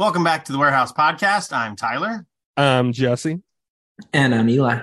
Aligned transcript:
Welcome 0.00 0.24
back 0.24 0.46
to 0.46 0.52
the 0.52 0.56
Warehouse 0.58 0.92
Podcast. 0.92 1.54
I'm 1.54 1.76
Tyler. 1.76 2.24
I'm 2.56 2.90
Jesse. 2.90 3.42
And 4.14 4.34
I'm 4.34 4.48
Eli. 4.48 4.80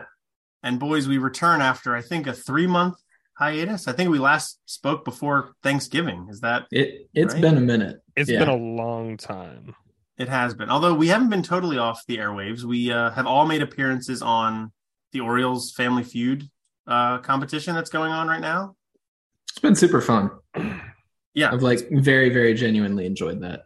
And 0.62 0.80
boys, 0.80 1.08
we 1.08 1.18
return 1.18 1.60
after 1.60 1.96
I 1.96 2.04
think 2.04 2.28
a 2.28 2.34
three 2.34 2.68
month 2.68 2.98
hiatus. 3.34 3.88
I 3.88 3.94
think 3.94 4.12
we 4.12 4.20
last 4.20 4.60
spoke 4.68 5.04
before 5.04 5.56
Thanksgiving. 5.64 6.28
Is 6.30 6.42
that 6.42 6.68
it? 6.70 7.10
It's 7.16 7.34
right? 7.34 7.42
been 7.42 7.58
a 7.58 7.62
minute. 7.62 8.00
It's 8.16 8.30
yeah. 8.30 8.38
been 8.38 8.50
a 8.50 8.56
long 8.56 9.18
time. 9.18 9.74
It 10.20 10.30
has 10.30 10.54
been. 10.54 10.70
Although 10.70 10.94
we 10.94 11.08
haven't 11.08 11.32
been 11.32 11.42
totally 11.42 11.80
off 11.80 12.06
the 12.06 12.20
airwaves. 12.20 12.62
We 12.62 12.92
uh, 12.92 13.10
have 13.10 13.26
all 13.26 13.48
made 13.48 13.64
appearances 13.64 14.22
on 14.22 14.72
the 15.14 15.22
Orioles 15.22 15.72
Family 15.72 16.04
Feud 16.04 16.48
uh, 16.86 17.18
competition 17.18 17.74
that's 17.74 17.90
going 17.90 18.12
on 18.12 18.28
right 18.28 18.40
now. 18.40 18.76
It's 19.50 19.58
been 19.58 19.74
super 19.74 20.00
fun. 20.00 20.30
Yeah. 21.34 21.52
I've 21.52 21.64
like 21.64 21.88
very, 21.90 22.30
very 22.30 22.54
genuinely 22.54 23.08
enjoyed 23.08 23.42
that. 23.42 23.62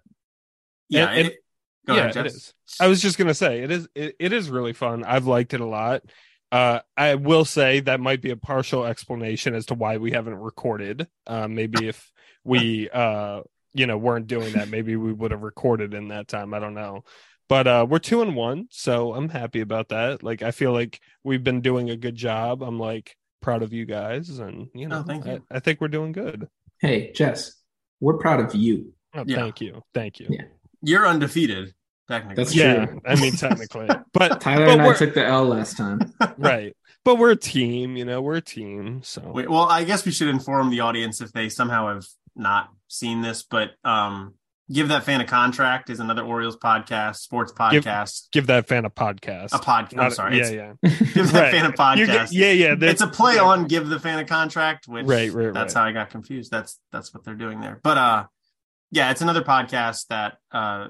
Yeah. 0.88 1.12
It, 1.12 1.41
it, 1.88 1.94
yeah, 1.94 2.06
ahead, 2.06 2.18
it 2.18 2.26
is. 2.28 2.54
I 2.80 2.88
was 2.88 3.02
just 3.02 3.18
gonna 3.18 3.34
say 3.34 3.62
it 3.62 3.72
is. 3.72 3.88
It, 3.96 4.16
it 4.20 4.34
is 4.34 4.50
really 4.50 4.74
fun. 4.74 5.04
I've 5.04 5.28
liked 5.28 5.54
it 5.54 5.62
a 5.62 5.66
lot. 5.66 6.04
Uh, 6.52 6.80
I 6.98 7.16
will 7.16 7.46
say 7.46 7.80
that 7.82 8.02
might 8.02 8.22
be 8.22 8.32
a 8.32 8.36
partial 8.36 8.86
explanation 8.86 9.56
as 9.56 9.68
to 9.68 9.74
why 9.74 9.98
we 9.98 10.12
haven't 10.12 10.36
recorded. 10.36 11.08
Uh, 11.26 11.48
maybe 11.48 11.88
if 11.88 12.12
we, 12.44 12.90
uh, 12.94 13.42
you 13.74 13.88
know, 13.88 13.98
weren't 13.98 14.28
doing 14.28 14.54
that, 14.54 14.68
maybe 14.68 14.98
we 14.98 15.14
would 15.14 15.32
have 15.32 15.44
recorded 15.44 15.94
in 15.94 16.10
that 16.10 16.28
time. 16.28 16.54
I 16.54 16.60
don't 16.60 16.74
know. 16.74 17.04
But 17.48 17.68
uh, 17.68 17.86
we're 17.90 18.00
two 18.00 18.22
and 18.22 18.36
one, 18.36 18.68
so 18.70 19.14
I'm 19.14 19.30
happy 19.30 19.62
about 19.62 19.90
that. 19.90 20.24
Like, 20.24 20.42
I 20.42 20.52
feel 20.52 20.72
like 20.72 21.02
we've 21.24 21.44
been 21.44 21.62
doing 21.62 21.90
a 21.90 21.98
good 21.98 22.16
job. 22.16 22.64
I'm 22.64 22.80
like 22.80 23.16
proud 23.42 23.64
of 23.64 23.74
you 23.74 23.86
guys, 23.86 24.40
and 24.40 24.68
you 24.74 24.88
know, 24.88 25.04
oh, 25.08 25.14
you. 25.14 25.44
I, 25.52 25.58
I, 25.58 25.60
think 25.60 25.82
we're 25.82 25.90
doing 25.90 26.14
good. 26.14 26.48
Hey, 26.80 27.12
Jess, 27.12 27.54
we're 28.00 28.18
proud 28.18 28.40
of 28.40 28.56
you. 28.56 28.94
Oh, 29.14 29.26
yeah. 29.26 29.36
Thank 29.36 29.60
you, 29.60 29.82
thank 29.94 30.20
you. 30.20 30.28
Yeah. 30.30 30.46
You're 30.82 31.08
undefeated. 31.08 31.74
Technically. 32.08 32.44
That's 32.44 32.56
yeah, 32.56 32.86
true. 32.86 33.02
I 33.06 33.16
mean, 33.16 33.34
technically, 33.34 33.88
but 34.14 34.42
Tyler 34.42 34.66
but 34.66 34.72
and 34.74 34.82
I 34.82 34.94
took 34.96 35.14
the 35.14 35.26
L 35.26 35.46
last 35.46 35.78
time, 35.78 36.14
right? 36.38 36.76
But 37.06 37.18
we're 37.18 37.32
a 37.32 37.38
team, 37.38 37.96
you 37.96 38.04
know. 38.04 38.22
We're 38.22 38.36
a 38.36 38.42
team. 38.42 39.02
So, 39.04 39.32
Wait, 39.34 39.50
well, 39.50 39.64
I 39.64 39.86
guess 39.86 40.06
we 40.06 40.12
should 40.12 40.28
inform 40.28 40.72
the 40.72 40.82
audience 40.82 41.22
if 41.22 41.32
they 41.32 41.48
somehow 41.48 41.88
have 41.94 42.06
not 42.36 42.70
seen 42.90 43.22
this, 43.22 43.44
but 43.44 43.72
um, 43.86 44.34
give 44.72 44.88
that 44.90 45.04
fan 45.04 45.22
a 45.22 45.26
contract 45.26 45.90
is 45.90 46.00
another 46.00 46.24
Orioles 46.24 46.58
podcast, 46.58 47.18
sports 47.18 47.52
podcast. 47.52 48.30
Give, 48.32 48.44
give 48.44 48.48
that 48.48 48.68
fan 48.68 48.86
a 48.86 48.90
podcast. 48.90 49.54
A 49.54 49.60
podcast. 49.60 50.00
I'm 50.00 50.12
sorry. 50.12 50.38
Yeah, 50.38 50.50
yeah. 50.50 50.74
Give 51.14 51.32
that 51.32 51.34
right. 51.34 51.52
fan 51.52 51.66
a 51.66 51.72
podcast. 51.72 52.30
yeah, 52.32 52.52
yeah. 52.52 52.76
It's 52.80 53.02
a 53.02 53.08
play 53.08 53.38
on 53.38 53.68
give 53.68 53.88
the 53.88 54.00
fan 54.00 54.20
a 54.20 54.26
contract, 54.26 54.88
which 54.88 55.06
right, 55.06 55.32
right, 55.32 55.54
that's 55.54 55.76
right. 55.76 55.82
how 55.82 55.88
I 55.88 55.92
got 55.92 56.10
confused. 56.10 56.52
That's 56.52 56.80
that's 56.92 57.14
what 57.14 57.24
they're 57.24 57.36
doing 57.36 57.62
there. 57.62 57.80
But 57.84 57.98
uh, 57.98 58.26
yeah, 58.92 59.12
it's 59.12 59.22
another 59.22 59.42
podcast 59.42 60.08
that 60.08 60.38
uh 60.52 60.88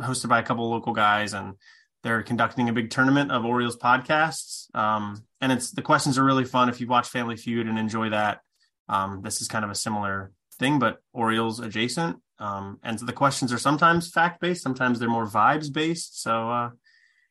hosted 0.00 0.28
by 0.28 0.38
a 0.38 0.42
couple 0.42 0.68
local 0.70 0.92
guys 0.92 1.34
and 1.34 1.54
they're 2.02 2.22
conducting 2.22 2.68
a 2.68 2.72
big 2.72 2.90
tournament 2.90 3.30
of 3.30 3.44
Orioles 3.44 3.76
podcasts. 3.76 4.74
Um, 4.74 5.24
and 5.40 5.52
it's 5.52 5.70
the 5.70 5.82
questions 5.82 6.18
are 6.18 6.24
really 6.24 6.44
fun 6.44 6.68
if 6.68 6.80
you 6.80 6.86
watch 6.86 7.08
Family 7.08 7.36
Feud 7.36 7.66
and 7.66 7.78
enjoy 7.78 8.10
that. 8.10 8.40
Um, 8.88 9.22
this 9.22 9.40
is 9.40 9.48
kind 9.48 9.64
of 9.64 9.70
a 9.70 9.74
similar 9.74 10.32
thing, 10.58 10.78
but 10.78 10.98
Orioles 11.12 11.60
adjacent. 11.60 12.16
Um, 12.38 12.80
and 12.82 12.98
so 12.98 13.06
the 13.06 13.12
questions 13.12 13.52
are 13.52 13.58
sometimes 13.58 14.10
fact 14.10 14.40
based, 14.40 14.62
sometimes 14.62 14.98
they're 14.98 15.08
more 15.08 15.28
vibes 15.28 15.72
based. 15.72 16.20
So 16.20 16.50
uh, 16.50 16.70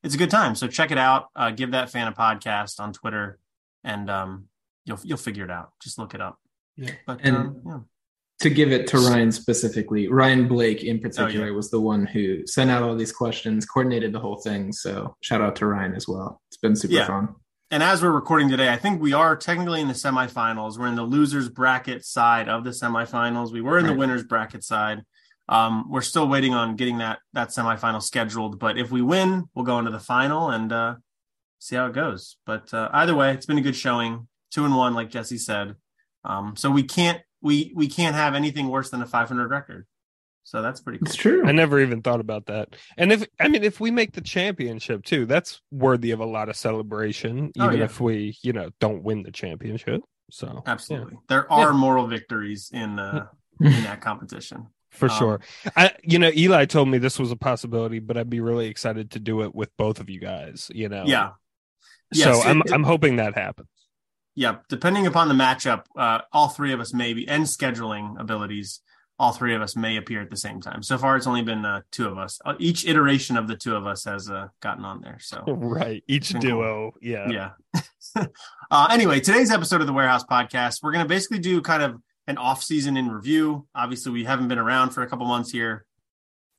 it's 0.04 0.16
a 0.16 0.18
good 0.18 0.32
time. 0.32 0.56
So 0.56 0.68
check 0.68 0.92
it 0.92 0.98
out. 0.98 1.28
Uh, 1.36 1.52
give 1.52 1.72
that 1.72 1.90
fan 1.90 2.08
a 2.08 2.14
podcast 2.14 2.80
on 2.80 2.94
Twitter, 2.94 3.38
and 3.84 4.10
um, 4.10 4.46
you'll 4.86 5.00
you'll 5.04 5.18
figure 5.18 5.44
it 5.44 5.52
out. 5.52 5.72
Just 5.84 5.98
look 6.00 6.14
it 6.14 6.22
up. 6.22 6.40
Yeah. 6.78 6.92
But 7.06 7.20
and 7.24 7.36
um, 7.36 7.62
yeah 7.66 7.80
to 8.42 8.50
give 8.50 8.72
it 8.72 8.88
to 8.88 8.98
Ryan 8.98 9.32
specifically, 9.32 10.08
Ryan 10.08 10.48
Blake 10.48 10.84
in 10.84 11.00
particular 11.00 11.46
oh, 11.46 11.50
yeah. 11.50 11.56
was 11.56 11.70
the 11.70 11.80
one 11.80 12.06
who 12.06 12.46
sent 12.46 12.72
out 12.72 12.84
all 12.84 12.96
these 12.96 13.12
questions, 13.12 13.66
coordinated 13.66 14.12
the 14.14 14.20
whole 14.20 14.38
thing. 14.38 14.72
So 14.72 15.16
shout 15.22 15.42
out 15.42 15.56
to 15.58 15.66
Ryan 15.66 15.94
as 15.94 16.08
well. 16.08 16.42
It's 16.50 16.58
been 16.58 16.76
super 16.76 16.94
yeah. 16.94 17.08
fun. 17.08 17.36
And 17.70 17.82
as 17.82 18.02
we're 18.02 18.12
recording 18.12 18.50
today, 18.50 18.70
I 18.70 18.76
think 18.76 19.02
we 19.02 19.14
are 19.14 19.38
technically 19.38 19.80
in 19.80 19.88
the 19.88 19.94
semifinals. 19.94 20.78
We're 20.78 20.88
in 20.88 20.96
the 20.96 21.04
losers 21.04 21.48
bracket 21.48 22.04
side 22.04 22.50
of 22.50 22.66
the 22.66 22.72
semifinals. 22.72 23.54
We 23.54 23.62
were 23.62 23.78
in 23.78 23.86
Right. 23.86 23.94
the 23.94 23.98
winners 23.98 24.24
bracket 24.24 24.64
side. 24.64 25.04
Um, 25.48 25.90
we're 25.90 26.02
still 26.02 26.28
waiting 26.28 26.54
on 26.54 26.76
getting 26.76 26.98
that 26.98 27.20
that 27.34 27.50
semifinal 27.50 28.02
scheduled. 28.02 28.60
But 28.60 28.78
if 28.78 28.92
we 28.92 29.02
win, 29.02 29.50
we'll 29.54 29.66
go 29.66 29.80
into 29.80 29.92
the 29.92 30.00
final 30.00 30.50
and 30.50 30.72
uh, 30.72 30.96
see 31.60 31.76
how 31.76 31.86
it 31.88 31.94
goes. 31.94 32.38
But 32.46 32.74
uh, 32.74 32.90
either 32.92 33.16
way, 33.16 33.34
it's 33.34 33.46
been 33.46 33.58
a 33.58 33.62
good 33.62 33.76
showing. 33.76 34.28
Two 34.52 34.66
and 34.66 34.76
one, 34.76 34.94
like 34.94 35.10
Jesse 35.10 35.38
said. 35.38 35.76
Um, 36.26 36.56
so 36.58 36.70
we 36.70 36.84
can't 36.84 37.22
we 37.42 37.72
we 37.76 37.88
can't 37.88 38.16
have 38.16 38.36
anything 38.36 38.68
worse 38.70 38.90
than 38.90 39.02
a 39.02 39.06
500 39.08 39.50
record. 39.50 39.86
So 40.44 40.62
that's 40.62 40.82
pretty 40.82 41.00
cool. 41.00 41.08
It's 41.08 41.16
true. 41.16 41.46
I 41.48 41.52
never 41.52 41.80
even 41.80 42.02
thought 42.02 42.20
about 42.20 42.48
that. 42.48 42.76
And 42.98 43.12
if 43.12 43.26
I 43.40 43.48
mean, 43.48 43.64
if 43.64 43.80
we 43.80 43.92
make 43.92 44.14
the 44.14 44.22
championship 44.22 45.04
too, 45.04 45.26
that's 45.26 45.62
worthy 45.72 46.12
of 46.12 46.20
a 46.20 46.26
lot 46.26 46.50
of 46.50 46.56
celebration, 46.56 47.52
Oh, 47.60 47.66
even 47.66 47.78
yeah. 47.80 47.86
if 47.86 48.00
we, 48.02 48.36
you 48.42 48.52
know, 48.54 48.70
don't 48.80 49.04
win 49.04 49.22
the 49.24 49.32
championship. 49.32 50.02
So 50.32 50.64
Absolutely, 50.66 51.18
there 51.30 51.52
are 51.52 51.72
Yeah. 51.72 51.78
moral 51.78 52.08
victories 52.08 52.72
in 52.74 52.98
uh, 53.00 53.28
in 53.62 53.84
that 53.84 54.02
competition. 54.02 54.68
for 54.90 55.10
Um, 55.12 55.18
sure. 55.18 55.42
I, 55.76 55.92
you 56.04 56.18
know, 56.20 56.32
Eli 56.36 56.66
told 56.66 56.90
me 56.90 56.98
this 56.98 57.20
was 57.20 57.32
a 57.32 57.36
possibility, 57.36 58.00
but 58.00 58.18
I'd 58.18 58.30
be 58.30 58.40
really 58.42 58.68
excited 58.68 59.12
to 59.12 59.20
do 59.20 59.44
it 59.44 59.54
with 59.54 59.70
both 59.78 60.00
of 60.00 60.10
you 60.10 60.20
guys. 60.20 60.72
You 60.74 60.90
know, 60.90 61.04
Yeah, 61.06 61.30
So 62.14 62.30
Yes, 62.30 62.46
I'm 62.46 62.62
it- 62.62 62.74
I'm 62.74 62.84
hoping 62.84 63.18
that 63.18 63.36
happens. 63.38 63.68
Yeah. 64.36 64.58
Depending 64.70 65.08
upon 65.08 65.28
the 65.28 65.34
matchup, 65.34 65.86
uh, 65.98 66.20
all 66.32 66.50
three 66.50 66.74
of 66.74 66.80
us 66.80 66.94
maybe 66.94 67.28
and 67.28 67.44
scheduling 67.44 68.20
abilities, 68.20 68.82
all 69.20 69.32
three 69.32 69.54
of 69.54 69.62
us 69.62 69.76
may 69.76 69.98
appear 69.98 70.22
at 70.22 70.30
the 70.30 70.38
same 70.38 70.62
time. 70.62 70.82
So 70.82 70.98
far, 70.98 71.16
it's 71.16 71.28
only 71.28 71.44
been 71.44 71.64
uh, 71.64 71.82
two 71.92 72.08
of 72.08 72.18
us. 72.18 72.40
Uh, 72.44 72.56
each 72.58 72.88
iteration 72.88 73.38
of 73.38 73.48
the 73.48 73.56
two 73.56 73.76
of 73.76 73.86
us 73.86 74.06
has 74.06 74.30
uh, 74.30 74.48
gotten 74.62 74.84
on 74.84 75.02
there. 75.02 75.18
So 75.20 75.44
Right. 75.48 76.04
Each 76.08 76.34
Been 76.34 76.42
cool. 76.42 76.50
duo. 76.50 76.92
Yeah. 77.02 77.52
yeah. 78.16 78.26
uh, 78.72 78.88
anyway, 78.90 79.20
today's 79.20 79.52
episode 79.52 79.82
of 79.82 79.88
the 79.88 79.94
Warehouse 79.94 80.24
Podcast, 80.24 80.82
we're 80.82 80.92
going 80.92 81.06
to 81.06 81.10
basically 81.10 81.40
do 81.40 81.62
kind 81.62 81.84
of 81.84 82.02
an 82.26 82.38
off 82.38 82.64
season 82.64 82.98
in 82.98 83.10
review. 83.10 83.68
Obviously, 83.76 84.12
we 84.12 84.24
haven't 84.24 84.48
been 84.48 84.58
around 84.58 84.90
for 84.90 85.04
a 85.04 85.08
couple 85.08 85.28
months 85.28 85.52
here, 85.52 85.86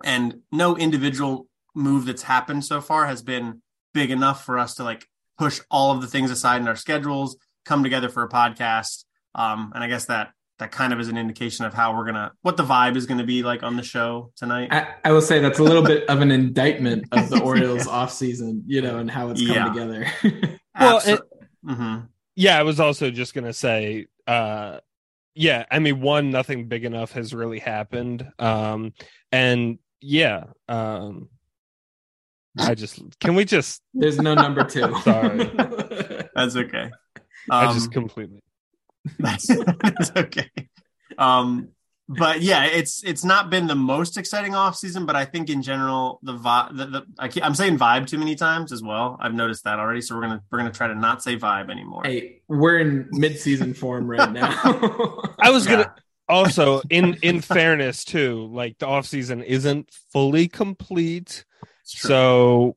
and 0.04 0.40
no 0.52 0.76
individual 0.76 1.48
move 1.74 2.04
that's 2.04 2.22
happened 2.22 2.64
so 2.64 2.80
far 2.80 3.06
has 3.06 3.22
been 3.22 3.62
big 3.94 4.10
enough 4.10 4.44
for 4.44 4.58
us 4.58 4.74
to 4.74 4.84
like 4.84 5.06
push 5.38 5.60
all 5.70 5.90
of 5.90 6.00
the 6.00 6.06
things 6.06 6.30
aside 6.30 6.60
in 6.60 6.68
our 6.68 6.76
schedules, 6.76 7.36
come 7.64 7.82
together 7.82 8.08
for 8.08 8.22
a 8.22 8.28
podcast. 8.28 9.04
Um, 9.34 9.72
and 9.74 9.82
I 9.82 9.88
guess 9.88 10.06
that 10.06 10.32
that 10.58 10.70
kind 10.70 10.92
of 10.92 11.00
is 11.00 11.08
an 11.08 11.16
indication 11.16 11.64
of 11.64 11.74
how 11.74 11.96
we're 11.96 12.04
gonna 12.04 12.32
what 12.42 12.56
the 12.56 12.62
vibe 12.64 12.96
is 12.96 13.06
gonna 13.06 13.24
be 13.24 13.42
like 13.42 13.62
on 13.62 13.76
the 13.76 13.82
show 13.82 14.30
tonight. 14.36 14.68
I, 14.70 14.94
I 15.04 15.12
will 15.12 15.20
say 15.22 15.38
that's 15.40 15.58
a 15.58 15.62
little 15.62 15.82
bit 15.82 16.06
of 16.08 16.20
an 16.20 16.30
indictment 16.40 17.06
of 17.12 17.30
the 17.30 17.40
Orioles 17.40 17.86
off 17.88 18.12
season, 18.12 18.62
you 18.66 18.80
know, 18.82 18.98
and 18.98 19.10
how 19.10 19.30
it's 19.30 19.40
come 19.44 19.56
Yeah. 19.56 19.68
together. 19.68 20.06
Well, 20.78 21.00
Abso- 21.00 21.14
it- 21.14 21.20
Mhm. 21.66 22.08
Yeah, 22.34 22.58
I 22.58 22.62
was 22.62 22.80
also 22.80 23.10
just 23.10 23.34
gonna 23.34 23.52
say, 23.52 24.06
uh 24.26 24.78
yeah, 25.34 25.64
I 25.70 25.78
mean 25.78 26.00
one, 26.00 26.30
nothing 26.30 26.68
big 26.68 26.84
enough 26.84 27.12
has 27.12 27.34
really 27.34 27.58
happened. 27.58 28.26
Um 28.38 28.92
and 29.32 29.78
yeah, 30.00 30.44
um 30.68 31.28
I 32.58 32.74
just 32.74 33.00
can 33.20 33.34
we 33.34 33.44
just 33.44 33.80
There's 33.94 34.18
no 34.18 34.34
number 34.34 34.64
two. 34.64 34.94
Sorry. 35.02 35.44
That's 36.34 36.54
okay. 36.56 36.90
I 37.50 37.66
Um, 37.66 37.74
just 37.74 37.92
completely 37.92 38.40
That's, 39.18 39.46
that's 39.82 40.12
okay. 40.16 40.50
Um, 41.18 41.68
but 42.08 42.42
yeah, 42.42 42.64
it's 42.66 43.02
it's 43.04 43.24
not 43.24 43.48
been 43.48 43.66
the 43.68 43.74
most 43.76 44.18
exciting 44.18 44.54
off 44.54 44.76
season, 44.76 45.06
but 45.06 45.16
I 45.16 45.24
think 45.24 45.48
in 45.48 45.62
general 45.62 46.18
the 46.22 46.34
vibe. 46.36 46.76
The, 46.76 46.86
the, 46.86 47.02
I 47.18 47.28
keep, 47.28 47.44
I'm 47.44 47.54
saying 47.54 47.78
vibe 47.78 48.06
too 48.06 48.18
many 48.18 48.34
times 48.34 48.70
as 48.72 48.82
well. 48.82 49.16
I've 49.20 49.34
noticed 49.34 49.64
that 49.64 49.78
already, 49.78 50.00
so 50.02 50.14
we're 50.16 50.22
gonna 50.22 50.42
we're 50.50 50.58
gonna 50.58 50.72
try 50.72 50.88
to 50.88 50.94
not 50.94 51.22
say 51.22 51.36
vibe 51.38 51.70
anymore. 51.70 52.02
hey, 52.04 52.42
we're 52.48 52.80
in 52.80 53.08
mid-season 53.12 53.72
form 53.72 54.06
right 54.08 54.30
now. 54.40 54.50
I 55.40 55.50
was 55.50 55.64
Yeah. 55.64 55.72
gonna 55.72 55.94
also 56.28 56.82
in 56.90 57.14
in 57.22 57.40
fairness 57.40 58.04
too, 58.04 58.46
like 58.52 58.78
the 58.78 58.86
off 58.86 59.06
season 59.06 59.42
isn't 59.42 59.88
fully 60.12 60.48
complete. 60.48 61.44
So 61.84 62.76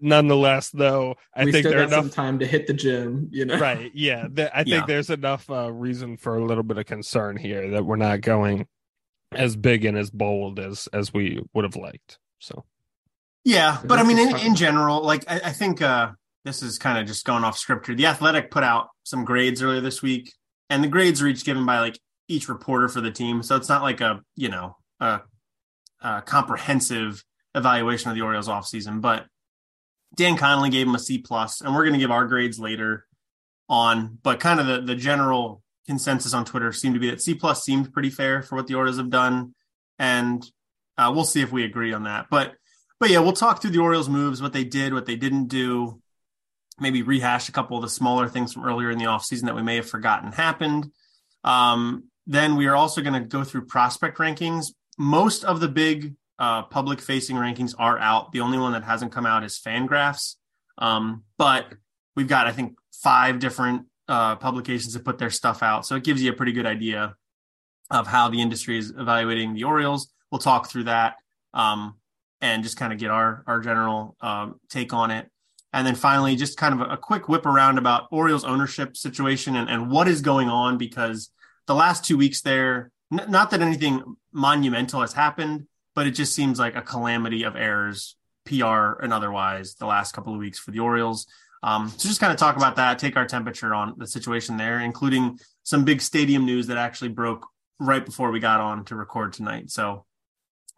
nonetheless 0.00 0.70
though, 0.70 1.16
I 1.34 1.44
we 1.44 1.52
think 1.52 1.64
there's 1.64 1.74
there 1.74 1.82
are 1.82 1.86
got 1.86 1.90
some 1.90 2.04
enough 2.04 2.14
time 2.14 2.38
to 2.40 2.46
hit 2.46 2.66
the 2.66 2.72
gym, 2.74 3.28
you 3.30 3.44
know. 3.44 3.58
right 3.58 3.90
yeah 3.94 4.26
th- 4.34 4.50
i 4.54 4.64
think 4.64 4.68
Yeah. 4.68 4.86
there's 4.86 5.10
enough 5.10 5.48
uh, 5.50 5.70
reason 5.72 6.16
for 6.16 6.36
a 6.36 6.44
little 6.44 6.62
bit 6.64 6.78
of 6.78 6.86
concern 6.86 7.36
here 7.36 7.70
that 7.70 7.84
we're 7.84 7.96
not 7.96 8.20
going 8.20 8.66
as 9.32 9.56
big 9.56 9.84
and 9.84 9.96
as 9.96 10.10
bold 10.10 10.58
as 10.58 10.88
as 10.92 11.12
we 11.14 11.40
would 11.54 11.64
have 11.64 11.76
liked 11.76 12.18
so 12.40 12.64
Yeah, 13.44 13.78
But 13.80 13.88
but 13.88 13.98
I 13.98 14.02
mean, 14.02 14.18
in, 14.18 14.36
in 14.38 14.54
general, 14.54 15.02
like 15.02 15.24
I, 15.30 15.40
I 15.46 15.52
think 15.52 15.80
uh, 15.82 16.10
this 16.44 16.62
is 16.62 16.78
kind 16.78 16.98
of 16.98 17.06
just 17.06 17.24
going 17.24 17.44
off 17.44 17.56
script 17.56 17.86
here. 17.86 17.94
The 17.96 18.06
Athletic 18.06 18.50
put 18.50 18.64
out 18.64 18.88
some 19.04 19.24
grades 19.24 19.62
earlier 19.62 19.80
this 19.80 20.02
week, 20.02 20.32
and 20.68 20.82
the 20.84 20.88
grades 20.88 21.20
are 21.22 21.26
each 21.28 21.44
given 21.44 21.64
by 21.64 21.80
like 21.80 21.98
each 22.28 22.48
reporter 22.48 22.88
for 22.88 23.00
the 23.00 23.10
team, 23.10 23.42
so 23.42 23.56
it's 23.56 23.68
not 23.68 23.82
like 23.82 24.00
a 24.00 24.20
you 24.36 24.48
know 24.48 24.76
a, 25.00 25.20
a 26.02 26.22
comprehensive 26.22 27.24
evaluation 27.54 28.10
of 28.10 28.16
the 28.16 28.22
Orioles 28.22 28.48
offseason. 28.48 29.00
But 29.00 29.26
Dan 30.16 30.36
Connolly 30.36 30.70
gave 30.70 30.86
him 30.86 30.94
a 30.94 30.98
C 30.98 31.18
plus, 31.18 31.60
and 31.60 31.74
we're 31.74 31.84
going 31.84 31.94
to 31.94 32.00
give 32.00 32.10
our 32.10 32.26
grades 32.26 32.58
later 32.58 33.06
on. 33.68 34.18
But 34.22 34.40
kind 34.40 34.60
of 34.60 34.66
the 34.66 34.80
the 34.80 34.96
general 34.96 35.62
consensus 35.86 36.34
on 36.34 36.44
Twitter 36.44 36.72
seemed 36.72 36.94
to 36.94 37.00
be 37.00 37.10
that 37.10 37.22
C 37.22 37.34
plus 37.34 37.64
seemed 37.64 37.92
pretty 37.92 38.10
fair 38.10 38.42
for 38.42 38.56
what 38.56 38.66
the 38.66 38.74
Orioles 38.74 38.98
have 38.98 39.10
done, 39.10 39.54
and 39.98 40.44
Uh, 40.98 41.10
we'll 41.14 41.24
see 41.24 41.40
if 41.40 41.50
we 41.50 41.64
agree 41.64 41.94
on 41.94 42.04
that. 42.04 42.26
But 42.28 42.52
but 42.98 43.08
yeah, 43.08 43.20
we'll 43.20 43.32
talk 43.32 43.62
through 43.62 43.70
the 43.70 43.80
Orioles 43.80 44.08
moves, 44.08 44.42
what 44.42 44.52
they 44.52 44.64
did, 44.64 44.92
what 44.92 45.06
they 45.06 45.16
didn't 45.16 45.48
do, 45.48 46.02
maybe 46.78 47.02
rehash 47.02 47.48
a 47.48 47.52
couple 47.52 47.78
of 47.78 47.82
the 47.82 47.88
smaller 47.88 48.28
things 48.28 48.52
from 48.52 48.64
earlier 48.64 48.90
in 48.90 48.98
the 48.98 49.06
offseason 49.06 49.46
that 49.46 49.56
we 49.56 49.62
may 49.62 49.76
have 49.76 49.88
forgotten 49.88 50.32
happened. 50.32 50.92
Um, 51.42 52.10
then 52.26 52.56
we 52.56 52.66
are 52.66 52.76
also 52.76 53.00
going 53.00 53.14
to 53.14 53.26
go 53.26 53.44
through 53.44 53.64
prospect 53.64 54.18
rankings. 54.18 54.74
Most 54.98 55.44
of 55.44 55.60
the 55.60 55.68
big 55.68 56.16
uh, 56.40 56.62
public 56.62 57.00
facing 57.00 57.36
rankings 57.36 57.74
are 57.78 57.98
out. 57.98 58.32
The 58.32 58.40
only 58.40 58.58
one 58.58 58.72
that 58.72 58.82
hasn't 58.82 59.12
come 59.12 59.26
out 59.26 59.44
is 59.44 59.60
Fangraphs. 59.60 60.36
Um, 60.78 61.24
but 61.36 61.66
we've 62.16 62.26
got, 62.26 62.46
I 62.46 62.52
think, 62.52 62.78
five 62.92 63.38
different 63.38 63.86
uh, 64.08 64.36
publications 64.36 64.94
that 64.94 65.04
put 65.04 65.18
their 65.18 65.30
stuff 65.30 65.62
out. 65.62 65.86
So 65.86 65.96
it 65.96 66.02
gives 66.02 66.22
you 66.22 66.30
a 66.30 66.34
pretty 66.34 66.52
good 66.52 66.66
idea 66.66 67.14
of 67.90 68.06
how 68.06 68.28
the 68.28 68.40
industry 68.40 68.78
is 68.78 68.90
evaluating 68.90 69.52
the 69.52 69.64
Orioles. 69.64 70.12
We'll 70.32 70.38
talk 70.38 70.70
through 70.70 70.84
that 70.84 71.16
um, 71.52 71.96
and 72.40 72.62
just 72.62 72.76
kind 72.76 72.92
of 72.92 72.98
get 72.98 73.10
our 73.10 73.44
our 73.46 73.60
general 73.60 74.16
um, 74.20 74.60
take 74.70 74.92
on 74.94 75.10
it. 75.10 75.28
And 75.72 75.86
then 75.86 75.94
finally, 75.94 76.36
just 76.36 76.56
kind 76.56 76.80
of 76.80 76.88
a, 76.88 76.94
a, 76.94 76.96
quick 76.96 77.28
whip 77.28 77.46
around 77.46 77.78
about 77.78 78.08
Orioles 78.10 78.44
ownership 78.44 78.96
situation 78.96 79.54
and, 79.54 79.68
and 79.68 79.90
what 79.90 80.08
is 80.08 80.20
going 80.20 80.48
on 80.48 80.78
because 80.78 81.30
the 81.68 81.74
last 81.74 82.04
two 82.04 82.16
weeks 82.16 82.40
there, 82.40 82.90
n- 83.12 83.30
not 83.30 83.50
that 83.50 83.60
anything 83.60 84.16
monumental 84.32 85.00
has 85.00 85.12
happened, 85.12 85.66
but 86.00 86.06
it 86.06 86.12
just 86.12 86.34
seems 86.34 86.58
like 86.58 86.76
a 86.76 86.80
calamity 86.80 87.42
of 87.42 87.56
errors, 87.56 88.16
PR 88.46 89.02
and 89.02 89.12
otherwise, 89.12 89.74
the 89.74 89.84
last 89.84 90.12
couple 90.12 90.32
of 90.32 90.38
weeks 90.38 90.58
for 90.58 90.70
the 90.70 90.78
Orioles. 90.78 91.26
Um, 91.62 91.90
so 91.90 92.08
just 92.08 92.22
kind 92.22 92.32
of 92.32 92.38
talk 92.38 92.56
about 92.56 92.76
that, 92.76 92.98
take 92.98 93.18
our 93.18 93.26
temperature 93.26 93.74
on 93.74 93.96
the 93.98 94.06
situation 94.06 94.56
there, 94.56 94.80
including 94.80 95.38
some 95.62 95.84
big 95.84 96.00
stadium 96.00 96.46
news 96.46 96.68
that 96.68 96.78
actually 96.78 97.10
broke 97.10 97.46
right 97.78 98.02
before 98.02 98.30
we 98.30 98.40
got 98.40 98.60
on 98.60 98.86
to 98.86 98.96
record 98.96 99.34
tonight. 99.34 99.70
So 99.70 100.06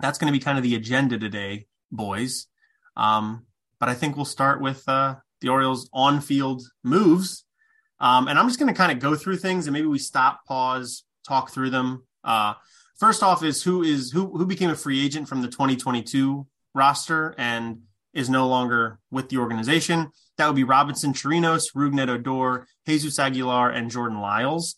that's 0.00 0.19
going 0.19 0.26
to 0.26 0.36
be 0.36 0.42
kind 0.42 0.58
of 0.58 0.64
the 0.64 0.74
agenda 0.74 1.20
today, 1.20 1.66
boys. 1.92 2.48
Um, 2.96 3.46
but 3.78 3.88
I 3.88 3.94
think 3.94 4.16
we'll 4.16 4.24
start 4.24 4.60
with 4.60 4.82
uh, 4.88 5.14
the 5.40 5.50
Orioles 5.50 5.88
on-field 5.92 6.64
moves, 6.82 7.44
um, 8.00 8.26
and 8.26 8.40
I'm 8.40 8.48
just 8.48 8.58
going 8.58 8.74
to 8.74 8.76
kind 8.76 8.90
of 8.90 8.98
go 8.98 9.14
through 9.14 9.36
things 9.36 9.69
and 9.69 9.72
maybe 9.72 9.86
we 9.86 10.00
stop, 10.00 10.44
pause, 10.48 11.04
talk 11.28 11.52
through 11.52 11.70
them. 11.70 12.08
Uh, 12.24 12.54
first 13.02 13.25
off, 13.25 13.43
is 13.43 13.64
who 13.64 13.82
is 13.82 14.12
who 14.12 14.28
who 14.38 14.46
became 14.46 14.70
a 14.70 14.76
free 14.76 15.04
agent 15.04 15.28
from 15.28 15.43
the 15.43 15.49
2022 15.49 16.46
roster 16.72 17.34
and 17.37 17.81
is 18.14 18.31
no 18.31 18.46
longer 18.46 19.00
with 19.10 19.28
the 19.28 19.38
organization. 19.38 20.12
That 20.38 20.46
would 20.46 20.54
be 20.54 20.62
Robinson 20.62 21.12
Chirinos, 21.12 21.75
Rougned 21.75 22.08
Odor, 22.08 22.69
Jesus 22.87 23.19
Aguilar, 23.19 23.70
and 23.70 23.90
Jordan 23.90 24.20
Lyles. 24.20 24.76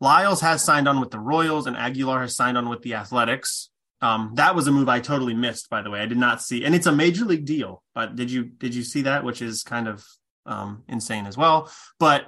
Lyles 0.00 0.40
has 0.42 0.62
signed 0.62 0.86
on 0.86 1.00
with 1.00 1.10
the 1.10 1.18
Royals, 1.18 1.66
and 1.66 1.76
Aguilar 1.76 2.20
has 2.20 2.36
signed 2.36 2.56
on 2.56 2.68
with 2.68 2.82
the 2.82 2.94
Athletics. 2.94 3.70
Um, 4.00 4.30
that 4.36 4.54
was 4.54 4.68
a 4.68 4.72
move 4.72 4.88
I 4.88 5.00
totally 5.00 5.34
missed, 5.34 5.68
by 5.68 5.82
the 5.82 5.90
way. 5.90 6.00
I 6.00 6.06
did 6.06 6.18
not 6.18 6.40
see, 6.40 6.64
and 6.64 6.72
it's 6.72 6.86
a 6.86 6.92
major 6.92 7.24
league 7.24 7.46
deal. 7.46 7.82
But 7.96 8.14
did 8.14 8.30
you 8.30 8.44
did 8.44 8.76
you 8.76 8.84
see 8.84 9.02
that? 9.02 9.24
Which 9.24 9.42
is 9.42 9.64
kind 9.64 9.88
of 9.88 10.06
um, 10.46 10.84
insane 10.88 11.26
as 11.26 11.36
well. 11.36 11.68
But 11.98 12.26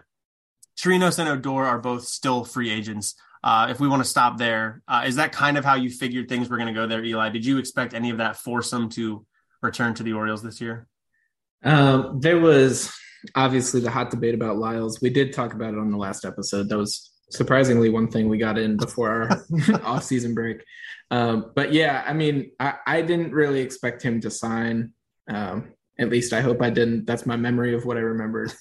Chirinos 0.76 1.20
and 1.20 1.28
Odor 1.28 1.64
are 1.64 1.78
both 1.78 2.06
still 2.06 2.44
free 2.44 2.70
agents. 2.70 3.14
Uh, 3.44 3.68
if 3.70 3.80
we 3.80 3.88
want 3.88 4.02
to 4.02 4.08
stop 4.08 4.38
there, 4.38 4.82
uh, 4.86 5.04
is 5.06 5.16
that 5.16 5.32
kind 5.32 5.58
of 5.58 5.64
how 5.64 5.74
you 5.74 5.90
figured 5.90 6.28
things 6.28 6.48
were 6.48 6.56
going 6.56 6.68
to 6.68 6.74
go 6.74 6.86
there, 6.86 7.02
Eli? 7.02 7.30
Did 7.30 7.44
you 7.44 7.58
expect 7.58 7.92
any 7.92 8.10
of 8.10 8.18
that 8.18 8.36
foursome 8.36 8.88
to 8.90 9.26
return 9.60 9.94
to 9.94 10.02
the 10.02 10.12
Orioles 10.12 10.42
this 10.42 10.60
year? 10.60 10.86
Um, 11.64 12.20
there 12.20 12.38
was 12.38 12.94
obviously 13.34 13.80
the 13.80 13.90
hot 13.90 14.10
debate 14.10 14.34
about 14.34 14.58
Lyles. 14.58 15.00
We 15.00 15.10
did 15.10 15.32
talk 15.32 15.54
about 15.54 15.74
it 15.74 15.80
on 15.80 15.90
the 15.90 15.96
last 15.96 16.24
episode. 16.24 16.68
That 16.68 16.78
was 16.78 17.10
surprisingly 17.30 17.88
one 17.88 18.08
thing 18.08 18.28
we 18.28 18.38
got 18.38 18.58
in 18.58 18.76
before 18.76 19.10
our 19.10 19.80
off-season 19.82 20.34
break. 20.34 20.62
Um, 21.10 21.52
but 21.54 21.72
yeah, 21.72 22.04
I 22.06 22.12
mean, 22.12 22.52
I, 22.60 22.74
I, 22.86 23.02
didn't 23.02 23.32
really 23.32 23.60
expect 23.60 24.02
him 24.02 24.20
to 24.22 24.30
sign. 24.30 24.92
Um, 25.28 25.72
at 25.98 26.08
least 26.08 26.32
I 26.32 26.40
hope 26.40 26.62
I 26.62 26.70
didn't. 26.70 27.06
That's 27.06 27.26
my 27.26 27.36
memory 27.36 27.74
of 27.74 27.84
what 27.84 27.96
I 27.96 28.00
remembered. 28.00 28.52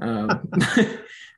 Um, 0.00 0.48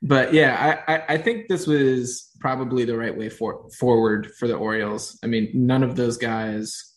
but 0.03 0.33
yeah, 0.33 0.83
I, 0.89 1.15
I, 1.15 1.19
think 1.19 1.49
this 1.49 1.67
was 1.67 2.31
probably 2.41 2.85
the 2.85 2.97
right 2.97 3.17
way 3.17 3.29
for, 3.29 3.69
forward 3.79 4.29
for 4.39 4.49
the 4.49 4.57
Orioles. 4.57 5.19
I 5.23 5.27
mean, 5.27 5.51
none 5.53 5.83
of 5.83 5.95
those 5.95 6.17
guys 6.17 6.91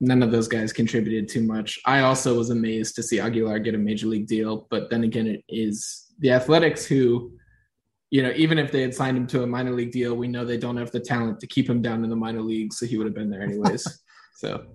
none 0.00 0.22
of 0.22 0.30
those 0.30 0.48
guys 0.48 0.72
contributed 0.72 1.28
too 1.28 1.42
much. 1.42 1.80
I 1.86 2.00
also 2.00 2.36
was 2.36 2.50
amazed 2.50 2.96
to 2.96 3.02
see 3.02 3.20
Aguilar 3.20 3.60
get 3.60 3.74
a 3.74 3.78
major 3.78 4.06
league 4.06 4.26
deal, 4.26 4.66
but 4.70 4.90
then 4.90 5.04
again, 5.04 5.26
it 5.26 5.44
is 5.48 6.12
the 6.18 6.32
Athletics 6.32 6.84
who, 6.84 7.32
you 8.10 8.22
know, 8.22 8.32
even 8.36 8.58
if 8.58 8.70
they 8.70 8.82
had 8.82 8.94
signed 8.94 9.16
him 9.16 9.26
to 9.28 9.42
a 9.42 9.46
minor 9.46 9.72
league 9.72 9.92
deal, 9.92 10.14
we 10.14 10.28
know 10.28 10.44
they 10.44 10.58
don't 10.58 10.76
have 10.76 10.90
the 10.90 11.00
talent 11.00 11.40
to 11.40 11.46
keep 11.46 11.68
him 11.68 11.82
down 11.82 12.04
in 12.04 12.10
the 12.10 12.16
minor 12.16 12.42
leagues, 12.42 12.78
so 12.78 12.86
he 12.86 12.96
would 12.96 13.06
have 13.06 13.14
been 13.14 13.30
there 13.30 13.42
anyways. 13.42 14.02
so, 14.36 14.66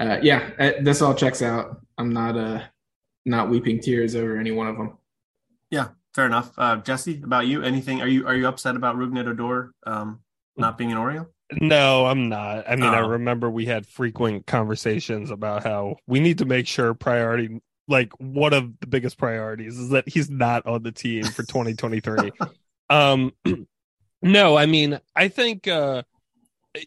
uh, 0.00 0.18
yeah, 0.22 0.50
uh, 0.58 0.72
this 0.82 1.02
all 1.02 1.14
checks 1.14 1.42
out. 1.42 1.80
I'm 1.96 2.12
not 2.12 2.36
uh 2.36 2.62
not 3.24 3.50
weeping 3.50 3.80
tears 3.80 4.14
over 4.14 4.38
any 4.38 4.50
one 4.50 4.68
of 4.68 4.76
them. 4.76 4.96
Yeah, 5.70 5.88
fair 6.14 6.26
enough. 6.26 6.52
Uh, 6.56 6.76
Jesse, 6.76 7.20
about 7.22 7.46
you, 7.46 7.62
anything? 7.62 8.00
Are 8.00 8.08
you 8.08 8.26
are 8.26 8.34
you 8.34 8.46
upset 8.46 8.76
about 8.76 8.96
Rougned 8.96 9.28
Odor 9.28 9.72
um, 9.86 10.20
not 10.56 10.78
being 10.78 10.92
an 10.92 10.98
Oriole? 10.98 11.28
No, 11.60 12.06
I'm 12.06 12.28
not. 12.28 12.68
I 12.68 12.76
mean, 12.76 12.90
oh. 12.90 12.92
I 12.94 12.98
remember 12.98 13.50
we 13.50 13.64
had 13.64 13.86
frequent 13.86 14.46
conversations 14.46 15.30
about 15.30 15.62
how 15.62 15.96
we 16.06 16.20
need 16.20 16.38
to 16.38 16.44
make 16.44 16.66
sure 16.66 16.92
priority, 16.92 17.60
like 17.86 18.12
one 18.18 18.52
of 18.52 18.78
the 18.80 18.86
biggest 18.86 19.16
priorities, 19.16 19.78
is 19.78 19.90
that 19.90 20.08
he's 20.08 20.28
not 20.28 20.66
on 20.66 20.82
the 20.82 20.92
team 20.92 21.24
for 21.24 21.42
2023. 21.42 22.32
um, 22.90 23.32
no, 24.22 24.58
I 24.58 24.66
mean, 24.66 25.00
I 25.16 25.28
think, 25.28 25.66
uh, 25.66 26.02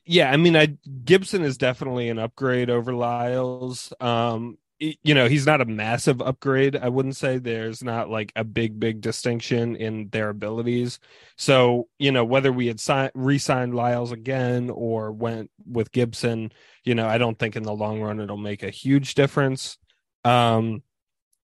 yeah, 0.06 0.32
I 0.32 0.38
mean, 0.38 0.56
I 0.56 0.78
Gibson 1.04 1.42
is 1.42 1.58
definitely 1.58 2.10
an 2.10 2.20
upgrade 2.20 2.70
over 2.70 2.94
Lyles. 2.94 3.92
Um, 4.00 4.60
you 4.82 5.14
know 5.14 5.28
he's 5.28 5.46
not 5.46 5.62
a 5.62 5.66
massive 5.66 6.22
upgrade. 6.22 6.76
I 6.76 6.90
wouldn't 6.90 7.16
say 7.16 7.38
there's 7.38 7.84
not 7.84 8.10
like 8.10 8.32
a 8.36 8.44
big 8.44 8.80
big 8.80 9.02
distinction 9.02 9.76
in 9.76 10.10
their 10.10 10.30
abilities. 10.30 11.00
So 11.38 11.88
you 12.00 12.12
know 12.12 12.26
whether 12.26 12.52
we 12.52 12.68
had 12.68 12.80
signed 12.80 13.12
re-signed 13.14 13.76
lyles 13.76 14.12
again 14.12 14.70
or 14.72 15.12
went 15.12 15.52
with 15.66 15.92
gibson 15.92 16.52
you 16.84 16.96
know 16.96 17.08
i 17.08 17.18
don't 17.18 17.38
think 17.38 17.56
in 17.56 17.64
the 17.64 17.74
long 17.74 18.02
run 18.02 18.20
it'll 18.20 18.38
make 18.38 18.64
a 18.64 18.70
huge 18.70 19.14
difference. 19.14 19.78
Um 20.26 20.84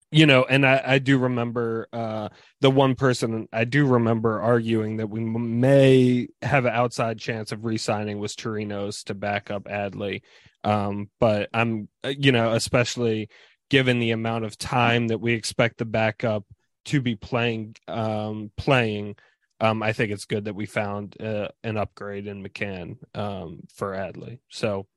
you 0.10 0.26
know 0.26 0.46
and 0.50 0.66
i 0.66 0.82
i 0.86 1.00
do 1.00 1.18
remember 1.18 1.88
uh 1.92 2.30
the 2.62 2.72
one 2.72 2.96
person 2.96 3.48
i 3.52 3.66
do 3.66 3.86
remember 3.86 4.40
arguing 4.40 4.98
that 4.98 5.10
we 5.10 5.20
may 5.20 6.28
have 6.42 6.64
an 6.66 6.74
outside 6.74 7.20
chance 7.20 7.52
of 7.52 7.66
re-signing 7.66 8.18
was 8.18 8.36
Chirinos 8.36 9.04
to 9.04 9.14
back 9.14 9.52
up 9.52 9.66
adley 9.66 10.22
um, 10.68 11.10
but 11.22 11.50
I'm, 11.54 11.88
uh, 12.04 12.10
you 12.10 12.34
know, 12.34 12.52
especially 12.52 13.30
given 13.70 14.00
the 14.00 14.12
amount 14.12 14.44
of 14.44 14.58
time 14.58 15.08
that 15.08 15.22
we 15.22 15.34
expect 15.34 15.78
the 15.78 15.86
backup 15.86 16.44
to 16.86 17.00
be 17.00 17.16
playing, 17.16 17.76
um, 17.88 18.52
playing, 18.58 19.16
um, 19.62 19.82
I 19.82 19.94
think 19.94 20.12
it's 20.12 20.26
good 20.26 20.46
that 20.46 20.56
we 20.56 20.66
found 20.66 21.16
uh, 21.22 21.48
an 21.64 21.78
upgrade 21.78 22.28
in 22.28 22.44
McCann 22.44 22.98
um, 23.16 23.62
for 23.76 23.94
Adley. 23.94 24.40
So, 24.50 24.88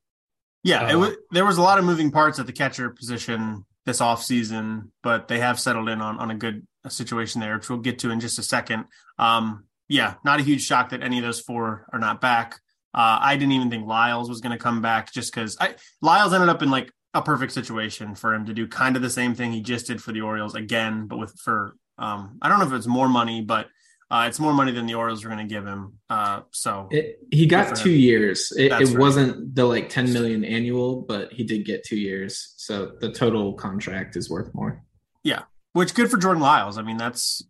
yeah, 0.61 0.93
uh, 0.93 0.99
was, 0.99 1.15
there 1.31 1.45
was 1.45 1.57
a 1.57 1.61
lot 1.61 1.79
of 1.79 1.85
moving 1.85 2.11
parts 2.11 2.37
at 2.37 2.47
the 2.47 2.53
catcher 2.53 2.89
position 2.89 3.65
this 3.85 4.01
offseason, 4.01 4.89
but 5.01 5.29
they 5.29 5.39
have 5.39 5.57
settled 5.57 5.87
in 5.87 6.01
on, 6.01 6.19
on 6.19 6.31
a 6.31 6.35
good 6.35 6.67
situation 6.89 7.39
there, 7.39 7.55
which 7.55 7.69
we'll 7.69 7.79
get 7.79 7.99
to 7.99 8.11
in 8.11 8.19
just 8.19 8.37
a 8.39 8.43
second. 8.43 8.85
Um, 9.17 9.63
yeah, 9.87 10.15
not 10.25 10.41
a 10.41 10.43
huge 10.43 10.63
shock 10.63 10.89
that 10.89 11.01
any 11.01 11.17
of 11.17 11.23
those 11.23 11.39
four 11.39 11.87
are 11.93 11.99
not 11.99 12.19
back. 12.19 12.59
Uh, 12.93 13.19
I 13.21 13.37
didn't 13.37 13.53
even 13.53 13.69
think 13.69 13.87
Lyles 13.87 14.29
was 14.29 14.41
going 14.41 14.51
to 14.51 14.61
come 14.61 14.81
back 14.81 15.13
just 15.13 15.33
because 15.33 15.57
Lyles 16.01 16.33
ended 16.33 16.49
up 16.49 16.61
in 16.61 16.69
like 16.69 16.91
a 17.13 17.21
perfect 17.21 17.51
situation 17.51 18.15
for 18.15 18.33
him 18.33 18.45
to 18.45 18.53
do 18.53 18.67
kind 18.67 18.95
of 18.95 19.01
the 19.01 19.09
same 19.09 19.35
thing 19.35 19.51
he 19.51 19.61
just 19.61 19.87
did 19.87 20.01
for 20.01 20.11
the 20.11 20.21
Orioles 20.21 20.55
again, 20.55 21.07
but 21.07 21.17
with 21.17 21.37
for 21.39 21.75
um, 21.97 22.37
I 22.41 22.49
don't 22.49 22.59
know 22.59 22.65
if 22.65 22.73
it's 22.73 22.87
more 22.87 23.07
money, 23.07 23.41
but 23.41 23.67
uh, 24.09 24.25
it's 24.27 24.39
more 24.39 24.53
money 24.53 24.71
than 24.71 24.87
the 24.87 24.95
Orioles 24.95 25.23
are 25.23 25.29
going 25.29 25.47
to 25.47 25.53
give 25.53 25.65
him. 25.65 25.99
Uh, 26.09 26.41
so 26.51 26.89
it, 26.91 27.19
he 27.31 27.45
got 27.45 27.75
two 27.75 27.91
years. 27.91 28.51
It, 28.57 28.65
it 28.65 28.71
right. 28.71 28.97
wasn't 28.97 29.55
the 29.55 29.65
like 29.65 29.89
ten 29.89 30.11
million 30.11 30.43
annual, 30.43 31.01
but 31.01 31.31
he 31.31 31.43
did 31.43 31.65
get 31.65 31.85
two 31.85 31.97
years. 31.97 32.53
So 32.57 32.93
the 32.99 33.11
total 33.11 33.53
contract 33.53 34.17
is 34.17 34.29
worth 34.29 34.53
more. 34.53 34.83
Yeah, 35.23 35.43
which 35.73 35.93
good 35.93 36.11
for 36.11 36.17
Jordan 36.17 36.41
Lyles. 36.41 36.77
I 36.77 36.81
mean, 36.81 36.97
that's 36.97 37.41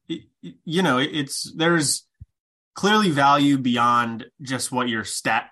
you 0.42 0.84
know, 0.84 1.00
it's 1.00 1.52
there's 1.56 2.06
clearly 2.82 3.12
value 3.12 3.60
beyond 3.60 4.26
just 4.42 4.72
what 4.72 4.90
your 4.90 5.04
stats 5.04 5.46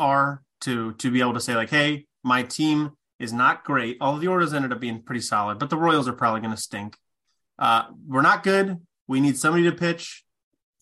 are 0.00 0.42
to 0.60 0.94
to 0.94 1.12
be 1.12 1.20
able 1.20 1.32
to 1.32 1.38
say 1.38 1.54
like, 1.54 1.70
hey, 1.70 2.06
my 2.24 2.42
team 2.42 2.90
is 3.20 3.32
not 3.32 3.62
great. 3.62 3.96
All 4.00 4.16
the 4.16 4.26
orders 4.26 4.52
ended 4.52 4.72
up 4.72 4.80
being 4.80 5.00
pretty 5.00 5.20
solid, 5.20 5.60
but 5.60 5.70
the 5.70 5.76
Royals 5.76 6.08
are 6.08 6.12
probably 6.12 6.40
going 6.40 6.56
to 6.56 6.60
stink. 6.60 6.96
Uh, 7.56 7.84
we're 8.08 8.20
not 8.20 8.42
good. 8.42 8.78
We 9.06 9.20
need 9.20 9.38
somebody 9.38 9.62
to 9.62 9.70
pitch. 9.70 10.24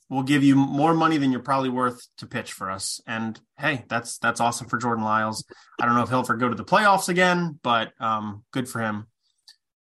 We'll 0.09 0.23
give 0.23 0.42
you 0.42 0.57
more 0.57 0.95
money 0.95 1.19
than 1.19 1.33
you're 1.33 1.42
probably 1.42 1.69
worth 1.69 2.00
to 2.16 2.26
pitch 2.26 2.54
for 2.54 2.71
us. 2.71 3.02
And 3.07 3.38
hey, 3.59 3.85
that's 3.90 4.16
that's 4.16 4.40
awesome 4.40 4.69
for 4.69 4.78
Jordan 4.78 5.04
Lyles. 5.04 5.45
I 5.78 5.85
don't 5.85 5.97
know 5.97 6.02
if 6.02 6.09
he'll 6.09 6.21
ever 6.21 6.37
go 6.37 6.49
to 6.49 6.54
the 6.54 6.64
playoffs 6.64 7.11
again, 7.11 7.61
but 7.62 7.92
um, 8.00 8.42
good 8.54 8.71
for 8.71 8.80
him. 8.80 9.07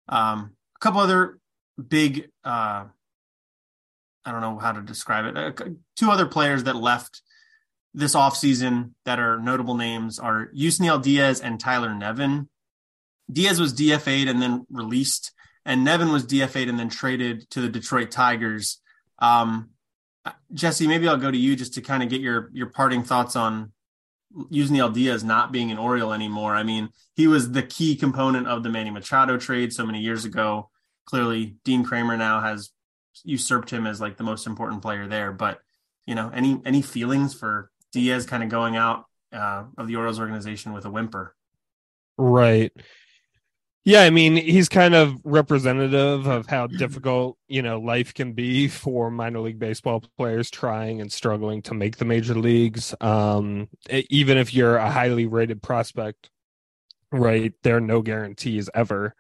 Um, 0.09 0.57
a 0.75 0.79
couple 0.81 1.03
other 1.03 1.38
big 1.77 2.31
uh, 2.45 2.87
I 4.25 4.33
don't 4.33 4.41
know 4.41 4.59
how 4.59 4.73
to 4.73 4.83
describe 4.83 5.25
it. 5.25 5.37
Uh, 5.37 5.65
two 5.97 6.11
other 6.11 6.27
players 6.27 6.65
that 6.65 6.77
left 6.77 7.23
this 7.95 8.15
offseason 8.15 8.93
that 9.05 9.19
are 9.19 9.39
notable 9.39 9.75
names 9.75 10.19
are 10.19 10.51
Yusniel 10.57 11.03
Diaz 11.03 11.41
and 11.41 11.59
Tyler 11.59 11.95
Nevin. 11.95 12.49
Diaz 13.31 13.61
was 13.61 13.75
DFA'd 13.75 14.29
and 14.29 14.41
then 14.41 14.67
released, 14.71 15.33
and 15.65 15.85
Nevin 15.85 16.13
was 16.13 16.27
DFA'd 16.27 16.69
and 16.69 16.79
then 16.79 16.89
traded 16.89 17.49
to 17.51 17.61
the 17.61 17.69
Detroit 17.69 18.11
Tigers. 18.11 18.81
Um, 19.19 19.71
Jesse, 20.53 20.87
maybe 20.87 21.09
I'll 21.09 21.17
go 21.17 21.31
to 21.31 21.39
you 21.39 21.57
just 21.57 21.75
to 21.75 21.81
kind 21.81 22.03
of 22.03 22.09
get 22.09 22.21
your 22.21 22.51
your 22.53 22.69
parting 22.69 23.03
thoughts 23.03 23.37
on 23.37 23.73
Yusniel 24.35 24.93
Diaz 24.93 25.25
not 25.25 25.53
being 25.53 25.71
an 25.71 25.79
Oriole 25.79 26.13
anymore. 26.13 26.55
I 26.55 26.63
mean, 26.63 26.91
he 27.17 27.27
was 27.27 27.53
the 27.53 27.63
key 27.63 27.97
component 27.97 28.47
of 28.47 28.63
the 28.63 28.69
Manny 28.69 28.91
Machado 28.91 29.39
trade 29.39 29.73
so 29.73 29.87
many 29.87 30.01
years 30.01 30.25
ago. 30.25 30.71
Clearly, 31.07 31.57
Dean 31.65 31.85
Kremer 31.85 32.17
now 32.17 32.41
has 32.41 32.71
usurped 33.25 33.71
him 33.71 33.87
as 33.87 34.01
like 34.01 34.17
the 34.17 34.25
most 34.25 34.47
important 34.47 34.83
player 34.83 35.07
there. 35.07 35.33
But 35.33 35.61
you 36.07 36.15
know, 36.15 36.31
any 36.33 36.61
any 36.65 36.83
feelings 36.83 37.35
for 37.35 37.71
Diaz 37.93 38.27
kind 38.27 38.43
of 38.43 38.49
going 38.49 38.77
out 38.77 39.05
uh, 39.33 39.65
of 39.77 39.87
the 39.87 39.97
Orioles 39.97 40.21
organization 40.21 40.73
with 40.73 40.85
a 40.85 40.91
whimper? 40.91 41.35
Right. 42.17 42.73
Yeah, 43.85 44.03
I 44.03 44.11
mean, 44.11 44.37
he's 44.37 44.69
kind 44.69 44.95
of 44.95 45.19
representative 45.25 46.27
of 46.27 46.47
how 46.47 46.67
difficult, 46.67 47.39
you 47.47 47.63
know, 47.63 47.81
life 47.81 48.13
can 48.13 48.35
be 48.35 48.69
for 48.69 49.11
minor 49.11 49.41
league 49.41 49.59
baseball 49.59 50.05
players 50.19 50.51
trying 50.51 51.01
and 51.01 51.11
struggling 51.11 51.63
to 51.63 51.75
make 51.75 51.97
the 51.97 52.05
major 52.05 52.35
leagues. 52.35 52.95
Um, 53.01 53.69
even 53.89 54.37
if 54.37 54.53
you're 54.53 54.77
a 54.77 54.91
highly 54.91 55.25
rated 55.25 55.63
prospect, 55.63 56.29
right, 57.11 57.55
there 57.63 57.79
are 57.79 57.81
no 57.81 58.03
guarantees 58.03 58.69
ever. 58.75 59.15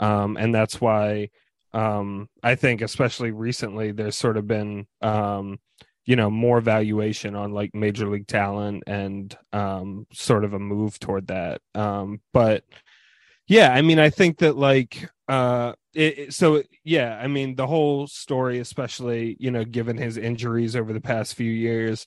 Um, 0.00 0.38
and 0.38 0.54
that's 0.54 0.80
why 0.80 1.28
um, 1.74 2.28
I 2.42 2.54
think, 2.56 2.82
especially 2.82 3.32
recently, 3.32 3.92
there's 3.92 4.16
sort 4.16 4.38
of 4.38 4.46
been, 4.46 4.86
um, 5.02 5.58
you 6.06 6.16
know, 6.16 6.30
more 6.30 6.60
valuation 6.62 7.34
on 7.36 7.52
like 7.52 7.74
major 7.74 8.08
league 8.08 8.26
talent 8.28 8.84
and 8.86 9.36
um, 9.52 10.06
sort 10.12 10.44
of 10.44 10.54
a 10.54 10.58
move 10.58 10.98
toward 10.98 11.28
that. 11.28 11.60
Um, 11.74 12.20
but, 12.32 12.64
yeah, 13.46 13.72
I 13.72 13.82
mean, 13.82 13.98
I 13.98 14.10
think 14.10 14.38
that 14.38 14.56
like 14.56 15.08
uh 15.28 15.72
it, 15.94 16.34
so 16.34 16.62
yeah, 16.84 17.18
I 17.22 17.28
mean, 17.28 17.56
the 17.56 17.66
whole 17.66 18.06
story 18.06 18.58
especially, 18.60 19.36
you 19.40 19.50
know, 19.50 19.64
given 19.64 19.96
his 19.98 20.16
injuries 20.16 20.76
over 20.76 20.92
the 20.92 21.00
past 21.00 21.34
few 21.34 21.50
years, 21.50 22.06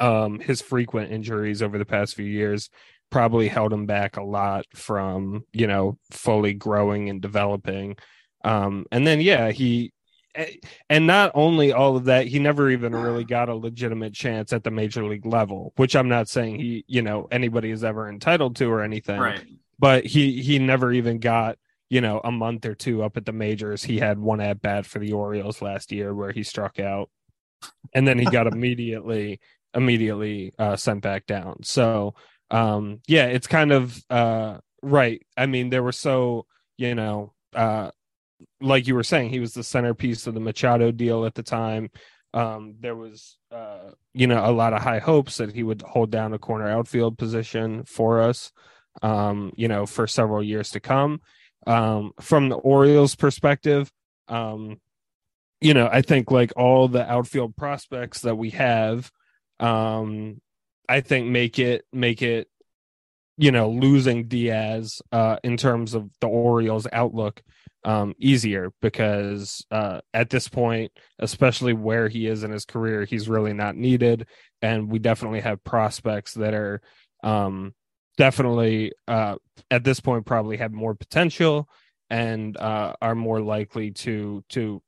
um 0.00 0.40
his 0.40 0.62
frequent 0.62 1.12
injuries 1.12 1.62
over 1.62 1.78
the 1.78 1.84
past 1.86 2.14
few 2.14 2.26
years 2.26 2.70
probably 3.10 3.48
held 3.48 3.72
him 3.72 3.86
back 3.86 4.16
a 4.16 4.22
lot 4.22 4.64
from, 4.74 5.44
you 5.52 5.66
know, 5.66 5.98
fully 6.12 6.54
growing 6.54 7.08
and 7.10 7.22
developing. 7.22 7.96
Um 8.48 8.86
and 8.90 9.06
then 9.06 9.20
yeah, 9.20 9.50
he 9.50 9.92
and 10.88 11.06
not 11.06 11.32
only 11.34 11.72
all 11.72 11.96
of 11.96 12.04
that, 12.04 12.28
he 12.28 12.38
never 12.38 12.70
even 12.70 12.94
really 12.94 13.24
got 13.24 13.48
a 13.48 13.54
legitimate 13.54 14.14
chance 14.14 14.52
at 14.52 14.62
the 14.62 14.70
major 14.70 15.04
league 15.04 15.26
level, 15.26 15.72
which 15.76 15.96
I'm 15.96 16.08
not 16.08 16.28
saying 16.28 16.60
he, 16.60 16.84
you 16.86 17.02
know, 17.02 17.26
anybody 17.32 17.72
is 17.72 17.82
ever 17.82 18.08
entitled 18.08 18.54
to 18.56 18.70
or 18.70 18.82
anything. 18.82 19.18
Right 19.18 19.44
but 19.78 20.04
he 20.04 20.42
he 20.42 20.58
never 20.58 20.92
even 20.92 21.18
got 21.18 21.56
you 21.88 22.00
know 22.00 22.20
a 22.22 22.30
month 22.30 22.66
or 22.66 22.74
two 22.74 23.02
up 23.02 23.16
at 23.16 23.24
the 23.24 23.32
majors. 23.32 23.82
He 23.82 23.98
had 23.98 24.18
one 24.18 24.40
at 24.40 24.60
bat 24.60 24.86
for 24.86 24.98
the 24.98 25.12
Orioles 25.12 25.62
last 25.62 25.92
year 25.92 26.14
where 26.14 26.32
he 26.32 26.42
struck 26.42 26.78
out, 26.78 27.10
and 27.94 28.06
then 28.06 28.18
he 28.18 28.24
got 28.24 28.46
immediately 28.52 29.40
immediately 29.74 30.52
uh, 30.58 30.76
sent 30.76 31.02
back 31.02 31.26
down. 31.26 31.62
So 31.62 32.14
um, 32.50 33.00
yeah, 33.06 33.26
it's 33.26 33.46
kind 33.46 33.72
of 33.72 34.02
uh, 34.10 34.58
right. 34.82 35.24
I 35.36 35.46
mean, 35.46 35.70
there 35.70 35.82
were 35.82 35.92
so 35.92 36.46
you 36.76 36.94
know. 36.94 37.32
Uh, 37.54 37.90
like 38.60 38.86
you 38.86 38.94
were 38.94 39.02
saying, 39.02 39.30
he 39.30 39.40
was 39.40 39.54
the 39.54 39.64
centerpiece 39.64 40.26
of 40.26 40.34
the 40.34 40.40
Machado 40.40 40.90
deal 40.90 41.24
at 41.24 41.34
the 41.34 41.42
time. 41.42 41.90
Um, 42.34 42.76
there 42.80 42.94
was, 42.94 43.38
uh, 43.50 43.90
you 44.12 44.26
know, 44.26 44.44
a 44.44 44.52
lot 44.52 44.72
of 44.72 44.82
high 44.82 44.98
hopes 44.98 45.38
that 45.38 45.54
he 45.54 45.62
would 45.62 45.82
hold 45.82 46.10
down 46.10 46.34
a 46.34 46.38
corner 46.38 46.68
outfield 46.68 47.16
position 47.18 47.84
for 47.84 48.20
us 48.20 48.52
um, 49.02 49.52
you 49.56 49.68
know, 49.68 49.86
for 49.86 50.06
several 50.06 50.42
years 50.42 50.70
to 50.70 50.80
come. 50.80 51.20
Um, 51.66 52.12
from 52.20 52.48
the 52.48 52.56
Orioles' 52.56 53.14
perspective, 53.14 53.92
um, 54.28 54.80
you 55.60 55.74
know, 55.74 55.88
I 55.90 56.02
think 56.02 56.30
like 56.30 56.52
all 56.56 56.88
the 56.88 57.08
outfield 57.10 57.56
prospects 57.56 58.20
that 58.22 58.36
we 58.36 58.50
have, 58.50 59.10
um, 59.60 60.40
I 60.88 61.00
think 61.00 61.26
make 61.26 61.58
it 61.58 61.84
make 61.92 62.22
it, 62.22 62.48
you 63.36 63.50
know, 63.50 63.70
losing 63.70 64.28
Diaz 64.28 65.02
uh, 65.12 65.36
in 65.42 65.56
terms 65.56 65.94
of 65.94 66.10
the 66.20 66.28
Orioles' 66.28 66.86
outlook 66.92 67.42
um, 67.88 68.14
easier 68.18 68.70
because 68.82 69.64
uh, 69.70 70.02
at 70.12 70.28
this 70.28 70.46
point, 70.46 70.92
especially 71.18 71.72
where 71.72 72.06
he 72.06 72.26
is 72.26 72.44
in 72.44 72.50
his 72.50 72.66
career, 72.66 73.06
he's 73.06 73.30
really 73.30 73.54
not 73.54 73.76
needed, 73.76 74.26
and 74.60 74.90
we 74.92 74.98
definitely 74.98 75.40
have 75.40 75.64
prospects 75.64 76.34
that 76.34 76.52
are 76.52 76.82
um, 77.24 77.74
definitely 78.18 78.92
uh, 79.08 79.36
at 79.70 79.84
this 79.84 80.00
point 80.00 80.26
probably 80.26 80.58
have 80.58 80.70
more 80.70 80.94
potential 80.94 81.66
and 82.10 82.58
uh, 82.58 82.92
are 83.00 83.14
more 83.14 83.40
likely 83.40 83.90
to 83.92 84.44
to 84.50 84.82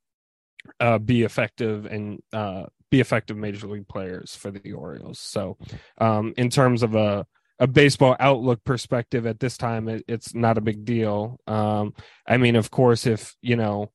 uh, 0.79 0.99
be 0.99 1.23
effective 1.23 1.87
and 1.87 2.21
uh, 2.35 2.65
be 2.91 3.01
effective 3.01 3.39
major 3.39 3.67
league 3.67 3.89
players 3.89 4.37
for 4.37 4.51
the 4.51 4.73
Orioles. 4.73 5.19
So, 5.19 5.57
um, 5.97 6.35
in 6.37 6.51
terms 6.51 6.83
of 6.83 6.95
a 6.95 7.27
a 7.61 7.67
baseball 7.67 8.17
outlook 8.19 8.65
perspective, 8.65 9.27
at 9.27 9.39
this 9.39 9.57
time, 9.57 9.87
it, 9.89 10.05
it's 10.09 10.35
not 10.35 10.59
a 10.59 10.63
big 10.63 10.85
deal. 10.85 11.39
Um, 11.47 11.95
I 12.27 12.39
mean, 12.39 12.57
of 12.57 12.71
course, 12.71 13.07
if 13.07 13.37
you 13.43 13.55
know, 13.55 13.93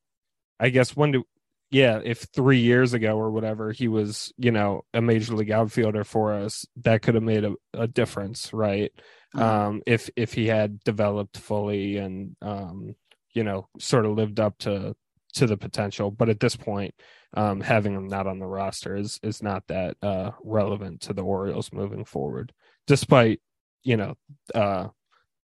I 0.58 0.70
guess 0.70 0.96
when 0.96 1.12
do 1.12 1.24
yeah, 1.70 2.00
if 2.02 2.28
three 2.32 2.60
years 2.60 2.94
ago 2.94 3.18
or 3.18 3.30
whatever 3.32 3.72
he 3.72 3.88
was, 3.88 4.32
you 4.38 4.52
know, 4.52 4.84
a 4.94 5.02
major 5.02 5.34
league 5.34 5.50
outfielder 5.50 6.04
for 6.04 6.32
us, 6.32 6.64
that 6.84 7.02
could 7.02 7.16
have 7.16 7.24
made 7.24 7.44
a, 7.44 7.54
a 7.74 7.88
difference, 7.88 8.52
right? 8.52 8.92
Mm-hmm. 9.34 9.42
Um, 9.42 9.82
if 9.84 10.08
if 10.14 10.32
he 10.32 10.46
had 10.46 10.78
developed 10.84 11.36
fully 11.36 11.96
and 11.96 12.36
um, 12.40 12.94
you 13.34 13.42
know, 13.42 13.68
sort 13.80 14.06
of 14.06 14.12
lived 14.12 14.38
up 14.38 14.56
to 14.58 14.94
to 15.34 15.46
the 15.46 15.56
potential. 15.56 16.12
But 16.12 16.28
at 16.28 16.40
this 16.40 16.54
point, 16.54 16.94
um, 17.34 17.60
having 17.60 17.94
him 17.94 18.06
not 18.06 18.28
on 18.28 18.38
the 18.38 18.46
roster 18.46 18.96
is 18.96 19.18
is 19.24 19.42
not 19.42 19.66
that 19.66 19.96
uh, 20.02 20.30
relevant 20.44 21.00
to 21.02 21.12
the 21.12 21.22
Orioles 21.22 21.72
moving 21.72 22.04
forward, 22.04 22.52
despite 22.86 23.40
you 23.86 23.96
know 23.96 24.14
uh, 24.54 24.88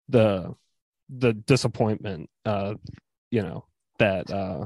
the 0.10 0.53
the 1.10 1.34
disappointment, 1.34 2.29
uh, 2.46 2.75
you 3.32 3.41
know 3.41 3.65
that 4.00 4.32
uh, 4.32 4.65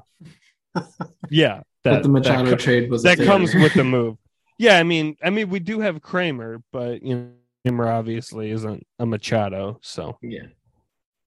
yeah, 1.29 1.61
that 1.83 2.03
the 2.03 2.09
Machado 2.09 2.51
that, 2.51 2.59
trade 2.59 2.91
was 2.91 3.03
that 3.03 3.17
comes 3.17 3.55
with 3.55 3.73
the 3.73 3.83
move. 3.83 4.17
Yeah, 4.57 4.77
I 4.77 4.83
mean, 4.83 5.15
I 5.23 5.31
mean, 5.31 5.49
we 5.49 5.59
do 5.59 5.79
have 5.79 6.03
Kremer 6.03 6.61
but 6.71 7.01
you 7.01 7.15
know, 7.15 7.29
Kremer 7.65 7.87
obviously 7.87 8.51
isn't 8.51 8.85
a 8.99 9.07
Machado, 9.07 9.79
so 9.81 10.19
yeah. 10.21 10.41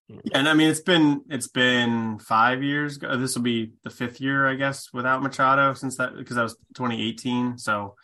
Yeah, 0.06 0.20
and 0.34 0.48
I 0.48 0.54
mean 0.54 0.70
it's 0.70 0.82
been 0.82 1.22
it's 1.30 1.48
been 1.48 2.20
five 2.20 2.62
years. 2.62 2.98
This 2.98 3.34
will 3.34 3.42
be 3.42 3.72
the 3.82 3.90
fifth 3.90 4.20
year, 4.20 4.46
I 4.46 4.54
guess, 4.54 4.92
without 4.92 5.20
Machado 5.20 5.74
since 5.74 5.96
that 5.96 6.14
because 6.16 6.36
that 6.36 6.42
was 6.42 6.54
2018. 6.74 7.58
So, 7.58 7.96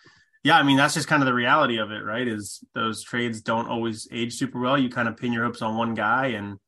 yeah, 0.42 0.58
I 0.58 0.62
mean 0.62 0.76
that's 0.76 0.94
just 0.94 1.08
kind 1.08 1.22
of 1.22 1.26
the 1.26 1.34
reality 1.34 1.78
of 1.78 1.90
it, 1.90 2.02
right? 2.04 2.26
Is 2.26 2.64
those 2.74 3.02
trades 3.04 3.40
don't 3.40 3.68
always 3.68 4.08
age 4.10 4.34
super 4.34 4.60
well. 4.60 4.78
You 4.78 4.88
kind 4.88 5.08
of 5.08 5.16
pin 5.16 5.32
your 5.32 5.44
hopes 5.44 5.62
on 5.62 5.76
one 5.76 5.94
guy, 5.94 6.28
and 6.28 6.58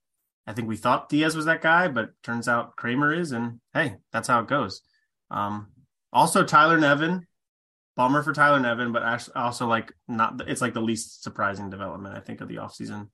I 0.47 0.52
think 0.52 0.69
we 0.69 0.76
thought 0.76 1.09
Diaz 1.09 1.35
was 1.35 1.47
that 1.47 1.62
guy, 1.62 1.88
but 1.88 2.11
turns 2.23 2.49
out 2.49 2.76
Kremer 2.76 3.14
is, 3.14 3.33
and 3.33 3.61
hey, 3.73 3.97
that's 4.12 4.29
how 4.29 4.41
it 4.41 4.49
goes. 4.49 4.83
Um, 5.31 5.69
also, 6.12 6.45
Tyler 6.45 6.79
Nevin, 6.79 7.26
bummer 7.97 8.23
for 8.23 8.33
Tyler 8.33 8.61
Nevin, 8.61 8.93
but 8.93 9.31
also 9.35 9.67
like 9.67 9.93
not 10.09 10.43
it's 10.47 10.61
like 10.61 10.75
the 10.75 10.81
least 10.81 11.23
surprising 11.23 11.71
development 11.71 12.17
I 12.17 12.21
think 12.21 12.41
of 12.41 12.49
the 12.49 12.57
offseason. 12.57 13.09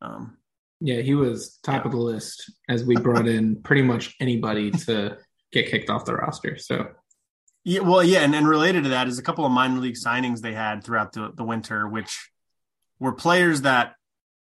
Um, 0.00 0.36
yeah, 0.80 1.00
he 1.00 1.14
was 1.14 1.58
top 1.62 1.82
yeah. 1.82 1.86
of 1.86 1.92
the 1.92 1.98
list 1.98 2.52
as 2.68 2.84
we 2.84 2.96
brought 3.00 3.26
in 3.26 3.62
pretty 3.62 3.82
much 3.82 4.14
anybody 4.20 4.70
to 4.70 5.18
get 5.52 5.70
kicked 5.70 5.90
off 5.90 6.04
the 6.04 6.14
roster. 6.14 6.56
So 6.58 6.88
yeah, 7.66 7.80
well, 7.80 8.00
yeah, 8.00 8.20
and, 8.20 8.32
and 8.32 8.46
related 8.46 8.84
to 8.84 8.90
that 8.90 9.08
is 9.08 9.18
a 9.18 9.22
couple 9.24 9.44
of 9.44 9.50
minor 9.50 9.80
league 9.80 9.96
signings 9.96 10.40
they 10.40 10.54
had 10.54 10.84
throughout 10.84 11.12
the, 11.12 11.32
the 11.34 11.42
winter, 11.42 11.88
which 11.88 12.30
were 13.00 13.12
players 13.12 13.62
that 13.62 13.94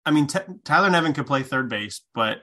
I 0.06 0.12
mean, 0.12 0.28
T- 0.28 0.38
Tyler 0.62 0.88
Nevin 0.88 1.14
could 1.14 1.26
play 1.26 1.42
third 1.42 1.68
base, 1.68 2.00
but 2.14 2.42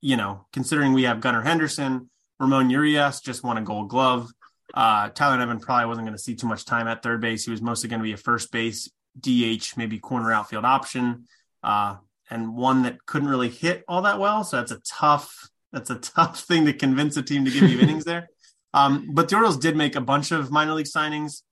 you 0.00 0.16
know, 0.16 0.46
considering 0.52 0.92
we 0.92 1.02
have 1.02 1.20
Gunnar 1.20 1.42
Henderson, 1.42 2.08
Ramon 2.38 2.70
Urias 2.70 3.20
just 3.22 3.42
won 3.42 3.58
a 3.58 3.62
Gold 3.62 3.88
Glove. 3.88 4.30
Uh, 4.72 5.08
Tyler 5.08 5.36
Nevin 5.36 5.58
probably 5.58 5.86
wasn't 5.86 6.06
going 6.06 6.16
to 6.16 6.22
see 6.22 6.36
too 6.36 6.46
much 6.46 6.64
time 6.64 6.86
at 6.86 7.02
third 7.02 7.20
base. 7.20 7.44
He 7.44 7.50
was 7.50 7.60
mostly 7.60 7.88
going 7.88 7.98
to 7.98 8.04
be 8.04 8.12
a 8.12 8.16
first 8.16 8.52
base, 8.52 8.88
DH, 9.20 9.76
maybe 9.76 9.98
corner 9.98 10.32
outfield 10.32 10.64
option, 10.64 11.24
uh, 11.64 11.96
and 12.30 12.54
one 12.54 12.84
that 12.84 13.04
couldn't 13.04 13.28
really 13.28 13.50
hit 13.50 13.82
all 13.88 14.02
that 14.02 14.20
well. 14.20 14.44
So 14.44 14.58
that's 14.58 14.70
a 14.70 14.80
tough 14.88 15.50
that's 15.72 15.90
a 15.90 15.96
tough 15.98 16.38
thing 16.38 16.66
to 16.66 16.72
convince 16.72 17.16
a 17.16 17.22
team 17.22 17.44
to 17.46 17.50
give 17.50 17.68
you 17.68 17.80
innings 17.80 18.04
there. 18.04 18.28
Um, 18.74 19.10
but 19.12 19.28
the 19.28 19.36
Orioles 19.36 19.56
did 19.56 19.76
make 19.76 19.96
a 19.96 20.00
bunch 20.00 20.32
of 20.32 20.50
minor 20.50 20.74
league 20.74 20.86
signings. 20.86 21.42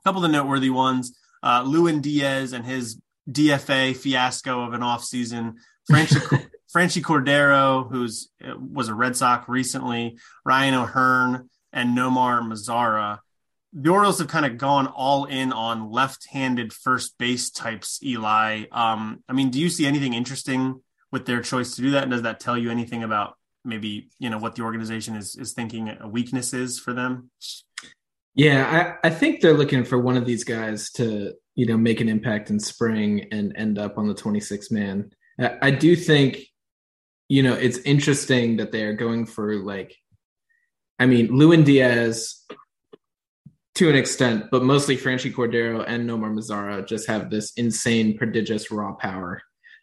A 0.00 0.08
couple 0.08 0.24
of 0.24 0.30
the 0.30 0.36
noteworthy 0.36 0.70
ones: 0.70 1.16
uh, 1.42 1.62
Lewin 1.64 2.00
Diaz 2.00 2.52
and 2.52 2.64
his 2.64 3.00
DFA 3.30 3.94
fiasco 3.94 4.64
of 4.64 4.72
an 4.72 4.80
offseason. 4.80 5.54
Franchy, 5.88 6.48
Franchy 6.74 7.02
Cordero, 7.02 7.90
who's 7.90 8.30
was 8.58 8.88
a 8.88 8.94
Red 8.94 9.16
Sox 9.16 9.48
recently, 9.48 10.18
Ryan 10.44 10.74
O'Hearn, 10.74 11.50
and 11.72 11.96
Nomar 11.96 12.40
Mazara. 12.40 13.18
the 13.72 13.90
Orioles 13.90 14.18
have 14.18 14.28
kind 14.28 14.46
of 14.46 14.58
gone 14.58 14.86
all 14.86 15.26
in 15.26 15.52
on 15.52 15.90
left-handed 15.90 16.72
first 16.72 17.18
base 17.18 17.50
types. 17.50 18.02
Eli, 18.02 18.64
um, 18.72 19.22
I 19.28 19.34
mean, 19.34 19.50
do 19.50 19.60
you 19.60 19.68
see 19.68 19.86
anything 19.86 20.14
interesting 20.14 20.82
with 21.12 21.26
their 21.26 21.42
choice 21.42 21.76
to 21.76 21.82
do 21.82 21.90
that? 21.92 22.04
And 22.04 22.12
does 22.12 22.22
that 22.22 22.40
tell 22.40 22.56
you 22.56 22.70
anything 22.70 23.02
about 23.02 23.37
maybe 23.64 24.10
you 24.18 24.30
know 24.30 24.38
what 24.38 24.54
the 24.54 24.62
organization 24.62 25.16
is 25.16 25.36
is 25.36 25.52
thinking 25.52 25.96
a 26.00 26.08
weakness 26.08 26.52
is 26.52 26.78
for 26.78 26.92
them? 26.92 27.30
Yeah, 28.34 28.96
I, 29.02 29.08
I 29.08 29.10
think 29.10 29.40
they're 29.40 29.54
looking 29.54 29.84
for 29.84 29.98
one 29.98 30.16
of 30.16 30.24
these 30.24 30.44
guys 30.44 30.90
to 30.92 31.34
you 31.54 31.66
know 31.66 31.76
make 31.76 32.00
an 32.00 32.08
impact 32.08 32.50
in 32.50 32.60
spring 32.60 33.26
and 33.32 33.52
end 33.56 33.78
up 33.78 33.98
on 33.98 34.08
the 34.08 34.14
26 34.14 34.70
man. 34.70 35.10
I, 35.40 35.58
I 35.62 35.70
do 35.70 35.96
think 35.96 36.38
you 37.28 37.42
know 37.42 37.54
it's 37.54 37.78
interesting 37.78 38.58
that 38.58 38.72
they 38.72 38.84
are 38.84 38.94
going 38.94 39.26
for 39.26 39.56
like, 39.56 39.96
I 40.98 41.06
mean, 41.06 41.36
Lewin 41.36 41.64
Diaz 41.64 42.44
to 43.78 43.88
an 43.88 43.94
extent, 43.94 44.46
but 44.50 44.64
mostly 44.64 44.96
Franchy 44.96 45.32
Cordero 45.32 45.84
and 45.86 46.08
Nomar 46.08 46.34
Mazara 46.34 46.84
just 46.84 47.06
have 47.06 47.30
this 47.30 47.52
insane, 47.52 48.18
prodigious 48.18 48.72
raw 48.72 48.92
power. 48.94 49.40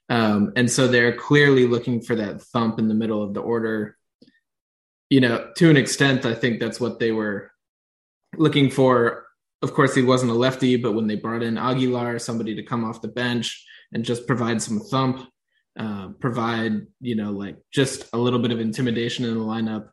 Um, 0.10 0.54
and 0.56 0.70
so 0.70 0.88
they're 0.88 1.16
clearly 1.16 1.68
looking 1.68 2.02
for 2.02 2.16
that 2.16 2.42
thump 2.42 2.80
in 2.80 2.88
the 2.88 2.94
middle 2.94 3.24
of 3.24 3.34
the 3.34 3.42
order. 3.42 3.98
You 5.10 5.22
know, 5.22 5.52
to 5.58 5.70
an 5.70 5.78
extent, 5.78 6.26
I 6.26 6.34
think 6.34 6.60
that's 6.60 6.80
what 6.80 7.00
they 7.00 7.12
were 7.12 7.52
looking 8.38 8.70
for. 8.70 9.26
Of 9.62 9.74
course, 9.74 9.96
he 9.96 10.02
wasn't 10.02 10.32
a 10.32 10.36
lefty, 10.36 10.78
but 10.78 10.94
when 10.94 11.08
they 11.08 11.16
brought 11.16 11.44
in 11.44 11.58
Aguilar, 11.58 12.20
somebody 12.20 12.56
to 12.56 12.64
come 12.64 12.84
off 12.84 13.02
the 13.02 13.08
bench 13.08 13.66
and 13.94 14.04
just 14.04 14.28
provide 14.28 14.62
some 14.62 14.80
thump, 14.80 15.28
uh, 15.80 16.10
provide, 16.20 16.82
you 17.02 17.16
know, 17.16 17.32
like 17.32 17.58
just 17.72 18.08
a 18.14 18.18
little 18.18 18.40
bit 18.40 18.52
of 18.52 18.60
intimidation 18.60 19.26
in 19.26 19.34
the 19.36 19.44
lineup, 19.44 19.90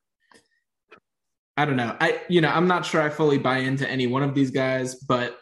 I 1.57 1.65
don't 1.65 1.77
know. 1.77 1.97
I 2.01 2.21
you 2.29 2.41
know 2.41 2.49
I'm 2.49 2.67
not 2.67 2.87
sure 2.87 3.01
I 3.01 3.11
fully 3.11 3.39
buy 3.39 3.59
into 3.59 3.89
any 3.89 4.07
one 4.07 4.23
of 4.23 4.35
these 4.35 4.51
guys, 4.51 4.95
but 4.95 5.39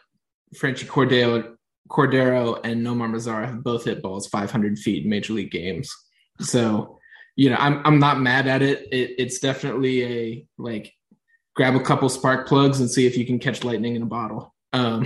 Franchy 0.55 0.85
Cordero, 0.85 1.55
Cordero 1.89 2.59
and 2.63 2.85
Nomar 2.85 3.09
Mazara 3.09 3.45
have 3.45 3.63
both 3.63 3.85
hit 3.85 4.01
balls 4.01 4.27
500 4.27 4.79
feet 4.79 5.03
in 5.03 5.09
major 5.09 5.33
league 5.33 5.51
games. 5.51 5.93
So 6.39 6.99
you 7.35 7.49
know 7.49 7.57
I'm 7.57 7.81
I'm 7.85 7.99
not 7.99 8.19
mad 8.19 8.47
at 8.47 8.61
it. 8.61 8.87
it 8.91 9.15
it's 9.17 9.39
definitely 9.39 10.03
a 10.03 10.47
like 10.57 10.93
grab 11.55 11.75
a 11.75 11.79
couple 11.79 12.09
spark 12.09 12.47
plugs 12.47 12.79
and 12.79 12.89
see 12.89 13.05
if 13.05 13.17
you 13.17 13.25
can 13.25 13.39
catch 13.39 13.63
lightning 13.63 13.95
in 13.95 14.03
a 14.03 14.07
bottle. 14.07 14.53
Um, 14.73 15.05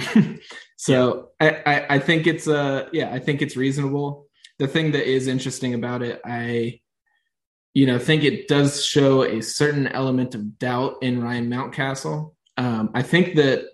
so 0.78 1.30
yeah. 1.42 1.62
I, 1.66 1.74
I 1.74 1.86
I 1.96 2.00
think 2.00 2.28
it's 2.28 2.48
uh 2.48 2.88
yeah 2.94 3.12
I 3.12 3.20
think 3.20 3.42
it's 3.42 3.58
reasonable. 3.58 4.28
The 4.60 4.68
thing 4.68 4.92
that 4.92 5.10
is 5.10 5.28
interesting 5.28 5.74
about 5.74 6.02
it, 6.02 6.22
I 6.24 6.80
you 7.76 7.86
know, 7.86 8.00
think 8.00 8.24
it 8.24 8.48
does 8.48 8.84
show 8.84 9.24
a 9.24 9.42
certain 9.42 9.88
element 9.88 10.34
of 10.34 10.58
doubt 10.58 10.96
in 11.02 11.22
Ryan 11.22 11.50
Mountcastle. 11.50 12.34
Um, 12.58 12.90
I 12.96 13.04
think 13.04 13.36
that, 13.36 13.66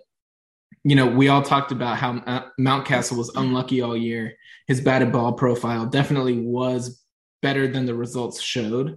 you 0.84 0.96
know, 0.96 1.06
we 1.06 1.28
all 1.28 1.42
talked 1.42 1.70
about 1.70 1.96
how 1.96 2.18
uh, 2.18 2.44
Mountcastle 2.58 3.16
was 3.16 3.30
unlucky 3.36 3.80
all 3.80 3.96
year. 3.96 4.34
His 4.66 4.80
batted 4.80 5.12
ball 5.12 5.32
profile 5.32 5.86
definitely 5.86 6.38
was 6.38 7.02
better 7.40 7.68
than 7.68 7.86
the 7.86 7.94
results 7.94 8.40
showed. 8.40 8.96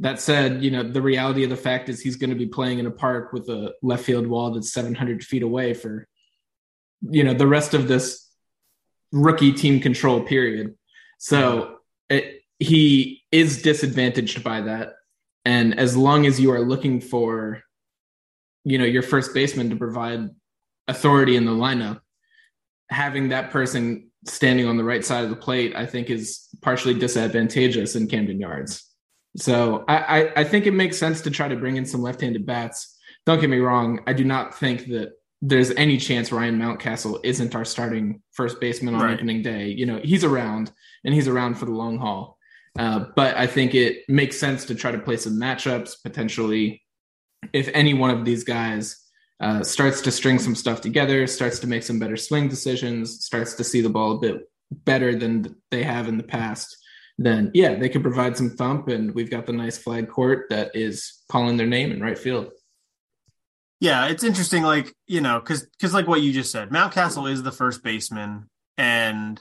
That 0.00 0.20
said, 0.20 0.62
you 0.62 0.70
know, 0.70 0.82
the 0.82 1.02
reality 1.02 1.44
of 1.44 1.50
the 1.50 1.56
fact 1.56 1.88
is 1.88 2.00
he's 2.00 2.16
going 2.16 2.30
to 2.30 2.36
be 2.36 2.46
playing 2.46 2.78
in 2.78 2.86
a 2.86 2.90
park 2.90 3.32
with 3.32 3.48
a 3.48 3.74
left 3.82 4.04
field 4.04 4.26
wall 4.26 4.52
that's 4.52 4.72
700 4.72 5.22
feet 5.22 5.42
away 5.42 5.74
for, 5.74 6.08
you 7.02 7.22
know, 7.22 7.34
the 7.34 7.46
rest 7.46 7.74
of 7.74 7.86
this 7.86 8.30
rookie 9.12 9.52
team 9.52 9.80
control 9.80 10.22
period. 10.22 10.74
So 11.18 11.76
it, 12.08 12.42
he 12.58 13.22
is 13.30 13.62
disadvantaged 13.62 14.42
by 14.42 14.62
that. 14.62 14.94
And 15.44 15.78
as 15.78 15.96
long 15.96 16.26
as 16.26 16.40
you 16.40 16.50
are 16.52 16.60
looking 16.60 17.00
for, 17.00 17.62
you 18.64 18.78
know, 18.78 18.84
your 18.84 19.02
first 19.02 19.34
baseman 19.34 19.70
to 19.70 19.76
provide 19.76 20.30
authority 20.88 21.36
in 21.36 21.44
the 21.44 21.52
lineup, 21.52 22.00
having 22.90 23.30
that 23.30 23.50
person 23.50 24.10
standing 24.26 24.66
on 24.66 24.76
the 24.76 24.84
right 24.84 25.04
side 25.04 25.24
of 25.24 25.30
the 25.30 25.36
plate, 25.36 25.74
I 25.76 25.86
think 25.86 26.10
is 26.10 26.48
partially 26.62 26.94
disadvantageous 26.94 27.96
in 27.96 28.08
Camden 28.08 28.40
Yards. 28.40 28.84
So 29.36 29.84
I, 29.88 29.96
I, 29.96 30.32
I 30.36 30.44
think 30.44 30.66
it 30.66 30.72
makes 30.72 30.96
sense 30.96 31.20
to 31.22 31.30
try 31.30 31.48
to 31.48 31.56
bring 31.56 31.76
in 31.76 31.84
some 31.84 32.02
left-handed 32.02 32.46
bats. 32.46 32.96
Don't 33.26 33.40
get 33.40 33.50
me 33.50 33.58
wrong. 33.58 34.00
I 34.06 34.12
do 34.12 34.24
not 34.24 34.56
think 34.56 34.86
that 34.88 35.12
there's 35.42 35.70
any 35.72 35.98
chance 35.98 36.32
Ryan 36.32 36.58
Mountcastle 36.58 37.20
isn't 37.22 37.54
our 37.54 37.64
starting 37.64 38.22
first 38.32 38.60
baseman 38.60 38.94
on 38.94 39.02
right. 39.02 39.14
opening 39.14 39.42
day. 39.42 39.68
You 39.68 39.86
know, 39.86 40.00
he's 40.02 40.24
around 40.24 40.72
and 41.04 41.12
he's 41.12 41.28
around 41.28 41.56
for 41.58 41.66
the 41.66 41.72
long 41.72 41.98
haul. 41.98 42.38
Uh, 42.78 43.06
but 43.14 43.36
I 43.36 43.46
think 43.46 43.74
it 43.74 44.08
makes 44.08 44.38
sense 44.38 44.64
to 44.66 44.74
try 44.74 44.90
to 44.90 44.98
play 44.98 45.16
some 45.16 45.34
matchups 45.34 45.96
potentially. 46.02 46.82
If 47.52 47.68
any 47.74 47.92
one 47.92 48.10
of 48.10 48.24
these 48.24 48.42
guys 48.42 49.03
uh, 49.40 49.62
starts 49.62 50.00
to 50.02 50.10
string 50.10 50.38
some 50.38 50.54
stuff 50.54 50.80
together, 50.80 51.26
starts 51.26 51.58
to 51.60 51.66
make 51.66 51.82
some 51.82 51.98
better 51.98 52.16
swing 52.16 52.48
decisions, 52.48 53.24
starts 53.24 53.54
to 53.54 53.64
see 53.64 53.80
the 53.80 53.88
ball 53.88 54.12
a 54.12 54.18
bit 54.18 54.48
better 54.70 55.14
than 55.14 55.56
they 55.70 55.82
have 55.82 56.08
in 56.08 56.16
the 56.16 56.22
past, 56.22 56.76
then 57.18 57.50
yeah, 57.54 57.74
they 57.74 57.88
could 57.88 58.02
provide 58.02 58.36
some 58.36 58.50
thump, 58.50 58.88
and 58.88 59.14
we've 59.14 59.30
got 59.30 59.46
the 59.46 59.52
nice 59.52 59.78
flag 59.78 60.08
court 60.08 60.46
that 60.50 60.74
is 60.74 61.22
calling 61.30 61.56
their 61.56 61.66
name 61.66 61.92
in 61.92 62.00
right 62.00 62.18
field. 62.18 62.50
Yeah, 63.80 64.06
it's 64.06 64.24
interesting, 64.24 64.62
like 64.62 64.92
you 65.06 65.20
know, 65.20 65.38
because 65.40 65.66
because 65.66 65.94
like 65.94 66.08
what 66.08 66.22
you 66.22 66.32
just 66.32 66.50
said, 66.50 66.70
Mountcastle 66.70 67.30
is 67.30 67.42
the 67.42 67.52
first 67.52 67.84
baseman, 67.84 68.48
and 68.76 69.40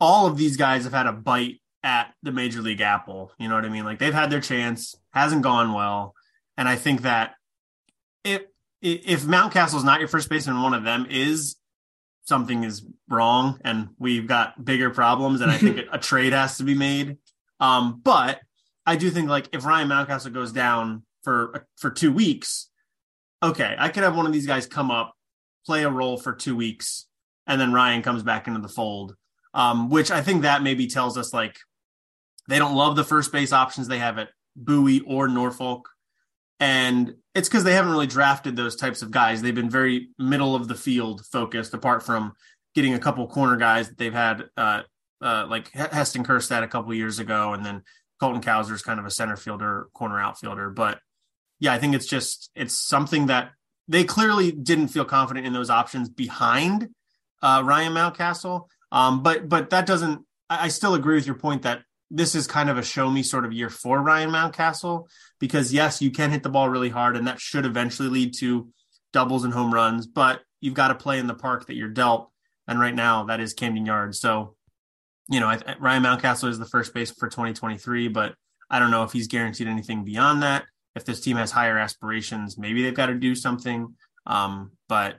all 0.00 0.26
of 0.26 0.36
these 0.36 0.56
guys 0.56 0.84
have 0.84 0.92
had 0.92 1.06
a 1.06 1.12
bite 1.12 1.60
at 1.82 2.14
the 2.22 2.32
major 2.32 2.60
league 2.60 2.80
apple. 2.80 3.32
You 3.38 3.48
know 3.48 3.56
what 3.56 3.64
I 3.64 3.70
mean? 3.70 3.84
Like 3.84 3.98
they've 3.98 4.14
had 4.14 4.30
their 4.30 4.40
chance, 4.40 4.94
hasn't 5.12 5.42
gone 5.42 5.72
well. 5.72 6.14
And 6.56 6.68
I 6.68 6.76
think 6.76 7.02
that 7.02 7.34
if 8.24 8.42
if 8.80 9.22
Mountcastle 9.22 9.76
is 9.76 9.84
not 9.84 10.00
your 10.00 10.08
first 10.08 10.28
baseman, 10.28 10.62
one 10.62 10.74
of 10.74 10.84
them 10.84 11.06
is 11.10 11.56
something 12.24 12.62
is 12.62 12.84
wrong, 13.08 13.58
and 13.64 13.88
we've 13.98 14.26
got 14.26 14.64
bigger 14.64 14.90
problems, 14.90 15.40
and 15.40 15.50
I 15.50 15.58
think 15.58 15.86
a 15.92 15.98
trade 15.98 16.32
has 16.32 16.58
to 16.58 16.64
be 16.64 16.74
made. 16.74 17.16
Um, 17.58 18.00
but 18.02 18.40
I 18.86 18.96
do 18.96 19.10
think 19.10 19.28
like 19.28 19.48
if 19.52 19.64
Ryan 19.64 19.88
Mountcastle 19.88 20.32
goes 20.32 20.52
down 20.52 21.02
for 21.22 21.66
for 21.76 21.90
two 21.90 22.12
weeks, 22.12 22.68
okay, 23.42 23.74
I 23.78 23.88
could 23.88 24.04
have 24.04 24.16
one 24.16 24.26
of 24.26 24.32
these 24.32 24.46
guys 24.46 24.66
come 24.66 24.90
up, 24.90 25.14
play 25.66 25.84
a 25.84 25.90
role 25.90 26.16
for 26.16 26.34
two 26.34 26.54
weeks, 26.54 27.06
and 27.46 27.60
then 27.60 27.72
Ryan 27.72 28.02
comes 28.02 28.22
back 28.22 28.46
into 28.46 28.60
the 28.60 28.68
fold. 28.68 29.16
Um, 29.54 29.88
which 29.88 30.10
I 30.10 30.20
think 30.20 30.42
that 30.42 30.62
maybe 30.62 30.86
tells 30.86 31.16
us 31.16 31.32
like 31.32 31.58
they 32.48 32.58
don't 32.58 32.76
love 32.76 32.96
the 32.96 33.04
first 33.04 33.32
base 33.32 33.52
options 33.52 33.88
they 33.88 33.98
have 33.98 34.18
at 34.18 34.28
Bowie 34.54 35.00
or 35.00 35.26
Norfolk. 35.26 35.88
And 36.60 37.14
it's 37.34 37.48
because 37.48 37.64
they 37.64 37.74
haven't 37.74 37.92
really 37.92 38.06
drafted 38.06 38.56
those 38.56 38.76
types 38.76 39.02
of 39.02 39.10
guys. 39.10 39.42
They've 39.42 39.54
been 39.54 39.70
very 39.70 40.08
middle 40.18 40.54
of 40.54 40.66
the 40.66 40.74
field 40.74 41.24
focused, 41.26 41.72
apart 41.72 42.02
from 42.02 42.32
getting 42.74 42.94
a 42.94 42.98
couple 42.98 43.26
corner 43.28 43.56
guys 43.56 43.88
that 43.88 43.98
they've 43.98 44.12
had, 44.12 44.44
uh, 44.56 44.82
uh, 45.20 45.46
like 45.48 45.70
Heston 45.70 46.24
Kjerstad 46.24 46.62
a 46.62 46.68
couple 46.68 46.92
years 46.94 47.18
ago, 47.18 47.52
and 47.52 47.64
then 47.64 47.82
Colton 48.20 48.42
Cowser 48.42 48.72
is 48.72 48.82
kind 48.82 48.98
of 48.98 49.06
a 49.06 49.10
center 49.10 49.36
fielder, 49.36 49.88
corner 49.94 50.20
outfielder. 50.20 50.70
But 50.70 50.98
yeah, 51.60 51.72
I 51.72 51.78
think 51.78 51.94
it's 51.94 52.06
just 52.06 52.50
it's 52.54 52.74
something 52.74 53.26
that 53.26 53.50
they 53.86 54.04
clearly 54.04 54.52
didn't 54.52 54.88
feel 54.88 55.04
confident 55.04 55.46
in 55.46 55.52
those 55.52 55.70
options 55.70 56.08
behind 56.08 56.88
uh, 57.42 57.62
Ryan 57.64 57.92
Mountcastle. 57.92 58.66
Um, 58.90 59.22
but 59.22 59.48
but 59.48 59.70
that 59.70 59.86
doesn't. 59.86 60.24
I, 60.50 60.64
I 60.64 60.68
still 60.68 60.94
agree 60.94 61.14
with 61.14 61.26
your 61.26 61.36
point 61.36 61.62
that 61.62 61.82
this 62.10 62.34
is 62.34 62.46
kind 62.46 62.70
of 62.70 62.78
a 62.78 62.82
show 62.82 63.10
me 63.10 63.22
sort 63.22 63.44
of 63.44 63.52
year 63.52 63.68
for 63.68 64.00
Ryan 64.00 64.30
Mountcastle 64.30 65.08
because 65.38 65.72
yes, 65.72 66.00
you 66.00 66.10
can 66.10 66.30
hit 66.30 66.42
the 66.42 66.48
ball 66.48 66.68
really 66.68 66.88
hard 66.88 67.16
and 67.16 67.26
that 67.26 67.40
should 67.40 67.66
eventually 67.66 68.08
lead 68.08 68.34
to 68.38 68.68
doubles 69.12 69.44
and 69.44 69.52
home 69.52 69.72
runs, 69.72 70.06
but 70.06 70.40
you've 70.60 70.74
got 70.74 70.88
to 70.88 70.94
play 70.94 71.18
in 71.18 71.26
the 71.26 71.34
park 71.34 71.66
that 71.66 71.76
you're 71.76 71.88
dealt. 71.88 72.30
And 72.66 72.80
right 72.80 72.94
now 72.94 73.24
that 73.24 73.40
is 73.40 73.52
Camden 73.52 73.86
Yards. 73.86 74.20
So, 74.20 74.54
you 75.28 75.40
know, 75.40 75.48
I, 75.48 75.76
Ryan 75.78 76.02
Mountcastle 76.02 76.48
is 76.48 76.58
the 76.58 76.66
first 76.66 76.94
base 76.94 77.10
for 77.10 77.28
2023, 77.28 78.08
but 78.08 78.34
I 78.70 78.78
don't 78.78 78.90
know 78.90 79.04
if 79.04 79.12
he's 79.12 79.28
guaranteed 79.28 79.68
anything 79.68 80.04
beyond 80.04 80.42
that. 80.42 80.64
If 80.94 81.04
this 81.04 81.20
team 81.20 81.36
has 81.36 81.50
higher 81.50 81.78
aspirations, 81.78 82.58
maybe 82.58 82.82
they've 82.82 82.94
got 82.94 83.06
to 83.06 83.14
do 83.14 83.34
something. 83.34 83.94
Um, 84.26 84.72
but 84.88 85.16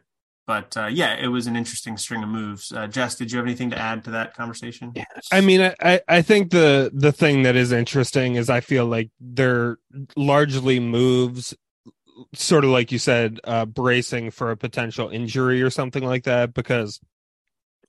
but 0.49 0.75
uh, 0.77 0.87
yeah, 0.87 1.15
it 1.15 1.27
was 1.27 1.45
an 1.45 1.55
interesting 1.55 1.95
string 1.95 2.23
of 2.23 2.29
moves. 2.29 2.71
Uh, 2.71 2.87
Jess, 2.87 3.13
did 3.13 3.31
you 3.31 3.37
have 3.37 3.45
anything 3.45 3.69
to 3.69 3.77
add 3.77 4.03
to 4.05 4.09
that 4.09 4.33
conversation? 4.33 4.91
I 5.31 5.41
mean, 5.41 5.61
I, 5.79 6.01
I 6.07 6.23
think 6.23 6.49
the 6.49 6.89
the 6.91 7.11
thing 7.11 7.43
that 7.43 7.55
is 7.55 7.71
interesting 7.71 8.33
is 8.33 8.49
I 8.49 8.59
feel 8.61 8.87
like 8.87 9.11
they're 9.19 9.77
largely 10.15 10.79
moves, 10.79 11.53
sort 12.33 12.63
of 12.63 12.71
like 12.71 12.91
you 12.91 12.97
said, 12.97 13.39
uh, 13.43 13.67
bracing 13.67 14.31
for 14.31 14.49
a 14.49 14.57
potential 14.57 15.09
injury 15.09 15.61
or 15.61 15.69
something 15.69 16.03
like 16.03 16.23
that. 16.23 16.55
Because, 16.55 16.99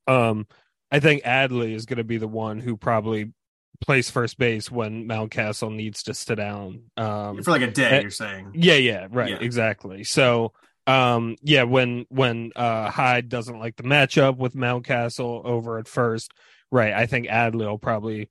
um, 0.06 0.46
I 0.92 1.00
think 1.00 1.22
Adley 1.22 1.74
is 1.74 1.86
going 1.86 1.96
to 1.96 2.04
be 2.04 2.18
the 2.18 2.28
one 2.28 2.60
who 2.60 2.76
probably 2.76 3.32
plays 3.80 4.10
first 4.10 4.36
base 4.36 4.70
when 4.70 5.08
Mountcastle 5.08 5.74
needs 5.74 6.02
to 6.02 6.12
sit 6.12 6.34
down. 6.34 6.82
Um, 6.98 7.42
for 7.42 7.52
like 7.52 7.62
a 7.62 7.70
day, 7.70 8.02
you're 8.02 8.10
saying? 8.10 8.50
Yeah, 8.52 8.74
yeah, 8.74 9.06
right, 9.10 9.30
yeah. 9.30 9.38
exactly. 9.40 10.04
So 10.04 10.52
um 10.86 11.36
yeah 11.42 11.62
when 11.62 12.06
when 12.08 12.50
uh 12.56 12.90
hyde 12.90 13.28
doesn't 13.28 13.58
like 13.58 13.76
the 13.76 13.82
matchup 13.82 14.36
with 14.36 14.54
mountcastle 14.54 15.44
over 15.44 15.78
at 15.78 15.88
first 15.88 16.32
right 16.70 16.92
i 16.92 17.06
think 17.06 17.26
adley 17.26 17.66
will 17.66 17.78
probably 17.78 18.30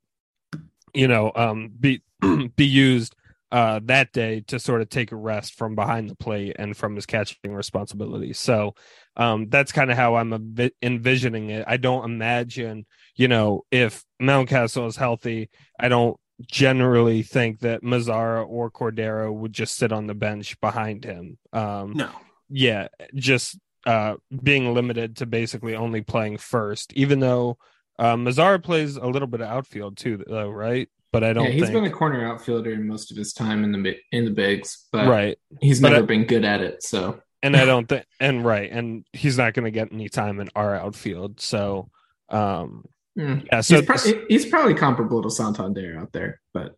you 0.93 1.07
know 1.07 1.31
um 1.35 1.71
be 1.79 2.01
be 2.55 2.65
used 2.65 3.15
uh, 3.51 3.79
that 3.83 4.11
day 4.11 4.41
to 4.41 4.59
sort 4.59 4.81
of 4.81 4.89
take 4.89 5.11
a 5.11 5.15
rest 5.15 5.55
from 5.55 5.75
behind 5.75 6.09
the 6.09 6.15
plate 6.15 6.55
and 6.59 6.77
from 6.77 6.95
his 6.95 7.05
catching 7.05 7.53
responsibilities. 7.53 8.39
So 8.39 8.75
um, 9.17 9.49
that's 9.49 9.71
kind 9.71 9.89
of 9.89 9.97
how 9.97 10.15
I'm 10.15 10.55
envisioning 10.81 11.49
it. 11.49 11.65
I 11.67 11.77
don't 11.77 12.05
imagine, 12.05 12.85
you 13.15 13.27
know, 13.27 13.63
if 13.71 14.03
Mountcastle 14.21 14.87
is 14.87 14.95
healthy, 14.95 15.49
I 15.79 15.89
don't 15.89 16.17
generally 16.47 17.23
think 17.23 17.59
that 17.61 17.81
Mazara 17.81 18.47
or 18.47 18.69
Cordero 18.71 19.33
would 19.33 19.53
just 19.53 19.75
sit 19.75 19.91
on 19.91 20.07
the 20.07 20.13
bench 20.13 20.59
behind 20.61 21.03
him. 21.03 21.37
Um, 21.51 21.93
no. 21.93 22.09
Yeah, 22.49 22.87
just 23.15 23.57
uh, 23.85 24.15
being 24.43 24.73
limited 24.73 25.17
to 25.17 25.25
basically 25.25 25.75
only 25.75 26.01
playing 26.01 26.37
first, 26.37 26.93
even 26.93 27.19
though 27.19 27.57
uh, 27.97 28.15
Mazara 28.15 28.63
plays 28.63 28.95
a 28.95 29.05
little 29.05 29.27
bit 29.27 29.41
of 29.41 29.47
outfield 29.47 29.97
too, 29.97 30.23
though, 30.27 30.49
right? 30.49 30.89
But 31.11 31.23
I 31.23 31.33
don't. 31.33 31.45
Yeah, 31.45 31.51
he's 31.51 31.63
think... 31.63 31.73
been 31.73 31.85
a 31.85 31.91
corner 31.91 32.25
outfielder 32.25 32.71
in 32.71 32.87
most 32.87 33.11
of 33.11 33.17
his 33.17 33.33
time 33.33 33.63
in 33.63 33.71
the 33.71 33.95
in 34.11 34.25
the 34.25 34.31
bigs, 34.31 34.85
but 34.91 35.07
right, 35.07 35.37
he's 35.59 35.81
but 35.81 35.89
never 35.89 36.03
I, 36.03 36.05
been 36.05 36.25
good 36.25 36.45
at 36.45 36.61
it. 36.61 36.83
So, 36.83 37.19
and 37.41 37.55
I 37.55 37.65
don't 37.65 37.87
think, 37.87 38.05
and 38.19 38.45
right, 38.45 38.71
and 38.71 39.05
he's 39.11 39.37
not 39.37 39.53
going 39.53 39.65
to 39.65 39.71
get 39.71 39.91
any 39.91 40.07
time 40.07 40.39
in 40.39 40.49
our 40.55 40.75
outfield. 40.75 41.41
So, 41.41 41.89
um, 42.29 42.85
mm. 43.17 43.45
yeah, 43.51 43.61
so 43.61 43.77
he's, 43.77 43.85
pro- 43.85 44.25
he's, 44.27 44.45
probably 44.45 44.75
comparable 44.75 45.23
to 45.23 45.31
Santander 45.31 45.97
out 45.99 46.11
there, 46.11 46.41
but 46.53 46.75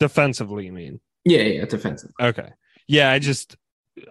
defensively, 0.00 0.66
you 0.66 0.72
mean? 0.72 1.00
Yeah, 1.24 1.42
yeah, 1.42 1.64
defensive. 1.66 2.12
Okay, 2.18 2.48
yeah, 2.88 3.10
I 3.10 3.18
just, 3.18 3.56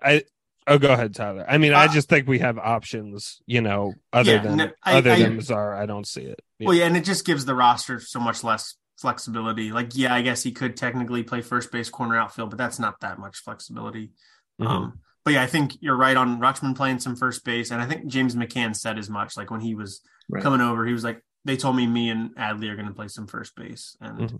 I 0.04 0.24
Oh, 0.67 0.80
go 0.80 0.93
ahead, 0.93 1.13
Tyler. 1.13 1.45
I 1.47 1.58
mean, 1.58 1.73
uh, 1.73 1.78
I 1.78 1.88
just 1.88 2.10
think 2.10 2.28
we 2.28 2.39
have 2.39 2.58
options, 2.58 3.41
you 3.45 3.62
know, 3.62 3.93
other 4.12 4.34
yeah, 4.34 4.41
than 4.41 4.58
no, 4.58 4.71
I, 4.84 4.97
other 4.97 5.12
I, 5.12 5.19
than 5.19 5.38
Mazar. 5.38 5.78
I 5.78 5.86
don't 5.86 6.08
see 6.08 6.21
it. 6.21 6.41
Yeah. 6.60 6.67
Well, 6.67 6.75
yeah, 6.75 6.86
and 6.86 6.97
it 6.97 7.04
just 7.04 7.25
gives 7.25 7.45
the 7.45 7.54
roster 7.54 7.99
so 7.99 8.19
much 8.19 8.43
less 8.43 8.75
flexibility. 8.97 9.71
Like, 9.71 9.91
yeah, 9.93 10.13
I 10.13 10.21
guess 10.21 10.41
he 10.41 10.51
could 10.51 10.75
technically 10.75 11.21
play 11.21 11.41
first 11.41 11.71
base, 11.71 11.89
corner, 11.89 12.17
outfield, 12.17 12.49
but 12.49 12.58
that's 12.58 12.80
not 12.80 12.99
that 13.01 13.19
much 13.19 13.38
flexibility. 13.38 14.12
Mm-hmm. 14.60 14.67
Um, 14.67 14.99
but 15.23 15.34
yeah, 15.34 15.43
I 15.43 15.47
think 15.47 15.78
you're 15.82 15.95
right 15.95 16.17
on 16.17 16.39
Rutschman 16.39 16.75
playing 16.75 16.99
some 16.99 17.15
first 17.15 17.43
base, 17.43 17.71
and 17.71 17.82
I 17.82 17.86
think 17.86 18.08
James 18.08 18.36
McCann 18.36 18.75
said 18.75 18.97
as 18.97 19.10
much. 19.10 19.38
Like 19.38 19.51
when 19.51 19.62
he 19.62 19.75
was 19.75 20.01
right. 20.30 20.41
coming 20.41 20.62
over, 20.62 20.86
he 20.86 20.93
was 20.93 21.04
like, 21.04 21.21
"They 21.45 21.58
told 21.58 21.75
me 21.75 21.86
me 21.88 22.10
and 22.10 22.36
Adley 22.36 22.69
are 22.69 22.75
going 22.75 22.88
to 22.88 22.93
play 22.93 23.08
some 23.08 23.28
first 23.28 23.56
base," 23.56 23.95
and. 24.01 24.19
Mm-hmm. 24.19 24.36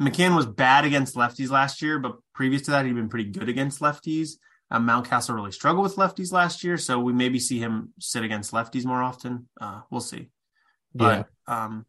McCann 0.00 0.36
was 0.36 0.46
bad 0.46 0.84
against 0.84 1.16
lefties 1.16 1.50
last 1.50 1.82
year, 1.82 1.98
but 1.98 2.18
previous 2.32 2.62
to 2.62 2.70
that, 2.70 2.86
he'd 2.86 2.94
been 2.94 3.08
pretty 3.08 3.28
good 3.28 3.48
against 3.48 3.80
lefties. 3.80 4.34
Um, 4.70 4.86
Mountcastle 4.86 5.34
really 5.34 5.52
struggled 5.52 5.84
with 5.84 5.96
lefties 5.96 6.32
last 6.32 6.62
year, 6.62 6.76
so 6.76 6.98
we 6.98 7.12
maybe 7.12 7.38
see 7.38 7.58
him 7.58 7.92
sit 7.98 8.22
against 8.22 8.52
lefties 8.52 8.84
more 8.84 9.02
often. 9.02 9.48
Uh, 9.60 9.80
we'll 9.90 10.00
see. 10.00 10.28
But 10.94 11.28
yeah. 11.48 11.64
um, 11.64 11.86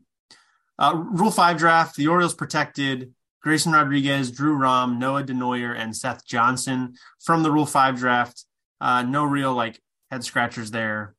uh, 0.78 0.94
Rule 0.96 1.32
Five 1.32 1.58
draft: 1.58 1.96
the 1.96 2.08
Orioles 2.08 2.34
protected 2.34 3.14
Grayson 3.42 3.74
Rodriguez, 3.74 4.32
Drew 4.32 4.54
Rom, 4.56 5.00
Noah 5.00 5.24
Denoyer, 5.24 5.78
and 5.78 5.96
Seth 5.96 6.26
Johnson 6.26 6.96
from 7.20 7.44
the 7.44 7.52
Rule 7.52 7.66
Five 7.66 7.98
draft. 7.98 8.46
Uh, 8.80 9.04
no 9.04 9.26
real 9.26 9.54
like 9.54 9.82
head 10.10 10.24
scratchers 10.24 10.72
there. 10.72 11.16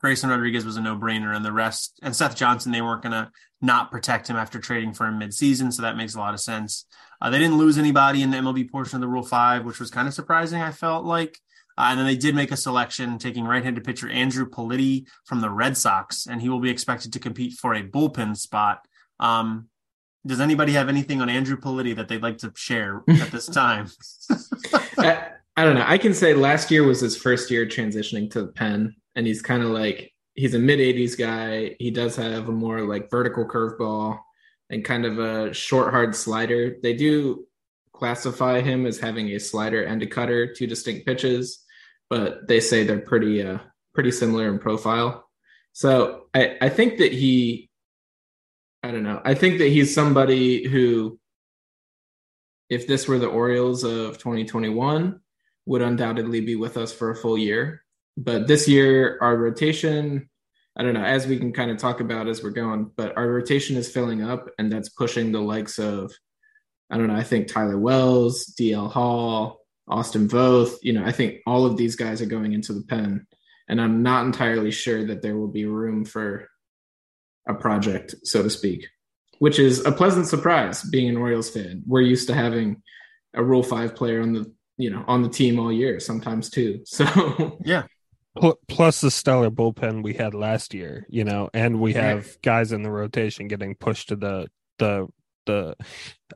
Grayson 0.00 0.30
Rodriguez 0.30 0.64
was 0.64 0.76
a 0.76 0.80
no 0.80 0.96
brainer, 0.96 1.34
and 1.34 1.44
the 1.44 1.52
rest 1.52 1.98
and 2.02 2.14
Seth 2.14 2.36
Johnson 2.36 2.72
they 2.72 2.82
weren't 2.82 3.02
gonna 3.02 3.30
not 3.60 3.90
protect 3.90 4.28
him 4.28 4.36
after 4.36 4.58
trading 4.58 4.92
for 4.92 5.06
him 5.06 5.18
midseason, 5.18 5.72
so 5.72 5.82
that 5.82 5.96
makes 5.96 6.14
a 6.14 6.18
lot 6.18 6.34
of 6.34 6.40
sense. 6.40 6.86
Uh, 7.20 7.30
they 7.30 7.38
didn't 7.38 7.58
lose 7.58 7.78
anybody 7.78 8.22
in 8.22 8.30
the 8.30 8.36
MLB 8.36 8.70
portion 8.70 8.96
of 8.96 9.00
the 9.00 9.08
Rule 9.08 9.24
Five, 9.24 9.64
which 9.64 9.80
was 9.80 9.90
kind 9.90 10.06
of 10.06 10.14
surprising. 10.14 10.62
I 10.62 10.70
felt 10.70 11.04
like, 11.04 11.38
uh, 11.76 11.88
and 11.90 11.98
then 11.98 12.06
they 12.06 12.16
did 12.16 12.34
make 12.34 12.52
a 12.52 12.56
selection 12.56 13.18
taking 13.18 13.44
right-handed 13.44 13.84
pitcher 13.84 14.08
Andrew 14.08 14.48
Politi 14.48 15.06
from 15.24 15.40
the 15.40 15.50
Red 15.50 15.76
Sox, 15.76 16.26
and 16.26 16.40
he 16.40 16.48
will 16.48 16.60
be 16.60 16.70
expected 16.70 17.12
to 17.12 17.18
compete 17.18 17.54
for 17.54 17.74
a 17.74 17.82
bullpen 17.82 18.36
spot. 18.36 18.86
Um, 19.18 19.68
does 20.26 20.40
anybody 20.40 20.72
have 20.72 20.88
anything 20.88 21.20
on 21.20 21.28
Andrew 21.28 21.56
Politi 21.56 21.96
that 21.96 22.08
they'd 22.08 22.22
like 22.22 22.38
to 22.38 22.52
share 22.54 23.02
at 23.08 23.30
this 23.30 23.46
time? 23.46 23.88
I, 24.98 25.28
I 25.56 25.64
don't 25.64 25.74
know. 25.74 25.84
I 25.86 25.98
can 25.98 26.14
say 26.14 26.34
last 26.34 26.70
year 26.70 26.84
was 26.84 27.00
his 27.00 27.16
first 27.16 27.50
year 27.50 27.66
transitioning 27.66 28.30
to 28.32 28.42
the 28.42 28.52
pen, 28.52 28.94
and 29.18 29.26
he's 29.26 29.42
kind 29.42 29.64
of 29.64 29.70
like 29.70 30.14
he's 30.34 30.54
a 30.54 30.60
mid 30.60 30.78
80s 30.78 31.18
guy. 31.18 31.74
He 31.80 31.90
does 31.90 32.14
have 32.16 32.48
a 32.48 32.52
more 32.52 32.82
like 32.82 33.10
vertical 33.10 33.44
curveball 33.44 34.20
and 34.70 34.84
kind 34.84 35.04
of 35.04 35.18
a 35.18 35.52
short, 35.52 35.92
hard 35.92 36.14
slider. 36.14 36.76
They 36.80 36.94
do 36.94 37.44
classify 37.92 38.60
him 38.60 38.86
as 38.86 39.00
having 39.00 39.28
a 39.30 39.40
slider 39.40 39.82
and 39.82 40.00
a 40.04 40.06
cutter, 40.06 40.54
two 40.54 40.68
distinct 40.68 41.04
pitches, 41.04 41.64
but 42.08 42.46
they 42.46 42.60
say 42.60 42.84
they're 42.84 43.00
pretty 43.00 43.42
uh 43.42 43.58
pretty 43.92 44.12
similar 44.12 44.48
in 44.48 44.60
profile. 44.60 45.28
So 45.72 46.28
I, 46.32 46.56
I 46.60 46.68
think 46.68 46.98
that 46.98 47.12
he 47.12 47.70
I 48.84 48.92
don't 48.92 49.02
know. 49.02 49.20
I 49.24 49.34
think 49.34 49.58
that 49.58 49.68
he's 49.68 49.92
somebody 49.92 50.64
who 50.64 51.18
if 52.70 52.86
this 52.86 53.08
were 53.08 53.18
the 53.18 53.26
Orioles 53.26 53.82
of 53.82 54.18
2021 54.18 55.18
would 55.66 55.82
undoubtedly 55.82 56.40
be 56.40 56.54
with 56.54 56.76
us 56.76 56.92
for 56.92 57.10
a 57.10 57.16
full 57.16 57.36
year. 57.36 57.82
But 58.18 58.46
this 58.46 58.68
year 58.68 59.18
our 59.20 59.36
rotation 59.36 60.28
I 60.78 60.84
don't 60.84 60.94
know, 60.94 61.02
as 61.02 61.26
we 61.26 61.38
can 61.38 61.52
kind 61.52 61.72
of 61.72 61.78
talk 61.78 61.98
about 61.98 62.28
as 62.28 62.42
we're 62.42 62.50
going, 62.50 62.92
but 62.96 63.16
our 63.16 63.26
rotation 63.26 63.76
is 63.76 63.90
filling 63.90 64.22
up 64.22 64.48
and 64.58 64.70
that's 64.70 64.88
pushing 64.88 65.32
the 65.32 65.40
likes 65.40 65.80
of, 65.80 66.12
I 66.88 66.96
don't 66.96 67.08
know, 67.08 67.16
I 67.16 67.24
think 67.24 67.48
Tyler 67.48 67.76
Wells, 67.76 68.54
DL 68.58 68.90
Hall, 68.90 69.58
Austin 69.88 70.28
Voth, 70.28 70.76
you 70.80 70.92
know, 70.92 71.04
I 71.04 71.10
think 71.10 71.38
all 71.48 71.66
of 71.66 71.76
these 71.76 71.96
guys 71.96 72.22
are 72.22 72.26
going 72.26 72.52
into 72.52 72.72
the 72.72 72.84
pen. 72.84 73.26
And 73.68 73.80
I'm 73.80 74.04
not 74.04 74.24
entirely 74.24 74.70
sure 74.70 75.04
that 75.06 75.20
there 75.20 75.36
will 75.36 75.48
be 75.48 75.66
room 75.66 76.04
for 76.04 76.48
a 77.48 77.54
project, 77.54 78.14
so 78.22 78.44
to 78.44 78.48
speak, 78.48 78.86
which 79.40 79.58
is 79.58 79.84
a 79.84 79.90
pleasant 79.90 80.28
surprise 80.28 80.82
being 80.84 81.08
an 81.08 81.16
Orioles 81.16 81.50
fan. 81.50 81.82
We're 81.86 82.02
used 82.02 82.28
to 82.28 82.34
having 82.34 82.82
a 83.34 83.42
Rule 83.42 83.64
5 83.64 83.96
player 83.96 84.22
on 84.22 84.32
the, 84.32 84.54
you 84.76 84.90
know, 84.90 85.04
on 85.08 85.22
the 85.22 85.28
team 85.28 85.58
all 85.58 85.72
year, 85.72 85.98
sometimes 85.98 86.50
too. 86.50 86.82
So, 86.86 87.58
yeah 87.64 87.82
plus 88.68 89.00
the 89.00 89.10
stellar 89.10 89.50
bullpen 89.50 90.02
we 90.02 90.14
had 90.14 90.34
last 90.34 90.74
year, 90.74 91.06
you 91.08 91.24
know, 91.24 91.50
and 91.52 91.80
we 91.80 91.94
have 91.94 92.40
guys 92.42 92.72
in 92.72 92.82
the 92.82 92.90
rotation 92.90 93.48
getting 93.48 93.74
pushed 93.74 94.08
to 94.08 94.16
the 94.16 94.48
the 94.78 95.08
the 95.46 95.76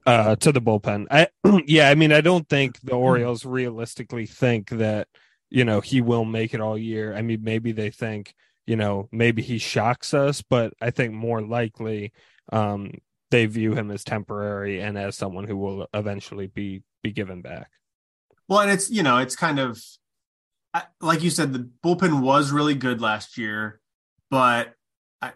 uh 0.07 0.37
to 0.37 0.53
the 0.53 0.61
bullpen. 0.61 1.07
I 1.11 1.29
yeah, 1.67 1.89
I 1.89 1.95
mean 1.95 2.13
I 2.13 2.21
don't 2.21 2.49
think 2.49 2.81
the 2.81 2.95
Orioles 2.95 3.45
realistically 3.45 4.27
think 4.27 4.71
that, 4.71 5.09
you 5.51 5.65
know, 5.65 5.81
he 5.81 6.01
will 6.01 6.25
make 6.25 6.55
it 6.55 6.61
all 6.61 6.79
year. 6.79 7.15
I 7.15 7.23
mean 7.23 7.41
maybe 7.43 7.73
they 7.73 7.91
think, 7.91 8.35
you 8.67 8.77
know, 8.77 9.09
maybe 9.13 9.43
he 9.43 9.59
shocks 9.59 10.15
us, 10.15 10.43
but 10.43 10.73
I 10.81 10.91
think 10.91 11.13
more 11.13 11.43
likely 11.43 12.13
um 12.53 12.93
they 13.31 13.47
view 13.47 13.75
him 13.75 13.91
as 13.91 14.05
temporary 14.05 14.81
and 14.81 14.99
as 14.99 15.17
someone 15.17 15.45
who 15.45 15.57
will 15.57 15.87
eventually 15.95 16.47
be 16.47 16.83
be 17.03 17.13
given 17.13 17.43
back. 17.43 17.71
Well, 18.49 18.61
and 18.61 18.71
it's 18.71 18.91
you 18.91 19.03
know, 19.03 19.19
it's 19.19 19.37
kind 19.37 19.59
of 19.59 19.83
like 21.01 21.23
you 21.23 21.31
said, 21.31 21.53
the 21.53 21.69
bullpen 21.85 22.23
was 22.23 22.51
really 22.51 22.75
good 22.75 23.01
last 23.01 23.37
year, 23.37 23.81
but 24.31 24.75
I, 25.21 25.33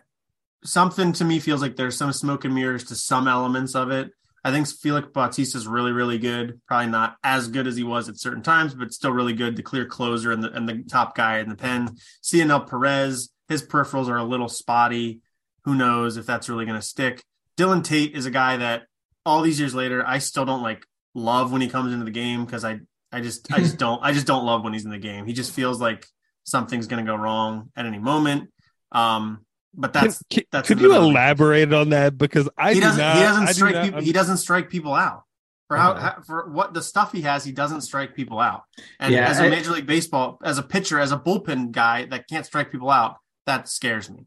something 0.64 1.12
to 1.14 1.24
me 1.24 1.40
feels 1.40 1.60
like 1.60 1.76
there's 1.76 1.96
some 1.96 2.12
smoke 2.12 2.44
and 2.44 2.54
mirrors 2.54 2.84
to 2.84 2.94
some 2.94 3.28
elements 3.28 3.74
of 3.74 3.90
it. 3.90 4.10
I 4.46 4.52
think 4.52 4.68
Felix 4.68 5.08
Bautista 5.12 5.58
is 5.58 5.66
really, 5.66 5.90
really 5.90 6.18
good. 6.18 6.60
Probably 6.68 6.86
not 6.86 7.16
as 7.24 7.48
good 7.48 7.66
as 7.66 7.76
he 7.76 7.82
was 7.82 8.08
at 8.08 8.16
certain 8.16 8.42
times, 8.42 8.74
but 8.74 8.92
still 8.92 9.10
really 9.10 9.32
good. 9.32 9.56
The 9.56 9.62
clear 9.62 9.86
closer 9.86 10.30
and 10.30 10.42
the 10.42 10.52
and 10.52 10.68
the 10.68 10.84
top 10.84 11.16
guy 11.16 11.38
in 11.38 11.48
the 11.48 11.56
pen. 11.56 11.96
Cionel 12.22 12.60
Perez, 12.60 13.30
his 13.48 13.66
peripherals 13.66 14.08
are 14.08 14.18
a 14.18 14.24
little 14.24 14.48
spotty. 14.48 15.20
Who 15.64 15.74
knows 15.74 16.16
if 16.16 16.26
that's 16.26 16.48
really 16.48 16.64
going 16.64 16.78
to 16.78 16.86
stick? 16.86 17.24
Dylan 17.58 17.82
Tate 17.82 18.14
is 18.14 18.24
a 18.24 18.30
guy 18.30 18.58
that 18.58 18.84
all 19.24 19.42
these 19.42 19.58
years 19.58 19.74
later, 19.74 20.06
I 20.06 20.18
still 20.18 20.44
don't 20.44 20.62
like 20.62 20.86
love 21.12 21.50
when 21.50 21.60
he 21.60 21.68
comes 21.68 21.92
into 21.92 22.04
the 22.04 22.12
game 22.12 22.44
because 22.44 22.64
I 22.64 22.80
I 23.12 23.20
just 23.20 23.52
I 23.52 23.58
just 23.58 23.76
don't 23.78 24.02
I 24.02 24.12
just 24.12 24.26
don't 24.26 24.44
love 24.44 24.64
when 24.64 24.72
he's 24.72 24.84
in 24.84 24.90
the 24.90 24.98
game. 24.98 25.26
He 25.26 25.32
just 25.32 25.52
feels 25.52 25.80
like 25.80 26.06
something's 26.44 26.86
going 26.86 27.04
to 27.04 27.10
go 27.10 27.16
wrong 27.16 27.70
at 27.76 27.86
any 27.86 27.98
moment. 27.98 28.50
Um, 28.92 29.44
but 29.74 29.92
that's 29.92 30.22
can, 30.30 30.44
that's 30.50 30.68
could 30.68 30.80
you 30.80 30.94
elaborate 30.94 31.72
on 31.72 31.90
that 31.90 32.16
because 32.16 32.48
I 32.56 32.74
he 32.74 32.80
doesn't 32.80 32.98
not, 32.98 33.16
he 33.16 33.22
doesn't 33.22 33.46
strike 33.48 33.74
do 33.74 33.82
people, 33.82 34.00
he 34.00 34.12
doesn't 34.12 34.36
strike 34.38 34.70
people 34.70 34.94
out 34.94 35.24
for 35.68 35.76
how, 35.76 35.94
how, 35.94 36.22
for 36.24 36.50
what 36.50 36.72
the 36.72 36.80
stuff 36.80 37.12
he 37.12 37.22
has 37.22 37.44
he 37.44 37.52
doesn't 37.52 37.82
strike 37.82 38.14
people 38.14 38.38
out 38.38 38.62
and 39.00 39.12
yeah, 39.12 39.28
as 39.28 39.38
a 39.38 39.50
major 39.50 39.72
league 39.72 39.86
baseball 39.86 40.38
as 40.42 40.56
a 40.56 40.62
pitcher 40.62 40.98
as 40.98 41.12
a 41.12 41.18
bullpen 41.18 41.72
guy 41.72 42.06
that 42.06 42.26
can't 42.28 42.46
strike 42.46 42.72
people 42.72 42.88
out 42.88 43.16
that 43.44 43.68
scares 43.68 44.08
me. 44.08 44.26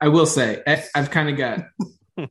I 0.00 0.08
will 0.08 0.26
say 0.26 0.62
I, 0.66 0.82
I've 0.96 1.10
kind 1.10 1.28
of 1.28 1.36
got 1.36 1.60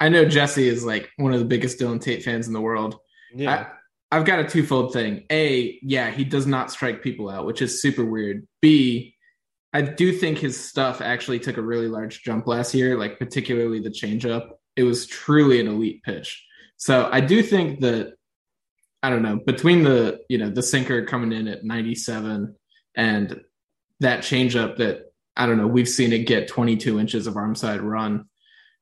I 0.00 0.08
know 0.08 0.24
Jesse 0.24 0.68
is 0.68 0.84
like 0.84 1.10
one 1.16 1.32
of 1.32 1.38
the 1.38 1.44
biggest 1.44 1.78
Dylan 1.78 2.00
Tate 2.00 2.24
fans 2.24 2.48
in 2.48 2.52
the 2.52 2.60
world. 2.60 2.98
Yeah. 3.34 3.68
I've 4.12 4.26
got 4.26 4.40
a 4.40 4.44
twofold 4.44 4.92
thing. 4.92 5.24
A, 5.32 5.78
yeah, 5.82 6.10
he 6.10 6.22
does 6.22 6.46
not 6.46 6.70
strike 6.70 7.02
people 7.02 7.30
out, 7.30 7.46
which 7.46 7.62
is 7.62 7.80
super 7.80 8.04
weird. 8.04 8.46
B, 8.60 9.16
I 9.72 9.80
do 9.80 10.12
think 10.12 10.36
his 10.36 10.62
stuff 10.62 11.00
actually 11.00 11.38
took 11.38 11.56
a 11.56 11.62
really 11.62 11.88
large 11.88 12.22
jump 12.22 12.46
last 12.46 12.74
year, 12.74 12.98
like 12.98 13.18
particularly 13.18 13.80
the 13.80 13.88
changeup. 13.88 14.50
It 14.76 14.82
was 14.82 15.06
truly 15.06 15.60
an 15.60 15.66
elite 15.66 16.02
pitch. 16.02 16.44
So 16.76 17.08
I 17.10 17.22
do 17.22 17.42
think 17.42 17.80
that 17.80 18.12
I 19.02 19.08
don't 19.08 19.22
know 19.22 19.40
between 19.46 19.82
the 19.82 20.20
you 20.28 20.36
know 20.36 20.50
the 20.50 20.62
sinker 20.62 21.06
coming 21.06 21.32
in 21.32 21.48
at 21.48 21.64
97 21.64 22.54
and 22.94 23.40
that 24.00 24.20
changeup 24.20 24.76
that 24.76 25.12
I 25.36 25.46
don't 25.46 25.56
know 25.56 25.66
we've 25.66 25.88
seen 25.88 26.12
it 26.12 26.26
get 26.26 26.48
22 26.48 27.00
inches 27.00 27.26
of 27.26 27.38
arm 27.38 27.54
side 27.54 27.80
run. 27.80 28.26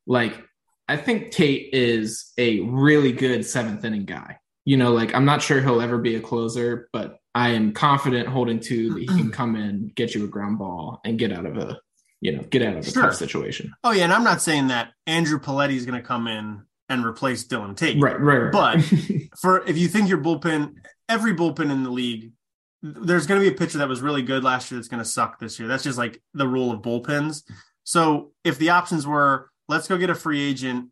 Like 0.09 0.43
I 0.89 0.97
think 0.97 1.31
Tate 1.31 1.73
is 1.73 2.33
a 2.37 2.61
really 2.61 3.13
good 3.13 3.47
seventh 3.47 3.85
inning 3.85 4.07
guy 4.07 4.41
you 4.71 4.77
know, 4.77 4.93
like 4.93 5.13
I'm 5.17 5.25
not 5.25 5.43
sure 5.43 5.61
he'll 5.61 5.81
ever 5.81 5.99
be 5.99 6.15
a 6.15 6.21
closer, 6.21 6.89
but 6.93 7.19
I 7.35 7.49
am 7.49 7.73
confident 7.73 8.29
holding 8.29 8.61
to 8.61 8.95
that 8.95 9.01
he 9.01 9.07
can 9.09 9.33
come 9.33 9.57
in, 9.57 9.91
get 9.97 10.15
you 10.15 10.23
a 10.23 10.29
ground 10.29 10.61
ball, 10.61 11.01
and 11.05 11.19
get 11.19 11.33
out 11.33 11.45
of 11.45 11.57
a 11.57 11.81
you 12.21 12.37
know 12.37 12.45
get 12.45 12.63
out 12.63 12.77
of 12.77 12.87
a 12.87 12.89
sure. 12.89 13.03
tough 13.03 13.17
situation. 13.17 13.73
Oh 13.83 13.91
yeah, 13.91 14.05
and 14.05 14.13
I'm 14.13 14.23
not 14.23 14.41
saying 14.41 14.69
that 14.69 14.93
Andrew 15.09 15.41
Politi 15.41 15.75
is 15.75 15.87
going 15.87 16.01
to 16.01 16.07
come 16.07 16.29
in 16.29 16.63
and 16.89 17.05
replace 17.05 17.49
Dylan 17.49 17.77
Tate. 17.77 18.01
Right, 18.01 18.21
right, 18.21 18.39
right. 18.39 18.53
But 18.53 18.81
for 19.41 19.67
if 19.67 19.77
you 19.77 19.89
think 19.89 20.09
your 20.09 20.19
bullpen, 20.19 20.75
every 21.09 21.35
bullpen 21.35 21.73
in 21.73 21.83
the 21.83 21.91
league, 21.91 22.31
there's 22.81 23.27
going 23.27 23.43
to 23.43 23.51
be 23.51 23.53
a 23.53 23.59
pitcher 23.59 23.79
that 23.79 23.89
was 23.89 24.01
really 24.01 24.23
good 24.23 24.45
last 24.45 24.71
year 24.71 24.79
that's 24.79 24.87
going 24.87 25.03
to 25.03 25.09
suck 25.09 25.41
this 25.41 25.59
year. 25.59 25.67
That's 25.67 25.83
just 25.83 25.99
like 25.99 26.23
the 26.33 26.47
rule 26.47 26.71
of 26.71 26.81
bullpens. 26.81 27.43
So 27.83 28.31
if 28.45 28.57
the 28.57 28.71
options 28.71 29.05
were 29.05 29.51
let's 29.69 29.89
go 29.89 29.99
get 29.99 30.11
a 30.11 30.15
free 30.15 30.41
agent 30.41 30.91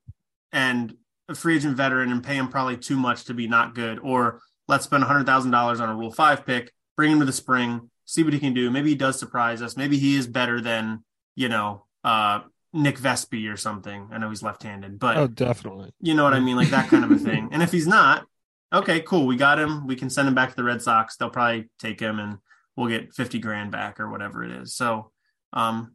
and 0.51 0.97
a 1.29 1.35
free 1.35 1.57
agent 1.57 1.77
veteran 1.77 2.11
and 2.11 2.25
pay 2.25 2.37
him 2.37 2.49
probably 2.49 2.77
too 2.77 2.97
much 2.97 3.25
to 3.25 3.35
be 3.35 3.47
not 3.47 3.75
good, 3.75 3.99
or 4.01 4.41
let's 4.67 4.85
spend 4.85 5.05
$100,000 5.05 5.81
on 5.81 5.89
a 5.89 5.95
Rule 5.95 6.11
5 6.11 6.47
pick, 6.47 6.73
bring 6.97 7.13
him 7.13 7.21
to 7.21 7.25
the 7.25 7.33
spring, 7.33 7.91
see 8.05 8.23
what 8.23 8.33
he 8.33 8.39
can 8.39 8.55
do. 8.55 8.71
Maybe 8.71 8.91
he 8.91 8.95
does 8.95 9.19
surprise 9.19 9.63
us. 9.63 9.77
Maybe 9.77 9.99
he 9.99 10.17
is 10.17 10.27
better 10.27 10.61
than, 10.61 11.05
you 11.37 11.49
know, 11.49 11.85
uh, 12.05 12.41
Nick 12.73 12.99
Vespi 12.99 13.53
or 13.53 13.57
something. 13.57 14.09
I 14.13 14.19
know 14.19 14.29
he's 14.29 14.43
left 14.43 14.63
handed, 14.63 14.99
but 14.99 15.17
oh, 15.17 15.27
definitely. 15.27 15.91
You 16.01 16.15
know 16.15 16.25
what 16.25 16.35
I 16.35 16.41
mean? 16.41 16.57
Like 16.57 16.71
that 16.71 16.89
kind 16.89 17.05
of 17.05 17.11
a 17.11 17.19
thing. 17.19 17.49
And 17.53 17.63
if 17.63 17.73
he's 17.73 17.87
not, 17.87 18.27
okay, 18.73 19.01
cool. 19.01 19.27
We 19.27 19.37
got 19.37 19.59
him. 19.59 19.87
We 19.87 19.97
can 19.97 20.11
send 20.11 20.29
him 20.29 20.35
back 20.35 20.51
to 20.51 20.57
the 20.57 20.65
Red 20.65 20.83
Sox. 20.83 21.17
They'll 21.17 21.31
probably 21.31 21.69
take 21.79 22.01
him 22.01 22.19
and 22.19 22.39
we'll 22.77 22.89
get 22.89 23.15
50 23.15 23.39
grand 23.39 23.73
back 23.73 24.01
or 24.01 24.11
whatever 24.11 24.45
it 24.45 24.51
is. 24.51 24.75
So, 24.75 25.11
um, 25.53 25.95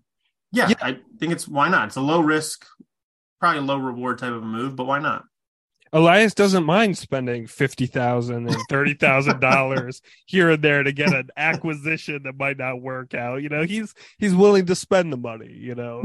yeah, 0.52 0.69
yeah, 0.69 0.76
I 0.82 1.00
think 1.19 1.34
it's 1.34 1.48
why 1.48 1.69
not? 1.69 1.88
It's 1.88 1.96
a 1.96 2.02
low 2.02 2.22
risk, 2.22 2.65
probably 3.43 3.60
a 3.60 3.62
low 3.62 3.77
reward 3.77 4.19
type 4.19 4.32
of 4.32 4.41
a 4.41 4.45
move, 4.45 4.73
but 4.77 4.86
why 4.86 4.99
not? 4.99 5.25
Elias 5.91 6.34
doesn't 6.34 6.63
mind 6.63 6.97
spending 6.97 7.45
fifty 7.45 7.88
thousand 7.88 8.47
and 8.47 8.56
thirty 8.69 8.93
thousand 8.93 9.39
dollars 9.41 10.01
here 10.25 10.51
and 10.51 10.63
there 10.63 10.82
to 10.82 10.93
get 10.93 11.13
an 11.13 11.27
acquisition 11.36 12.23
that 12.23 12.39
might 12.39 12.58
not 12.58 12.82
work 12.82 13.13
out. 13.13 13.43
You 13.43 13.49
know, 13.49 13.63
he's 13.63 13.93
he's 14.17 14.34
willing 14.34 14.67
to 14.67 14.75
spend 14.75 15.12
the 15.12 15.17
money. 15.17 15.51
You 15.51 15.75
know. 15.75 16.03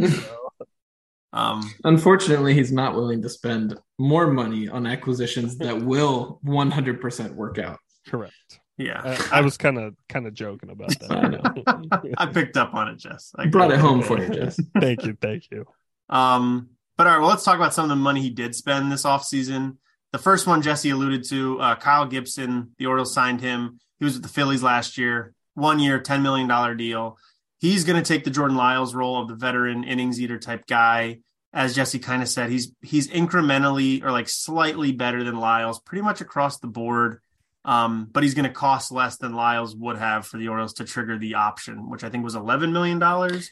Um, 1.33 1.73
Unfortunately, 1.85 2.55
he's 2.55 2.73
not 2.73 2.95
willing 2.97 3.23
to 3.23 3.29
spend 3.29 3.79
more 3.99 4.27
money 4.27 4.67
on 4.67 4.85
acquisitions 4.85 5.59
that 5.59 5.81
will 5.83 6.41
one 6.43 6.73
hundred 6.73 7.01
percent 7.01 7.37
work 7.37 7.59
out. 7.59 7.79
Correct. 8.09 8.59
Yeah, 8.79 9.01
I, 9.05 9.39
I 9.39 9.41
was 9.43 9.57
kind 9.57 9.79
of 9.79 9.95
kind 10.09 10.27
of 10.27 10.35
joking 10.35 10.71
about 10.71 10.99
that. 10.99 11.63
I, 11.69 12.11
I 12.25 12.27
picked 12.27 12.57
up 12.57 12.75
on 12.75 12.89
it, 12.89 12.97
Jess. 12.99 13.33
I 13.37 13.47
brought 13.47 13.71
it 13.71 13.79
home 13.79 14.03
for 14.03 14.21
you, 14.21 14.29
Jess. 14.29 14.59
thank 14.81 15.05
you, 15.05 15.17
thank 15.21 15.45
you. 15.53 15.67
Um, 16.09 16.71
but 16.99 17.07
all 17.07 17.13
right, 17.15 17.21
well, 17.21 17.31
let's 17.31 17.45
talk 17.45 17.55
about 17.57 17.73
some 17.73 17.85
of 17.85 17.89
the 17.89 17.97
money 17.97 18.21
he 18.21 18.29
did 18.29 18.57
spend 18.57 18.91
this 18.91 19.05
offseason. 19.05 19.77
The 20.11 20.19
first 20.19 20.49
one 20.49 20.63
Jesse 20.63 20.91
alluded 20.91 21.25
to, 21.29 21.61
uh, 21.61 21.77
Kyle 21.77 22.07
Gibson, 22.07 22.73
the 22.77 22.87
Orioles 22.87 23.15
signed 23.15 23.41
him. 23.41 23.79
He 24.01 24.05
was 24.05 24.15
with 24.15 24.25
the 24.25 24.29
Phillies 24.29 24.65
last 24.65 24.99
year, 24.99 25.33
one 25.55 25.79
year, 25.79 26.01
$10 26.01 26.23
million 26.23 26.77
deal. 26.77 27.17
He's 27.61 27.85
going 27.85 28.03
to 28.03 28.07
take 28.07 28.25
the 28.25 28.31
Jordan 28.31 28.57
Lyles 28.57 28.97
role 28.97 29.23
of 29.23 29.29
the 29.29 29.37
veteran 29.37 29.85
innings 29.85 30.21
eater 30.21 30.39
type 30.39 30.67
guy. 30.67 31.21
As 31.53 31.75
Jesse 31.75 32.01
kind 32.01 32.21
of 32.21 32.29
said, 32.29 32.51
he's 32.51 32.73
he's 32.83 33.09
incrementally 33.09 34.05
or 34.05 34.13
like 34.13 34.29
slightly 34.29 34.93
better 34.93 35.25
than 35.25 35.39
Lyles, 35.39 35.81
pretty 35.81 36.03
much 36.03 36.21
across 36.21 36.59
the 36.59 36.67
board. 36.67 37.21
Um, 37.65 38.09
but 38.13 38.23
he's 38.23 38.35
going 38.35 38.45
to 38.45 38.53
cost 38.53 38.93
less 38.93 39.17
than 39.17 39.35
Lyles 39.35 39.75
would 39.75 39.97
have 39.97 40.27
for 40.27 40.37
the 40.37 40.49
Orioles 40.49 40.75
to 40.75 40.85
trigger 40.85 41.17
the 41.17 41.35
option, 41.35 41.89
which 41.91 42.05
I 42.05 42.11
think 42.11 42.23
was 42.23 42.35
eleven 42.35 42.73
million 42.73 42.99
dollars. 42.99 43.51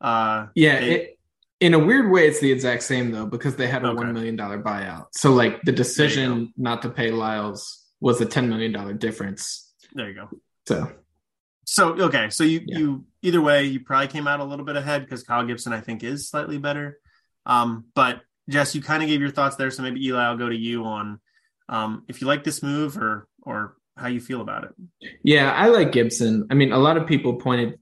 Uh, 0.00 0.48
yeah, 0.54 0.80
they, 0.80 0.94
it, 0.94 1.17
in 1.60 1.74
a 1.74 1.78
weird 1.78 2.10
way, 2.10 2.28
it's 2.28 2.40
the 2.40 2.50
exact 2.52 2.82
same 2.82 3.10
though 3.10 3.26
because 3.26 3.56
they 3.56 3.66
had 3.66 3.84
a 3.84 3.88
okay. 3.88 3.96
one 3.96 4.12
million 4.12 4.36
dollar 4.36 4.62
buyout. 4.62 5.06
So 5.12 5.32
like 5.32 5.62
the 5.62 5.72
decision 5.72 6.52
not 6.56 6.82
to 6.82 6.90
pay 6.90 7.10
Lyles 7.10 7.84
was 8.00 8.20
a 8.20 8.26
ten 8.26 8.48
million 8.48 8.72
dollar 8.72 8.92
difference. 8.92 9.72
There 9.92 10.08
you 10.08 10.14
go. 10.14 10.28
So, 10.66 10.92
so 11.64 12.00
okay, 12.00 12.30
so 12.30 12.44
you 12.44 12.62
yeah. 12.66 12.78
you 12.78 13.04
either 13.22 13.40
way 13.40 13.64
you 13.64 13.80
probably 13.80 14.08
came 14.08 14.28
out 14.28 14.40
a 14.40 14.44
little 14.44 14.64
bit 14.64 14.76
ahead 14.76 15.04
because 15.04 15.22
Kyle 15.22 15.44
Gibson 15.44 15.72
I 15.72 15.80
think 15.80 16.04
is 16.04 16.28
slightly 16.28 16.58
better. 16.58 16.98
Um, 17.44 17.86
but 17.94 18.20
Jess, 18.48 18.74
you 18.74 18.82
kind 18.82 19.02
of 19.02 19.08
gave 19.08 19.20
your 19.20 19.30
thoughts 19.30 19.56
there, 19.56 19.70
so 19.70 19.82
maybe 19.82 20.04
Eli, 20.06 20.22
I'll 20.22 20.36
go 20.36 20.48
to 20.48 20.56
you 20.56 20.84
on 20.84 21.20
um, 21.68 22.04
if 22.08 22.20
you 22.20 22.26
like 22.26 22.44
this 22.44 22.62
move 22.62 22.96
or 22.98 23.26
or 23.42 23.76
how 23.96 24.06
you 24.06 24.20
feel 24.20 24.40
about 24.40 24.64
it. 24.64 24.70
Yeah, 25.24 25.52
I 25.52 25.68
like 25.68 25.90
Gibson. 25.90 26.46
I 26.50 26.54
mean, 26.54 26.70
a 26.70 26.78
lot 26.78 26.96
of 26.96 27.06
people 27.08 27.34
pointed 27.34 27.80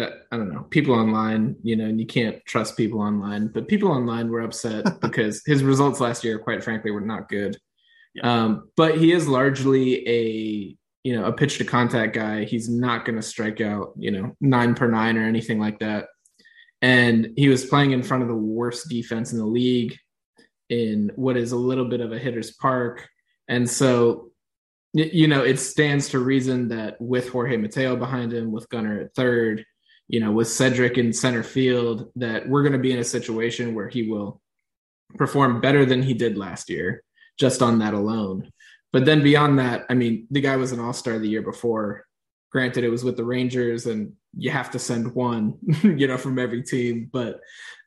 that 0.00 0.12
I 0.30 0.36
don't 0.36 0.52
know, 0.52 0.62
people 0.64 0.94
online, 0.94 1.56
you 1.62 1.76
know, 1.76 1.84
and 1.84 2.00
you 2.00 2.06
can't 2.06 2.44
trust 2.44 2.76
people 2.76 3.00
online, 3.00 3.48
but 3.48 3.68
people 3.68 3.90
online 3.90 4.28
were 4.28 4.40
upset 4.40 4.84
because 5.00 5.42
his 5.46 5.62
results 5.62 6.00
last 6.00 6.24
year, 6.24 6.38
quite 6.38 6.62
frankly, 6.62 6.90
were 6.90 7.00
not 7.00 7.28
good. 7.28 7.56
Yeah. 8.14 8.44
Um, 8.44 8.70
but 8.76 8.98
he 8.98 9.12
is 9.12 9.28
largely 9.28 10.08
a 10.08 10.76
you 11.04 11.16
know 11.16 11.24
a 11.26 11.32
pitch 11.32 11.58
to 11.58 11.64
contact 11.64 12.14
guy. 12.14 12.44
He's 12.44 12.68
not 12.68 13.04
going 13.04 13.16
to 13.16 13.22
strike 13.22 13.60
out, 13.60 13.92
you 13.96 14.10
know, 14.10 14.36
nine 14.40 14.74
per 14.74 14.88
nine 14.88 15.16
or 15.16 15.24
anything 15.24 15.58
like 15.58 15.78
that. 15.80 16.06
And 16.80 17.32
he 17.36 17.48
was 17.48 17.66
playing 17.66 17.90
in 17.90 18.02
front 18.02 18.22
of 18.22 18.28
the 18.28 18.34
worst 18.34 18.88
defense 18.88 19.32
in 19.32 19.38
the 19.38 19.46
league 19.46 19.96
in 20.68 21.10
what 21.16 21.36
is 21.36 21.52
a 21.52 21.56
little 21.56 21.86
bit 21.86 22.00
of 22.00 22.12
a 22.12 22.18
hitter's 22.18 22.52
park. 22.52 23.08
And 23.48 23.68
so 23.68 24.28
you 24.94 25.28
know, 25.28 25.42
it 25.42 25.58
stands 25.58 26.08
to 26.10 26.18
reason 26.18 26.68
that 26.68 27.00
with 27.00 27.28
Jorge 27.28 27.56
Mateo 27.56 27.96
behind 27.96 28.32
him, 28.32 28.50
with 28.50 28.68
Gunnar 28.68 29.00
at 29.00 29.14
third, 29.14 29.64
you 30.08 30.20
know, 30.20 30.32
with 30.32 30.48
Cedric 30.48 30.98
in 30.98 31.12
center 31.12 31.42
field, 31.42 32.10
that 32.16 32.48
we're 32.48 32.62
going 32.62 32.72
to 32.72 32.78
be 32.78 32.92
in 32.92 32.98
a 32.98 33.04
situation 33.04 33.74
where 33.74 33.88
he 33.88 34.10
will 34.10 34.40
perform 35.16 35.60
better 35.60 35.84
than 35.84 36.02
he 36.02 36.14
did 36.14 36.36
last 36.36 36.68
year, 36.68 37.02
just 37.38 37.62
on 37.62 37.78
that 37.78 37.94
alone. 37.94 38.50
But 38.92 39.04
then 39.04 39.22
beyond 39.22 39.58
that, 39.58 39.84
I 39.90 39.94
mean, 39.94 40.26
the 40.30 40.40
guy 40.40 40.56
was 40.56 40.72
an 40.72 40.80
all 40.80 40.92
star 40.92 41.18
the 41.18 41.28
year 41.28 41.42
before. 41.42 42.06
Granted, 42.50 42.84
it 42.84 42.88
was 42.88 43.04
with 43.04 43.18
the 43.18 43.24
Rangers, 43.24 43.86
and 43.86 44.14
you 44.36 44.50
have 44.50 44.70
to 44.70 44.78
send 44.78 45.14
one, 45.14 45.58
you 45.82 46.06
know, 46.06 46.16
from 46.16 46.38
every 46.38 46.62
team. 46.62 47.10
But 47.12 47.40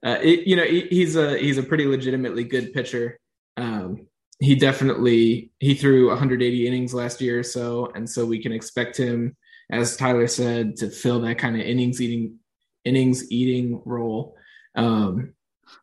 uh, 0.05 0.19
it, 0.21 0.47
you 0.47 0.55
know, 0.55 0.63
he, 0.63 0.81
he's 0.81 1.15
a 1.15 1.37
he's 1.37 1.57
a 1.57 1.63
pretty 1.63 1.87
legitimately 1.87 2.43
good 2.43 2.71
pitcher. 2.71 3.19
Um, 3.57 4.07
he 4.39 4.55
definitely 4.55 5.51
he 5.59 5.73
threw 5.73 6.09
180 6.09 6.67
innings 6.67 6.93
last 6.93 7.21
year 7.21 7.39
or 7.39 7.43
so, 7.43 7.91
and 7.95 8.07
so 8.07 8.25
we 8.25 8.41
can 8.41 8.51
expect 8.51 8.97
him, 8.97 9.35
as 9.71 9.97
Tyler 9.97 10.27
said, 10.27 10.75
to 10.77 10.89
fill 10.89 11.21
that 11.21 11.37
kind 11.37 11.55
of 11.55 11.61
innings 11.61 12.01
eating 12.01 12.39
innings 12.83 13.31
eating 13.31 13.81
role. 13.85 14.35
Um, 14.75 15.33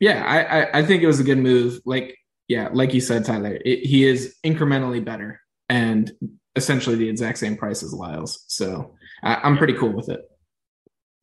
yeah, 0.00 0.24
I, 0.24 0.60
I, 0.60 0.78
I 0.78 0.84
think 0.84 1.02
it 1.02 1.06
was 1.06 1.20
a 1.20 1.24
good 1.24 1.38
move. 1.38 1.80
Like 1.84 2.16
yeah, 2.48 2.68
like 2.72 2.94
you 2.94 3.00
said, 3.00 3.24
Tyler, 3.24 3.58
it, 3.64 3.86
he 3.86 4.04
is 4.04 4.36
incrementally 4.44 5.04
better 5.04 5.40
and 5.68 6.10
essentially 6.56 6.96
the 6.96 7.08
exact 7.08 7.38
same 7.38 7.56
price 7.56 7.82
as 7.82 7.92
Lyles. 7.92 8.44
So 8.48 8.94
I, 9.22 9.46
am 9.46 9.58
pretty 9.58 9.74
cool 9.74 9.92
with 9.92 10.08
it. 10.08 10.20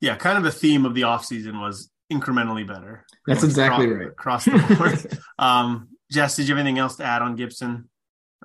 Yeah, 0.02 0.16
kind 0.16 0.38
of 0.38 0.46
a 0.46 0.52
theme 0.52 0.86
of 0.86 0.94
the 0.94 1.02
offseason 1.02 1.60
was 1.60 1.90
incrementally 2.14 2.68
better. 2.68 3.06
That's 3.26 3.44
exactly 3.44 3.86
across, 3.86 4.48
right. 4.48 4.60
Across 4.60 4.68
the 4.68 4.76
board. 4.76 5.20
um, 5.40 5.90
Jess, 6.12 6.36
did 6.36 6.48
you 6.48 6.56
have 6.56 6.64
anything 6.64 6.78
else 6.78 6.98
to 6.98 7.04
add 7.04 7.24
on 7.24 7.36
Gibson, 7.36 7.90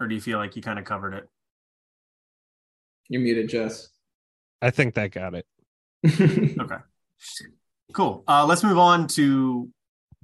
or 0.00 0.08
do 0.08 0.14
you 0.14 0.20
feel 0.20 0.38
like 0.38 0.56
you 0.56 0.62
kind 0.62 0.78
of 0.78 0.86
covered 0.86 1.14
it? 1.14 1.28
You're 3.08 3.20
muted, 3.20 3.50
Jess. 3.50 3.89
I 4.62 4.70
think 4.70 4.94
that 4.94 5.12
got 5.12 5.34
it. 5.34 5.46
okay. 6.60 6.76
Cool. 7.92 8.24
Uh, 8.26 8.46
let's 8.46 8.62
move 8.62 8.78
on 8.78 9.08
to 9.08 9.70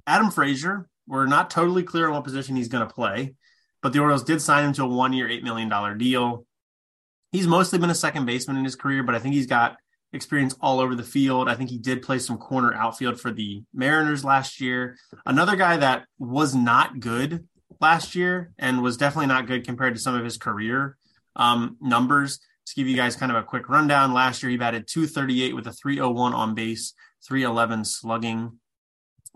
Adam 0.05 0.31
Frazier. 0.31 0.87
We're 1.07 1.25
not 1.25 1.49
totally 1.49 1.83
clear 1.83 2.07
on 2.07 2.13
what 2.13 2.23
position 2.23 2.55
he's 2.55 2.67
going 2.67 2.87
to 2.87 2.93
play, 2.93 3.35
but 3.81 3.93
the 3.93 3.99
Orioles 3.99 4.23
did 4.23 4.41
sign 4.41 4.65
him 4.65 4.73
to 4.73 4.83
a 4.83 4.87
one 4.87 5.13
year, 5.13 5.27
$8 5.27 5.43
million 5.43 5.97
deal. 5.97 6.45
He's 7.31 7.47
mostly 7.47 7.79
been 7.79 7.89
a 7.89 7.95
second 7.95 8.25
baseman 8.25 8.57
in 8.57 8.63
his 8.63 8.75
career, 8.75 9.03
but 9.03 9.15
I 9.15 9.19
think 9.19 9.33
he's 9.33 9.47
got 9.47 9.77
experience 10.13 10.55
all 10.61 10.79
over 10.79 10.95
the 10.95 11.03
field. 11.03 11.49
I 11.49 11.55
think 11.55 11.69
he 11.69 11.77
did 11.77 12.01
play 12.01 12.19
some 12.19 12.37
corner 12.37 12.73
outfield 12.73 13.19
for 13.19 13.31
the 13.31 13.63
Mariners 13.73 14.23
last 14.23 14.61
year. 14.61 14.97
Another 15.25 15.55
guy 15.55 15.77
that 15.77 16.05
was 16.17 16.55
not 16.55 16.99
good 16.99 17.47
last 17.81 18.15
year 18.15 18.51
and 18.57 18.81
was 18.81 18.97
definitely 18.97 19.27
not 19.27 19.47
good 19.47 19.65
compared 19.65 19.95
to 19.95 20.01
some 20.01 20.15
of 20.15 20.23
his 20.23 20.37
career 20.37 20.97
um, 21.35 21.77
numbers. 21.81 22.39
To 22.67 22.75
give 22.75 22.87
you 22.87 22.95
guys 22.95 23.15
kind 23.15 23.31
of 23.31 23.37
a 23.37 23.43
quick 23.43 23.69
rundown, 23.69 24.13
last 24.13 24.43
year 24.43 24.49
he 24.49 24.57
batted 24.57 24.87
238 24.87 25.55
with 25.55 25.67
a 25.67 25.71
301 25.71 26.33
on 26.33 26.53
base, 26.53 26.93
311 27.25 27.85
slugging. 27.85 28.59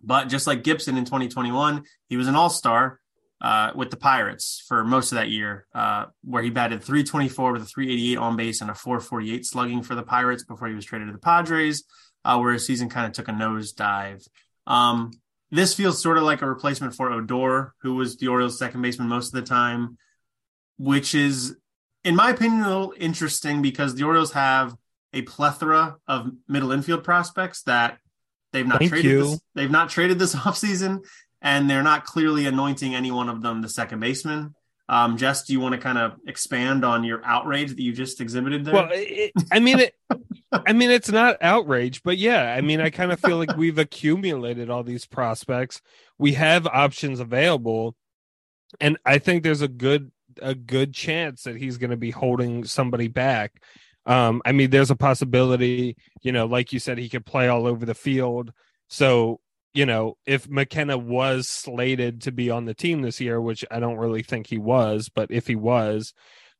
But 0.04 0.26
just 0.26 0.48
like 0.48 0.63
Gibson 0.63 0.98
in 0.98 1.06
2021, 1.06 1.84
he 2.10 2.17
was 2.17 2.28
an 2.28 2.36
all 2.36 2.50
star 2.50 3.00
uh, 3.41 3.72
with 3.74 3.89
the 3.89 3.98
Pirates 3.98 4.63
for 4.67 4.84
most 4.84 5.12
of 5.12 5.17
that 5.17 5.30
year, 5.30 5.65
uh, 5.74 6.06
where 6.24 6.44
he 6.44 6.50
batted 6.50 6.84
324 6.84 7.54
with 7.54 7.62
a 7.63 7.65
388 7.65 8.17
on 8.17 8.36
base 8.36 8.62
and 8.62 8.70
a 8.70 8.76
448 8.76 9.46
slugging 9.46 9.82
for 9.82 9.96
the 9.96 10.04
Pirates 10.04 10.44
before 10.44 10.67
he 10.67 10.76
was 10.76 10.86
traded 10.86 11.08
to 11.08 11.13
the 11.13 11.20
Padres, 11.20 11.84
uh, 12.24 12.38
where 12.38 12.54
his 12.54 12.65
season 12.65 12.89
kind 12.89 13.08
of 13.08 13.13
took 13.13 13.28
a 13.28 13.32
nosedive. 13.32 14.28
Um, 14.67 15.12
this 15.50 15.74
feels 15.74 16.02
sort 16.02 16.17
of 16.17 16.24
like 16.24 16.41
a 16.41 16.50
replacement 16.50 16.96
for 16.96 17.12
Odor, 17.12 17.74
who 17.82 17.96
was 17.96 18.17
the 18.17 18.28
Orioles' 18.28 18.60
second 18.60 18.82
baseman 18.82 19.08
most 19.08 19.28
of 19.28 19.34
the 19.34 19.48
time, 19.48 19.98
which 20.78 21.15
is, 21.15 21.56
in 22.04 22.16
my 22.16 22.32
opinion, 22.32 22.64
a 22.64 22.68
little 22.68 22.94
interesting 22.98 23.62
because 23.62 23.96
the 23.96 24.04
Orioles 24.04 24.32
have 24.34 24.76
a 25.14 25.22
plethora 25.24 25.98
of 26.08 26.32
middle 26.48 26.72
infield 26.72 27.04
prospects 27.04 27.64
that 27.64 27.98
they've 28.54 28.68
not 28.68 28.80
Thank 28.80 28.92
traded. 28.92 29.22
This, 29.22 29.42
they've 29.56 29.72
not 29.72 29.90
traded 29.90 30.20
this 30.20 30.36
offseason 30.36 31.06
and 31.42 31.70
they're 31.70 31.84
not 31.84 32.06
clearly 32.06 32.46
anointing 32.46 32.96
any 32.96 33.12
one 33.12 33.30
of 33.30 33.42
them 33.42 33.62
the 33.62 33.70
second 33.70 34.00
baseman. 34.00 34.56
Um, 34.90 35.16
Jess, 35.16 35.46
do 35.46 35.54
you 35.54 35.62
want 35.62 35.74
to 35.74 35.80
kind 35.80 35.98
of 35.98 36.18
expand 36.28 36.84
on 36.84 37.06
your 37.06 37.24
outrage 37.24 37.70
that 37.70 37.80
you 37.80 37.94
just 37.94 38.20
exhibited 38.20 38.66
there? 38.66 38.74
Well, 38.74 38.90
it, 38.92 39.32
I 39.50 39.60
mean, 39.60 39.80
it, 39.80 39.96
I 40.52 40.74
mean, 40.74 40.92
it's 40.92 41.10
not 41.10 41.38
outrage, 41.42 42.04
but 42.04 42.18
yeah, 42.18 42.54
I 42.54 42.60
mean, 42.60 42.82
I 42.82 42.90
kind 42.90 43.12
of 43.12 43.20
feel 43.20 43.38
like 43.38 43.56
we've 43.56 43.78
accumulated 43.78 44.70
all 44.70 44.84
these 44.84 45.06
prospects. 45.06 45.82
We 46.18 46.34
have 46.34 46.68
options 46.68 47.22
available, 47.22 47.96
and 48.82 48.98
I 49.06 49.20
think 49.20 49.44
there's 49.44 49.62
a 49.62 49.70
good 49.70 50.12
a 50.41 50.56
good 50.56 50.94
chance 50.94 51.44
that 51.44 51.58
he's 51.58 51.78
going 51.78 51.91
to 51.91 51.98
be 51.98 52.12
holding 52.12 52.63
somebody 52.63 53.08
back. 53.08 53.63
Um, 54.06 54.41
I 54.46 54.52
mean, 54.52 54.70
there's 54.70 54.91
a 54.91 54.96
possibility, 54.96 55.96
you 56.22 56.32
know, 56.32 56.46
like 56.46 56.74
you 56.74 56.80
said, 56.80 56.98
he 56.98 57.10
could 57.10 57.26
play 57.26 57.48
all 57.48 57.67
over 57.67 57.86
the 57.86 57.94
field. 57.94 58.52
So 58.89 59.39
you 59.74 59.86
know, 59.86 60.17
if 60.26 60.50
McKenna 60.50 60.98
was 60.98 61.48
slated 61.48 62.22
to 62.24 62.32
be 62.32 62.50
on 62.50 62.65
the 62.65 62.74
team 62.74 63.02
this 63.02 63.22
year, 63.22 63.39
which 63.39 63.63
I 63.72 63.80
don't 63.80 63.98
really 63.98 64.24
think 64.24 64.48
he 64.48 64.58
was, 64.58 65.10
but 65.10 65.32
if 65.32 65.48
he 65.48 65.56
was, 65.56 66.13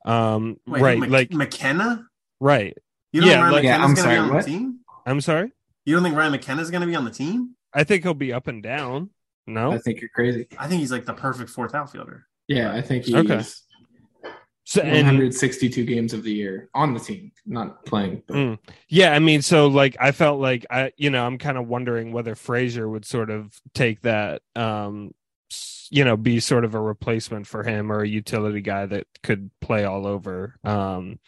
um, 0.06 0.58
Wait, 0.66 0.82
right, 0.82 1.10
like 1.10 1.32
McKenna, 1.32 2.06
right? 2.40 2.78
You 3.12 3.22
don't 3.22 3.30
yeah, 3.30 3.42
think 3.42 3.52
like, 3.52 3.64
yeah, 3.64 3.84
I'm 3.84 3.96
sorry, 3.96 4.18
on 4.18 4.34
what? 4.34 4.46
the 4.46 4.52
team? 4.52 4.80
I'm 5.06 5.22
sorry. 5.22 5.52
You 5.86 5.96
don't 5.96 6.04
think 6.04 6.16
Ryan 6.16 6.32
McKenna's 6.32 6.72
going 6.72 6.82
to 6.82 6.88
be 6.88 6.96
on 6.96 7.06
the 7.06 7.12
team? 7.12 7.56
I 7.74 7.84
think 7.84 8.04
he'll 8.04 8.14
be 8.14 8.34
up 8.34 8.48
and 8.48 8.64
down. 8.64 9.10
No, 9.48 9.72
I 9.72 9.80
think 9.80 10.00
you're 10.00 10.10
crazy. 10.10 10.48
I 10.58 10.68
think 10.68 10.80
he's 10.80 10.92
like 10.92 11.06
the 11.06 11.14
perfect 11.14 11.50
fourth 11.50 11.76
outfielder. 11.76 12.28
Yeah, 12.52 12.74
I 12.74 12.82
think 12.82 13.06
he's 13.06 13.16
okay. 13.16 13.44
So, 14.64 14.84
162 14.84 15.82
and, 15.82 15.88
games 15.88 16.14
of 16.14 16.24
the 16.24 16.32
year 16.32 16.70
on 16.74 16.94
the 16.94 17.00
team, 17.00 17.32
not 17.46 17.86
playing. 17.86 18.24
Mm, 18.30 18.58
yeah, 18.88 19.12
I 19.12 19.20
mean, 19.20 19.42
so 19.42 19.68
like 19.68 19.98
I 20.00 20.12
felt 20.12 20.40
like 20.40 20.66
I, 20.70 20.92
you 20.98 21.10
know, 21.10 21.26
I'm 21.26 21.38
kind 21.38 21.58
of 21.58 21.68
wondering 21.68 22.12
whether 22.12 22.36
Frazier 22.36 22.88
would 22.88 23.06
sort 23.06 23.30
of 23.30 23.54
take 23.74 24.02
that, 24.02 24.42
um, 24.56 25.12
you 25.90 26.06
know, 26.06 26.16
be 26.16 26.40
sort 26.40 26.64
of 26.64 26.76
a 26.76 26.80
replacement 26.80 27.48
for 27.48 27.64
him 27.64 27.92
or 27.92 28.02
a 28.02 28.08
utility 28.08 28.62
guy 28.62 28.86
that 28.86 29.08
could 29.24 29.50
play 29.60 29.84
all 29.84 30.06
over. 30.08 30.56
Um, 30.64 31.20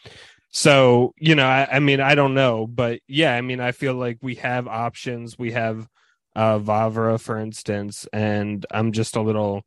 so 0.52 1.14
you 1.18 1.36
know, 1.36 1.48
I, 1.48 1.68
I 1.70 1.80
mean, 1.80 2.00
I 2.00 2.16
don't 2.16 2.36
know, 2.36 2.68
but 2.68 3.00
yeah, 3.08 3.36
I 3.36 3.42
mean, 3.42 3.60
I 3.60 3.72
feel 3.72 3.96
like 3.96 4.20
we 4.22 4.36
have 4.36 4.68
options. 4.68 5.38
We 5.38 5.52
have 5.54 5.88
uh 6.36 6.60
Vavra, 6.60 7.20
for 7.20 7.38
instance, 7.38 8.08
and 8.14 8.66
I'm 8.72 8.92
just 8.92 9.16
a 9.16 9.22
little 9.22 9.64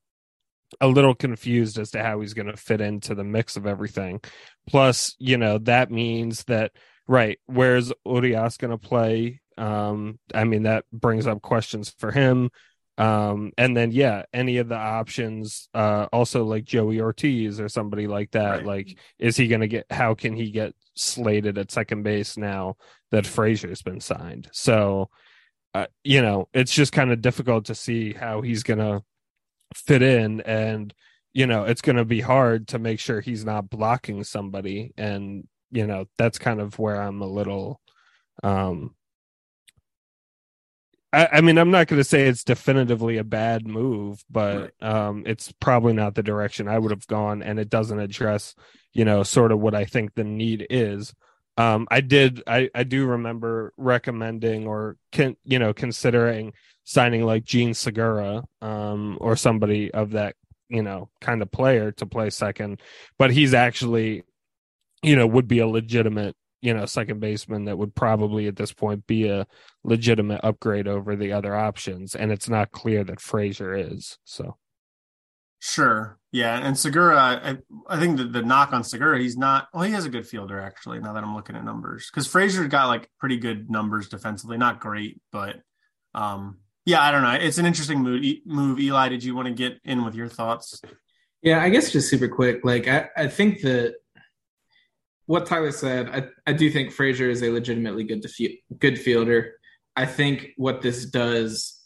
a 0.80 0.88
little 0.88 1.14
confused 1.14 1.78
as 1.78 1.90
to 1.92 2.02
how 2.02 2.20
he's 2.20 2.34
going 2.34 2.46
to 2.46 2.56
fit 2.56 2.80
into 2.80 3.14
the 3.14 3.24
mix 3.24 3.56
of 3.56 3.66
everything. 3.66 4.20
Plus, 4.66 5.14
you 5.18 5.36
know, 5.38 5.58
that 5.58 5.90
means 5.90 6.44
that 6.44 6.72
right, 7.06 7.38
where's 7.46 7.92
Urias 8.04 8.56
going 8.56 8.72
to 8.72 8.78
play? 8.78 9.40
Um, 9.56 10.18
I 10.34 10.44
mean, 10.44 10.64
that 10.64 10.84
brings 10.92 11.26
up 11.26 11.40
questions 11.42 11.94
for 11.98 12.10
him. 12.10 12.50
Um, 12.98 13.52
and 13.58 13.76
then 13.76 13.90
yeah, 13.92 14.22
any 14.32 14.56
of 14.56 14.68
the 14.68 14.76
options, 14.76 15.68
uh, 15.74 16.06
also 16.12 16.44
like 16.44 16.64
Joey 16.64 17.00
Ortiz 17.00 17.60
or 17.60 17.68
somebody 17.68 18.06
like 18.06 18.30
that. 18.32 18.58
Right. 18.58 18.66
Like, 18.66 18.98
is 19.18 19.36
he 19.36 19.48
going 19.48 19.60
to 19.60 19.68
get? 19.68 19.86
How 19.90 20.14
can 20.14 20.34
he 20.34 20.50
get 20.50 20.74
slated 20.94 21.58
at 21.58 21.70
second 21.70 22.04
base 22.04 22.38
now 22.38 22.76
that 23.10 23.26
Frazier's 23.26 23.82
been 23.82 24.00
signed? 24.00 24.48
So, 24.52 25.10
uh, 25.74 25.86
you 26.04 26.22
know, 26.22 26.48
it's 26.54 26.72
just 26.72 26.92
kind 26.92 27.12
of 27.12 27.20
difficult 27.20 27.66
to 27.66 27.74
see 27.74 28.14
how 28.14 28.40
he's 28.40 28.62
going 28.62 28.78
to 28.78 29.02
fit 29.74 30.02
in 30.02 30.40
and 30.42 30.94
you 31.32 31.46
know 31.46 31.64
it's 31.64 31.82
going 31.82 31.96
to 31.96 32.04
be 32.04 32.20
hard 32.20 32.68
to 32.68 32.78
make 32.78 33.00
sure 33.00 33.20
he's 33.20 33.44
not 33.44 33.68
blocking 33.68 34.24
somebody. 34.24 34.92
And 34.96 35.46
you 35.70 35.86
know 35.86 36.06
that's 36.16 36.38
kind 36.38 36.60
of 36.60 36.78
where 36.78 37.00
i'm 37.00 37.20
a 37.20 37.26
little 37.26 37.80
um 38.42 38.94
I, 41.12 41.28
I 41.32 41.40
mean 41.40 41.58
i'm 41.58 41.70
not 41.70 41.86
going 41.88 42.00
to 42.00 42.04
say 42.04 42.26
it's 42.26 42.44
definitively 42.44 43.16
a 43.18 43.24
bad 43.24 43.66
move 43.66 44.24
but 44.30 44.72
um 44.80 45.24
it's 45.26 45.52
probably 45.60 45.92
not 45.92 46.14
the 46.14 46.22
direction 46.22 46.68
i 46.68 46.78
would 46.78 46.90
have 46.90 47.06
gone. 47.06 47.42
And 47.42 47.58
it 47.58 47.68
doesn't 47.68 47.98
address 47.98 48.54
you 48.92 49.04
know 49.04 49.22
sort 49.22 49.52
of 49.52 49.60
what 49.60 49.74
i 49.74 49.84
think 49.84 50.14
the 50.14 50.24
need 50.24 50.66
is 50.70 51.14
um 51.56 51.86
i 51.90 52.00
did 52.00 52.42
i 52.46 52.68
i 52.74 52.82
do 52.82 53.06
remember 53.06 53.72
recommending 53.76 54.66
or 54.66 54.96
can 55.12 55.36
you 55.44 55.58
know 55.58 55.72
considering 55.72 56.52
signing 56.86 57.24
like 57.24 57.44
Jean 57.44 57.74
Segura 57.74 58.44
um, 58.62 59.18
or 59.20 59.36
somebody 59.36 59.92
of 59.92 60.12
that 60.12 60.36
you 60.68 60.82
know 60.82 61.10
kind 61.20 61.42
of 61.42 61.50
player 61.50 61.92
to 61.92 62.06
play 62.06 62.30
second, 62.30 62.80
but 63.18 63.30
he's 63.30 63.52
actually 63.52 64.22
you 65.02 65.16
know 65.16 65.26
would 65.26 65.48
be 65.48 65.58
a 65.58 65.66
legitimate 65.66 66.34
you 66.62 66.72
know 66.72 66.86
second 66.86 67.20
baseman 67.20 67.64
that 67.66 67.76
would 67.76 67.94
probably 67.94 68.46
at 68.46 68.56
this 68.56 68.72
point 68.72 69.06
be 69.06 69.28
a 69.28 69.46
legitimate 69.84 70.40
upgrade 70.42 70.88
over 70.88 71.14
the 71.16 71.32
other 71.32 71.54
options, 71.54 72.14
and 72.14 72.32
it's 72.32 72.48
not 72.48 72.72
clear 72.72 73.04
that 73.04 73.20
Frazier 73.20 73.74
is 73.74 74.18
so. 74.24 74.56
Sure. 75.58 76.18
Yeah, 76.32 76.58
and 76.58 76.78
Segura, 76.78 77.16
I, 77.16 77.58
I 77.88 77.98
think 77.98 78.18
the, 78.18 78.24
the 78.24 78.42
knock 78.42 78.72
on 78.72 78.84
Segura, 78.84 79.18
he's 79.18 79.36
not. 79.36 79.68
Well, 79.72 79.84
he 79.84 79.92
has 79.92 80.04
a 80.04 80.10
good 80.10 80.26
fielder 80.26 80.60
actually. 80.60 81.00
Now 81.00 81.14
that 81.14 81.24
I'm 81.24 81.34
looking 81.34 81.56
at 81.56 81.64
numbers, 81.64 82.10
because 82.10 82.26
Frazier 82.26 82.68
got 82.68 82.88
like 82.88 83.08
pretty 83.18 83.38
good 83.38 83.70
numbers 83.70 84.08
defensively, 84.08 84.58
not 84.58 84.80
great, 84.80 85.20
but 85.32 85.56
um, 86.14 86.58
yeah, 86.84 87.02
I 87.02 87.10
don't 87.10 87.22
know. 87.22 87.32
It's 87.32 87.58
an 87.58 87.66
interesting 87.66 88.00
move. 88.00 88.22
Move, 88.44 88.78
Eli. 88.78 89.08
Did 89.08 89.24
you 89.24 89.34
want 89.34 89.48
to 89.48 89.54
get 89.54 89.80
in 89.84 90.04
with 90.04 90.14
your 90.14 90.28
thoughts? 90.28 90.80
Yeah, 91.42 91.62
I 91.62 91.68
guess 91.68 91.90
just 91.90 92.08
super 92.08 92.28
quick. 92.28 92.60
Like, 92.64 92.86
I, 92.86 93.08
I 93.16 93.26
think 93.28 93.60
that 93.62 93.94
what 95.26 95.46
Tyler 95.46 95.72
said, 95.72 96.08
I, 96.10 96.28
I 96.48 96.52
do 96.52 96.70
think 96.70 96.92
Frazier 96.92 97.28
is 97.28 97.42
a 97.42 97.50
legitimately 97.50 98.04
good 98.04 98.20
defi- 98.20 98.62
good 98.78 98.98
fielder. 98.98 99.54
I 99.96 100.06
think 100.06 100.50
what 100.56 100.82
this 100.82 101.06
does, 101.06 101.80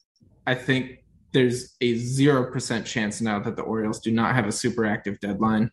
I 0.46 0.54
think 0.54 1.04
there's 1.32 1.76
a 1.80 1.94
zero 1.94 2.50
percent 2.50 2.86
chance 2.86 3.20
now 3.20 3.38
that 3.40 3.56
the 3.56 3.62
Orioles 3.62 4.00
do 4.00 4.10
not 4.10 4.34
have 4.34 4.46
a 4.46 4.52
super 4.52 4.84
active 4.84 5.20
deadline. 5.20 5.70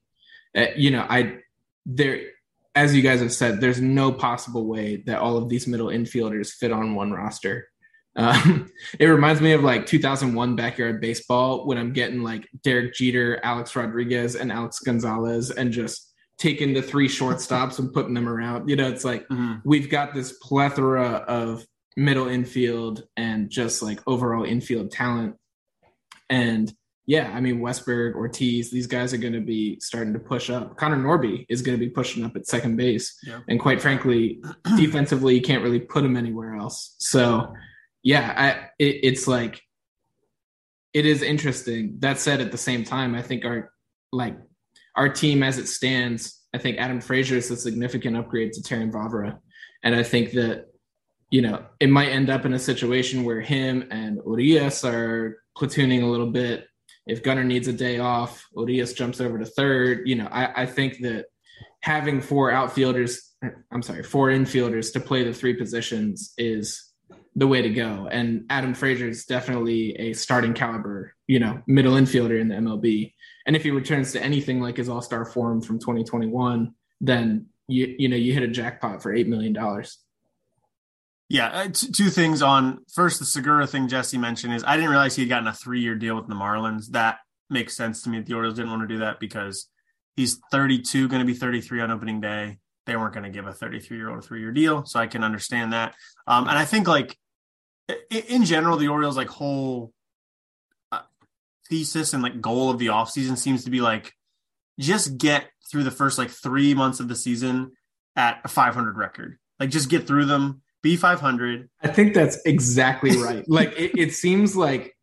Uh, 0.55 0.67
you 0.75 0.91
know, 0.91 1.05
I 1.09 1.37
there, 1.85 2.21
as 2.75 2.95
you 2.95 3.01
guys 3.01 3.21
have 3.21 3.33
said, 3.33 3.59
there's 3.59 3.81
no 3.81 4.11
possible 4.11 4.67
way 4.67 4.97
that 5.07 5.19
all 5.19 5.37
of 5.37 5.49
these 5.49 5.67
middle 5.67 5.87
infielders 5.87 6.51
fit 6.51 6.71
on 6.71 6.95
one 6.95 7.11
roster. 7.11 7.69
Um, 8.15 8.71
it 8.99 9.05
reminds 9.05 9.41
me 9.41 9.53
of 9.53 9.63
like 9.63 9.85
2001 9.85 10.55
backyard 10.55 11.01
baseball 11.01 11.65
when 11.65 11.77
I'm 11.77 11.93
getting 11.93 12.23
like 12.23 12.47
Derek 12.63 12.93
Jeter, 12.93 13.39
Alex 13.43 13.75
Rodriguez, 13.75 14.35
and 14.35 14.51
Alex 14.51 14.79
Gonzalez, 14.79 15.51
and 15.51 15.71
just 15.71 16.13
taking 16.37 16.73
the 16.73 16.81
three 16.81 17.07
shortstops 17.07 17.79
and 17.79 17.91
putting 17.91 18.13
them 18.13 18.29
around. 18.29 18.69
You 18.69 18.75
know, 18.75 18.89
it's 18.89 19.05
like 19.05 19.27
mm-hmm. 19.27 19.55
we've 19.65 19.89
got 19.89 20.13
this 20.13 20.33
plethora 20.33 21.25
of 21.27 21.65
middle 21.95 22.27
infield 22.27 23.03
and 23.17 23.49
just 23.49 23.81
like 23.81 23.99
overall 24.05 24.43
infield 24.43 24.91
talent. 24.91 25.35
And 26.29 26.73
yeah, 27.07 27.31
I 27.33 27.39
mean 27.39 27.59
Westburg, 27.59 28.15
Ortiz, 28.15 28.69
these 28.69 28.85
guys 28.85 29.13
are 29.13 29.17
going 29.17 29.33
to 29.33 29.41
be 29.41 29.79
starting 29.79 30.11
to 30.13 30.19
push 30.19 30.49
up. 30.49 30.75
Connor 30.75 30.97
Norby 30.97 31.45
is 31.47 31.61
going 31.61 31.77
to 31.77 31.83
be 31.83 31.89
pushing 31.89 32.25
up 32.25 32.35
at 32.35 32.45
second 32.45 32.75
base, 32.75 33.17
yeah. 33.25 33.39
and 33.47 33.59
quite 33.59 33.81
frankly, 33.81 34.41
defensively, 34.75 35.35
you 35.35 35.41
can't 35.41 35.63
really 35.63 35.79
put 35.79 36.03
him 36.03 36.17
anywhere 36.17 36.55
else. 36.55 36.95
So 36.99 37.53
yeah, 38.03 38.33
I, 38.37 38.49
it, 38.77 38.99
it's 39.03 39.27
like 39.27 39.61
it 40.93 41.05
is 41.05 41.21
interesting. 41.21 41.95
That 41.99 42.19
said, 42.19 42.41
at 42.41 42.51
the 42.51 42.57
same 42.57 42.83
time, 42.83 43.15
I 43.15 43.21
think 43.21 43.45
our 43.45 43.71
like 44.11 44.37
our 44.95 45.07
team 45.07 45.43
as 45.43 45.57
it 45.57 45.67
stands, 45.67 46.43
I 46.53 46.57
think 46.57 46.77
Adam 46.77 46.99
Frazier 46.99 47.37
is 47.37 47.51
a 47.51 47.55
significant 47.55 48.17
upgrade 48.17 48.51
to 48.53 48.61
Terrin 48.61 48.91
Vavra, 48.91 49.37
and 49.83 49.95
I 49.95 50.03
think 50.03 50.33
that 50.33 50.65
you 51.29 51.41
know 51.41 51.63
it 51.79 51.89
might 51.89 52.09
end 52.09 52.29
up 52.29 52.45
in 52.45 52.53
a 52.53 52.59
situation 52.59 53.23
where 53.23 53.39
him 53.39 53.87
and 53.91 54.19
Urias 54.25 54.83
are 54.83 55.37
platooning 55.57 56.03
a 56.03 56.07
little 56.07 56.31
bit. 56.31 56.67
If 57.05 57.23
Gunnar 57.23 57.43
needs 57.43 57.67
a 57.67 57.73
day 57.73 57.99
off, 57.99 58.45
Urias 58.55 58.93
jumps 58.93 59.21
over 59.21 59.39
to 59.39 59.45
third. 59.45 60.07
You 60.07 60.15
know, 60.15 60.27
I, 60.27 60.63
I 60.63 60.65
think 60.65 60.99
that 61.01 61.25
having 61.81 62.21
four 62.21 62.51
outfielders, 62.51 63.33
I'm 63.71 63.81
sorry, 63.81 64.03
four 64.03 64.27
infielders 64.29 64.91
to 64.93 64.99
play 64.99 65.23
the 65.23 65.33
three 65.33 65.53
positions 65.53 66.33
is 66.37 66.83
the 67.35 67.47
way 67.47 67.61
to 67.61 67.69
go. 67.69 68.09
And 68.11 68.45
Adam 68.49 68.73
Frazier 68.73 69.07
is 69.07 69.25
definitely 69.25 69.95
a 69.95 70.13
starting 70.13 70.53
caliber, 70.53 71.13
you 71.27 71.39
know, 71.39 71.61
middle 71.67 71.93
infielder 71.93 72.39
in 72.41 72.49
the 72.49 72.55
MLB. 72.55 73.13
And 73.45 73.55
if 73.55 73.63
he 73.63 73.71
returns 73.71 74.11
to 74.13 74.23
anything 74.23 74.59
like 74.59 74.77
his 74.77 74.89
All 74.89 75.01
Star 75.01 75.23
form 75.23 75.61
from 75.61 75.79
2021, 75.79 76.73
then 76.99 77.45
you 77.67 77.95
you 77.97 78.09
know 78.09 78.15
you 78.15 78.33
hit 78.33 78.43
a 78.43 78.47
jackpot 78.47 79.01
for 79.01 79.13
eight 79.13 79.27
million 79.27 79.53
dollars. 79.53 79.99
Yeah, 81.29 81.47
uh, 81.47 81.67
two 81.73 82.09
things 82.09 82.41
on 82.41 82.79
first 82.93 83.19
the 83.19 83.25
Segura 83.25 83.67
thing 83.67 83.89
Jesse 83.89 84.17
mentioned 84.17 84.53
is 84.53 84.63
I 84.63 84.75
didn't 84.77 84.91
realize 84.91 85.15
he 85.15 85.23
had 85.23 85.29
gotten 85.29 85.47
a 85.47 85.53
three 85.53 85.81
year 85.81 85.95
deal 85.95 86.15
with 86.15 86.27
the 86.27 86.35
Marlins. 86.35 86.91
That 86.91 87.19
makes 87.49 87.75
sense 87.75 88.01
to 88.03 88.09
me. 88.09 88.21
The 88.21 88.33
Orioles 88.33 88.55
didn't 88.55 88.71
want 88.71 88.83
to 88.83 88.87
do 88.87 88.99
that 88.99 89.19
because 89.19 89.67
he's 90.15 90.39
32, 90.51 91.09
going 91.09 91.19
to 91.19 91.25
be 91.25 91.33
33 91.33 91.81
on 91.81 91.91
opening 91.91 92.21
day. 92.21 92.59
They 92.85 92.95
weren't 92.95 93.13
going 93.13 93.25
to 93.25 93.29
give 93.29 93.45
a 93.45 93.53
33 93.53 93.97
year 93.97 94.09
old 94.09 94.19
a 94.19 94.21
three 94.21 94.39
year 94.39 94.51
deal, 94.51 94.85
so 94.85 94.99
I 94.99 95.07
can 95.07 95.23
understand 95.23 95.73
that. 95.73 95.95
Um, 96.27 96.47
and 96.47 96.57
I 96.57 96.63
think 96.63 96.87
like 96.87 97.17
in 98.09 98.45
general, 98.45 98.77
the 98.77 98.87
Orioles 98.87 99.17
like 99.17 99.29
whole 99.29 99.91
uh, 100.93 101.01
thesis 101.69 102.13
and 102.13 102.23
like 102.23 102.39
goal 102.39 102.69
of 102.69 102.79
the 102.79 102.87
offseason 102.87 103.37
seems 103.37 103.65
to 103.65 103.69
be 103.69 103.81
like 103.81 104.13
just 104.79 105.17
get 105.17 105.47
through 105.69 105.83
the 105.83 105.91
first 105.91 106.17
like 106.17 106.29
three 106.29 106.73
months 106.73 106.99
of 106.99 107.09
the 107.09 107.15
season 107.15 107.71
at 108.15 108.39
a 108.45 108.47
500 108.47 108.97
record. 108.97 109.37
Like 109.59 109.69
just 109.69 109.89
get 109.89 110.07
through 110.07 110.25
them, 110.25 110.61
be 110.87 110.95
500. 110.95 111.69
I 111.81 111.87
think 111.89 112.13
that's 112.13 112.37
exactly 112.45 113.17
right. 113.17 113.43
like 113.47 113.73
it, 113.77 113.91
it 113.97 114.13
seems 114.13 114.55
like 114.55 114.95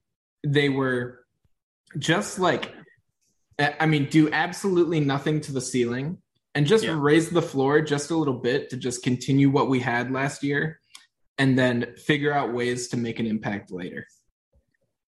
they 0.42 0.68
were 0.68 1.24
just 1.98 2.38
like 2.38 2.72
I 3.58 3.86
mean, 3.86 4.06
do 4.06 4.30
absolutely 4.32 4.98
nothing 4.98 5.40
to 5.42 5.52
the 5.52 5.60
ceiling 5.60 6.18
and 6.54 6.66
just 6.66 6.84
yeah. 6.84 6.96
raise 6.98 7.30
the 7.30 7.42
floor 7.42 7.80
just 7.82 8.10
a 8.10 8.16
little 8.16 8.34
bit 8.34 8.70
to 8.70 8.76
just 8.76 9.02
continue 9.02 9.48
what 9.50 9.68
we 9.68 9.78
had 9.78 10.10
last 10.10 10.42
year 10.42 10.80
and 11.38 11.56
then 11.58 11.94
figure 11.96 12.32
out 12.32 12.52
ways 12.52 12.88
to 12.88 12.96
make 12.96 13.20
an 13.20 13.26
impact 13.26 13.70
later. 13.70 14.06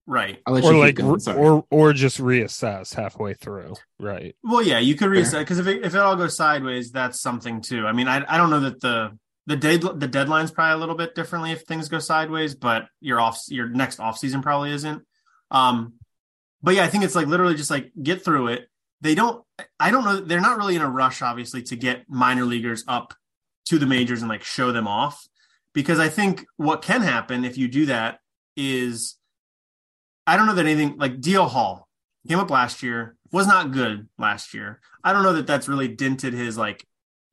Right. 0.06 0.38
or 0.46 0.60
like 0.74 1.00
or 1.00 1.64
or 1.68 1.92
just 1.92 2.18
reassess 2.18 2.94
halfway 2.94 3.34
through. 3.34 3.74
Right. 3.98 4.36
Well, 4.44 4.62
yeah, 4.62 4.78
you 4.78 4.94
could 4.94 5.08
reassess 5.08 5.40
because 5.40 5.58
if 5.58 5.66
it, 5.66 5.84
if 5.84 5.96
it 5.96 5.98
all 5.98 6.14
goes 6.14 6.36
sideways, 6.36 6.92
that's 6.92 7.20
something 7.20 7.60
too. 7.60 7.86
I 7.88 7.92
mean, 7.92 8.06
I 8.06 8.24
I 8.28 8.36
don't 8.36 8.50
know 8.50 8.60
that 8.60 8.80
the 8.80 9.18
the 9.46 9.56
day 9.56 9.76
the 9.76 10.08
deadline's 10.08 10.50
probably 10.50 10.74
a 10.74 10.78
little 10.78 10.94
bit 10.96 11.14
differently 11.14 11.52
if 11.52 11.62
things 11.62 11.88
go 11.88 11.98
sideways, 11.98 12.54
but 12.54 12.88
your 13.00 13.20
off 13.20 13.44
your 13.48 13.68
next 13.68 14.00
off 14.00 14.18
season 14.18 14.42
probably 14.42 14.72
isn't. 14.72 15.02
Um, 15.50 15.94
but 16.62 16.74
yeah, 16.74 16.84
I 16.84 16.88
think 16.88 17.04
it's 17.04 17.14
like 17.14 17.28
literally 17.28 17.54
just 17.54 17.70
like 17.70 17.92
get 18.02 18.24
through 18.24 18.48
it. 18.48 18.68
They 19.00 19.14
don't. 19.14 19.44
I 19.78 19.90
don't 19.90 20.04
know. 20.04 20.20
They're 20.20 20.40
not 20.40 20.58
really 20.58 20.74
in 20.74 20.82
a 20.82 20.90
rush, 20.90 21.22
obviously, 21.22 21.62
to 21.64 21.76
get 21.76 22.08
minor 22.08 22.44
leaguers 22.44 22.84
up 22.88 23.14
to 23.66 23.78
the 23.78 23.86
majors 23.86 24.20
and 24.20 24.28
like 24.28 24.42
show 24.42 24.72
them 24.72 24.88
off, 24.88 25.28
because 25.72 26.00
I 26.00 26.08
think 26.08 26.44
what 26.56 26.82
can 26.82 27.02
happen 27.02 27.44
if 27.44 27.56
you 27.56 27.68
do 27.68 27.86
that 27.86 28.18
is, 28.56 29.16
I 30.26 30.36
don't 30.36 30.46
know 30.46 30.54
that 30.54 30.66
anything 30.66 30.96
like 30.98 31.20
DL 31.20 31.48
Hall 31.48 31.88
came 32.26 32.38
up 32.38 32.50
last 32.50 32.82
year 32.82 33.16
was 33.30 33.46
not 33.46 33.70
good 33.70 34.08
last 34.18 34.54
year. 34.54 34.80
I 35.04 35.12
don't 35.12 35.22
know 35.22 35.34
that 35.34 35.46
that's 35.46 35.68
really 35.68 35.88
dented 35.88 36.32
his 36.32 36.58
like 36.58 36.84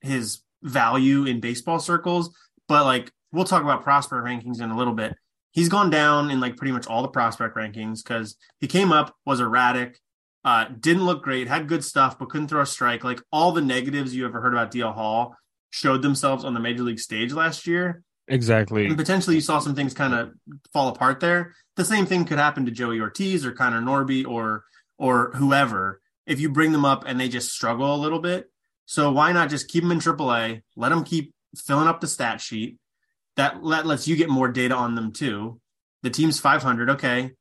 his 0.02 0.43
value 0.64 1.26
in 1.26 1.40
baseball 1.40 1.80
circles, 1.80 2.36
but 2.68 2.86
like 2.86 3.12
we'll 3.32 3.46
talk 3.46 3.62
about 3.62 3.84
prospect 3.84 4.24
rankings 4.24 4.62
in 4.62 4.72
a 4.72 4.78
little 4.78 4.94
bit 4.94 5.16
he's 5.54 5.70
gone 5.70 5.90
down 5.90 6.30
in 6.30 6.40
like 6.42 6.58
pretty 6.58 6.74
much 6.74 6.88
all 6.88 7.02
the 7.02 7.08
prospect 7.08 7.56
rankings 7.56 8.04
because 8.04 8.36
he 8.60 8.68
came 8.68 8.92
up, 8.92 9.16
was 9.26 9.40
erratic, 9.40 10.00
uh, 10.44 10.66
didn't 10.80 11.06
look 11.06 11.24
great, 11.24 11.48
had 11.48 11.70
good 11.70 11.84
stuff, 11.84 12.20
but 12.20 12.30
couldn't 12.30 12.50
throw 12.50 12.62
a 12.62 12.66
strike. 12.66 13.04
Like 13.04 13.22
all 13.32 13.54
the 13.54 13.62
negatives 13.62 14.14
you 14.14 14.26
ever 14.26 14.42
heard 14.42 14.54
about 14.54 14.72
DL 14.72 14.94
Hall 14.94 15.38
showed 15.70 16.02
themselves 16.02 16.44
on 16.44 16.54
the 16.54 16.60
major 16.60 16.84
league 16.84 17.00
stage 17.00 17.32
last 17.32 17.66
year. 17.66 18.04
Exactly. 18.28 18.88
And 18.88 18.98
potentially 18.98 19.36
you 19.36 19.42
saw 19.42 19.60
some 19.60 19.76
things 19.76 19.94
kind 19.94 20.14
of 20.14 20.32
fall 20.74 20.90
apart 20.90 21.20
there. 21.20 21.56
The 21.76 21.86
same 21.86 22.06
thing 22.06 22.26
could 22.26 22.40
happen 22.40 22.66
to 22.66 22.72
Joey 22.72 23.00
Ortiz 23.00 23.46
or 23.46 23.52
Connor 23.52 23.82
Norby 23.82 24.28
or 24.28 24.66
or 24.98 25.32
whoever 25.36 26.02
if 26.26 26.40
you 26.40 26.50
bring 26.50 26.72
them 26.72 26.86
up 26.86 27.04
and 27.06 27.20
they 27.20 27.28
just 27.28 27.52
struggle 27.52 27.94
a 27.94 27.98
little 27.98 28.20
bit. 28.20 28.50
So 28.86 29.12
why 29.12 29.32
not 29.32 29.50
just 29.50 29.70
keep 29.70 29.84
them 29.84 29.92
in 29.92 30.00
AAA, 30.00 30.62
let 30.76 30.90
them 30.90 31.04
keep 31.04 31.34
filling 31.56 31.88
up 31.88 32.02
the 32.02 32.08
stat 32.08 32.42
sheet, 32.42 32.78
that 33.36 33.64
let, 33.64 33.86
lets 33.86 34.08
you 34.08 34.16
get 34.16 34.30
more 34.30 34.50
data 34.50 34.76
on 34.76 34.96
them 34.96 35.12
too. 35.12 35.60
The 36.04 36.10
team's 36.10 36.40
500. 36.40 36.92
Okay. 36.92 37.32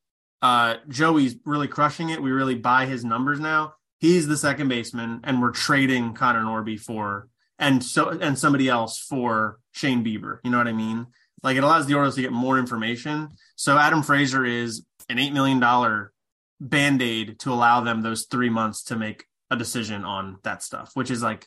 Uh, 0.41 0.77
Joey's 0.89 1.37
really 1.45 1.69
crushing 1.69 2.11
it. 2.11 2.23
We 2.23 2.31
really 2.31 2.55
buy 2.55 2.87
his 2.87 3.05
numbers 3.05 3.39
now. 3.39 3.75
He's 4.01 4.27
the 4.27 4.37
second 4.37 4.69
baseman, 4.69 5.21
and 5.23 5.41
we're 5.41 5.53
trading 5.53 6.15
Connor 6.15 6.43
Norby 6.43 6.79
for 6.81 7.29
and 7.59 7.83
so 7.85 8.09
and 8.09 8.37
somebody 8.37 8.69
else 8.69 8.99
for 8.99 9.59
Shane 9.71 10.05
Bieber. 10.05 10.39
You 10.43 10.51
know 10.51 10.59
what 10.59 10.67
I 10.67 10.73
mean? 10.73 11.07
Like 11.43 11.57
it 11.57 11.63
allows 11.63 11.87
the 11.87 11.95
Orioles 11.95 12.17
to 12.17 12.23
get 12.23 12.33
more 12.33 12.59
information. 12.59 13.31
So 13.55 13.79
Adam 13.79 14.03
Frazier 14.03 14.45
is 14.45 14.85
an 15.09 15.21
eight 15.21 15.33
million 15.33 15.61
dollar 15.61 16.13
band 16.61 17.01
aid 17.03 17.39
to 17.41 17.53
allow 17.53 17.81
them 17.81 18.03
those 18.03 18.27
three 18.27 18.51
months 18.51 18.85
to 18.85 18.97
make 18.97 19.25
a 19.53 19.57
decision 19.57 20.05
on 20.05 20.39
that 20.43 20.63
stuff, 20.63 20.91
which 20.95 21.11
is 21.11 21.23
like 21.23 21.47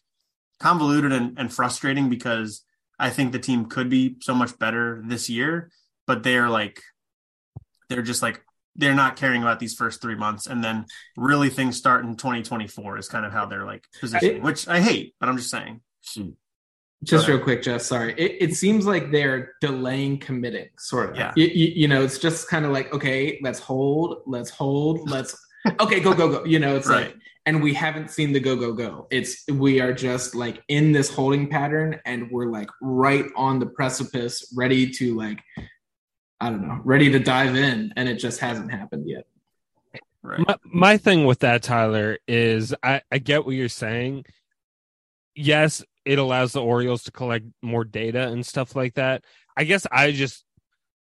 convoluted 0.60 1.12
and, 1.12 1.38
and 1.38 1.52
frustrating 1.52 2.08
because 2.10 2.64
I 3.00 3.10
think 3.10 3.32
the 3.32 3.40
team 3.40 3.66
could 3.66 3.90
be 3.90 4.18
so 4.22 4.34
much 4.34 4.58
better 4.60 5.04
this 5.06 5.30
year, 5.30 5.72
but 6.06 6.24
they're 6.24 6.50
like, 6.50 6.82
they're 7.90 8.04
just 8.04 8.22
like, 8.22 8.42
they're 8.76 8.96
not 8.96 9.16
caring 9.16 9.42
about 9.42 9.60
these 9.60 9.74
first 9.74 10.02
three 10.02 10.16
months. 10.16 10.48
And 10.48 10.64
then 10.64 10.86
really 11.18 11.50
things 11.50 11.78
start 11.78 12.06
in 12.06 12.16
2024 12.16 12.98
is 13.00 13.08
kind 13.08 13.26
of 13.26 13.32
how 13.32 13.48
they're 13.48 13.66
like 13.66 13.86
positioning, 14.00 14.44
which 14.44 14.68
I 14.68 14.82
hate, 14.82 15.16
but 15.20 15.28
I'm 15.28 15.38
just 15.38 15.50
saying. 15.50 15.82
Hmm. 16.14 16.30
Just 17.04 17.28
real 17.28 17.40
quick, 17.40 17.62
Jeff, 17.62 17.82
Sorry. 17.82 18.14
It, 18.18 18.50
it 18.50 18.56
seems 18.56 18.86
like 18.86 19.12
they're 19.12 19.54
delaying 19.62 20.20
committing, 20.20 20.70
sort 20.78 21.12
of. 21.12 21.16
Yeah. 21.16 21.34
You, 21.36 21.46
you, 21.46 21.68
you 21.76 21.88
know, 21.88 22.04
it's 22.04 22.18
just 22.18 22.50
kind 22.50 22.66
of 22.66 22.72
like, 22.72 22.94
okay, 22.94 23.40
let's 23.44 23.60
hold, 23.60 24.22
let's 24.26 24.50
hold, 24.50 25.10
let's, 25.10 25.38
okay, 25.80 26.00
go, 26.00 26.14
go, 26.14 26.30
go. 26.30 26.46
You 26.46 26.60
know, 26.60 26.76
it's 26.76 26.88
right. 26.88 27.08
like, 27.08 27.16
and 27.46 27.62
we 27.62 27.74
haven't 27.74 28.10
seen 28.10 28.34
the 28.34 28.40
go 28.40 28.56
go 28.56 28.74
go. 28.74 29.08
It's 29.12 29.44
we 29.52 29.80
are 29.80 29.94
just 29.94 30.36
like 30.36 30.64
in 30.68 30.92
this 30.92 31.10
holding 31.10 31.48
pattern, 31.48 32.00
and 32.06 32.30
we're 32.32 32.50
like 32.50 32.70
right 32.82 33.26
on 33.36 33.60
the 33.60 33.68
precipice, 33.68 34.54
ready 34.56 34.90
to 34.92 35.16
like, 35.16 35.40
I 36.40 36.50
don't 36.50 36.68
know, 36.68 36.80
ready 36.84 37.12
to 37.12 37.20
dive 37.20 37.56
in, 37.56 37.94
and 37.96 38.10
it 38.10 38.16
just 38.16 38.40
hasn't 38.40 38.72
happened 38.72 39.08
yet. 39.08 39.26
Right. 40.24 40.40
My, 40.48 40.56
my 40.64 40.98
thing 40.98 41.26
with 41.26 41.40
that, 41.40 41.62
Tyler, 41.62 42.18
is 42.28 42.74
I, 42.82 43.02
I 43.12 43.20
get 43.20 43.46
what 43.46 43.54
you're 43.54 43.70
saying. 43.70 44.26
Yes, 45.36 45.84
it 46.04 46.18
allows 46.18 46.54
the 46.54 46.64
Orioles 46.64 47.04
to 47.04 47.12
collect 47.12 47.46
more 47.62 47.84
data 47.84 48.28
and 48.30 48.44
stuff 48.44 48.76
like 48.76 48.96
that. 48.96 49.24
I 49.56 49.66
guess 49.66 49.86
I 49.92 50.12
just 50.12 50.45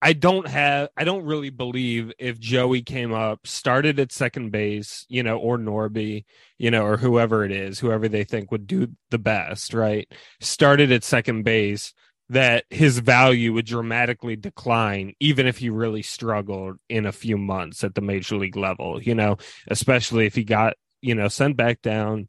I 0.06 0.12
don't 0.12 0.50
have 0.50 0.90
I 0.98 1.06
don't 1.06 1.24
really 1.24 1.50
believe 1.50 2.12
if 2.20 2.38
Joey 2.38 2.82
came 2.82 3.14
up, 3.14 3.48
started 3.48 4.02
at 4.02 4.12
second 4.12 4.52
base, 4.52 5.06
you 5.08 5.24
know, 5.24 5.38
or 5.38 5.58
Norby, 5.58 6.26
you 6.58 6.72
know, 6.72 6.86
or 6.86 6.98
whoever 6.98 7.46
it 7.46 7.54
is, 7.54 7.80
whoever 7.80 8.10
they 8.10 8.26
think 8.26 8.52
would 8.52 8.68
do 8.68 8.90
the 9.12 9.18
best, 9.18 9.74
right? 9.74 10.06
Started 10.42 10.92
at 10.92 11.06
second 11.06 11.44
base, 11.44 11.94
that 12.28 12.66
his 12.70 13.00
value 13.00 13.54
would 13.54 13.66
dramatically 13.66 14.36
decline 14.36 15.14
even 15.22 15.48
if 15.48 15.58
he 15.58 15.70
really 15.70 16.02
struggled 16.02 16.76
in 16.90 17.06
a 17.06 17.14
few 17.14 17.38
months 17.38 17.82
at 17.86 17.96
the 17.96 18.02
major 18.02 18.36
league 18.36 18.58
level, 18.58 19.02
you 19.02 19.16
know, 19.16 19.38
especially 19.70 20.26
if 20.26 20.36
he 20.36 20.44
got, 20.44 20.74
you 21.02 21.16
know, 21.16 21.30
sent 21.30 21.56
back 21.56 21.82
down 21.82 22.28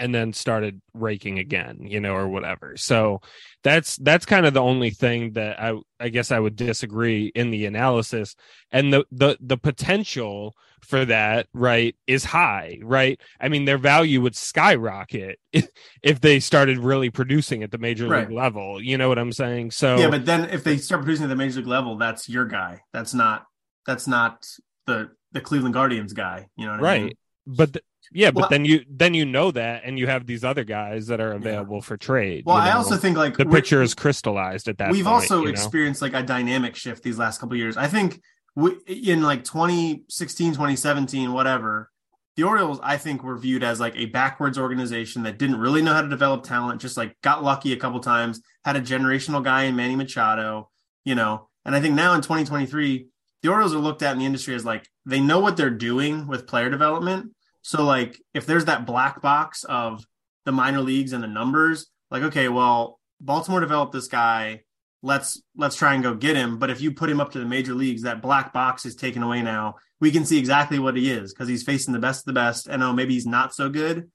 and 0.00 0.14
then 0.14 0.32
started 0.32 0.80
raking 0.94 1.38
again, 1.38 1.78
you 1.82 2.00
know, 2.00 2.14
or 2.14 2.26
whatever. 2.26 2.76
So 2.76 3.20
that's 3.62 3.96
that's 3.96 4.24
kind 4.24 4.46
of 4.46 4.54
the 4.54 4.62
only 4.62 4.90
thing 4.90 5.32
that 5.32 5.60
I 5.62 5.78
I 6.00 6.08
guess 6.08 6.32
I 6.32 6.40
would 6.40 6.56
disagree 6.56 7.26
in 7.34 7.50
the 7.50 7.66
analysis. 7.66 8.34
And 8.72 8.92
the 8.92 9.04
the 9.12 9.36
the 9.40 9.58
potential 9.58 10.56
for 10.80 11.04
that, 11.04 11.46
right, 11.52 11.94
is 12.06 12.24
high, 12.24 12.78
right? 12.82 13.20
I 13.38 13.50
mean, 13.50 13.66
their 13.66 13.76
value 13.76 14.22
would 14.22 14.34
skyrocket 14.34 15.38
if, 15.52 15.68
if 16.02 16.20
they 16.20 16.40
started 16.40 16.78
really 16.78 17.10
producing 17.10 17.62
at 17.62 17.70
the 17.70 17.78
major 17.78 18.08
league 18.08 18.30
level. 18.30 18.82
You 18.82 18.96
know 18.96 19.10
what 19.10 19.18
I'm 19.18 19.32
saying? 19.32 19.72
So 19.72 19.98
Yeah, 19.98 20.08
but 20.08 20.24
then 20.24 20.48
if 20.48 20.64
they 20.64 20.78
start 20.78 21.02
producing 21.02 21.24
at 21.24 21.28
the 21.28 21.36
major 21.36 21.58
league 21.58 21.68
level, 21.68 21.98
that's 21.98 22.28
your 22.28 22.46
guy. 22.46 22.80
That's 22.94 23.12
not 23.12 23.44
that's 23.86 24.06
not 24.06 24.46
the 24.86 25.10
the 25.32 25.42
Cleveland 25.42 25.74
Guardians 25.74 26.14
guy, 26.14 26.48
you 26.56 26.66
know 26.66 26.76
right. 26.78 27.00
I 27.00 27.04
mean? 27.04 27.12
But 27.46 27.74
th- 27.74 27.84
yeah, 28.12 28.30
but 28.32 28.40
well, 28.40 28.48
then 28.48 28.64
you 28.64 28.84
then 28.88 29.14
you 29.14 29.24
know 29.24 29.52
that, 29.52 29.82
and 29.84 29.98
you 29.98 30.08
have 30.08 30.26
these 30.26 30.42
other 30.42 30.64
guys 30.64 31.06
that 31.06 31.20
are 31.20 31.32
available 31.32 31.76
yeah. 31.76 31.82
for 31.82 31.96
trade. 31.96 32.44
Well, 32.44 32.56
you 32.56 32.64
know? 32.64 32.70
I 32.70 32.74
also 32.74 32.96
think 32.96 33.16
like 33.16 33.36
the 33.36 33.46
picture 33.46 33.82
is 33.82 33.94
crystallized 33.94 34.66
at 34.68 34.78
that. 34.78 34.90
We've 34.90 35.04
point, 35.04 35.14
also 35.14 35.40
you 35.40 35.44
know? 35.44 35.50
experienced 35.50 36.02
like 36.02 36.14
a 36.14 36.22
dynamic 36.22 36.74
shift 36.74 37.04
these 37.04 37.18
last 37.18 37.40
couple 37.40 37.56
years. 37.56 37.76
I 37.76 37.86
think 37.86 38.20
we, 38.56 38.72
in 38.86 39.22
like 39.22 39.44
2016, 39.44 40.52
2017, 40.52 41.32
whatever, 41.32 41.90
the 42.36 42.42
Orioles 42.42 42.80
I 42.82 42.96
think 42.96 43.22
were 43.22 43.38
viewed 43.38 43.62
as 43.62 43.78
like 43.78 43.94
a 43.96 44.06
backwards 44.06 44.58
organization 44.58 45.22
that 45.22 45.38
didn't 45.38 45.60
really 45.60 45.80
know 45.80 45.92
how 45.92 46.02
to 46.02 46.08
develop 46.08 46.42
talent. 46.42 46.80
Just 46.80 46.96
like 46.96 47.14
got 47.22 47.44
lucky 47.44 47.72
a 47.72 47.76
couple 47.76 48.00
times, 48.00 48.42
had 48.64 48.74
a 48.74 48.80
generational 48.80 49.42
guy 49.44 49.64
in 49.64 49.76
Manny 49.76 49.94
Machado, 49.94 50.68
you 51.04 51.14
know. 51.14 51.48
And 51.64 51.76
I 51.76 51.80
think 51.80 51.94
now 51.94 52.14
in 52.14 52.22
2023, 52.22 53.06
the 53.42 53.48
Orioles 53.48 53.72
are 53.72 53.78
looked 53.78 54.02
at 54.02 54.14
in 54.14 54.18
the 54.18 54.26
industry 54.26 54.56
as 54.56 54.64
like 54.64 54.88
they 55.06 55.20
know 55.20 55.38
what 55.38 55.56
they're 55.56 55.70
doing 55.70 56.26
with 56.26 56.48
player 56.48 56.70
development 56.70 57.30
so 57.62 57.84
like 57.84 58.20
if 58.34 58.46
there's 58.46 58.66
that 58.66 58.86
black 58.86 59.20
box 59.20 59.64
of 59.64 60.04
the 60.44 60.52
minor 60.52 60.80
leagues 60.80 61.12
and 61.12 61.22
the 61.22 61.28
numbers, 61.28 61.88
like 62.10 62.22
okay, 62.22 62.48
well, 62.48 63.00
Baltimore 63.20 63.60
developed 63.60 63.92
this 63.92 64.08
guy, 64.08 64.62
let's 65.02 65.42
let's 65.56 65.76
try 65.76 65.94
and 65.94 66.02
go 66.02 66.14
get 66.14 66.36
him, 66.36 66.58
but 66.58 66.70
if 66.70 66.80
you 66.80 66.92
put 66.92 67.10
him 67.10 67.20
up 67.20 67.32
to 67.32 67.38
the 67.38 67.44
major 67.44 67.74
leagues, 67.74 68.02
that 68.02 68.22
black 68.22 68.52
box 68.52 68.84
is 68.84 68.94
taken 68.94 69.22
away 69.22 69.42
now. 69.42 69.76
We 70.00 70.10
can 70.10 70.24
see 70.24 70.38
exactly 70.38 70.78
what 70.78 70.96
he 70.96 71.10
is 71.10 71.32
because 71.32 71.48
he's 71.48 71.62
facing 71.62 71.92
the 71.92 72.00
best 72.00 72.22
of 72.22 72.26
the 72.26 72.32
best 72.32 72.66
and 72.66 72.82
oh, 72.82 72.92
maybe 72.92 73.14
he's 73.14 73.26
not 73.26 73.54
so 73.54 73.68
good. 73.68 74.10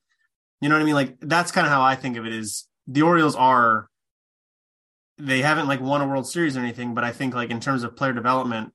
You 0.62 0.70
know 0.70 0.76
what 0.76 0.82
I 0.82 0.86
mean? 0.86 0.96
Like 0.96 1.18
that's 1.20 1.52
kind 1.52 1.68
of 1.68 1.72
how 1.72 1.84
I 1.84 1.96
think 1.96 2.18
of 2.18 2.26
it 2.26 2.34
is 2.34 2.68
the 2.88 3.04
Orioles 3.04 3.36
are 3.36 3.88
they 5.18 5.42
haven't 5.42 5.68
like 5.68 5.82
won 5.82 6.02
a 6.02 6.08
World 6.08 6.28
Series 6.28 6.58
or 6.58 6.60
anything, 6.60 6.94
but 6.94 7.04
I 7.04 7.12
think 7.12 7.34
like 7.34 7.52
in 7.52 7.60
terms 7.60 7.84
of 7.84 7.96
player 7.96 8.14
development, 8.14 8.74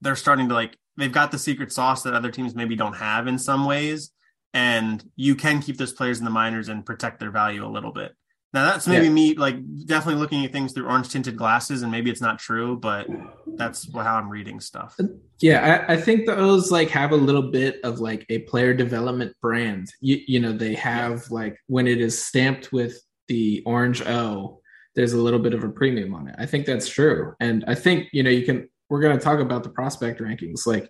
they're 0.00 0.16
starting 0.16 0.48
to 0.48 0.54
like 0.54 0.76
they've 0.96 1.12
got 1.12 1.30
the 1.30 1.38
secret 1.38 1.72
sauce 1.72 2.02
that 2.02 2.14
other 2.14 2.30
teams 2.30 2.54
maybe 2.54 2.76
don't 2.76 2.94
have 2.94 3.26
in 3.26 3.38
some 3.38 3.64
ways 3.64 4.10
and 4.54 5.04
you 5.16 5.34
can 5.34 5.60
keep 5.60 5.76
those 5.76 5.92
players 5.92 6.20
in 6.20 6.24
the 6.24 6.30
minors 6.30 6.68
and 6.68 6.86
protect 6.86 7.18
their 7.18 7.32
value 7.32 7.66
a 7.66 7.68
little 7.68 7.92
bit. 7.92 8.12
Now 8.54 8.66
that's 8.66 8.86
maybe 8.86 9.06
yeah. 9.06 9.10
me 9.10 9.34
like 9.34 9.56
definitely 9.84 10.20
looking 10.20 10.44
at 10.44 10.52
things 10.52 10.72
through 10.72 10.86
orange 10.86 11.08
tinted 11.08 11.36
glasses 11.36 11.82
and 11.82 11.90
maybe 11.90 12.08
it's 12.08 12.20
not 12.20 12.38
true 12.38 12.76
but 12.76 13.08
that's 13.56 13.92
how 13.92 14.14
i'm 14.14 14.30
reading 14.30 14.60
stuff. 14.60 14.96
Yeah 15.40 15.84
I, 15.88 15.94
I, 15.94 15.96
think 15.96 16.26
those 16.26 16.70
like 16.70 16.88
have 16.90 17.10
a 17.10 17.16
little 17.16 17.50
bit 17.50 17.80
of 17.82 17.98
like 17.98 18.24
a 18.28 18.38
player 18.40 18.72
development 18.72 19.34
brand. 19.42 19.88
You, 20.00 20.20
you 20.28 20.38
know 20.38 20.52
they 20.52 20.74
have 20.74 21.28
like 21.32 21.58
when 21.66 21.88
it 21.88 22.00
is 22.00 22.16
stamped 22.24 22.72
with 22.72 22.96
the 23.26 23.60
orange 23.66 24.02
o 24.02 24.60
there's 24.94 25.14
a 25.14 25.18
little 25.18 25.40
bit 25.40 25.54
of 25.54 25.64
a 25.64 25.68
premium 25.68 26.14
on 26.14 26.28
it. 26.28 26.36
I 26.38 26.46
think 26.46 26.64
that's 26.64 26.88
true. 26.88 27.34
And 27.40 27.64
i 27.66 27.74
think 27.74 28.06
you 28.12 28.22
know 28.22 28.30
you 28.30 28.46
can 28.46 28.68
we're 28.94 29.00
going 29.00 29.18
to 29.18 29.24
talk 29.24 29.40
about 29.40 29.64
the 29.64 29.68
prospect 29.70 30.20
rankings. 30.20 30.68
Like 30.68 30.88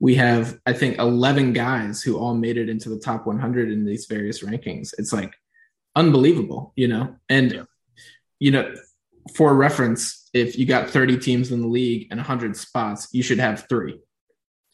we 0.00 0.14
have 0.14 0.58
I 0.64 0.72
think 0.72 0.96
11 0.96 1.52
guys 1.52 2.00
who 2.00 2.16
all 2.16 2.34
made 2.34 2.56
it 2.56 2.70
into 2.70 2.88
the 2.88 2.98
top 2.98 3.26
100 3.26 3.70
in 3.70 3.84
these 3.84 4.06
various 4.06 4.42
rankings. 4.42 4.94
It's 4.96 5.12
like 5.12 5.34
unbelievable, 5.94 6.72
you 6.76 6.88
know. 6.88 7.14
And 7.28 7.52
yeah. 7.52 7.62
you 8.40 8.52
know, 8.52 8.74
for 9.34 9.54
reference, 9.54 10.30
if 10.32 10.58
you 10.58 10.64
got 10.64 10.88
30 10.88 11.18
teams 11.18 11.52
in 11.52 11.60
the 11.60 11.66
league 11.66 12.06
and 12.10 12.16
100 12.16 12.56
spots, 12.56 13.08
you 13.12 13.22
should 13.22 13.38
have 13.38 13.68
3. 13.68 14.00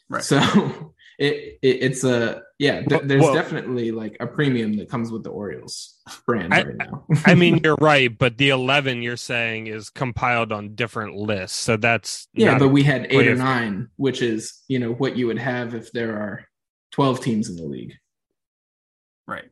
Right. 0.08 0.22
So 0.22 0.38
it, 1.18 1.58
it 1.62 1.82
it's 1.82 2.04
a 2.04 2.42
yeah. 2.58 2.82
Th- 2.82 3.02
there's 3.04 3.22
well, 3.22 3.34
definitely 3.34 3.90
like 3.90 4.16
a 4.20 4.26
premium 4.26 4.76
that 4.76 4.88
comes 4.88 5.10
with 5.10 5.22
the 5.22 5.30
Orioles 5.30 5.96
brand 6.26 6.52
I, 6.52 6.62
right 6.64 6.76
now. 6.76 7.04
I 7.26 7.34
mean, 7.34 7.60
you're 7.62 7.76
right, 7.80 8.16
but 8.16 8.36
the 8.36 8.50
eleven 8.50 9.02
you're 9.02 9.16
saying 9.16 9.68
is 9.68 9.90
compiled 9.90 10.52
on 10.52 10.74
different 10.74 11.14
lists, 11.14 11.58
so 11.58 11.76
that's 11.76 12.28
yeah. 12.34 12.58
But 12.58 12.68
we 12.68 12.82
had 12.82 13.06
eight 13.10 13.28
or 13.28 13.36
nine, 13.36 13.88
which 13.96 14.22
is 14.22 14.62
you 14.68 14.78
know 14.78 14.92
what 14.92 15.16
you 15.16 15.26
would 15.28 15.38
have 15.38 15.74
if 15.74 15.92
there 15.92 16.16
are 16.16 16.44
twelve 16.90 17.20
teams 17.20 17.48
in 17.48 17.56
the 17.56 17.64
league. 17.64 17.94
Right. 19.26 19.50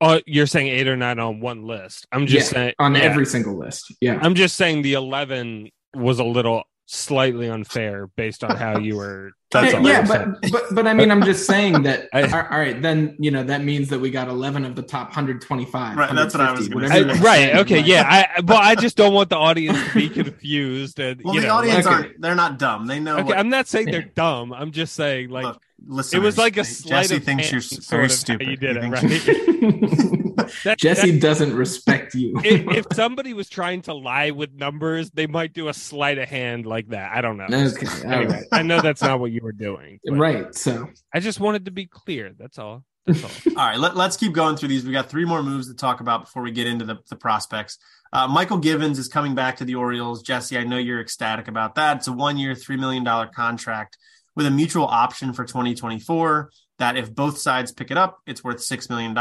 Oh, 0.00 0.20
you're 0.26 0.46
saying 0.46 0.68
eight 0.68 0.86
or 0.86 0.96
nine 0.96 1.18
on 1.18 1.40
one 1.40 1.64
list. 1.64 2.06
I'm 2.12 2.26
just 2.26 2.52
yeah, 2.52 2.54
saying 2.54 2.74
on 2.78 2.94
yeah. 2.94 3.00
every 3.00 3.26
single 3.26 3.58
list. 3.58 3.92
Yeah. 4.00 4.20
I'm 4.22 4.36
just 4.36 4.54
saying 4.54 4.82
the 4.82 4.94
eleven 4.94 5.70
was 5.94 6.20
a 6.20 6.24
little 6.24 6.64
slightly 6.90 7.50
unfair 7.50 8.06
based 8.06 8.42
on 8.42 8.56
how 8.56 8.78
you 8.78 8.96
were. 8.96 9.32
That's 9.50 9.72
yeah, 9.86 10.06
but, 10.06 10.50
but 10.50 10.64
but 10.72 10.86
I 10.86 10.92
mean, 10.92 11.10
I'm 11.10 11.22
just 11.22 11.46
saying 11.46 11.82
that. 11.84 12.08
I, 12.12 12.22
all 12.22 12.58
right, 12.58 12.80
then 12.82 13.16
you 13.18 13.30
know 13.30 13.42
that 13.44 13.64
means 13.64 13.88
that 13.88 13.98
we 13.98 14.10
got 14.10 14.28
11 14.28 14.66
of 14.66 14.74
the 14.74 14.82
top 14.82 15.08
125. 15.08 15.96
Right, 15.96 16.14
that's 16.14 16.34
what 16.34 16.42
I 16.42 16.52
was 16.52 16.68
going 16.68 16.84
to 16.84 16.90
say. 16.90 17.20
Right, 17.20 17.56
okay, 17.56 17.80
yeah. 17.80 18.04
I 18.36 18.42
but 18.42 18.58
I 18.62 18.74
just 18.74 18.96
don't 18.96 19.14
want 19.14 19.30
the 19.30 19.36
audience 19.36 19.78
to 19.88 19.94
be 19.94 20.08
confused. 20.22 21.00
And 21.00 21.22
well, 21.24 21.34
the 21.34 21.42
know, 21.42 21.54
audience 21.54 21.86
like, 21.86 21.94
aren't. 21.94 22.20
They're 22.20 22.34
not 22.34 22.58
dumb. 22.58 22.86
They 22.86 23.00
know. 23.00 23.16
Okay, 23.16 23.24
what, 23.24 23.38
I'm 23.38 23.48
not 23.48 23.68
saying 23.68 23.86
they're 23.86 24.02
dumb. 24.02 24.52
I'm 24.52 24.72
just 24.72 24.94
saying 24.94 25.30
like. 25.30 25.56
Look, 25.86 26.12
it 26.12 26.18
was 26.18 26.36
like 26.36 26.56
a 26.56 26.64
slight 26.64 27.08
Jesse 27.08 27.20
thinks 27.20 27.52
you're 27.52 27.62
very 27.88 28.10
stupid. 28.10 28.48
You 28.48 28.56
did 28.56 28.76
it 28.76 28.88
right. 28.88 30.24
That, 30.64 30.78
Jesse 30.78 31.12
that, 31.12 31.20
doesn't 31.20 31.54
respect 31.54 32.14
you. 32.14 32.40
if, 32.44 32.76
if, 32.76 32.86
somebody 32.92 33.34
was 33.34 33.48
trying 33.48 33.82
to 33.82 33.94
lie 33.94 34.30
with 34.30 34.52
numbers, 34.54 35.10
they 35.10 35.26
might 35.26 35.52
do 35.52 35.68
a 35.68 35.74
sleight 35.74 36.18
of 36.18 36.28
hand 36.28 36.66
like 36.66 36.88
that. 36.88 37.12
I 37.12 37.20
don't 37.20 37.36
know. 37.36 37.44
Okay, 37.44 37.86
anyway, 38.04 38.32
right. 38.32 38.44
I 38.52 38.62
know 38.62 38.80
that's 38.80 39.02
not 39.02 39.20
what 39.20 39.32
you 39.32 39.40
were 39.42 39.52
doing. 39.52 40.00
Right. 40.18 40.52
So 40.54 40.88
I 41.14 41.20
just 41.20 41.38
wanted 41.38 41.66
to 41.66 41.70
be 41.70 41.86
clear. 41.86 42.34
That's 42.36 42.58
all. 42.58 42.82
That's 43.06 43.22
all. 43.22 43.30
all 43.56 43.68
right. 43.68 43.78
Let, 43.78 43.96
us 43.96 44.16
keep 44.16 44.32
going 44.32 44.56
through 44.56 44.70
these. 44.70 44.84
We 44.84 44.90
got 44.90 45.08
three 45.08 45.24
more 45.24 45.42
moves 45.42 45.68
to 45.68 45.74
talk 45.74 46.00
about 46.00 46.22
before 46.22 46.42
we 46.42 46.50
get 46.50 46.66
into 46.66 46.84
the, 46.84 46.96
the 47.08 47.14
prospects. 47.14 47.78
Uh, 48.12 48.26
Mychal 48.26 48.60
Givens 48.60 48.98
is 48.98 49.06
coming 49.06 49.34
back 49.34 49.58
to 49.58 49.64
the 49.64 49.76
Orioles. 49.76 50.22
Jesse, 50.22 50.58
I 50.58 50.64
know 50.64 50.78
you're 50.78 51.00
ecstatic 51.00 51.46
about 51.46 51.76
that. 51.76 51.98
It's 51.98 52.08
a 52.08 52.12
one 52.12 52.36
year, 52.36 52.54
$3 52.54 52.78
million 52.78 53.04
contract 53.32 53.96
with 54.34 54.46
a 54.46 54.50
mutual 54.50 54.86
option 54.86 55.32
for 55.32 55.44
2024 55.44 56.50
that 56.78 56.96
if 56.96 57.14
both 57.14 57.38
sides 57.38 57.72
pick 57.72 57.90
it 57.90 57.98
up, 57.98 58.20
it's 58.26 58.42
worth 58.42 58.58
$6 58.58 58.88
million. 58.88 59.14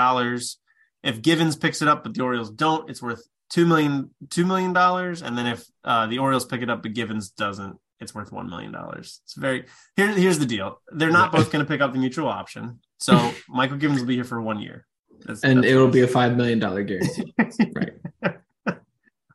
If 1.07 1.21
Givens 1.21 1.55
picks 1.55 1.81
it 1.81 1.87
up, 1.87 2.03
but 2.03 2.13
the 2.13 2.21
Orioles 2.21 2.51
don't, 2.51 2.89
it's 2.89 3.01
worth 3.01 3.27
two 3.49 3.65
million 3.65 4.11
two 4.29 4.45
million 4.45 4.73
dollars. 4.73 5.21
And 5.21 5.37
then 5.37 5.47
if 5.47 5.65
uh, 5.85 6.07
the 6.07 6.19
Orioles 6.19 6.45
pick 6.45 6.61
it 6.61 6.69
up, 6.69 6.83
but 6.83 6.93
Givens 6.93 7.29
doesn't, 7.29 7.77
it's 8.01 8.13
worth 8.13 8.31
one 8.31 8.49
million 8.49 8.73
dollars. 8.73 9.21
It's 9.23 9.33
very 9.33 9.65
here. 9.95 10.11
Here's 10.11 10.37
the 10.37 10.45
deal: 10.45 10.81
they're 10.91 11.09
not 11.09 11.31
both 11.31 11.49
going 11.49 11.65
to 11.65 11.69
pick 11.69 11.79
up 11.79 11.93
the 11.93 11.99
mutual 11.99 12.27
option. 12.27 12.79
So 12.97 13.13
Mychal 13.49 13.79
Givens 13.79 14.01
will 14.01 14.07
be 14.07 14.15
here 14.15 14.25
for 14.25 14.41
one 14.41 14.59
year, 14.59 14.85
that's, 15.25 15.43
and 15.45 15.59
that's 15.59 15.71
it 15.71 15.75
will 15.75 15.87
be 15.87 16.01
a 16.01 16.07
five 16.07 16.35
million 16.35 16.59
dollar 16.59 16.83
guarantee. 16.83 17.33
right. 17.73 17.93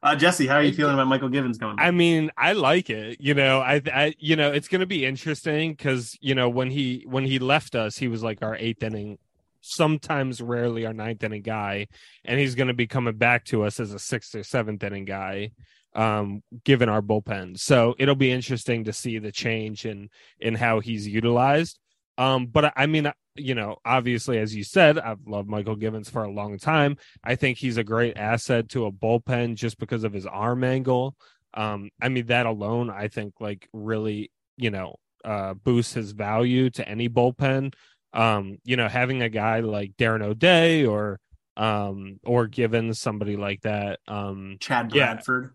Uh, 0.04 0.16
Jesse, 0.16 0.48
how 0.48 0.56
are 0.56 0.62
you 0.64 0.72
feeling 0.72 0.94
about 0.94 1.06
Mychal 1.06 1.30
Givens 1.30 1.58
coming? 1.58 1.76
I 1.78 1.92
mean, 1.92 2.32
I 2.36 2.54
like 2.54 2.90
it. 2.90 3.20
You 3.20 3.34
know, 3.34 3.60
I, 3.60 3.80
I 3.86 4.14
you 4.18 4.34
know, 4.34 4.50
it's 4.50 4.66
going 4.66 4.80
to 4.80 4.86
be 4.86 5.06
interesting 5.06 5.74
because 5.74 6.18
you 6.20 6.34
know 6.34 6.48
when 6.48 6.72
he 6.72 7.04
when 7.06 7.24
he 7.24 7.38
left 7.38 7.76
us, 7.76 7.98
he 7.98 8.08
was 8.08 8.20
like 8.20 8.42
our 8.42 8.56
eighth 8.56 8.82
inning 8.82 9.18
sometimes 9.62 10.42
rarely 10.42 10.84
our 10.84 10.92
ninth 10.92 11.24
inning 11.24 11.42
guy, 11.42 11.86
and 12.24 12.38
he's 12.38 12.54
going 12.54 12.68
to 12.68 12.74
be 12.74 12.86
coming 12.86 13.16
back 13.16 13.44
to 13.46 13.64
us 13.64 13.80
as 13.80 13.94
a 13.94 13.98
sixth 13.98 14.34
or 14.34 14.42
seventh 14.42 14.84
inning 14.84 15.06
guy, 15.06 15.52
um, 15.94 16.42
given 16.64 16.88
our 16.88 17.00
bullpen. 17.00 17.58
So 17.58 17.94
it'll 17.98 18.14
be 18.14 18.30
interesting 18.30 18.84
to 18.84 18.92
see 18.92 19.18
the 19.18 19.32
change 19.32 19.86
in 19.86 20.10
in 20.38 20.54
how 20.54 20.80
he's 20.80 21.08
utilized. 21.08 21.78
Um, 22.18 22.46
but 22.46 22.72
I 22.76 22.86
mean, 22.86 23.10
you 23.34 23.54
know, 23.54 23.76
obviously, 23.84 24.38
as 24.38 24.54
you 24.54 24.64
said, 24.64 24.98
I've 24.98 25.26
loved 25.26 25.48
Mychal 25.48 25.78
Givens 25.78 26.10
for 26.10 26.24
a 26.24 26.30
long 26.30 26.58
time. 26.58 26.98
I 27.24 27.36
think 27.36 27.58
he's 27.58 27.78
a 27.78 27.84
great 27.84 28.16
asset 28.16 28.68
to 28.70 28.86
a 28.86 28.92
bullpen 28.92 29.54
just 29.54 29.78
because 29.78 30.04
of 30.04 30.12
his 30.12 30.26
arm 30.26 30.64
angle. 30.64 31.16
Um, 31.54 31.90
I 32.00 32.08
mean, 32.08 32.26
that 32.26 32.46
alone, 32.46 32.90
I 32.90 33.08
think, 33.08 33.34
like 33.40 33.68
really, 33.72 34.30
you 34.56 34.70
know, 34.70 34.96
uh, 35.24 35.54
boosts 35.54 35.94
his 35.94 36.12
value 36.12 36.68
to 36.70 36.88
any 36.88 37.08
bullpen 37.08 37.72
um, 38.12 38.58
you 38.64 38.76
know, 38.76 38.88
having 38.88 39.22
a 39.22 39.28
guy 39.28 39.60
like 39.60 39.96
Darren 39.96 40.22
O'Day 40.22 40.84
or 40.84 41.20
um 41.56 42.18
or 42.24 42.46
given 42.46 42.94
somebody 42.94 43.36
like 43.36 43.60
that 43.62 44.00
um 44.08 44.56
Chad 44.60 44.90
Bradford. 44.90 45.50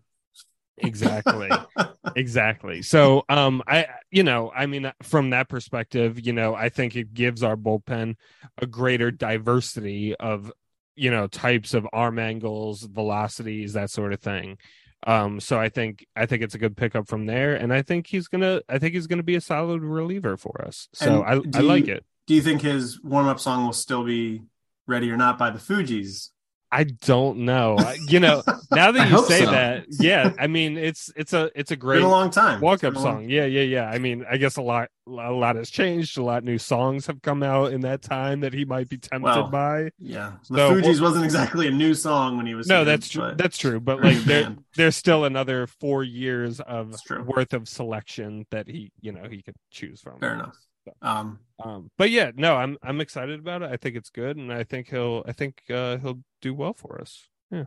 Yeah, 0.76 0.86
exactly. 0.86 1.50
exactly. 2.16 2.82
So 2.82 3.24
um 3.28 3.62
I 3.66 3.86
you 4.10 4.22
know, 4.22 4.52
I 4.54 4.66
mean 4.66 4.92
from 5.02 5.30
that 5.30 5.48
perspective, 5.48 6.24
you 6.24 6.32
know, 6.32 6.54
I 6.54 6.68
think 6.68 6.94
it 6.94 7.14
gives 7.14 7.42
our 7.42 7.56
bullpen 7.56 8.14
a 8.58 8.66
greater 8.66 9.10
diversity 9.10 10.14
of 10.16 10.52
you 10.94 11.10
know 11.10 11.26
types 11.26 11.74
of 11.74 11.86
arm 11.92 12.18
angles, 12.18 12.82
velocities, 12.82 13.72
that 13.72 13.90
sort 13.90 14.12
of 14.12 14.20
thing. 14.20 14.58
Um, 15.06 15.38
so 15.40 15.58
I 15.58 15.68
think 15.68 16.06
I 16.16 16.26
think 16.26 16.42
it's 16.42 16.54
a 16.54 16.58
good 16.58 16.76
pickup 16.76 17.08
from 17.08 17.26
there, 17.26 17.54
and 17.54 17.72
I 17.72 17.82
think 17.82 18.06
he's 18.06 18.28
gonna 18.28 18.60
I 18.68 18.78
think 18.78 18.94
he's 18.94 19.06
gonna 19.06 19.22
be 19.22 19.36
a 19.36 19.40
solid 19.40 19.82
reliever 19.82 20.36
for 20.36 20.64
us. 20.64 20.88
So 20.92 21.22
I 21.22 21.40
I 21.54 21.60
like 21.60 21.88
it 21.88 22.04
do 22.28 22.34
you 22.34 22.42
think 22.42 22.60
his 22.60 23.02
warm 23.02 23.26
up 23.26 23.40
song 23.40 23.64
will 23.64 23.72
still 23.72 24.04
be 24.04 24.42
ready 24.86 25.10
or 25.10 25.16
not 25.16 25.38
by 25.38 25.50
the 25.50 25.58
Fugees? 25.58 26.28
I 26.70 26.84
don't 26.84 27.38
know. 27.38 27.78
You 28.08 28.20
know, 28.20 28.42
now 28.70 28.92
that 28.92 29.10
you 29.10 29.24
say 29.24 29.44
so. 29.46 29.50
that, 29.50 29.86
yeah, 29.88 30.34
I 30.38 30.46
mean, 30.46 30.76
it's 30.76 31.10
it's 31.16 31.32
a 31.32 31.50
it's 31.54 31.70
a 31.70 31.76
great 31.76 32.02
a 32.02 32.06
long 32.06 32.28
time 32.28 32.60
walk 32.60 32.84
up 32.84 32.94
song. 32.96 33.30
Yeah, 33.30 33.46
yeah, 33.46 33.62
yeah. 33.62 33.88
I 33.88 33.98
mean, 33.98 34.26
I 34.30 34.36
guess 34.36 34.58
a 34.58 34.62
lot 34.62 34.90
a 35.06 35.10
lot 35.10 35.56
has 35.56 35.70
changed. 35.70 36.18
A 36.18 36.22
lot 36.22 36.44
new 36.44 36.58
songs 36.58 37.06
have 37.06 37.22
come 37.22 37.42
out 37.42 37.72
in 37.72 37.80
that 37.80 38.02
time 38.02 38.40
that 38.40 38.52
he 38.52 38.66
might 38.66 38.90
be 38.90 38.98
tempted 38.98 39.24
well, 39.24 39.48
by. 39.48 39.90
Yeah, 39.98 40.32
the 40.50 40.56
so, 40.58 40.74
Fugees 40.74 41.00
well, 41.00 41.04
wasn't 41.04 41.24
exactly 41.24 41.68
a 41.68 41.70
new 41.70 41.94
song 41.94 42.36
when 42.36 42.46
he 42.46 42.54
was. 42.54 42.66
No, 42.66 42.84
that's 42.84 43.08
true. 43.08 43.32
That's 43.34 43.56
true. 43.56 43.80
But 43.80 44.02
like, 44.02 44.18
there, 44.24 44.54
there's 44.76 44.96
still 44.96 45.24
another 45.24 45.66
four 45.66 46.04
years 46.04 46.60
of 46.60 46.94
worth 47.24 47.54
of 47.54 47.66
selection 47.66 48.44
that 48.50 48.68
he, 48.68 48.92
you 49.00 49.12
know, 49.12 49.26
he 49.30 49.40
could 49.40 49.56
choose 49.70 50.02
from. 50.02 50.20
Fair 50.20 50.34
enough. 50.34 50.54
Um, 51.02 51.38
um, 51.62 51.90
but 51.98 52.10
yeah, 52.10 52.30
no, 52.34 52.56
I'm 52.56 52.78
I'm 52.82 53.00
excited 53.00 53.40
about 53.40 53.62
it. 53.62 53.70
I 53.70 53.76
think 53.76 53.96
it's 53.96 54.10
good, 54.10 54.36
and 54.36 54.52
I 54.52 54.64
think 54.64 54.88
he'll 54.90 55.24
I 55.26 55.32
think 55.32 55.62
uh, 55.70 55.98
he'll 55.98 56.20
do 56.40 56.54
well 56.54 56.72
for 56.72 57.00
us. 57.00 57.28
Yeah. 57.50 57.64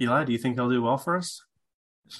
Eli, 0.00 0.24
do 0.24 0.32
you 0.32 0.38
think 0.38 0.56
he'll 0.56 0.70
do 0.70 0.82
well 0.82 0.98
for 0.98 1.16
us? 1.16 1.42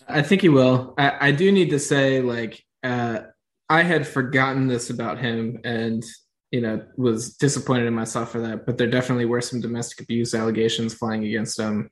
I 0.09 0.23
think 0.23 0.43
he 0.43 0.49
will. 0.49 0.95
I, 0.99 1.29
I 1.29 1.33
do 1.33 1.51
need 1.51 1.71
to 1.71 1.79
say, 1.79 2.21
like, 2.21 2.65
uh, 2.83 3.21
I 3.69 3.83
had 3.83 4.07
forgotten 4.07 4.67
this 4.67 4.91
about 4.91 5.19
him, 5.19 5.61
and 5.65 6.05
you 6.51 6.61
know, 6.61 6.85
was 6.97 7.37
disappointed 7.37 7.87
in 7.87 7.95
myself 7.95 8.31
for 8.31 8.41
that. 8.41 8.67
But 8.67 8.77
there 8.77 8.87
definitely 8.87 9.25
were 9.25 9.41
some 9.41 9.61
domestic 9.61 10.03
abuse 10.03 10.35
allegations 10.35 10.95
flying 10.95 11.25
against 11.25 11.59
him. 11.59 11.91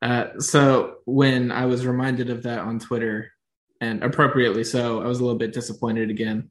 Uh, 0.00 0.38
so 0.38 0.96
when 1.04 1.50
I 1.50 1.66
was 1.66 1.86
reminded 1.86 2.30
of 2.30 2.44
that 2.44 2.60
on 2.60 2.78
Twitter, 2.78 3.32
and 3.80 4.02
appropriately 4.04 4.64
so, 4.64 5.02
I 5.02 5.06
was 5.06 5.18
a 5.18 5.24
little 5.24 5.38
bit 5.38 5.52
disappointed 5.52 6.10
again. 6.10 6.50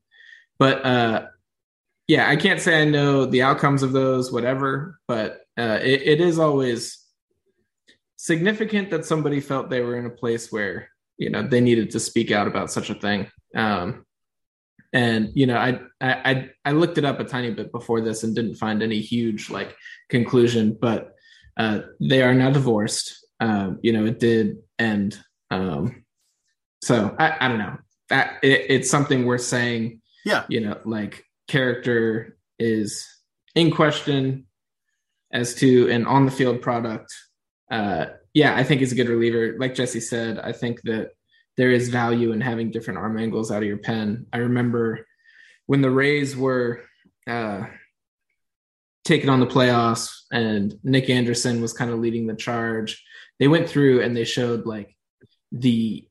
But 0.58 0.86
uh, 0.86 1.28
yeah, 2.08 2.30
I 2.30 2.36
can't 2.36 2.62
say 2.62 2.82
I 2.82 2.86
know 2.86 3.26
the 3.26 3.41
outcomes 3.41 3.84
of 3.84 3.91
those, 3.91 4.32
whatever, 4.32 4.99
but 5.08 5.41
uh, 5.58 5.80
it, 5.82 6.01
it 6.03 6.22
is 6.22 6.39
always 6.39 7.03
significant 8.16 8.89
that 8.91 9.06
somebody 9.06 9.39
felt 9.39 9.70
they 9.70 9.82
were 9.82 9.97
in 9.97 10.06
a 10.06 10.10
place 10.10 10.51
where 10.51 10.89
you 11.18 11.30
know 11.30 11.43
they 11.43 11.62
needed 11.62 11.91
to 11.91 11.99
speak 11.99 12.32
out 12.32 12.47
about 12.47 12.72
such 12.72 12.89
a 12.89 12.95
thing. 12.95 13.28
Um, 13.56 14.06
and 14.93 15.32
you 15.34 15.45
know, 15.45 15.58
I, 15.58 15.80
I 15.99 16.49
I 16.64 16.72
looked 16.72 16.97
it 16.97 17.06
up 17.06 17.20
a 17.20 17.26
tiny 17.26 17.51
bit 17.51 17.72
before 17.72 18.01
this 18.01 18.24
and 18.24 18.36
didn't 18.36 18.56
find 18.56 18.82
any 18.82 18.99
huge 19.01 19.49
like 19.49 19.76
conclusion, 20.10 20.78
but 20.80 21.16
uh, 21.58 21.82
they 21.99 22.22
are 22.22 22.34
now 22.34 22.51
divorced. 22.51 23.26
Um, 23.39 23.80
you 23.82 23.91
know, 23.93 24.06
it 24.06 24.20
did 24.20 24.58
end. 24.80 25.20
Um, 25.51 26.06
so 26.82 27.16
I, 27.20 27.36
I 27.39 27.47
don't 27.47 27.58
know. 27.58 27.78
That 28.10 28.38
it, 28.43 28.66
it's 28.70 28.89
something 28.89 29.26
worth 29.26 29.41
saying 29.41 30.01
yeah. 30.26 30.43
You 30.49 30.59
know, 30.61 30.80
like 30.84 31.23
character 31.47 32.38
is 32.59 33.07
in 33.53 33.71
question 33.71 34.47
as 35.32 35.55
to 35.55 35.89
an 35.89 36.05
on 36.05 36.26
the 36.26 36.32
field 36.32 36.61
product. 36.61 37.13
Uh, 37.71 38.07
yeah, 38.34 38.55
I 38.55 38.63
think 38.63 38.82
he's 38.82 38.91
a 38.91 38.95
good 38.95 39.07
reliever. 39.07 39.55
Like 39.57 39.76
Jesse 39.76 40.01
said, 40.01 40.39
I 40.39 40.51
think 40.51 40.82
that 40.84 41.11
there 41.55 41.71
is 41.71 41.89
value 41.89 42.34
in 42.34 42.41
having 42.41 42.71
different 42.71 42.99
arm 42.99 43.17
angles 43.17 43.51
out 43.51 43.63
of 43.63 43.67
your 43.67 43.78
pen. 43.78 44.26
I 44.34 44.38
remember 44.39 45.07
when 45.67 45.82
the 45.82 45.89
Rays 45.89 46.36
were 46.36 46.84
uh, 47.28 47.65
taking 49.05 49.30
on 49.30 49.39
the 49.39 49.47
playoffs 49.47 50.11
and 50.32 50.73
Nick 50.84 51.09
Anderson 51.09 51.61
was 51.61 51.73
kind 51.73 51.91
of 51.91 51.99
leading 51.99 52.28
the 52.28 52.36
charge. 52.36 53.03
They 53.39 53.47
went 53.47 53.69
through 53.69 54.01
and 54.01 54.17
they 54.17 54.26
showed 54.26 54.65
like 54.65 54.95
the 55.51 56.07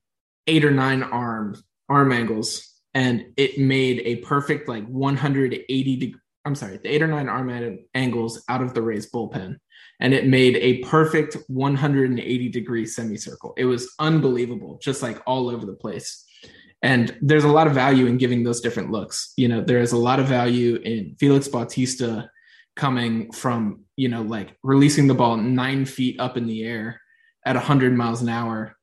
eight 0.47 0.65
or 0.65 0.71
nine 0.71 1.03
arm 1.03 1.63
arm 1.89 2.13
angles 2.13 2.74
and 2.95 3.27
it 3.37 3.59
made 3.59 4.01
a 4.05 4.17
perfect 4.17 4.69
like 4.69 4.87
180 4.87 5.97
degree. 5.97 6.21
I'm 6.47 6.55
sorry, 6.55 6.77
the 6.77 6.95
eight 6.95 7.03
or 7.03 7.07
nine 7.07 7.29
arm 7.29 7.79
angles 7.95 8.45
out 8.49 8.63
of 8.63 8.75
the 8.75 8.83
Rays 8.83 9.11
bullpen, 9.11 9.57
and 10.01 10.13
it 10.13 10.27
made 10.27 10.57
a 10.57 10.79
perfect 10.85 11.39
180 11.49 12.49
degree 12.51 12.87
semicircle. 12.87 13.55
It 13.57 13.65
was 13.65 13.95
unbelievable, 13.99 14.79
just 14.83 15.03
like 15.03 15.23
all 15.27 15.49
over 15.49 15.65
the 15.65 15.73
place. 15.73 16.25
And 16.83 17.17
there's 17.23 17.45
a 17.45 17.49
lot 17.49 17.67
of 17.67 17.73
value 17.73 18.05
in 18.05 18.19
giving 18.19 18.45
those 18.45 18.61
different 18.61 18.91
looks. 18.91 19.33
You 19.39 19.49
know, 19.49 19.63
there 19.63 19.79
is 19.79 19.93
a 19.93 19.97
lot 19.97 20.21
of 20.21 20.29
value 20.29 20.77
in 20.77 21.17
Felix 21.19 21.49
Bautista 21.49 22.29
coming 22.77 23.33
from, 23.33 23.85
you 23.97 24.11
know, 24.11 24.21
like 24.21 24.55
releasing 24.63 25.07
the 25.07 25.15
ball 25.15 25.39
nine 25.39 25.87
feet 25.87 26.21
up 26.21 26.37
in 26.37 26.47
the 26.47 26.63
air 26.63 27.01
at 27.47 27.57
100 27.57 27.95
miles 27.95 28.21
an 28.21 28.29
hour. 28.29 28.77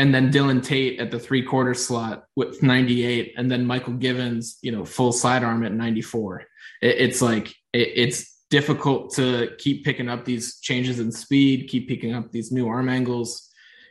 And 0.00 0.14
then 0.14 0.32
Dylan 0.32 0.64
Tate 0.64 0.98
at 0.98 1.10
the 1.10 1.18
three 1.18 1.42
quarter 1.42 1.74
slot 1.74 2.24
with 2.34 2.62
98. 2.62 3.34
And 3.36 3.50
then 3.50 3.66
Mychal 3.66 3.98
Givens, 3.98 4.58
you 4.62 4.72
know, 4.72 4.84
full 4.84 5.12
sidearm 5.12 5.62
at 5.62 5.72
94. 5.72 6.40
It, 6.80 6.96
it's 6.98 7.20
like, 7.20 7.48
it, 7.74 7.92
it's 7.94 8.40
difficult 8.48 9.14
to 9.16 9.50
keep 9.58 9.84
picking 9.84 10.08
up 10.08 10.24
these 10.24 10.58
changes 10.60 11.00
in 11.00 11.12
speed, 11.12 11.68
keep 11.68 11.86
picking 11.86 12.14
up 12.14 12.32
these 12.32 12.50
new 12.50 12.66
arm 12.66 12.88
angles 12.88 13.50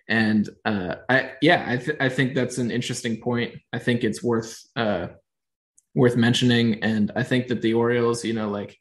and 0.09 0.49
uh, 0.65 0.95
I 1.07 1.33
yeah, 1.41 1.63
I 1.67 1.77
th- 1.77 1.97
I 1.99 2.09
think 2.09 2.33
that's 2.33 2.57
an 2.57 2.71
interesting 2.71 3.21
point. 3.21 3.55
I 3.71 3.77
think 3.77 4.03
it's 4.03 4.23
worth 4.23 4.59
uh, 4.75 5.09
worth 5.93 6.17
mentioning, 6.17 6.83
and 6.83 7.11
I 7.15 7.21
think 7.21 7.47
that 7.49 7.61
the 7.61 7.75
Orioles, 7.75 8.25
you 8.25 8.33
know, 8.33 8.49
like 8.49 8.75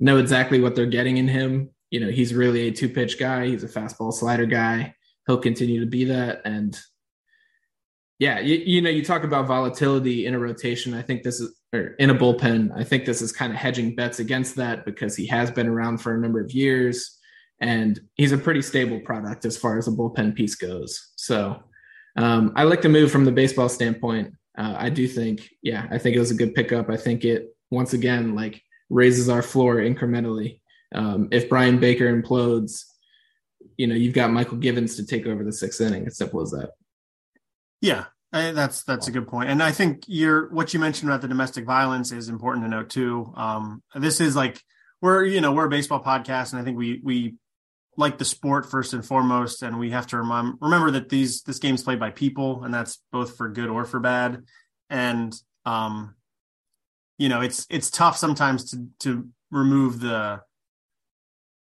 know 0.00 0.16
exactly 0.16 0.60
what 0.60 0.74
they're 0.74 0.86
getting 0.86 1.18
in 1.18 1.28
him. 1.28 1.68
You 1.90 2.00
know, 2.00 2.08
he's 2.10 2.32
really 2.32 2.68
a 2.68 2.72
two 2.72 2.88
pitch 2.88 3.18
guy. 3.18 3.48
He's 3.48 3.64
a 3.64 3.68
fastball 3.68 4.14
slider 4.14 4.46
guy. 4.46 4.94
He'll 5.26 5.38
continue 5.38 5.80
to 5.80 5.86
be 5.86 6.04
that, 6.06 6.42
and 6.44 6.78
yeah, 8.18 8.38
you, 8.40 8.56
you 8.56 8.80
know, 8.80 8.90
you 8.90 9.04
talk 9.04 9.24
about 9.24 9.46
volatility 9.46 10.26
in 10.26 10.34
a 10.34 10.38
rotation. 10.38 10.94
I 10.94 11.02
think 11.02 11.22
this 11.22 11.40
is 11.40 11.54
or 11.72 11.94
in 11.98 12.10
a 12.10 12.14
bullpen. 12.14 12.70
I 12.76 12.84
think 12.84 13.04
this 13.04 13.22
is 13.22 13.32
kind 13.32 13.52
of 13.52 13.58
hedging 13.58 13.94
bets 13.94 14.18
against 14.18 14.56
that 14.56 14.84
because 14.84 15.16
he 15.16 15.26
has 15.26 15.50
been 15.50 15.66
around 15.66 15.98
for 15.98 16.14
a 16.14 16.18
number 16.18 16.40
of 16.40 16.52
years 16.52 17.18
and 17.60 17.98
he's 18.14 18.32
a 18.32 18.38
pretty 18.38 18.62
stable 18.62 19.00
product 19.00 19.44
as 19.44 19.56
far 19.56 19.78
as 19.78 19.88
a 19.88 19.90
bullpen 19.90 20.34
piece 20.34 20.54
goes. 20.54 21.12
So 21.16 21.62
um, 22.16 22.52
I 22.56 22.64
like 22.64 22.82
the 22.82 22.88
move 22.88 23.10
from 23.10 23.24
the 23.24 23.32
baseball 23.32 23.68
standpoint. 23.68 24.34
Uh, 24.56 24.74
I 24.76 24.90
do 24.90 25.08
think, 25.08 25.48
yeah, 25.62 25.86
I 25.90 25.98
think 25.98 26.14
it 26.14 26.20
was 26.20 26.30
a 26.30 26.36
good 26.36 26.54
pickup. 26.54 26.90
I 26.90 26.96
think 26.96 27.24
it 27.24 27.56
once 27.70 27.94
again 27.94 28.34
like 28.34 28.62
raises 28.90 29.28
our 29.28 29.42
floor 29.42 29.76
incrementally. 29.76 30.60
Um, 30.94 31.28
if 31.30 31.48
Bryan 31.48 31.78
Baker 31.78 32.14
implodes, 32.14 32.84
you 33.76 33.86
know, 33.86 33.94
you've 33.94 34.14
got 34.14 34.30
Mychal 34.30 34.60
Givens 34.60 34.96
to 34.96 35.06
take 35.06 35.26
over 35.26 35.44
the 35.44 35.52
sixth 35.52 35.80
inning. 35.80 36.06
It's 36.06 36.18
simple 36.18 36.40
as 36.40 36.50
that. 36.50 36.70
Yeah, 37.80 38.06
I, 38.32 38.52
that's 38.52 38.84
that's 38.84 39.08
a 39.08 39.10
good 39.10 39.28
point, 39.28 39.50
and 39.50 39.62
I 39.62 39.72
think 39.72 40.04
you're 40.06 40.48
what 40.52 40.72
you 40.72 40.80
mentioned 40.80 41.10
about 41.10 41.20
the 41.20 41.28
domestic 41.28 41.64
violence 41.64 42.12
is 42.12 42.28
important 42.28 42.64
to 42.64 42.70
note 42.70 42.90
too. 42.90 43.32
Um, 43.36 43.82
this 43.94 44.20
is 44.20 44.36
like 44.36 44.62
we're 45.00 45.24
you 45.24 45.40
know 45.40 45.52
we're 45.52 45.66
a 45.66 45.70
baseball 45.70 46.02
podcast, 46.02 46.52
and 46.52 46.60
I 46.60 46.64
think 46.64 46.78
we 46.78 47.00
we 47.02 47.34
like 47.96 48.18
the 48.18 48.24
sport 48.24 48.70
first 48.70 48.94
and 48.94 49.04
foremost, 49.04 49.62
and 49.62 49.78
we 49.78 49.90
have 49.90 50.06
to 50.08 50.20
rem- 50.20 50.58
remember 50.60 50.92
that 50.92 51.08
these 51.08 51.42
this 51.42 51.58
game's 51.58 51.82
played 51.82 52.00
by 52.00 52.10
people, 52.10 52.64
and 52.64 52.72
that's 52.72 52.98
both 53.10 53.36
for 53.36 53.48
good 53.48 53.68
or 53.68 53.84
for 53.84 54.00
bad. 54.00 54.44
And 54.88 55.34
um, 55.66 56.14
you 57.18 57.28
know, 57.28 57.40
it's 57.40 57.66
it's 57.68 57.90
tough 57.90 58.16
sometimes 58.16 58.70
to 58.70 58.86
to 59.00 59.28
remove 59.50 60.00
the 60.00 60.40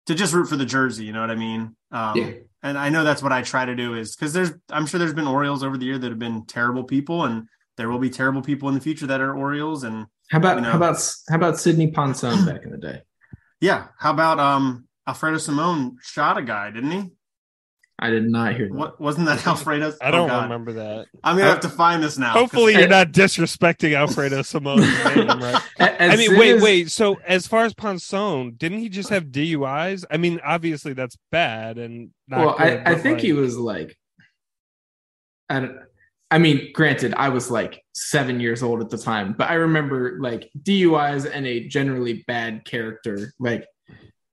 to 0.09 0.15
just 0.15 0.33
root 0.33 0.47
for 0.47 0.55
the 0.55 0.65
jersey. 0.65 1.05
You 1.05 1.13
know 1.13 1.21
what 1.21 1.29
I 1.29 1.35
mean? 1.35 1.75
Um, 1.91 2.17
yeah. 2.17 2.31
And 2.63 2.79
I 2.79 2.89
know 2.89 3.03
that's 3.03 3.21
what 3.21 3.31
I 3.31 3.43
try 3.43 3.63
to 3.63 3.75
do 3.75 3.93
is 3.93 4.15
because 4.15 4.33
there's 4.33 4.51
I'm 4.71 4.87
sure 4.87 4.97
there's 4.97 5.13
been 5.13 5.27
Orioles 5.27 5.63
over 5.63 5.77
the 5.77 5.85
year 5.85 5.99
that 5.99 6.09
have 6.09 6.17
been 6.17 6.47
terrible 6.47 6.83
people, 6.83 7.25
and 7.25 7.47
there 7.77 7.89
will 7.89 7.99
be 7.99 8.09
terrible 8.09 8.41
people 8.41 8.69
in 8.69 8.75
the 8.75 8.81
future 8.81 9.05
that 9.05 9.21
are 9.21 9.35
Orioles. 9.35 9.83
And 9.83 10.07
how 10.31 10.39
about 10.39 10.55
you 10.55 10.63
know, 10.63 10.71
how 10.71 10.77
about 10.77 10.99
how 11.29 11.35
about 11.35 11.59
Sidney 11.59 11.91
Ponson 11.91 12.43
back 12.45 12.63
in 12.63 12.71
the 12.71 12.77
day? 12.77 13.01
Yeah. 13.61 13.87
How 13.99 14.11
about 14.11 14.39
um 14.39 14.87
Alfredo 15.07 15.37
Simon 15.37 15.97
shot 16.01 16.39
a 16.39 16.41
guy, 16.41 16.71
didn't 16.71 16.91
he? 16.91 17.11
I 18.01 18.09
did 18.09 18.23
not 18.23 18.55
hear 18.55 18.69
that. 18.69 18.73
What 18.73 18.99
wasn't 18.99 19.27
that 19.27 19.45
Alfredo? 19.47 19.93
I 20.01 20.11
don't 20.11 20.29
oh, 20.29 20.41
remember 20.41 20.73
that. 20.73 21.07
I'm 21.23 21.37
gonna 21.37 21.49
have 21.49 21.59
to 21.61 21.69
find 21.69 22.01
this 22.01 22.17
now. 22.17 22.31
Hopefully, 22.31 22.73
you're 22.73 22.87
not 22.87 23.11
disrespecting 23.11 23.93
Alfredo 23.95 24.41
Simon. 24.41 24.79
right? 25.05 25.61
I 25.79 26.15
mean, 26.15 26.37
wait, 26.37 26.55
as... 26.55 26.61
wait. 26.61 26.91
So, 26.91 27.17
as 27.25 27.45
far 27.45 27.65
as 27.65 27.73
Ponson, 27.73 28.55
didn't 28.55 28.79
he 28.79 28.89
just 28.89 29.09
have 29.09 29.25
DUIs? 29.25 30.05
I 30.09 30.17
mean, 30.17 30.39
obviously 30.43 30.93
that's 30.93 31.17
bad 31.31 31.77
and 31.77 32.11
well, 32.29 32.55
good, 32.57 32.81
I, 32.85 32.91
I 32.91 32.95
think 32.95 33.15
like... 33.17 33.23
he 33.23 33.33
was 33.33 33.57
like, 33.57 33.97
I 35.49 35.59
don't. 35.59 35.77
I 36.31 36.37
mean, 36.37 36.71
granted, 36.73 37.15
I 37.15 37.29
was 37.29 37.49
like 37.49 37.83
seven 37.93 38.39
years 38.39 38.61
old 38.61 38.81
at 38.81 38.89
the 38.89 38.97
time, 38.97 39.33
but 39.37 39.49
I 39.49 39.55
remember 39.55 40.19
like 40.21 40.49
DUIs 40.61 41.29
and 41.31 41.45
a 41.47 41.67
generally 41.67 42.23
bad 42.27 42.65
character. 42.65 43.33
Like, 43.39 43.65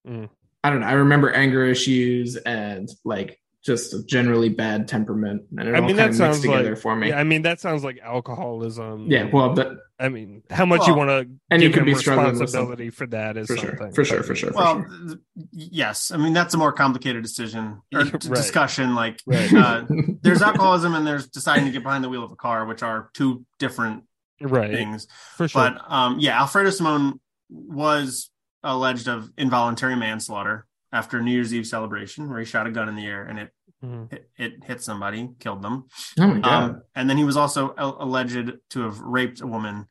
mm. 0.07 0.29
I 0.63 0.71
don't 0.71 0.81
know. 0.81 0.87
I 0.87 0.93
remember 0.93 1.33
anger 1.33 1.65
issues 1.65 2.37
and 2.37 2.89
like 3.05 3.41
just 3.67 3.93
a 3.93 4.03
generally 4.05 4.49
bad 4.49 4.87
temperament. 4.87 5.43
And 5.59 5.69
it 5.69 5.75
I 5.75 5.81
mean, 5.81 5.97
that 5.97 6.15
sounds 6.15 6.47
like 6.47 6.79
for 6.79 6.95
me. 6.95 7.09
Yeah, 7.09 7.19
I 7.19 7.25
mean, 7.25 7.43
that 7.43 7.61
sounds 7.61 7.83
like 7.83 7.99
alcoholism. 7.99 9.11
Yeah, 9.11 9.29
well, 9.33 9.55
but 9.55 9.79
I 9.99 10.09
mean, 10.09 10.45
how 10.49 10.65
much 10.65 10.81
well, 10.81 10.89
you 10.91 10.95
want 10.95 11.11
to 11.11 11.29
and 11.51 11.61
you 11.61 11.71
could 11.71 11.85
be 11.85 11.95
responsibility 11.95 12.91
for 12.91 13.09
that 13.09 13.37
is 13.37 13.49
for 13.49 13.57
something. 13.57 13.77
Sure. 13.77 13.93
For 13.93 14.05
sure, 14.05 14.23
for 14.23 14.35
sure. 14.37 14.53
For 14.53 14.57
well, 14.57 14.87
sure. 14.89 15.17
yes. 15.51 16.13
I 16.13 16.17
mean, 16.17 16.33
that's 16.33 16.55
a 16.55 16.59
more 16.59 16.73
complicated 16.73 17.25
decision 17.25 17.83
or 17.93 18.01
right. 18.05 18.21
discussion. 18.21 18.95
Like, 18.95 19.21
right. 19.27 19.53
uh, 19.53 19.85
there's 20.23 20.43
alcoholism 20.43 20.95
and 20.95 21.05
there's 21.05 21.27
deciding 21.27 21.65
to 21.65 21.73
get 21.73 21.83
behind 21.83 22.05
the 22.05 22.09
wheel 22.09 22.23
of 22.23 22.31
a 22.31 22.37
car, 22.37 22.67
which 22.67 22.85
are 22.85 23.11
two 23.15 23.45
different 23.59 24.05
right. 24.41 24.71
things. 24.71 25.09
For 25.37 25.49
sure. 25.49 25.71
But 25.71 25.91
um, 25.91 26.21
yeah, 26.21 26.39
Alfredo 26.41 26.71
Simon 26.71 27.21
was 27.51 28.31
alleged 28.63 29.09
of 29.09 29.31
involuntary 29.37 29.97
manslaughter 29.97 30.67
after 30.93 31.19
a 31.19 31.23
New 31.23 31.33
Year's 31.33 31.53
Eve 31.53 31.67
celebration 31.67 32.29
where 32.31 32.39
he 32.39 32.45
shot 32.45 32.67
a 32.67 32.71
gun 32.71 32.89
in 32.89 32.97
the 32.97 33.07
air 33.07 33.25
and 33.25 33.39
it 33.39 33.51
mm-hmm. 33.87 34.15
it, 34.15 34.31
it, 34.37 34.65
hit 34.65 34.83
somebody, 34.83 35.31
killed 35.39 35.63
them. 35.63 35.85
Oh 36.19 36.27
my 36.27 36.41
god! 36.41 36.63
Um, 36.63 36.83
and 36.95 37.09
then 37.09 37.17
he 37.17 37.25
was 37.25 37.37
also 37.37 37.75
alleged 37.77 38.53
to 38.71 38.81
have 38.83 38.99
raped 39.01 39.41
a 39.41 39.47
woman 39.47 39.87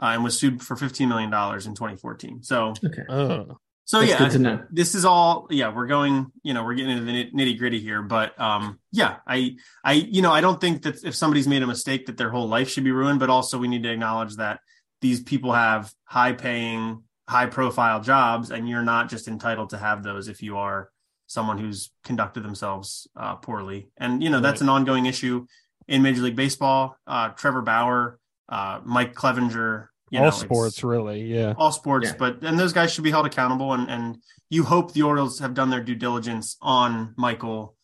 uh, 0.00 0.06
and 0.06 0.24
was 0.24 0.38
sued 0.38 0.62
for 0.62 0.76
fifteen 0.76 1.08
million 1.08 1.30
dollars 1.30 1.66
in 1.66 1.74
2014. 1.74 2.42
So 2.42 2.74
okay. 2.84 3.02
Oh. 3.08 3.58
So 3.84 4.02
That's 4.02 4.36
yeah, 4.36 4.60
this 4.70 4.94
is 4.94 5.04
all. 5.04 5.48
Yeah, 5.50 5.74
we're 5.74 5.88
going. 5.88 6.30
You 6.44 6.54
know, 6.54 6.62
we're 6.62 6.74
getting 6.74 6.92
into 6.92 7.04
the 7.04 7.30
nitty 7.32 7.58
gritty 7.58 7.80
here, 7.80 8.02
but 8.02 8.40
um, 8.40 8.78
yeah, 8.92 9.16
I, 9.26 9.56
I, 9.82 9.94
you 9.94 10.22
know, 10.22 10.30
I 10.30 10.40
don't 10.40 10.60
think 10.60 10.82
that 10.82 11.02
if 11.02 11.16
somebody's 11.16 11.48
made 11.48 11.64
a 11.64 11.66
mistake 11.66 12.06
that 12.06 12.16
their 12.16 12.30
whole 12.30 12.46
life 12.46 12.70
should 12.70 12.84
be 12.84 12.92
ruined, 12.92 13.18
but 13.18 13.30
also 13.30 13.58
we 13.58 13.66
need 13.66 13.82
to 13.82 13.90
acknowledge 13.90 14.36
that 14.36 14.60
these 15.00 15.20
people 15.20 15.52
have 15.52 15.92
high 16.04 16.34
paying 16.34 17.02
high 17.28 17.46
profile 17.46 18.00
jobs 18.00 18.50
and 18.50 18.68
you're 18.68 18.82
not 18.82 19.08
just 19.08 19.28
entitled 19.28 19.70
to 19.70 19.78
have 19.78 20.02
those 20.02 20.28
if 20.28 20.42
you 20.42 20.56
are 20.56 20.90
someone 21.30 21.58
who's 21.58 21.92
conducted 22.02 22.42
themselves 22.42 23.06
uh, 23.14 23.36
poorly 23.36 23.88
and 23.96 24.20
you 24.20 24.28
know 24.28 24.40
that's 24.40 24.60
right. 24.60 24.66
an 24.66 24.68
ongoing 24.68 25.06
issue 25.06 25.46
in 25.86 26.02
major 26.02 26.22
league 26.22 26.34
baseball 26.34 26.96
uh, 27.06 27.28
trevor 27.28 27.62
bauer 27.62 28.18
uh, 28.48 28.80
mike 28.84 29.14
clevinger 29.14 29.86
all 30.12 30.24
know, 30.24 30.30
sports 30.30 30.82
really 30.82 31.22
yeah 31.22 31.54
all 31.56 31.70
sports 31.70 32.08
yeah. 32.08 32.16
but 32.18 32.42
and 32.42 32.58
those 32.58 32.72
guys 32.72 32.92
should 32.92 33.04
be 33.04 33.12
held 33.12 33.26
accountable 33.26 33.72
and 33.74 33.88
and 33.88 34.16
you 34.48 34.64
hope 34.64 34.92
the 34.92 35.02
orioles 35.02 35.38
have 35.38 35.54
done 35.54 35.70
their 35.70 35.80
due 35.80 35.94
diligence 35.94 36.56
on 36.60 37.14
michael 37.16 37.76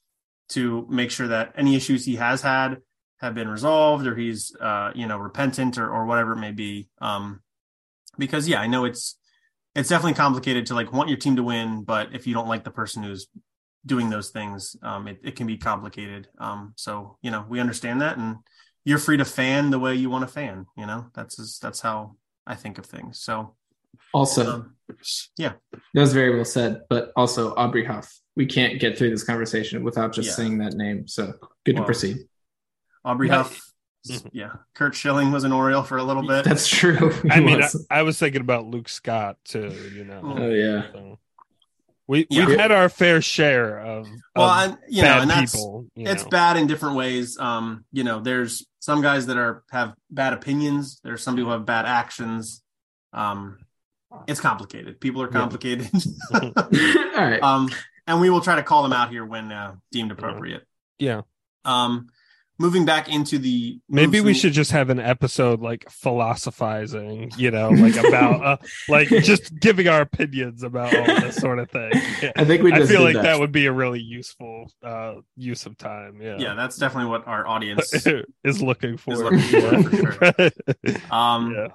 to 0.49 0.85
make 0.91 1.13
sure 1.13 1.29
that 1.29 1.53
any 1.57 1.77
issues 1.77 2.05
he 2.05 2.17
has 2.17 2.43
had 2.43 2.79
have 3.19 3.33
been 3.33 3.49
resolved 3.49 4.09
or 4.09 4.17
he's 4.17 4.57
uh, 4.61 4.91
you 4.93 5.07
know 5.07 5.19
repentant 5.19 5.79
or, 5.79 5.89
or 5.89 6.05
whatever 6.05 6.33
it 6.33 6.41
may 6.41 6.51
be 6.51 6.89
um, 7.01 7.41
because 8.19 8.49
yeah 8.49 8.61
i 8.61 8.67
know 8.67 8.85
it's 8.85 9.17
it's 9.77 9.91
definitely 9.91 10.15
complicated 10.15 10.67
to 10.67 10.75
like 10.75 10.93
want 10.93 11.09
your 11.09 11.19
team 11.19 11.37
to 11.37 11.43
win, 11.43 11.85
but 11.85 12.15
if 12.15 12.27
you 12.27 12.35
don't 12.35 12.49
like 12.49 12.65
the 12.65 12.71
person 12.71 13.03
who's 13.03 13.29
doing 13.85 14.09
those 14.09 14.31
things, 14.31 14.75
um, 14.83 15.07
it, 15.07 15.21
it 15.23 15.37
can 15.37 15.47
be 15.47 15.59
complicated. 15.59 16.29
Um, 16.39 16.73
so 16.77 17.19
you 17.23 17.31
know 17.31 17.45
we 17.49 17.61
understand 17.61 18.01
that, 18.01 18.17
and 18.17 18.39
you're 18.85 18.99
free 18.99 19.19
to 19.19 19.25
fan 19.25 19.71
the 19.71 19.79
way 19.79 19.95
you 19.95 20.09
want 20.09 20.27
to 20.27 20.33
fan. 20.33 20.67
You 20.77 20.87
know 20.87 21.07
that's 21.15 21.37
just, 21.37 21.61
that's 21.63 21.81
how 21.81 22.17
I 22.47 22.55
think 22.55 22.79
of 22.79 22.87
things. 22.87 23.21
So 23.21 23.55
also, 24.15 24.51
um, 24.51 24.77
yeah, 25.37 25.53
that 25.69 26.01
was 26.01 26.15
very 26.15 26.35
well 26.35 26.45
said. 26.45 26.83
But 26.89 27.13
also 27.15 27.55
Aubrey 27.55 27.85
Huff, 27.85 28.11
we 28.35 28.47
can't 28.47 28.81
get 28.81 28.97
through 28.97 29.11
this 29.11 29.25
conversation 29.25 29.85
without 29.85 30.15
just 30.15 30.29
yeah. 30.29 30.35
saying 30.35 30.59
that 30.59 30.73
name. 30.73 31.07
So 31.07 31.35
good 31.65 31.75
well, 31.75 31.85
to 31.85 31.87
proceed. 31.87 32.17
Aubrey 33.05 33.29
Huff. 33.29 33.61
Yeah, 34.33 34.53
Curt 34.75 34.95
Schilling 34.95 35.33
was 35.33 35.45
an 35.45 35.53
Oriole 35.53 35.83
for 35.83 35.97
a 35.97 36.03
little 36.03 36.27
bit. 36.27 36.45
That's 36.45 36.69
true. 36.69 37.13
I 37.31 37.41
mean, 37.41 37.63
I, 37.63 37.69
I, 37.91 38.03
was 38.03 38.19
thinking 38.19 38.41
about 38.41 38.67
Luke 38.67 38.89
Scott 38.89 39.39
too. 39.45 39.75
You 39.95 40.05
know. 40.05 40.21
Oh 40.25 40.51
yeah. 40.51 40.93
So 40.93 41.19
we 42.07 42.27
yeah. 42.31 42.47
we've 42.47 42.59
had 42.59 42.73
our 42.73 42.89
fair 42.89 43.21
share 43.21 43.79
of 43.81 44.09
well, 44.35 44.49
of 44.49 44.71
and, 44.71 44.79
you 44.89 45.03
know, 45.03 45.21
and 45.21 45.31
that's 45.31 45.55
people, 45.55 45.87
it's 45.97 46.25
know. 46.25 46.31
bad 46.31 46.57
in 46.57 46.67
different 46.67 46.97
ways. 46.97 47.39
Um, 47.39 47.85
you 47.93 48.05
know, 48.05 48.21
there's 48.21 48.65
some 48.81 49.03
guys 49.03 49.27
that 49.27 49.37
are 49.37 49.65
have 49.71 49.95
bad 50.11 50.33
opinions. 50.33 51.01
There's 51.03 51.23
some 51.23 51.35
people 51.35 51.51
who 51.51 51.59
have 51.59 51.67
bad 51.67 51.87
actions. 51.87 52.63
Um, 53.13 53.59
it's 54.27 54.41
complicated. 54.41 55.01
People 55.01 55.23
are 55.23 55.29
complicated. 55.29 55.91
All 56.35 56.43
right. 57.17 57.43
Um, 57.43 57.69
and 58.07 58.21
we 58.21 58.31
will 58.31 58.41
try 58.41 58.57
to 58.57 58.63
call 58.63 58.83
them 58.83 58.93
out 58.93 59.11
here 59.11 59.25
when 59.25 59.51
uh, 59.51 59.75
deemed 59.91 60.13
appropriate. 60.13 60.65
Yeah. 60.99 61.23
Um, 61.65 62.09
moving 62.59 62.85
back 62.85 63.09
into 63.09 63.39
the 63.39 63.79
maybe 63.89 64.21
we 64.21 64.33
should 64.33 64.53
just 64.53 64.71
have 64.71 64.91
an 64.91 64.99
episode 64.99 65.61
like 65.61 65.89
philosophizing 65.91 67.31
you 67.37 67.51
know 67.51 67.69
like 67.69 67.97
about 67.97 68.45
uh, 68.45 68.57
like 68.89 69.09
just 69.23 69.59
giving 69.59 69.89
our 69.89 70.01
opinions 70.01 70.63
about 70.63 70.95
all 70.95 71.21
this 71.21 71.37
sort 71.37 71.59
of 71.59 71.71
thing 71.71 71.93
yeah. 72.23 72.33
i 72.37 72.45
think 72.45 72.63
we 72.63 72.73
i 72.73 72.85
feel 72.87 73.03
like 73.03 73.15
that. 73.15 73.23
that. 73.23 73.41
would 73.41 73.53
be 73.53 73.67
a 73.67 73.73
really 73.73 74.01
useful 74.01 74.71
uh 74.83 75.15
use 75.37 75.67
of 75.67 75.77
time 75.77 76.21
yeah 76.21 76.37
yeah 76.39 76.55
that's 76.55 76.77
definitely 76.77 77.11
what 77.11 77.27
our 77.27 77.47
audience 77.47 77.93
is 78.45 78.63
looking 78.63 78.97
for, 78.97 79.13
is 79.13 79.21
looking 79.21 79.41
for, 79.41 79.83
for 79.83 80.51
sure. 80.87 81.01
um 81.11 81.55
yeah. 81.55 81.69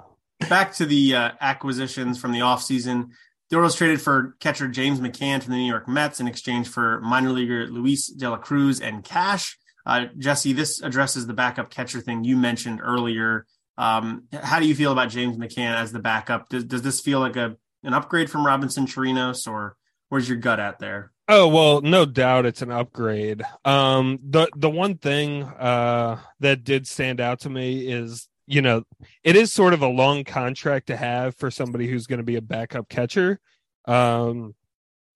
back 0.49 0.73
to 0.73 0.85
the 0.85 1.15
uh, 1.15 1.31
acquisitions 1.41 2.19
from 2.19 2.31
the 2.31 2.39
offseason 2.39 3.09
the 3.51 3.57
Orioles 3.57 3.75
traded 3.75 4.01
for 4.01 4.37
catcher 4.39 4.69
James 4.69 5.01
McCann 5.01 5.43
from 5.43 5.51
the 5.51 5.59
New 5.59 5.69
York 5.69 5.85
Mets 5.85 6.21
in 6.21 6.27
exchange 6.27 6.69
for 6.69 7.01
minor 7.01 7.31
leaguer 7.31 7.67
Luis 7.67 8.07
De 8.07 8.29
La 8.29 8.37
Cruz 8.37 8.79
and 8.79 9.03
cash. 9.03 9.57
Uh, 9.85 10.05
Jesse, 10.17 10.53
this 10.53 10.81
addresses 10.81 11.27
the 11.27 11.33
backup 11.33 11.69
catcher 11.69 12.01
thing 12.01 12.23
you 12.23 12.37
mentioned 12.37 12.81
earlier. 12.83 13.45
Um, 13.77 14.25
how 14.33 14.59
do 14.59 14.67
you 14.67 14.75
feel 14.75 14.91
about 14.91 15.09
James 15.09 15.37
McCann 15.37 15.75
as 15.75 15.91
the 15.91 15.99
backup? 15.99 16.49
Does, 16.49 16.65
does 16.65 16.81
this 16.81 16.99
feel 16.99 17.19
like 17.19 17.35
a 17.35 17.57
an 17.83 17.93
upgrade 17.93 18.29
from 18.29 18.45
Robinson 18.45 18.85
Chirinos, 18.85 19.47
or 19.47 19.75
where's 20.09 20.29
your 20.29 20.37
gut 20.37 20.59
at 20.59 20.79
there? 20.79 21.11
Oh 21.27 21.47
well, 21.47 21.81
no 21.81 22.05
doubt 22.05 22.45
it's 22.45 22.61
an 22.61 22.71
upgrade. 22.71 23.41
Um, 23.65 24.19
the 24.23 24.49
the 24.55 24.69
one 24.69 24.97
thing 24.97 25.43
uh, 25.43 26.19
that 26.41 26.63
did 26.63 26.87
stand 26.87 27.19
out 27.21 27.39
to 27.41 27.49
me 27.49 27.87
is 27.87 28.27
you 28.45 28.61
know 28.61 28.83
it 29.23 29.35
is 29.35 29.53
sort 29.53 29.73
of 29.73 29.81
a 29.81 29.87
long 29.87 30.23
contract 30.25 30.87
to 30.87 30.97
have 30.97 31.35
for 31.35 31.49
somebody 31.49 31.87
who's 31.87 32.05
going 32.05 32.19
to 32.19 32.25
be 32.25 32.35
a 32.35 32.41
backup 32.41 32.89
catcher. 32.89 33.39
Um, 33.85 34.53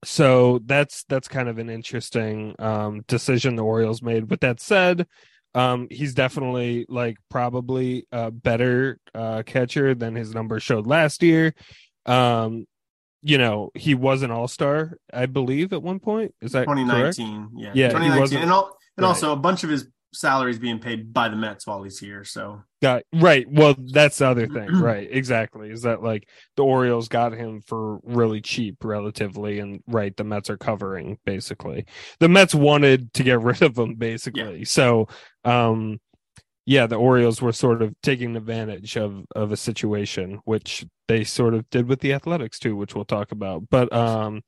so 0.06 0.60
that's 0.66 1.04
that's 1.06 1.28
kind 1.28 1.50
of 1.50 1.58
an 1.58 1.70
interesting 1.70 2.56
um, 2.60 3.04
decision 3.08 3.56
the 3.56 3.64
Orioles 3.64 4.02
made. 4.02 4.30
With 4.30 4.42
that 4.42 4.60
said, 4.60 5.08
um, 5.54 5.88
he's 5.90 6.14
definitely 6.14 6.86
like 6.88 7.18
probably 7.30 8.06
a 8.12 8.30
better 8.30 9.00
uh, 9.14 9.44
catcher 9.46 9.96
than 9.96 10.16
his 10.16 10.34
numbers 10.34 10.64
showed 10.64 10.86
last 10.86 11.24
year. 11.24 11.54
Um, 12.06 12.68
you 13.24 13.40
know, 13.40 13.72
he 13.74 13.96
was 13.96 14.22
an 14.22 14.30
All 14.30 14.48
Star, 14.48 14.98
I 15.12 15.26
believe, 15.26 15.74
at 15.74 15.82
one 15.82 16.00
point. 16.00 16.36
Is 16.42 16.52
that 16.52 16.66
2019? 16.66 17.50
Correct? 17.50 17.52
Yeah, 17.58 17.72
yeah, 17.74 17.88
2019, 17.88 18.40
and, 18.40 18.52
all, 18.52 18.78
and 18.98 19.04
right. 19.04 19.08
also 19.08 19.32
a 19.32 19.36
bunch 19.36 19.64
of 19.64 19.72
his 19.72 19.88
salaries 20.16 20.60
being 20.60 20.80
paid 20.80 21.14
by 21.14 21.30
the 21.30 21.36
Mets 21.36 21.68
while 21.68 21.84
he's 21.84 22.00
here. 22.00 22.24
So 22.24 22.64
got 22.82 23.04
right. 23.14 23.46
Well, 23.50 23.76
that's 23.78 24.20
the 24.20 24.28
other 24.28 24.48
thing, 24.48 24.68
right? 24.74 25.08
Exactly. 25.10 25.70
Is 25.70 25.84
that 25.84 26.02
like 26.02 26.28
the 26.56 26.64
Orioles 26.64 27.08
got 27.08 27.34
him 27.34 27.62
for 27.62 28.00
really 28.04 28.42
cheap, 28.42 28.84
relatively, 28.84 29.60
and 29.60 29.82
right, 29.88 30.16
the 30.16 30.24
Mets 30.24 30.50
are 30.50 30.58
covering 30.58 31.18
basically. 31.26 31.86
The 32.20 32.30
Mets 32.30 32.56
wanted 32.56 33.14
to 33.14 33.24
get 33.24 33.42
rid 33.42 33.62
of 33.62 33.78
him 33.78 33.96
basically. 33.96 34.60
Yeah. 34.60 34.66
So, 34.66 35.08
um, 35.44 36.00
yeah, 36.66 36.88
the 36.88 36.96
Orioles 36.96 37.42
were 37.42 37.54
sort 37.54 37.82
of 37.82 37.94
taking 38.02 38.36
advantage 38.36 38.98
of 38.98 39.26
of 39.36 39.52
a 39.52 39.58
situation, 39.58 40.40
which 40.46 40.86
they 41.08 41.24
sort 41.24 41.54
of 41.54 41.70
did 41.70 41.88
with 41.88 42.00
the 42.00 42.14
Athletics 42.14 42.60
too, 42.60 42.76
which 42.76 42.96
we'll 42.96 43.06
talk 43.06 43.32
about. 43.32 43.70
But 43.70 43.94
um, 43.94 44.42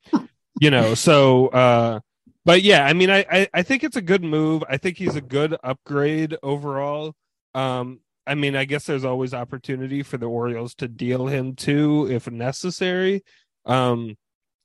you 0.60 0.70
know, 0.70 0.94
so 0.94 1.48
uh 1.48 2.00
but 2.44 2.62
yeah, 2.62 2.84
I 2.84 2.92
mean, 2.92 3.10
I, 3.10 3.24
I, 3.30 3.48
I 3.52 3.62
think 3.62 3.84
it's 3.84 3.96
a 3.96 4.02
good 4.02 4.22
move. 4.24 4.64
I 4.68 4.76
think 4.78 4.96
he's 4.96 5.16
a 5.16 5.20
good 5.20 5.56
upgrade 5.62 6.36
overall. 6.42 7.14
Um, 7.54 8.00
I 8.26 8.34
mean, 8.34 8.56
I 8.56 8.64
guess 8.64 8.84
there's 8.84 9.04
always 9.04 9.34
opportunity 9.34 10.02
for 10.02 10.18
the 10.18 10.26
Orioles 10.26 10.74
to 10.76 10.88
deal 10.88 11.26
him 11.26 11.54
too 11.54 12.08
if 12.10 12.30
necessary. 12.30 13.24
Um, 13.64 14.16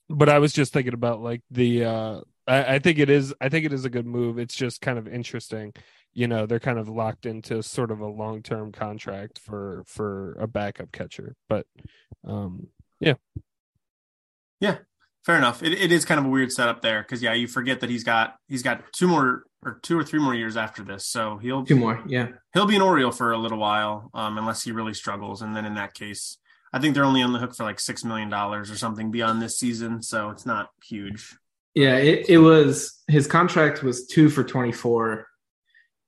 but 0.10 0.30
I 0.30 0.40
was 0.40 0.54
just 0.54 0.74
thinking 0.74 0.94
about 0.94 1.22
like 1.22 1.42
the 1.50 1.86
uh, 1.86 2.22
I, 2.48 2.76
I 2.76 2.80
think 2.80 3.00
it 3.00 3.10
is 3.10 3.34
I 3.42 3.50
think 3.50 3.66
it 3.66 3.74
is 3.74 3.86
a 3.86 3.90
good 3.90 4.06
move. 4.06 4.38
It's 4.38 4.56
just 4.56 4.82
kind 4.82 4.98
of 4.98 5.08
interesting. 5.08 5.74
You 6.14 6.28
know, 6.28 6.46
they're 6.46 6.60
kind 6.60 6.78
of 6.78 6.88
locked 6.90 7.26
into 7.26 7.64
sort 7.64 7.90
of 7.92 8.00
a 8.00 8.08
long 8.08 8.44
term 8.44 8.72
contract 8.72 9.40
for 9.40 9.84
for 9.88 10.34
a 10.40 10.48
backup 10.48 10.92
catcher. 10.92 11.36
But 11.50 11.66
um 12.26 12.68
yeah. 13.00 13.16
Yeah, 14.60 14.78
Fair 15.26 15.38
enough. 15.38 15.64
It, 15.64 15.74
it 15.74 15.92
is 15.92 16.04
kind 16.04 16.20
of 16.20 16.26
a 16.26 16.30
weird 16.30 16.52
setup 16.52 16.82
there 16.82 17.02
because 17.02 17.22
yeah, 17.22 17.34
you 17.34 17.48
forget 17.48 17.80
that 17.80 17.90
he's 17.90 18.04
got 18.04 18.36
he's 18.48 18.64
got 18.64 18.92
two 18.92 19.08
more 19.08 19.44
or 19.64 19.80
two 19.82 19.98
or 19.98 20.04
three 20.04 20.20
more 20.20 20.36
years 20.36 20.58
after 20.58 20.84
this, 20.84 21.08
so 21.08 21.38
he'll 21.38 21.66
two 21.66 21.78
more. 21.78 22.02
Yeah, 22.06 22.28
he'll 22.54 22.66
be 22.66 22.76
an 22.76 22.82
Oriole 22.82 23.12
for 23.12 23.32
a 23.32 23.38
little 23.38 23.58
while, 23.58 24.10
um, 24.14 24.38
unless 24.38 24.64
he 24.64 24.72
really 24.72 24.94
struggles, 24.94 25.42
and 25.42 25.56
then 25.56 25.66
in 25.66 25.76
that 25.76 25.94
case, 25.94 26.38
I 26.74 26.80
think 26.80 26.94
they're 26.94 27.06
only 27.06 27.22
on 27.22 27.32
the 27.32 27.40
hook 27.40 27.56
for 27.56 27.64
like 27.64 27.80
six 27.80 28.04
million 28.04 28.30
dollars 28.30 28.70
or 28.70 28.76
something 28.76 29.12
beyond 29.12 29.42
this 29.42 29.58
season, 29.58 30.02
so 30.02 30.30
it's 30.30 30.46
not 30.46 30.70
huge. 30.84 31.38
Yeah, 31.74 31.96
it, 31.96 32.30
it 32.30 32.38
was 32.40 33.02
his 33.08 33.26
contract 33.26 33.82
was 33.82 34.08
two 34.08 34.30
for 34.30 34.44
twenty 34.44 34.74
four 34.74 35.28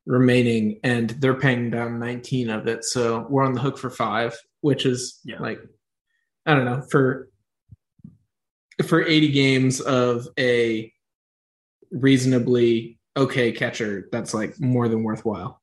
remaining, 0.06 0.82
and 0.84 1.12
they're 1.12 1.40
paying 1.40 1.70
down 1.70 2.00
nineteen 2.00 2.50
of 2.50 2.68
it, 2.68 2.84
so 2.84 3.26
we're 3.30 3.46
on 3.46 3.54
the 3.54 3.62
hook 3.62 3.78
for 3.78 3.90
five, 3.90 4.38
which 4.60 4.86
is 4.86 5.22
yeah. 5.24 5.40
like 5.40 5.60
I 6.46 6.54
don't 6.54 6.66
know 6.66 6.82
for 6.92 7.30
for 8.84 9.02
80 9.02 9.32
games 9.32 9.80
of 9.80 10.28
a 10.38 10.92
reasonably 11.92 13.00
okay 13.16 13.52
catcher 13.52 14.10
that's 14.12 14.34
like 14.34 14.60
more 14.60 14.88
than 14.88 15.04
worthwhile. 15.04 15.62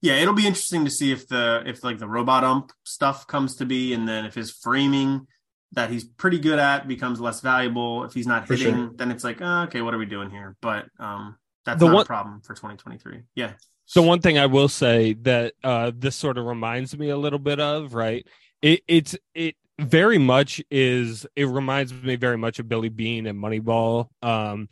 Yeah 0.00 0.14
it'll 0.14 0.34
be 0.34 0.46
interesting 0.46 0.84
to 0.84 0.90
see 0.90 1.12
if 1.12 1.28
the 1.28 1.62
if 1.66 1.84
like 1.84 1.98
the 1.98 2.08
robot 2.08 2.42
ump 2.42 2.72
stuff 2.84 3.26
comes 3.26 3.56
to 3.56 3.66
be 3.66 3.92
and 3.92 4.08
then 4.08 4.24
if 4.24 4.34
his 4.34 4.50
framing 4.50 5.26
that 5.72 5.90
he's 5.90 6.04
pretty 6.04 6.38
good 6.38 6.58
at 6.58 6.86
becomes 6.86 7.20
less 7.20 7.40
valuable. 7.40 8.04
If 8.04 8.12
he's 8.12 8.26
not 8.26 8.48
hitting 8.48 8.74
sure. 8.74 8.90
then 8.96 9.10
it's 9.10 9.24
like 9.24 9.38
oh, 9.40 9.62
okay 9.64 9.80
what 9.80 9.94
are 9.94 9.98
we 9.98 10.06
doing 10.06 10.30
here? 10.30 10.56
But 10.60 10.86
um 10.98 11.36
that's 11.64 11.78
the 11.78 11.86
not 11.86 11.94
one, 11.94 12.02
a 12.02 12.06
problem 12.06 12.40
for 12.40 12.54
2023 12.54 13.20
yeah. 13.36 13.52
So 13.84 14.02
one 14.02 14.20
thing 14.20 14.38
i 14.38 14.46
will 14.46 14.68
say 14.68 15.12
that 15.22 15.54
uh 15.62 15.92
this 15.94 16.16
sort 16.16 16.38
of 16.38 16.46
reminds 16.46 16.96
me 16.96 17.10
a 17.10 17.16
little 17.16 17.38
bit 17.38 17.60
of 17.60 17.94
right 17.94 18.26
it, 18.62 18.82
it's 18.88 19.16
it 19.34 19.56
very 19.82 20.18
much 20.18 20.62
is 20.70 21.26
it 21.36 21.44
reminds 21.44 21.92
me 21.92 22.16
very 22.16 22.38
much 22.38 22.58
of 22.58 22.68
Billy 22.68 22.88
Beane 22.88 23.26
and 23.26 23.38
Moneyball. 23.38 24.08
Um, 24.22 24.68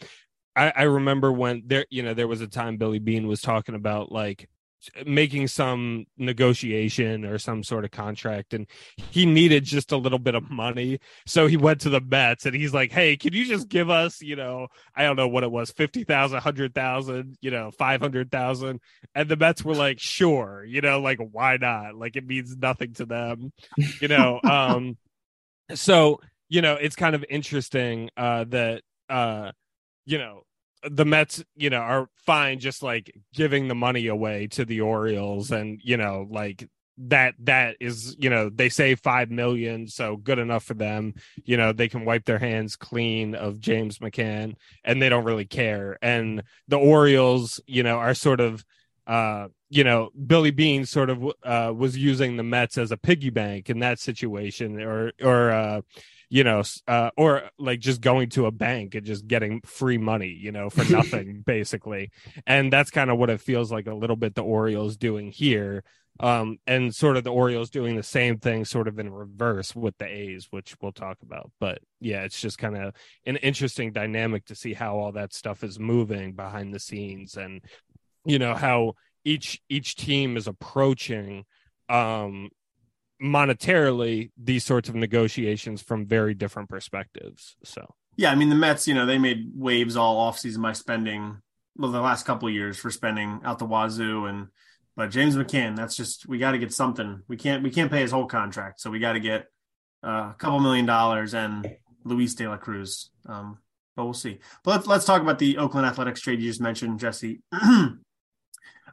I, 0.56 0.72
I 0.74 0.82
remember 0.84 1.32
when 1.32 1.62
there, 1.66 1.86
you 1.90 2.02
know, 2.02 2.14
there 2.14 2.28
was 2.28 2.40
a 2.40 2.46
time 2.46 2.76
Billy 2.76 2.98
Beane 2.98 3.26
was 3.26 3.40
talking 3.40 3.74
about 3.74 4.11
like 4.11 4.48
making 5.07 5.47
some 5.49 6.07
negotiation 6.16 7.24
or 7.24 7.39
some 7.39 7.62
sort 7.62 7.85
of 7.85 7.91
contract 7.91 8.55
and 8.55 8.66
he 8.97 9.26
needed 9.26 9.64
just 9.64 9.93
a 9.93 9.97
little 9.97 10.18
bit 10.18 10.35
of 10.35 10.51
money. 10.51 10.99
So 11.26 11.47
he 11.47 11.57
went 11.57 11.81
to 11.83 11.91
the 11.91 12.01
Mets 12.01 12.47
and 12.47 12.55
he's 12.55 12.72
like 12.74 12.93
hey 12.93 13.16
can 13.16 13.33
you 13.33 13.45
just 13.45 13.68
give 13.68 13.91
us 13.91 14.20
you 14.20 14.37
know 14.37 14.68
I 14.95 15.03
don't 15.03 15.16
know 15.16 15.28
what 15.28 15.45
it 15.45 15.51
was 15.51 15.70
50,000 15.70 16.35
100,000 16.35 17.37
you 17.41 17.51
know 17.51 17.70
500,000 17.70 18.81
and 19.14 19.28
the 19.28 19.37
Mets 19.37 19.64
were 19.64 19.74
like 19.74 19.99
sure 19.99 20.64
you 20.64 20.81
know 20.81 21.01
like 21.01 21.18
why 21.18 21.57
not? 21.57 21.95
Like 21.95 22.16
it 22.16 22.26
means 22.26 22.57
nothing 22.57 22.95
to 22.95 23.07
them 23.07 23.53
you 24.01 24.09
know 24.09 24.41
um 24.45 24.97
so 25.74 26.20
you 26.49 26.62
know 26.62 26.74
it's 26.74 26.97
kind 26.97 27.14
of 27.14 27.24
interesting 27.28 28.11
uh 28.16 28.45
that 28.49 28.83
uh 29.09 29.53
you 30.07 30.18
know 30.18 30.43
the 30.89 31.05
Mets, 31.05 31.43
you 31.57 31.70
know, 31.70 31.78
are 31.78 32.09
fine 32.16 32.59
just 32.59 32.83
like 32.83 33.12
giving 33.35 33.68
the 33.68 33.74
money 33.74 34.07
away 34.07 34.47
to 34.49 34.64
the 34.64 34.81
Orioles 34.81 35.51
and, 35.51 35.81
you 35.83 35.97
know, 35.97 36.26
like 36.31 36.68
that 36.99 37.35
that 37.41 37.76
is, 37.81 38.16
you 38.18 38.28
know, 38.28 38.51
they 38.51 38.68
save 38.68 39.01
5 39.01 39.31
million, 39.31 39.89
so 39.89 40.16
good 40.16 40.39
enough 40.39 40.64
for 40.64 40.74
them. 40.74 41.14
You 41.45 41.57
know, 41.57 41.72
they 41.72 41.89
can 41.89 42.05
wipe 42.05 42.24
their 42.24 42.39
hands 42.39 42.76
clean 42.76 43.35
of 43.35 43.61
James 43.61 43.99
McCann 43.99 44.55
and 44.85 45.01
they 45.01 45.09
don't 45.09 45.24
really 45.24 45.47
care. 45.47 45.99
And 46.03 46.43
the 46.68 46.78
Orioles, 46.78 47.61
you 47.66 47.83
know, 47.83 47.97
are 47.97 48.14
sort 48.14 48.41
of 48.41 48.64
uh, 49.07 49.49
you 49.70 49.83
know, 49.83 50.11
Billy 50.26 50.53
Beane 50.53 50.87
sort 50.87 51.11
of 51.11 51.24
uh, 51.43 51.72
was 51.76 51.97
using 51.97 52.37
the 52.37 52.45
Mets 52.45 52.78
as 52.78 52.93
a 52.93 52.97
piggy 52.97 53.31
bank 53.31 53.68
in 53.68 53.81
that 53.81 53.99
situation, 53.99 54.81
or 54.81 55.12
or 55.20 55.51
uh, 55.51 55.81
you 56.31 56.45
know, 56.45 56.62
uh, 56.87 57.11
or 57.16 57.43
like 57.59 57.81
just 57.81 58.01
going 58.01 58.28
to 58.31 58.47
a 58.47 58.53
bank 58.53 58.95
and 58.95 59.05
just 59.05 59.26
getting 59.26 59.61
free 59.62 59.99
money, 59.99 60.28
you 60.28 60.53
know, 60.53 60.70
for 60.70 60.85
nothing, 60.93 61.43
basically. 61.45 62.11
And 62.47 62.72
that's 62.72 62.91
kind 62.91 63.11
of 63.11 63.18
what 63.18 63.31
it 63.31 63.41
feels 63.41 63.70
like 63.72 63.89
a 63.89 63.95
little 63.95 64.16
bit 64.16 64.37
the 64.37 64.43
Orioles 64.43 64.97
doing 64.97 65.33
here. 65.33 65.83
Um, 66.20 66.59
and 66.66 66.95
sort 66.95 67.16
of 67.16 67.24
the 67.24 67.33
Orioles 67.33 67.70
doing 67.70 67.97
the 67.97 68.03
same 68.03 68.39
thing, 68.39 68.64
sort 68.64 68.89
of 68.89 68.99
in 68.99 69.11
reverse 69.11 69.74
with 69.74 69.97
the 69.99 70.07
A's, 70.07 70.47
which 70.51 70.76
we'll 70.81 70.93
talk 70.93 71.16
about. 71.22 71.51
But 71.59 71.78
yeah, 71.99 72.22
it's 72.22 72.41
just 72.41 72.59
kind 72.59 72.76
of 72.76 72.95
an 73.26 73.37
interesting 73.37 73.93
dynamic 73.93 74.45
to 74.47 74.55
see 74.55 74.72
how 74.72 74.99
all 74.99 75.12
that 75.12 75.33
stuff 75.33 75.64
is 75.64 75.81
moving 75.81 76.35
behind 76.35 76.72
the 76.72 76.78
scenes 76.78 77.37
and, 77.37 77.62
you 78.24 78.39
know, 78.39 78.55
how 78.55 78.93
each 79.24 79.61
each 79.68 79.97
team 79.97 80.37
is 80.37 80.47
approaching 80.47 81.45
um 81.89 82.49
monetarily 83.22 84.30
these 84.36 84.64
sorts 84.64 84.88
of 84.88 84.94
negotiations 84.94 85.82
from 85.82 86.06
very 86.06 86.34
different 86.34 86.68
perspectives. 86.68 87.56
So 87.64 87.94
yeah, 88.16 88.30
I 88.30 88.34
mean 88.34 88.48
the 88.48 88.54
Mets, 88.54 88.88
you 88.88 88.94
know, 88.94 89.06
they 89.06 89.18
made 89.18 89.50
waves 89.54 89.96
all 89.96 90.30
offseason 90.30 90.62
by 90.62 90.72
spending 90.72 91.38
well 91.76 91.90
the 91.90 92.00
last 92.00 92.26
couple 92.26 92.50
years 92.50 92.78
for 92.78 92.90
spending 92.90 93.40
out 93.44 93.58
the 93.58 93.66
wazoo 93.66 94.26
and 94.26 94.48
but 94.96 95.10
James 95.10 95.36
McCann, 95.36 95.76
that's 95.76 95.96
just 95.96 96.28
we 96.28 96.38
got 96.38 96.52
to 96.52 96.58
get 96.58 96.72
something. 96.72 97.22
We 97.28 97.36
can't 97.36 97.62
we 97.62 97.70
can't 97.70 97.90
pay 97.90 98.00
his 98.00 98.10
whole 98.10 98.26
contract, 98.26 98.80
so 98.80 98.90
we 98.90 98.98
got 98.98 99.12
to 99.14 99.20
get 99.20 99.46
uh, 100.04 100.32
a 100.32 100.36
couple 100.38 100.60
million 100.60 100.84
dollars 100.84 101.32
and 101.32 101.66
Luis 102.04 102.34
De 102.34 102.46
La 102.46 102.56
Cruz. 102.56 103.10
Um, 103.26 103.58
but 103.96 104.04
we'll 104.04 104.12
see. 104.14 104.40
But 104.64 104.72
let's 104.72 104.86
let's 104.86 105.04
talk 105.04 105.22
about 105.22 105.38
the 105.38 105.58
Oakland 105.58 105.86
Athletics 105.86 106.20
trade 106.20 106.40
you 106.40 106.48
just 106.50 106.60
mentioned, 106.60 107.00
Jesse. 107.00 107.40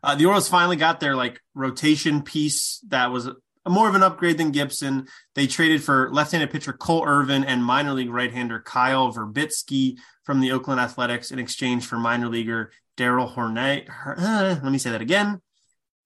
Uh, 0.03 0.13
the 0.13 0.25
Orioles 0.25 0.47
finally 0.47 0.75
got 0.75 0.99
their 0.99 1.15
like 1.15 1.41
rotation 1.55 2.21
piece 2.21 2.79
that 2.87 3.11
was 3.11 3.27
more 3.69 3.89
of 3.89 3.95
an 3.95 4.03
upgrade 4.03 4.37
than 4.37 4.51
Gibson. 4.51 5.07
They 5.35 5.47
traded 5.47 5.83
for 5.83 6.09
left-handed 6.11 6.51
pitcher 6.51 6.73
Cole 6.73 7.05
Irvin 7.07 7.43
and 7.43 7.63
minor 7.63 7.93
league 7.93 8.09
right-hander 8.09 8.61
Kyle 8.61 9.13
Virbitsky 9.13 9.97
from 10.23 10.39
the 10.39 10.51
Oakland 10.51 10.79
Athletics 10.79 11.31
in 11.31 11.39
exchange 11.39 11.85
for 11.85 11.97
minor 11.97 12.29
leaguer 12.29 12.71
Daryl 12.97 13.29
Hornet. 13.29 13.87
Uh, 14.05 14.55
let 14.61 14.71
me 14.71 14.77
say 14.77 14.91
that 14.91 15.01
again. 15.01 15.41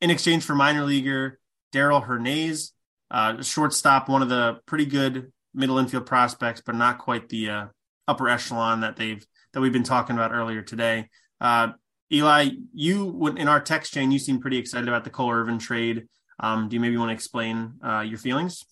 In 0.02 0.10
exchange 0.10 0.44
for 0.44 0.56
minor 0.56 0.84
leaguer 0.84 1.40
Darell 1.72 2.02
Hernaiz, 2.02 2.72
uh, 3.10 3.42
shortstop, 3.42 4.10
one 4.10 4.22
of 4.22 4.30
the 4.30 4.60
pretty 4.66 4.86
good 4.86 5.32
middle 5.54 5.78
infield 5.78 6.06
prospects, 6.06 6.62
but 6.66 6.76
not 6.76 6.98
quite 6.98 7.30
the 7.30 7.50
uh, 7.50 7.66
upper 8.08 8.30
echelon 8.30 8.82
that 8.82 8.96
they've 8.96 9.26
that 9.54 9.62
we've 9.62 9.74
been 9.74 9.84
talking 9.84 10.16
about 10.16 10.32
earlier 10.32 10.62
today. 10.62 11.10
Uh, 11.40 11.70
Eli, 12.12 12.50
you 12.74 13.28
in 13.28 13.48
our 13.48 13.62
text 13.62 13.94
chain, 13.94 14.12
you 14.12 14.20
seem 14.20 14.40
pretty 14.40 14.58
excited 14.58 14.88
about 14.88 15.04
the 15.04 15.10
Cole 15.10 15.32
Irvin 15.32 15.60
trade. 15.60 16.08
Um, 16.42 16.68
do 16.68 16.76
you 16.76 16.80
maybe 16.80 16.98
want 16.98 17.10
to 17.10 17.14
explain 17.14 17.74
uh, 17.86 18.02
your 18.02 18.18
feelings? 18.18 18.66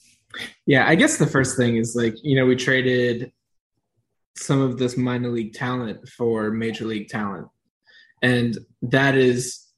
Yeah, 0.66 0.88
I 0.88 0.96
guess 0.96 1.18
the 1.18 1.28
first 1.28 1.58
thing 1.58 1.78
is 1.78 1.96
like 1.96 2.16
you 2.24 2.36
know 2.36 2.46
we 2.46 2.56
traded 2.56 3.32
some 4.36 4.62
of 4.62 4.78
this 4.78 4.98
minor 4.98 5.30
league 5.30 5.54
talent 5.54 6.08
for 6.10 6.52
major 6.52 6.86
league 6.86 7.10
talent, 7.10 7.48
and 8.22 8.58
that 8.82 9.16
is 9.16 9.70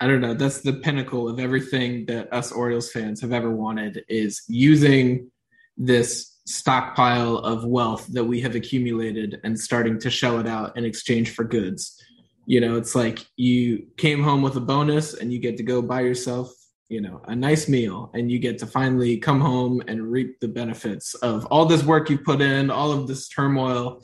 I 0.00 0.06
don't 0.06 0.20
know. 0.20 0.34
That's 0.34 0.60
the 0.60 0.74
pinnacle 0.74 1.28
of 1.28 1.40
everything 1.40 2.06
that 2.06 2.32
us 2.32 2.52
Orioles 2.52 2.92
fans 2.92 3.20
have 3.20 3.32
ever 3.32 3.50
wanted 3.50 4.04
is 4.08 4.42
using 4.46 5.30
this 5.76 6.36
stockpile 6.46 7.38
of 7.38 7.64
wealth 7.64 8.06
that 8.08 8.24
we 8.24 8.40
have 8.40 8.54
accumulated 8.54 9.40
and 9.42 9.58
starting 9.58 9.98
to 10.00 10.10
shell 10.10 10.38
it 10.38 10.46
out 10.46 10.76
in 10.76 10.84
exchange 10.84 11.34
for 11.34 11.44
goods. 11.44 12.00
You 12.46 12.60
know, 12.60 12.76
it's 12.76 12.94
like 12.94 13.26
you 13.36 13.88
came 13.96 14.22
home 14.22 14.40
with 14.40 14.56
a 14.56 14.60
bonus 14.60 15.14
and 15.14 15.32
you 15.32 15.40
get 15.40 15.56
to 15.58 15.62
go 15.62 15.82
buy 15.82 16.00
yourself, 16.02 16.50
you 16.88 17.00
know, 17.00 17.20
a 17.28 17.36
nice 17.36 17.68
meal 17.68 18.10
and 18.14 18.30
you 18.30 18.38
get 18.38 18.58
to 18.58 18.66
finally 18.66 19.18
come 19.18 19.40
home 19.40 19.82
and 19.88 20.10
reap 20.10 20.40
the 20.40 20.48
benefits 20.48 21.14
of 21.16 21.44
all 21.46 21.66
this 21.66 21.84
work 21.84 22.08
you 22.08 22.18
put 22.18 22.40
in, 22.40 22.70
all 22.70 22.92
of 22.92 23.06
this 23.06 23.28
turmoil. 23.28 24.02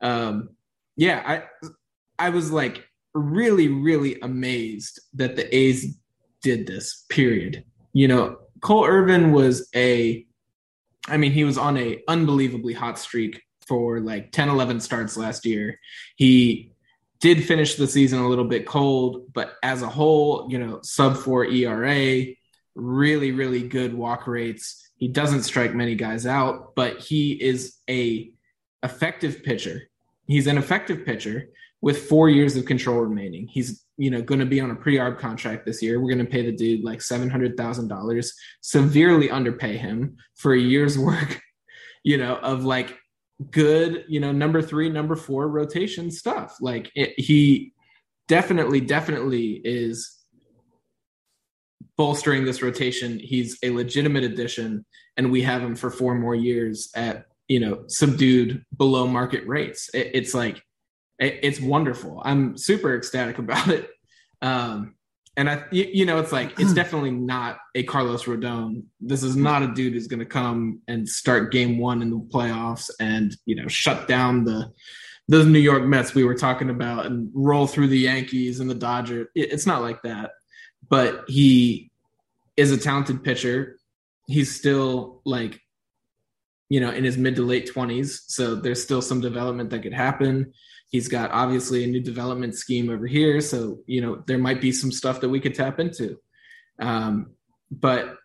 Um, 0.00 0.50
yeah, 0.96 1.22
I 1.26 1.68
I 2.18 2.30
was 2.30 2.50
like 2.50 2.86
really, 3.14 3.68
really 3.68 4.18
amazed 4.20 5.00
that 5.14 5.36
the 5.36 5.54
A's 5.54 5.96
did 6.42 6.66
this, 6.66 7.04
period. 7.08 7.64
You 7.92 8.08
know, 8.08 8.38
Cole 8.60 8.86
Irvin 8.86 9.32
was 9.32 9.68
a 9.74 10.26
I 11.08 11.16
mean, 11.16 11.32
he 11.32 11.44
was 11.44 11.58
on 11.58 11.76
a 11.76 12.00
unbelievably 12.08 12.74
hot 12.74 12.98
streak 12.98 13.42
for 13.66 14.00
like 14.00 14.32
10, 14.32 14.48
11 14.48 14.80
starts 14.80 15.16
last 15.16 15.44
year. 15.44 15.78
He 16.16 16.71
did 17.22 17.44
finish 17.44 17.76
the 17.76 17.86
season 17.86 18.18
a 18.18 18.28
little 18.28 18.44
bit 18.44 18.66
cold, 18.66 19.32
but 19.32 19.54
as 19.62 19.82
a 19.82 19.88
whole, 19.88 20.48
you 20.50 20.58
know, 20.58 20.80
sub 20.82 21.16
four 21.16 21.44
ERA, 21.46 22.24
really, 22.74 23.30
really 23.30 23.62
good 23.62 23.94
walk 23.94 24.26
rates. 24.26 24.90
He 24.96 25.06
doesn't 25.06 25.44
strike 25.44 25.72
many 25.72 25.94
guys 25.94 26.26
out, 26.26 26.74
but 26.74 26.98
he 26.98 27.32
is 27.32 27.76
a 27.88 28.32
effective 28.82 29.44
pitcher. 29.44 29.82
He's 30.26 30.48
an 30.48 30.58
effective 30.58 31.06
pitcher 31.06 31.50
with 31.80 32.08
four 32.08 32.28
years 32.28 32.56
of 32.56 32.64
control 32.64 32.98
remaining. 32.98 33.46
He's 33.46 33.84
you 33.96 34.10
know 34.10 34.20
going 34.20 34.40
to 34.40 34.46
be 34.46 34.60
on 34.60 34.72
a 34.72 34.76
pre-arb 34.76 35.20
contract 35.20 35.64
this 35.64 35.80
year. 35.80 36.00
We're 36.00 36.12
going 36.12 36.26
to 36.26 36.30
pay 36.30 36.44
the 36.44 36.56
dude 36.56 36.82
like 36.82 37.00
seven 37.00 37.30
hundred 37.30 37.56
thousand 37.56 37.86
dollars, 37.86 38.34
severely 38.62 39.30
underpay 39.30 39.76
him 39.76 40.16
for 40.34 40.54
a 40.54 40.58
year's 40.58 40.98
work, 41.08 41.40
you 42.02 42.18
know, 42.18 42.34
of 42.34 42.64
like 42.64 42.98
good, 43.50 44.04
you 44.08 44.20
know, 44.20 44.32
number 44.32 44.62
three, 44.62 44.88
number 44.88 45.16
four 45.16 45.48
rotation 45.48 46.10
stuff. 46.10 46.56
Like 46.60 46.90
it, 46.94 47.18
he 47.18 47.72
definitely, 48.28 48.80
definitely 48.80 49.60
is 49.64 50.18
bolstering 51.96 52.44
this 52.44 52.62
rotation. 52.62 53.18
He's 53.18 53.58
a 53.62 53.70
legitimate 53.70 54.24
addition, 54.24 54.84
and 55.16 55.30
we 55.30 55.42
have 55.42 55.62
him 55.62 55.74
for 55.74 55.90
four 55.90 56.14
more 56.14 56.34
years 56.34 56.90
at 56.94 57.26
you 57.48 57.60
know 57.60 57.84
subdued 57.88 58.64
below 58.76 59.06
market 59.06 59.46
rates. 59.46 59.90
It, 59.94 60.10
it's 60.14 60.34
like 60.34 60.62
it, 61.18 61.40
it's 61.42 61.60
wonderful. 61.60 62.22
I'm 62.24 62.56
super 62.56 62.96
ecstatic 62.96 63.38
about 63.38 63.68
it. 63.68 63.88
Um, 64.40 64.94
and 65.36 65.48
I, 65.48 65.64
you, 65.70 66.04
know, 66.04 66.18
it's 66.18 66.32
like 66.32 66.52
it's 66.58 66.70
hmm. 66.70 66.74
definitely 66.74 67.10
not 67.10 67.58
a 67.74 67.82
Carlos 67.84 68.24
Rodon. 68.24 68.82
This 69.00 69.22
is 69.22 69.34
not 69.34 69.62
a 69.62 69.68
dude 69.68 69.94
who's 69.94 70.06
going 70.06 70.20
to 70.20 70.26
come 70.26 70.80
and 70.88 71.08
start 71.08 71.52
Game 71.52 71.78
One 71.78 72.02
in 72.02 72.10
the 72.10 72.18
playoffs 72.18 72.90
and 73.00 73.34
you 73.46 73.56
know 73.56 73.66
shut 73.66 74.06
down 74.06 74.44
the 74.44 74.70
those 75.28 75.46
New 75.46 75.58
York 75.58 75.84
Mets 75.84 76.14
we 76.14 76.24
were 76.24 76.34
talking 76.34 76.68
about 76.68 77.06
and 77.06 77.30
roll 77.32 77.66
through 77.66 77.88
the 77.88 77.98
Yankees 77.98 78.60
and 78.60 78.68
the 78.68 78.74
Dodgers. 78.74 79.28
It's 79.34 79.66
not 79.66 79.80
like 79.80 80.02
that, 80.02 80.32
but 80.90 81.24
he 81.28 81.90
is 82.58 82.70
a 82.70 82.76
talented 82.76 83.24
pitcher. 83.24 83.78
He's 84.26 84.54
still 84.54 85.22
like 85.24 85.62
you 86.68 86.80
know 86.80 86.90
in 86.90 87.04
his 87.04 87.16
mid 87.16 87.36
to 87.36 87.42
late 87.42 87.70
20s 87.72 88.22
so 88.28 88.54
there's 88.54 88.82
still 88.82 89.02
some 89.02 89.20
development 89.20 89.68
that 89.68 89.82
could 89.82 89.92
happen 89.92 90.54
He's 90.92 91.08
got 91.08 91.30
obviously 91.30 91.84
a 91.84 91.86
new 91.86 92.00
development 92.00 92.54
scheme 92.54 92.90
over 92.90 93.06
here, 93.06 93.40
so 93.40 93.78
you 93.86 94.02
know 94.02 94.22
there 94.26 94.38
might 94.38 94.60
be 94.60 94.72
some 94.72 94.92
stuff 94.92 95.20
that 95.22 95.30
we 95.30 95.40
could 95.40 95.54
tap 95.54 95.80
into. 95.80 96.18
Um, 96.78 97.32
but 97.70 98.16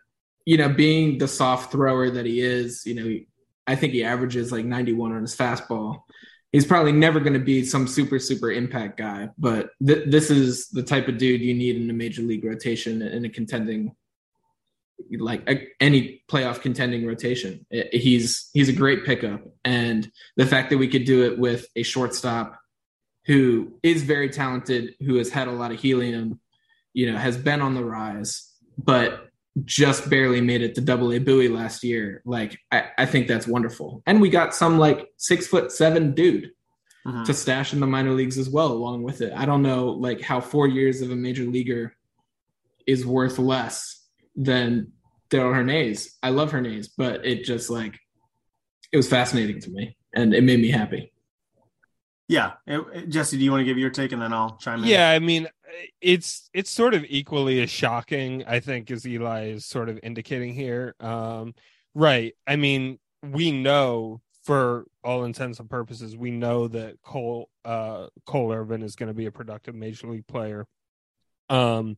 you 0.44 0.58
know, 0.58 0.68
being 0.68 1.18
the 1.18 1.28
soft 1.28 1.72
thrower 1.72 2.10
that 2.10 2.26
he 2.26 2.40
is, 2.40 2.84
you 2.86 2.94
know, 2.94 3.18
I 3.66 3.74
think 3.74 3.92
he 3.92 4.04
averages 4.04 4.52
like 4.52 4.64
91 4.64 5.12
on 5.12 5.22
his 5.22 5.36
fastball. 5.36 6.02
He's 6.52 6.64
probably 6.66 6.92
never 6.92 7.20
going 7.20 7.34
to 7.34 7.38
be 7.38 7.64
some 7.64 7.86
super 7.88 8.18
super 8.18 8.52
impact 8.52 8.98
guy, 8.98 9.30
but 9.38 9.70
th- 9.86 10.08
this 10.10 10.30
is 10.30 10.68
the 10.68 10.82
type 10.82 11.08
of 11.08 11.18
dude 11.18 11.40
you 11.40 11.54
need 11.54 11.76
in 11.76 11.88
a 11.88 11.94
major 11.94 12.22
league 12.22 12.44
rotation 12.44 13.02
in 13.02 13.24
a 13.24 13.28
contending 13.30 13.94
like 15.18 15.48
a, 15.48 15.66
any 15.80 16.22
playoff 16.30 16.60
contending 16.60 17.06
rotation. 17.06 17.66
he's 17.92 18.50
he's 18.52 18.68
a 18.68 18.72
great 18.72 19.04
pickup, 19.04 19.42
and 19.64 20.10
the 20.36 20.46
fact 20.46 20.70
that 20.70 20.78
we 20.78 20.88
could 20.88 21.04
do 21.04 21.24
it 21.24 21.38
with 21.38 21.66
a 21.76 21.82
shortstop 21.82 22.58
who 23.26 23.78
is 23.82 24.02
very 24.02 24.30
talented, 24.30 24.94
who 25.00 25.16
has 25.16 25.28
had 25.28 25.48
a 25.48 25.52
lot 25.52 25.70
of 25.70 25.78
helium, 25.78 26.40
you 26.94 27.10
know, 27.10 27.18
has 27.18 27.36
been 27.36 27.60
on 27.60 27.74
the 27.74 27.84
rise, 27.84 28.50
but 28.78 29.28
just 29.64 30.08
barely 30.08 30.40
made 30.40 30.62
it 30.62 30.74
to 30.74 30.80
double 30.80 31.12
A 31.12 31.18
Bowie 31.18 31.48
last 31.48 31.84
year. 31.84 32.22
Like 32.24 32.58
I, 32.70 32.84
I 32.98 33.06
think 33.06 33.28
that's 33.28 33.46
wonderful. 33.46 34.02
And 34.06 34.20
we 34.20 34.30
got 34.30 34.54
some 34.54 34.78
like 34.78 35.10
six 35.16 35.46
foot 35.46 35.72
seven 35.72 36.14
dude 36.14 36.50
uh-huh. 37.04 37.24
to 37.24 37.34
stash 37.34 37.72
in 37.72 37.80
the 37.80 37.86
minor 37.86 38.12
leagues 38.12 38.38
as 38.38 38.48
well, 38.48 38.72
along 38.72 39.02
with 39.02 39.20
it. 39.20 39.32
I 39.34 39.46
don't 39.46 39.62
know 39.62 39.86
like 39.86 40.20
how 40.20 40.40
four 40.40 40.66
years 40.66 41.02
of 41.02 41.10
a 41.10 41.16
major 41.16 41.44
leaguer 41.44 41.94
is 42.86 43.04
worth 43.04 43.38
less 43.38 43.97
than 44.38 44.92
Darell 45.28 45.52
Hernaiz. 45.52 46.14
I 46.22 46.30
love 46.30 46.52
Hernaiz, 46.52 46.88
but 46.96 47.26
it 47.26 47.44
just 47.44 47.68
like 47.68 47.98
it 48.92 48.96
was 48.96 49.08
fascinating 49.08 49.60
to 49.60 49.70
me 49.70 49.96
and 50.14 50.32
it 50.32 50.42
made 50.42 50.60
me 50.60 50.70
happy. 50.70 51.12
Yeah, 52.28 52.52
it, 52.66 53.08
Jesse, 53.08 53.36
do 53.36 53.44
you 53.44 53.50
want 53.50 53.62
to 53.62 53.64
give 53.64 53.78
your 53.78 53.90
take 53.90 54.12
and 54.12 54.22
then 54.22 54.32
I'll 54.32 54.56
chime 54.58 54.82
in? 54.82 54.88
Yeah, 54.88 55.10
I 55.10 55.18
mean, 55.18 55.48
it's 56.00 56.48
it's 56.54 56.70
sort 56.70 56.94
of 56.94 57.04
equally 57.08 57.60
as 57.62 57.70
shocking, 57.70 58.44
I 58.46 58.60
think, 58.60 58.90
as 58.90 59.06
Eli 59.06 59.48
is 59.48 59.66
sort 59.66 59.88
of 59.88 59.98
indicating 60.02 60.54
here. 60.54 60.94
Um, 61.00 61.54
right. 61.94 62.34
I 62.46 62.56
mean, 62.56 62.98
we 63.22 63.50
know 63.50 64.20
for 64.44 64.86
all 65.02 65.24
intents 65.24 65.58
and 65.58 65.68
purposes, 65.68 66.16
we 66.16 66.30
know 66.30 66.68
that 66.68 67.00
Cole 67.02 67.48
uh, 67.64 68.08
Cole 68.26 68.52
Irvin 68.52 68.82
is 68.82 68.94
going 68.94 69.08
to 69.08 69.14
be 69.14 69.26
a 69.26 69.32
productive 69.32 69.74
major 69.74 70.06
league 70.08 70.26
player. 70.26 70.66
Um, 71.48 71.96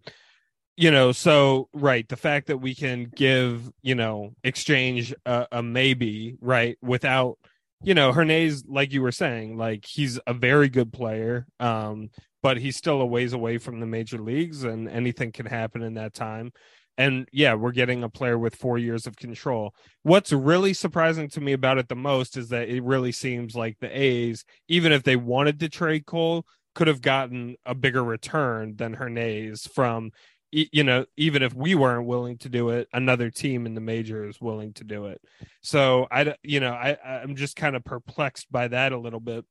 you 0.77 0.91
know 0.91 1.13
so 1.13 1.69
right 1.73 2.09
the 2.09 2.17
fact 2.17 2.47
that 2.47 2.59
we 2.59 2.75
can 2.75 3.11
give 3.15 3.71
you 3.83 3.95
know 3.95 4.33
exchange 4.45 5.15
a, 5.27 5.47
a, 5.53 5.63
maybe 5.63 6.37
right 6.41 6.79
without 6.81 7.39
you 7.83 7.95
know 7.95 8.13
hernaiz 8.13 8.65
like 8.69 8.93
you 8.93 9.03
were 9.03 9.13
saying 9.13 9.57
like 9.57 9.85
he's 9.87 10.19
a 10.27 10.35
very 10.35 10.69
good 10.69 10.93
player 10.93 11.47
um 11.59 12.09
but 12.43 12.59
he's 12.59 12.77
still 12.77 13.01
a 13.01 13.07
ways 13.07 13.33
away 13.33 13.59
from 13.59 13.81
the 13.81 13.87
major 13.87 14.19
leagues 14.19 14.65
and 14.65 14.89
anything 14.89 15.33
can 15.33 15.47
happen 15.47 15.83
in 15.83 15.95
that 15.95 16.15
time. 16.15 16.53
And 16.99 17.29
yeah 17.33 17.55
we're 17.55 17.73
getting 17.73 18.03
a 18.03 18.11
player 18.11 18.39
with 18.39 18.57
four 18.57 18.77
years 18.77 19.07
of 19.07 19.17
control. 19.17 19.75
What's 20.03 20.33
really 20.33 20.75
surprising 20.75 21.29
to 21.31 21.41
me 21.41 21.53
about 21.53 21.79
it 21.79 21.89
the 21.89 21.97
most 21.97 22.37
is 22.37 22.49
that 22.49 22.69
it 22.69 22.83
really 22.83 23.13
seems 23.13 23.55
like 23.55 23.77
the 23.81 23.89
a's 23.89 24.45
even 24.69 24.93
if 24.93 25.03
they 25.03 25.17
wanted 25.17 25.61
to 25.61 25.69
trade 25.69 26.07
cole 26.07 26.45
could 26.75 26.89
have 26.89 27.01
gotten 27.01 27.57
a 27.67 27.75
bigger 27.75 28.05
return 28.05 28.77
than 28.77 28.95
Hernaiz 28.95 29.69
from 29.69 30.11
you 30.53 30.85
know, 30.85 31.07
even 31.17 31.43
if 31.43 31.55
we 31.55 31.75
weren't 31.75 32.07
willing 32.07 32.39
to 32.39 32.49
do 32.49 32.71
it, 32.71 32.89
another 32.93 33.31
team 33.31 33.67
in 33.67 33.75
the 33.75 33.81
major 33.81 34.29
is 34.29 34.41
willing 34.41 34.73
to 34.75 34.85
do 34.85 35.07
it. 35.07 35.21
So 35.63 36.07
I, 36.11 36.35
you 36.43 36.61
know, 36.61 36.73
I, 36.73 36.97
I'm 37.05 37.37
just 37.37 37.57
kind 37.57 37.77
of 37.77 37.85
perplexed 37.85 38.51
by 38.51 38.69
that 38.69 38.93
a 38.93 38.99
little 38.99 39.21
bit, 39.21 39.45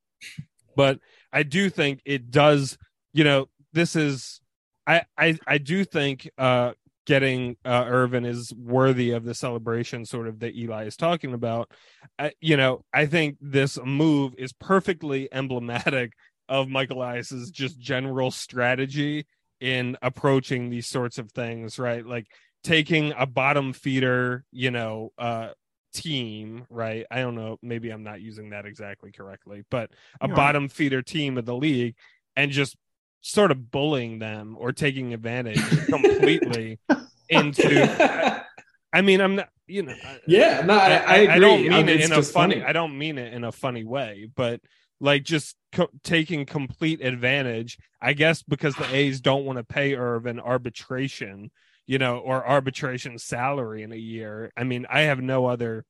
but 0.75 0.99
I 1.31 1.43
do 1.43 1.69
think 1.69 2.01
it 2.05 2.31
does, 2.31 2.77
you 3.13 3.23
know, 3.23 3.47
this 3.71 3.95
is, 3.95 4.41
I, 4.85 5.03
I, 5.17 5.37
I 5.47 5.57
do 5.57 5.85
think, 5.85 6.29
uh, 6.37 6.73
getting 7.05 7.57
uh, 7.65 7.85
Irvin 7.87 8.23
is 8.23 8.53
worthy 8.53 9.11
of 9.11 9.23
the 9.23 9.33
celebration 9.33 10.05
sort 10.05 10.27
of 10.27 10.39
that 10.41 10.55
Eli 10.55 10.85
is 10.85 10.95
talking 10.95 11.33
about. 11.33 11.71
I, 12.19 12.33
you 12.39 12.55
know, 12.55 12.85
I 12.93 13.07
think 13.07 13.37
this 13.41 13.79
move 13.83 14.35
is 14.37 14.53
perfectly 14.53 15.27
emblematic 15.31 16.13
of 16.47 16.67
Michael 16.67 16.97
Elias's 16.97 17.49
just 17.49 17.79
general 17.79 18.29
strategy 18.29 19.25
in 19.59 19.97
approaching 20.01 20.69
these 20.69 20.87
sorts 20.87 21.17
of 21.17 21.31
things, 21.31 21.79
right? 21.79 22.05
Like 22.05 22.27
taking 22.63 23.13
a 23.17 23.25
bottom 23.25 23.73
feeder, 23.73 24.43
you 24.51 24.71
know, 24.71 25.11
uh 25.17 25.49
team, 25.93 26.65
right? 26.69 27.05
I 27.09 27.21
don't 27.21 27.35
know, 27.35 27.57
maybe 27.61 27.89
I'm 27.89 28.03
not 28.03 28.21
using 28.21 28.51
that 28.51 28.65
exactly 28.65 29.11
correctly, 29.11 29.63
but 29.69 29.89
a 30.21 30.27
you 30.27 30.35
bottom 30.35 30.69
feeder 30.69 31.01
team 31.01 31.37
of 31.37 31.45
the 31.45 31.55
league 31.55 31.95
and 32.35 32.51
just 32.51 32.75
sort 33.21 33.51
of 33.51 33.71
bullying 33.71 34.19
them 34.19 34.55
or 34.57 34.71
taking 34.71 35.13
advantage 35.13 35.59
completely 35.87 36.79
into 37.29 38.45
I 38.91 39.01
mean, 39.01 39.21
I'm 39.21 39.35
not, 39.35 39.49
you 39.67 39.83
know, 39.83 39.95
yeah, 40.25 40.61
no, 40.65 40.73
I, 40.73 40.95
I, 40.95 41.25
I, 41.27 41.33
I 41.35 41.39
don't 41.39 41.61
mean 41.61 41.73
I 41.73 41.83
mean, 41.83 41.89
it 41.89 42.01
in 42.01 42.11
a 42.11 42.23
funny, 42.23 42.55
funny, 42.55 42.65
I 42.65 42.73
don't 42.73 42.97
mean 42.97 43.17
it 43.17 43.33
in 43.33 43.43
a 43.43 43.51
funny 43.51 43.83
way, 43.83 44.29
but 44.35 44.61
like 44.99 45.23
just 45.23 45.55
co- 45.71 45.89
taking 46.03 46.45
complete 46.45 47.01
advantage, 47.01 47.77
I 48.01 48.13
guess, 48.13 48.43
because 48.43 48.75
the 48.75 48.93
A's 48.93 49.21
don't 49.21 49.45
want 49.45 49.57
to 49.57 49.63
pay 49.63 49.95
Irvin 49.95 50.39
arbitration, 50.39 51.51
you 51.87 51.97
know, 51.97 52.17
or 52.17 52.47
arbitration 52.47 53.17
salary 53.17 53.83
in 53.83 53.91
a 53.91 53.97
year. 53.97 54.51
I 54.55 54.63
mean, 54.63 54.85
I 54.89 55.01
have 55.01 55.21
no 55.21 55.45
other, 55.45 55.85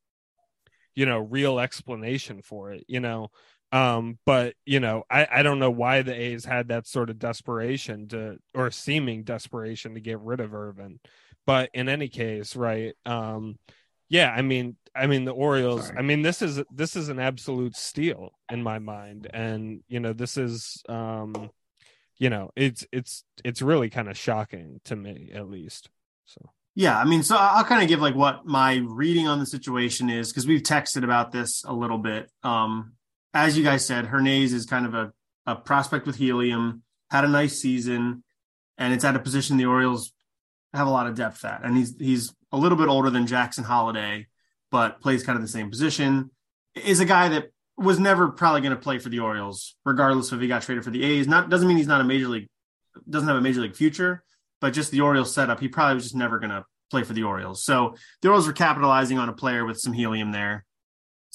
you 0.96 1.06
know, 1.06 1.20
real 1.20 1.60
explanation 1.60 2.42
for 2.42 2.72
it, 2.72 2.86
you 2.88 3.00
know. 3.00 3.30
Um, 3.72 4.18
but 4.26 4.56
you 4.66 4.80
know, 4.80 5.04
I, 5.12 5.28
I 5.32 5.44
don't 5.44 5.60
know 5.60 5.70
why 5.70 6.02
the 6.02 6.20
A's 6.20 6.44
had 6.44 6.70
that 6.70 6.88
sort 6.88 7.12
of 7.12 7.20
desperation 7.20 8.08
to 8.10 8.38
or 8.56 8.72
seeming 8.72 9.24
desperation 9.24 9.94
to 9.94 10.02
get 10.02 10.20
rid 10.20 10.40
of 10.40 10.56
Irvin 10.56 11.00
but 11.50 11.72
in 11.74 11.90
any 11.90 12.08
case 12.08 12.56
right 12.56 12.94
um 13.08 13.58
yeah 14.08 14.32
i 14.32 14.44
mean 14.44 14.76
i 14.96 15.08
mean 15.08 15.26
the 15.26 15.32
orioles 15.32 15.88
Sorry. 15.88 15.98
i 15.98 16.02
mean 16.02 16.22
this 16.22 16.42
is 16.42 16.62
this 16.72 16.96
is 16.96 17.10
an 17.10 17.20
absolute 17.20 17.76
steal 17.76 18.32
in 18.52 18.64
my 18.64 18.80
mind. 18.80 19.28
And 19.34 19.84
you 19.88 20.00
know 20.00 20.14
this 20.14 20.38
is 20.38 20.84
um 20.90 21.52
you 22.18 22.30
know 22.30 22.52
it's 22.56 22.86
it's 22.92 23.24
it's 23.44 23.62
really 23.62 23.90
kind 23.90 24.10
of 24.10 24.18
shocking 24.18 24.82
to 24.86 24.96
me 24.96 25.32
at 25.34 25.50
least. 25.50 25.90
So. 26.26 26.50
Yeah 26.76 26.98
i 26.98 27.06
mean 27.06 27.24
so 27.24 27.36
i'll 27.38 27.64
kind 27.64 27.82
of 27.82 27.90
give 27.90 28.00
like 28.00 28.16
what 28.16 28.46
my 28.46 28.82
reading 28.86 29.28
on 29.28 29.40
the 29.40 29.46
situation 29.46 30.10
is 30.10 30.32
because 30.32 30.48
we've 30.48 30.62
texted 30.62 31.04
about 31.04 31.32
this 31.32 31.64
a 31.66 31.74
little 31.74 31.98
bit. 31.98 32.30
Um 32.44 32.94
as 33.34 33.58
you 33.58 33.64
guys 33.64 33.86
said 33.86 34.06
Hernaiz 34.06 34.54
is 34.54 34.66
kind 34.66 34.86
of 34.86 34.94
a, 34.94 35.14
a 35.46 35.56
prospect 35.56 36.06
with 36.06 36.16
helium 36.16 36.84
had 37.12 37.26
a 37.26 37.28
nice 37.28 37.60
season 37.60 38.24
and 38.78 38.94
it's 38.94 39.04
at 39.04 39.16
a 39.16 39.20
position 39.20 39.58
the 39.58 39.66
orioles 39.66 40.12
have 40.74 40.88
a 40.88 40.92
lot 40.92 41.08
of 41.08 41.16
depth 41.16 41.44
at, 41.46 41.64
and 41.64 41.76
he's 41.76 41.96
he's 42.00 42.34
a 42.52 42.58
little 42.58 42.78
bit 42.78 42.88
older 42.88 43.10
than 43.10 43.28
Jackson 43.28 43.64
Holliday, 43.64 44.28
but 44.72 45.02
plays 45.02 45.24
kind 45.24 45.36
of 45.36 45.42
the 45.42 45.48
same 45.48 45.70
position. 45.70 46.32
Is 46.76 47.00
a 47.00 47.06
guy 47.06 47.30
that 47.30 47.52
was 47.78 48.00
never 48.00 48.30
probably 48.30 48.62
going 48.62 48.76
to 48.76 48.82
play 48.82 49.00
for 49.00 49.10
the 49.10 49.20
Orioles, 49.20 49.76
regardless 49.86 50.32
if 50.32 50.42
he 50.42 50.48
got 50.48 50.62
traded 50.62 50.84
for 50.84 50.92
the 50.92 51.04
A's. 51.04 51.28
Not 51.28 51.50
doesn't 51.50 51.68
mean 51.68 51.78
he's 51.78 51.88
not 51.88 52.02
a 52.02 52.04
major 52.06 52.28
league, 52.28 52.48
doesn't 53.10 53.28
have 53.28 53.38
a 53.38 53.42
major 53.42 53.62
league 53.62 53.76
future, 53.76 54.24
but 54.62 54.74
just 54.74 54.92
the 54.92 55.02
Orioles 55.02 55.34
setup, 55.34 55.60
he 55.60 55.68
probably 55.68 55.96
was 55.96 56.04
just 56.04 56.16
never 56.16 56.40
going 56.40 56.52
to 56.52 56.66
play 56.92 57.04
for 57.04 57.14
the 57.14 57.24
Orioles. 57.24 57.64
So 57.64 57.96
the 58.22 58.28
Orioles 58.28 58.48
were 58.48 58.54
capitalizing 58.54 59.18
on 59.18 59.30
a 59.30 59.34
player 59.34 59.66
with 59.66 59.80
some 59.80 59.94
helium 59.94 60.32
there. 60.32 60.66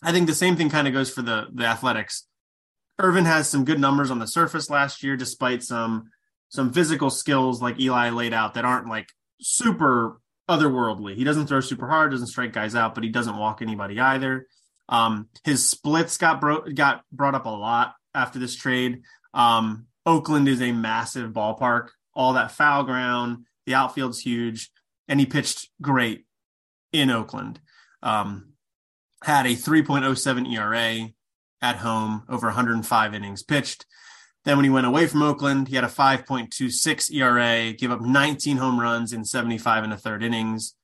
I 0.02 0.12
think 0.12 0.26
the 0.26 0.34
same 0.34 0.56
thing 0.56 0.68
kind 0.68 0.86
of 0.86 0.92
goes 0.92 1.10
for 1.10 1.22
the 1.22 1.46
the 1.52 1.64
Athletics. 1.64 2.26
Irvin 2.98 3.24
has 3.24 3.48
some 3.48 3.64
good 3.64 3.80
numbers 3.80 4.10
on 4.10 4.18
the 4.18 4.26
surface 4.26 4.70
last 4.70 5.02
year, 5.02 5.16
despite 5.16 5.62
some 5.62 6.10
some 6.48 6.72
physical 6.72 7.10
skills 7.10 7.62
like 7.62 7.80
Eli 7.80 8.10
laid 8.10 8.32
out 8.32 8.54
that 8.54 8.64
aren't 8.64 8.88
like 8.88 9.08
super 9.40 10.20
otherworldly. 10.48 11.14
He 11.14 11.24
doesn't 11.24 11.46
throw 11.46 11.60
super 11.60 11.88
hard, 11.88 12.10
doesn't 12.10 12.26
strike 12.26 12.52
guys 12.52 12.74
out, 12.74 12.94
but 12.94 13.04
he 13.04 13.10
doesn't 13.10 13.36
walk 13.36 13.62
anybody 13.62 13.98
either. 13.98 14.46
Um, 14.88 15.28
his 15.44 15.68
splits 15.68 16.18
got 16.18 16.40
bro- 16.40 16.70
got 16.72 17.02
brought 17.10 17.34
up 17.34 17.46
a 17.46 17.50
lot 17.50 17.94
after 18.14 18.38
this 18.38 18.54
trade. 18.54 19.02
Um, 19.32 19.86
Oakland 20.06 20.48
is 20.48 20.60
a 20.60 20.72
massive 20.72 21.32
ballpark, 21.32 21.88
all 22.14 22.34
that 22.34 22.52
foul 22.52 22.84
ground, 22.84 23.46
the 23.66 23.74
outfield's 23.74 24.20
huge, 24.20 24.70
and 25.08 25.18
he 25.18 25.26
pitched 25.26 25.70
great 25.80 26.26
in 26.92 27.10
Oakland. 27.10 27.60
Um, 28.02 28.52
had 29.22 29.46
a 29.46 29.56
3.07 29.56 30.52
ERA 30.52 31.08
at 31.62 31.76
home, 31.76 32.24
over 32.28 32.48
105 32.48 33.14
innings 33.14 33.42
pitched. 33.42 33.86
Then 34.44 34.56
when 34.56 34.64
he 34.64 34.70
went 34.70 34.86
away 34.86 35.06
from 35.06 35.22
Oakland, 35.22 35.68
he 35.68 35.74
had 35.74 35.84
a 35.84 35.88
5.26 35.88 37.12
ERA, 37.12 37.72
gave 37.72 37.90
up 37.90 38.02
19 38.02 38.58
home 38.58 38.78
runs 38.78 39.12
in 39.12 39.24
75 39.24 39.84
and 39.84 39.92
a 39.92 39.96
third 39.96 40.22
innings. 40.22 40.74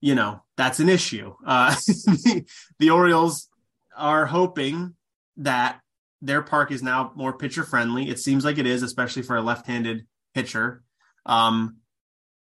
You 0.00 0.14
know, 0.14 0.42
that's 0.56 0.80
an 0.80 0.88
issue. 0.88 1.34
Uh, 1.46 1.70
the, 1.86 2.44
the 2.78 2.90
Orioles 2.90 3.48
are 3.96 4.26
hoping 4.26 4.94
that 5.36 5.80
their 6.22 6.40
park 6.40 6.72
is 6.72 6.82
now 6.82 7.12
more 7.14 7.36
pitcher 7.36 7.64
friendly. 7.64 8.08
It 8.08 8.18
seems 8.18 8.44
like 8.44 8.58
it 8.58 8.66
is, 8.66 8.82
especially 8.82 9.22
for 9.22 9.36
a 9.36 9.42
left-handed 9.42 10.06
pitcher. 10.34 10.82
Um, 11.26 11.76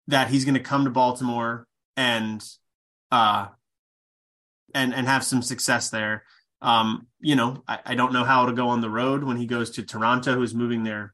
that 0.08 0.28
he's 0.28 0.44
going 0.44 0.54
to 0.54 0.60
come 0.60 0.84
to 0.84 0.90
Baltimore 0.90 1.66
and 1.96 2.44
uh, 3.10 3.48
and 4.74 4.94
and 4.94 5.06
have 5.06 5.24
some 5.24 5.42
success 5.42 5.90
there. 5.90 6.24
Um, 6.62 7.08
you 7.20 7.34
know, 7.34 7.64
I, 7.66 7.80
I, 7.86 7.94
don't 7.96 8.12
know 8.12 8.22
how 8.22 8.44
it'll 8.44 8.54
go 8.54 8.68
on 8.68 8.80
the 8.80 8.88
road 8.88 9.24
when 9.24 9.36
he 9.36 9.46
goes 9.46 9.68
to 9.72 9.82
Toronto, 9.82 10.36
who's 10.36 10.54
moving 10.54 10.84
their 10.84 11.12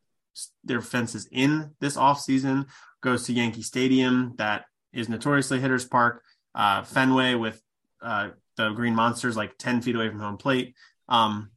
their 0.63 0.83
fences 0.83 1.27
in 1.33 1.71
this 1.81 1.97
offseason, 1.97 2.67
goes 3.01 3.25
to 3.25 3.33
Yankee 3.33 3.63
Stadium, 3.63 4.35
that 4.37 4.67
is 4.93 5.09
notoriously 5.09 5.59
hitters 5.59 5.87
park, 5.87 6.23
uh, 6.55 6.83
Fenway 6.85 7.35
with 7.35 7.63
uh, 8.03 8.29
the 8.57 8.71
Green 8.73 8.95
Monsters 8.95 9.39
like 9.39 9.57
10 9.57 9.81
feet 9.81 9.95
away 9.95 10.11
from 10.11 10.21
home 10.21 10.37
plate. 10.37 10.75
Um, 11.09 11.51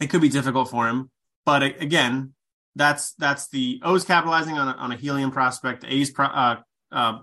it 0.00 0.08
could 0.08 0.22
be 0.22 0.30
difficult 0.30 0.70
for 0.70 0.88
him, 0.88 1.10
but 1.44 1.62
again, 1.62 2.32
that's 2.74 3.12
that's 3.14 3.48
the 3.48 3.80
O's 3.82 4.06
capitalizing 4.06 4.56
on 4.56 4.68
a, 4.68 4.72
on 4.72 4.90
a 4.90 4.96
helium 4.96 5.30
prospect. 5.30 5.82
The 5.82 5.92
A's 5.92 6.10
pro, 6.10 6.24
uh, 6.26 6.60
uh, 6.90 7.18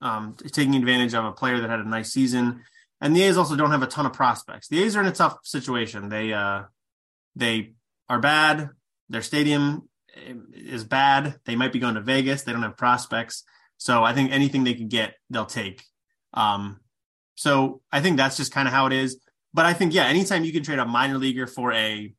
um, 0.00 0.36
taking 0.52 0.76
advantage 0.76 1.12
of 1.14 1.24
a 1.24 1.32
player 1.32 1.60
that 1.60 1.68
had 1.68 1.80
a 1.80 1.88
nice 1.88 2.12
season 2.12 2.62
and 3.00 3.14
the 3.14 3.22
A's 3.22 3.36
also 3.36 3.56
don't 3.56 3.70
have 3.70 3.82
a 3.82 3.86
ton 3.86 4.06
of 4.06 4.12
prospects. 4.12 4.68
The 4.68 4.82
A's 4.82 4.96
are 4.96 5.00
in 5.00 5.06
a 5.06 5.12
tough 5.12 5.38
situation. 5.42 6.08
They 6.08 6.32
uh, 6.32 6.64
they 7.36 7.74
are 8.08 8.20
bad. 8.20 8.70
Their 9.08 9.22
stadium 9.22 9.88
is 10.52 10.84
bad. 10.84 11.36
They 11.44 11.56
might 11.56 11.72
be 11.72 11.78
going 11.78 11.94
to 11.94 12.00
Vegas. 12.00 12.42
They 12.42 12.52
don't 12.52 12.62
have 12.62 12.76
prospects. 12.76 13.44
So 13.76 14.04
I 14.04 14.12
think 14.12 14.30
anything 14.30 14.64
they 14.64 14.74
can 14.74 14.88
get, 14.88 15.14
they'll 15.30 15.46
take. 15.46 15.82
Um, 16.32 16.80
so 17.34 17.80
I 17.90 18.00
think 18.00 18.16
that's 18.16 18.36
just 18.36 18.52
kind 18.52 18.68
of 18.68 18.74
how 18.74 18.86
it 18.86 18.92
is. 18.92 19.20
But 19.52 19.66
I 19.66 19.72
think 19.72 19.94
yeah, 19.94 20.06
anytime 20.06 20.44
you 20.44 20.52
can 20.52 20.62
trade 20.62 20.78
a 20.78 20.86
minor 20.86 21.18
leaguer 21.18 21.46
for 21.46 21.72
a 21.72 22.12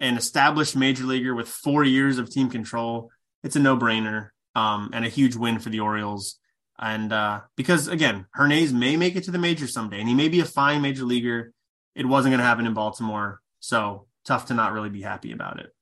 an 0.00 0.16
established 0.16 0.74
major 0.74 1.04
leaguer 1.04 1.34
with 1.34 1.48
four 1.48 1.84
years 1.84 2.18
of 2.18 2.28
team 2.28 2.50
control, 2.50 3.10
it's 3.44 3.56
a 3.56 3.60
no 3.60 3.76
brainer 3.76 4.30
um, 4.54 4.90
and 4.92 5.04
a 5.04 5.08
huge 5.08 5.36
win 5.36 5.58
for 5.58 5.70
the 5.70 5.80
Orioles. 5.80 6.38
And 6.78 7.12
uh, 7.12 7.40
because 7.56 7.88
again, 7.88 8.26
Hernaiz 8.36 8.72
may 8.72 8.96
make 8.96 9.16
it 9.16 9.24
to 9.24 9.30
the 9.30 9.38
major 9.38 9.66
someday, 9.66 10.00
and 10.00 10.08
he 10.08 10.14
may 10.14 10.28
be 10.28 10.40
a 10.40 10.44
fine 10.44 10.82
major 10.82 11.04
leaguer. 11.04 11.52
It 11.94 12.06
wasn't 12.06 12.32
going 12.32 12.40
to 12.40 12.46
happen 12.46 12.66
in 12.66 12.74
Baltimore, 12.74 13.40
so 13.60 14.06
tough 14.24 14.46
to 14.46 14.54
not 14.54 14.72
really 14.72 14.90
be 14.90 15.02
happy 15.02 15.32
about 15.32 15.60
it. 15.60 15.72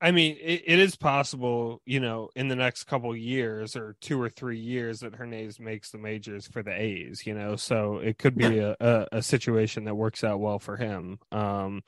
I 0.00 0.12
mean, 0.12 0.36
it, 0.40 0.62
it 0.66 0.78
is 0.78 0.94
possible, 0.94 1.82
you 1.84 1.98
know, 1.98 2.30
in 2.36 2.48
the 2.48 2.54
next 2.54 2.84
couple 2.84 3.14
years 3.16 3.74
or 3.74 3.96
two 4.00 4.20
or 4.20 4.28
three 4.28 4.58
years 4.58 5.00
that 5.00 5.14
Hernaiz 5.14 5.58
makes 5.58 5.90
the 5.90 5.98
majors 5.98 6.46
for 6.46 6.62
the 6.62 6.70
A's, 6.70 7.26
you 7.26 7.34
know, 7.34 7.56
so 7.56 7.96
it 7.96 8.16
could 8.16 8.36
be 8.36 8.44
yeah. 8.44 8.74
a, 8.78 8.86
a, 8.86 9.08
a, 9.12 9.22
situation 9.22 9.84
that 9.84 9.96
works 9.96 10.22
out 10.22 10.38
well 10.38 10.60
for 10.60 10.76
him. 10.76 11.18
Um, 11.32 11.82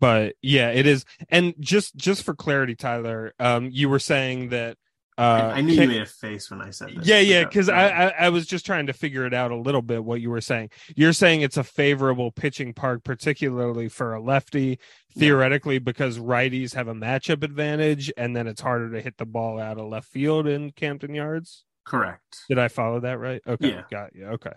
but 0.00 0.34
yeah, 0.42 0.70
it 0.70 0.86
is. 0.86 1.04
And 1.28 1.54
just 1.60 1.94
just 1.94 2.24
for 2.24 2.34
clarity, 2.34 2.74
Tyler, 2.74 3.32
um, 3.38 3.68
you 3.70 3.88
were 3.88 4.00
saying 4.00 4.48
that 4.48 4.76
uh, 5.22 5.52
I 5.54 5.60
knew 5.60 5.76
can, 5.76 5.82
you 5.82 5.88
made 5.88 6.02
a 6.02 6.06
face 6.06 6.50
when 6.50 6.60
I 6.60 6.70
said 6.70 6.88
this. 6.96 7.06
Yeah, 7.06 7.20
yeah, 7.20 7.44
because 7.44 7.68
I, 7.68 7.86
I, 7.86 8.06
I 8.08 8.28
was 8.30 8.44
just 8.44 8.66
trying 8.66 8.88
to 8.88 8.92
figure 8.92 9.24
it 9.24 9.32
out 9.32 9.52
a 9.52 9.56
little 9.56 9.80
bit. 9.80 10.02
What 10.04 10.20
you 10.20 10.30
were 10.30 10.40
saying, 10.40 10.70
you're 10.96 11.12
saying 11.12 11.42
it's 11.42 11.56
a 11.56 11.62
favorable 11.62 12.32
pitching 12.32 12.74
park, 12.74 13.04
particularly 13.04 13.88
for 13.88 14.14
a 14.14 14.20
lefty, 14.20 14.80
theoretically, 15.16 15.74
yeah. 15.74 15.80
because 15.84 16.18
righties 16.18 16.74
have 16.74 16.88
a 16.88 16.94
matchup 16.94 17.44
advantage, 17.44 18.10
and 18.16 18.34
then 18.34 18.48
it's 18.48 18.60
harder 18.60 18.90
to 18.90 19.00
hit 19.00 19.16
the 19.16 19.24
ball 19.24 19.60
out 19.60 19.78
of 19.78 19.86
left 19.86 20.08
field 20.08 20.48
in 20.48 20.72
Camden 20.72 21.14
Yards. 21.14 21.64
Correct. 21.84 22.38
Did 22.48 22.58
I 22.58 22.66
follow 22.66 22.98
that 22.98 23.20
right? 23.20 23.42
Okay, 23.46 23.68
yeah. 23.70 23.82
got 23.92 24.16
you. 24.16 24.26
Okay, 24.26 24.54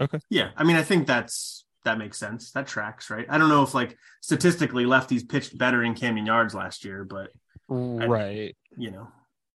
okay. 0.00 0.18
Yeah, 0.30 0.50
I 0.56 0.64
mean, 0.64 0.74
I 0.74 0.82
think 0.82 1.06
that's 1.06 1.64
that 1.84 1.96
makes 1.96 2.18
sense. 2.18 2.50
That 2.50 2.66
tracks, 2.66 3.08
right? 3.08 3.26
I 3.28 3.38
don't 3.38 3.50
know 3.50 3.62
if 3.62 3.72
like 3.72 3.96
statistically 4.20 4.84
lefties 4.84 5.28
pitched 5.28 5.56
better 5.56 5.84
in 5.84 5.94
Camden 5.94 6.26
Yards 6.26 6.56
last 6.56 6.84
year, 6.84 7.04
but 7.04 7.30
right, 7.68 8.56
I, 8.56 8.76
you 8.76 8.90
know 8.90 9.08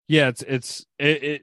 yeah, 0.09 0.27
it's 0.27 0.41
it's 0.41 0.85
it, 0.97 1.23
it 1.23 1.41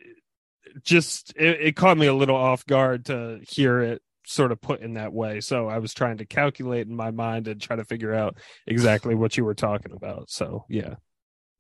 just 0.83 1.33
it, 1.37 1.61
it 1.61 1.77
caught 1.77 1.97
me 1.97 2.07
a 2.07 2.15
little 2.15 2.37
off 2.37 2.67
guard 2.67 3.07
to 3.07 3.41
hear 3.49 3.81
it 3.81 4.03
sort 4.27 4.51
of 4.51 4.61
put 4.61 4.81
in 4.81 4.95
that 4.95 5.13
way. 5.13 5.41
So 5.41 5.69
I 5.69 5.79
was 5.79 5.95
trying 5.95 6.19
to 6.19 6.27
calculate 6.27 6.89
in 6.89 6.97
my 6.97 7.13
mind 7.13 7.47
and 7.47 7.61
try 7.61 7.77
to 7.77 7.85
figure 7.85 8.13
out 8.13 8.37
exactly 8.67 9.15
what 9.15 9.37
you 9.37 9.45
were 9.45 9.55
talking 9.55 9.93
about. 9.93 10.31
So 10.31 10.67
yeah. 10.69 10.97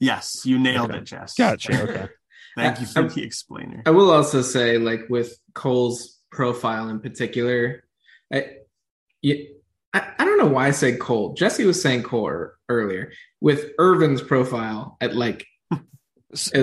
Yes, 0.00 0.44
you 0.44 0.58
nailed 0.58 0.90
okay. 0.90 0.98
it, 0.98 1.04
Jess. 1.04 1.34
Gotcha. 1.34 1.82
Okay. 1.82 2.08
Thank 2.56 2.80
you 2.80 2.86
for 2.86 3.04
I, 3.04 3.08
the 3.08 3.22
explainer. 3.22 3.82
I 3.86 3.90
will 3.90 4.10
also 4.10 4.42
say, 4.42 4.76
like 4.76 5.02
with 5.08 5.38
Cole's 5.54 6.18
profile 6.30 6.88
in 6.88 7.00
particular, 7.00 7.84
I, 8.32 8.56
I, 9.24 9.46
I 9.94 10.24
don't 10.24 10.38
know 10.38 10.46
why 10.46 10.66
I 10.66 10.70
say 10.72 10.96
Cole. 10.96 11.34
Jesse 11.34 11.64
was 11.64 11.80
saying 11.80 12.02
Cole 12.02 12.48
earlier. 12.68 13.12
With 13.40 13.72
Irvin's 13.78 14.22
profile 14.22 14.96
at 15.00 15.14
like 15.14 15.46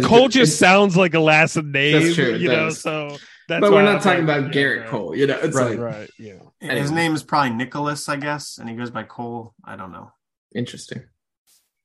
Cole 0.04 0.28
just 0.28 0.60
sounds 0.60 0.96
like 0.96 1.14
a 1.14 1.20
last 1.20 1.56
name, 1.56 2.02
that's 2.02 2.16
true, 2.16 2.36
you 2.36 2.50
know. 2.50 2.70
So 2.70 3.18
that's 3.48 3.62
but 3.62 3.72
we're 3.72 3.84
not 3.84 4.02
talking 4.02 4.26
like, 4.26 4.40
about 4.40 4.52
Gerrit 4.52 4.88
Cole, 4.88 5.16
you 5.16 5.28
know. 5.28 5.38
It's 5.42 5.56
right, 5.56 5.72
like, 5.72 5.80
right, 5.80 6.10
yeah. 6.18 6.40
His 6.60 6.92
name 6.92 7.14
is 7.14 7.24
probably 7.24 7.52
Nicholas, 7.52 8.08
I 8.08 8.16
guess, 8.16 8.58
and 8.58 8.70
he 8.70 8.76
goes 8.76 8.90
by 8.90 9.04
Cole. 9.04 9.54
I 9.64 9.76
don't 9.76 9.92
know. 9.92 10.12
Interesting. 10.56 11.04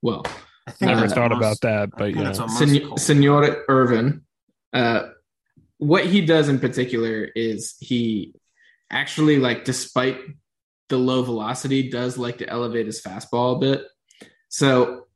Well, 0.02 0.24
I 0.66 0.70
think 0.70 0.90
never 0.92 1.08
thought 1.08 1.32
about 1.32 1.60
that, 1.62 1.90
but 1.96 2.14
yeah, 2.14 2.32
Sen- 2.32 2.96
Senor 2.96 3.64
Irvin. 3.68 4.24
Uh, 4.72 5.08
what 5.78 6.06
he 6.06 6.20
does 6.20 6.48
in 6.48 6.58
particular 6.58 7.24
is 7.24 7.76
he 7.80 8.34
actually 8.90 9.38
like, 9.38 9.64
despite 9.64 10.18
the 10.88 10.98
low 10.98 11.22
velocity, 11.22 11.90
does 11.90 12.18
like 12.18 12.38
to 12.38 12.48
elevate 12.48 12.86
his 12.86 13.02
fastball 13.02 13.56
a 13.56 13.58
bit. 13.58 13.82
So 14.48 15.07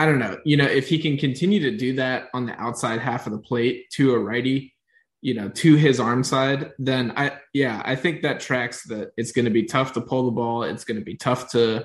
I 0.00 0.06
don't 0.06 0.18
know. 0.18 0.38
You 0.46 0.56
know, 0.56 0.64
if 0.64 0.88
he 0.88 0.98
can 0.98 1.18
continue 1.18 1.60
to 1.60 1.76
do 1.76 1.96
that 1.96 2.30
on 2.32 2.46
the 2.46 2.58
outside 2.58 3.00
half 3.00 3.26
of 3.26 3.32
the 3.32 3.38
plate 3.38 3.90
to 3.90 4.14
a 4.14 4.18
righty, 4.18 4.74
you 5.20 5.34
know, 5.34 5.50
to 5.50 5.74
his 5.74 6.00
arm 6.00 6.24
side, 6.24 6.72
then 6.78 7.12
I, 7.18 7.32
yeah, 7.52 7.82
I 7.84 7.96
think 7.96 8.22
that 8.22 8.40
tracks 8.40 8.84
that 8.84 9.10
it's 9.18 9.32
going 9.32 9.44
to 9.44 9.50
be 9.50 9.64
tough 9.64 9.92
to 9.92 10.00
pull 10.00 10.24
the 10.24 10.30
ball. 10.30 10.62
It's 10.62 10.84
going 10.84 10.98
to 10.98 11.04
be 11.04 11.18
tough 11.18 11.50
to 11.50 11.84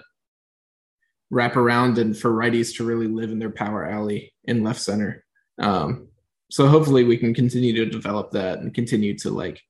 wrap 1.29 1.57
around 1.57 1.97
and 1.97 2.17
for 2.17 2.31
righties 2.31 2.77
to 2.77 2.85
really 2.85 3.07
live 3.07 3.31
in 3.31 3.39
their 3.39 3.49
power 3.49 3.85
alley 3.85 4.33
in 4.45 4.63
left 4.63 4.79
center. 4.79 5.25
Um, 5.59 6.07
so 6.49 6.67
hopefully 6.67 7.03
we 7.03 7.17
can 7.17 7.33
continue 7.33 7.73
to 7.75 7.85
develop 7.85 8.31
that 8.31 8.59
and 8.59 8.73
continue 8.73 9.17
to 9.19 9.29
like 9.29 9.61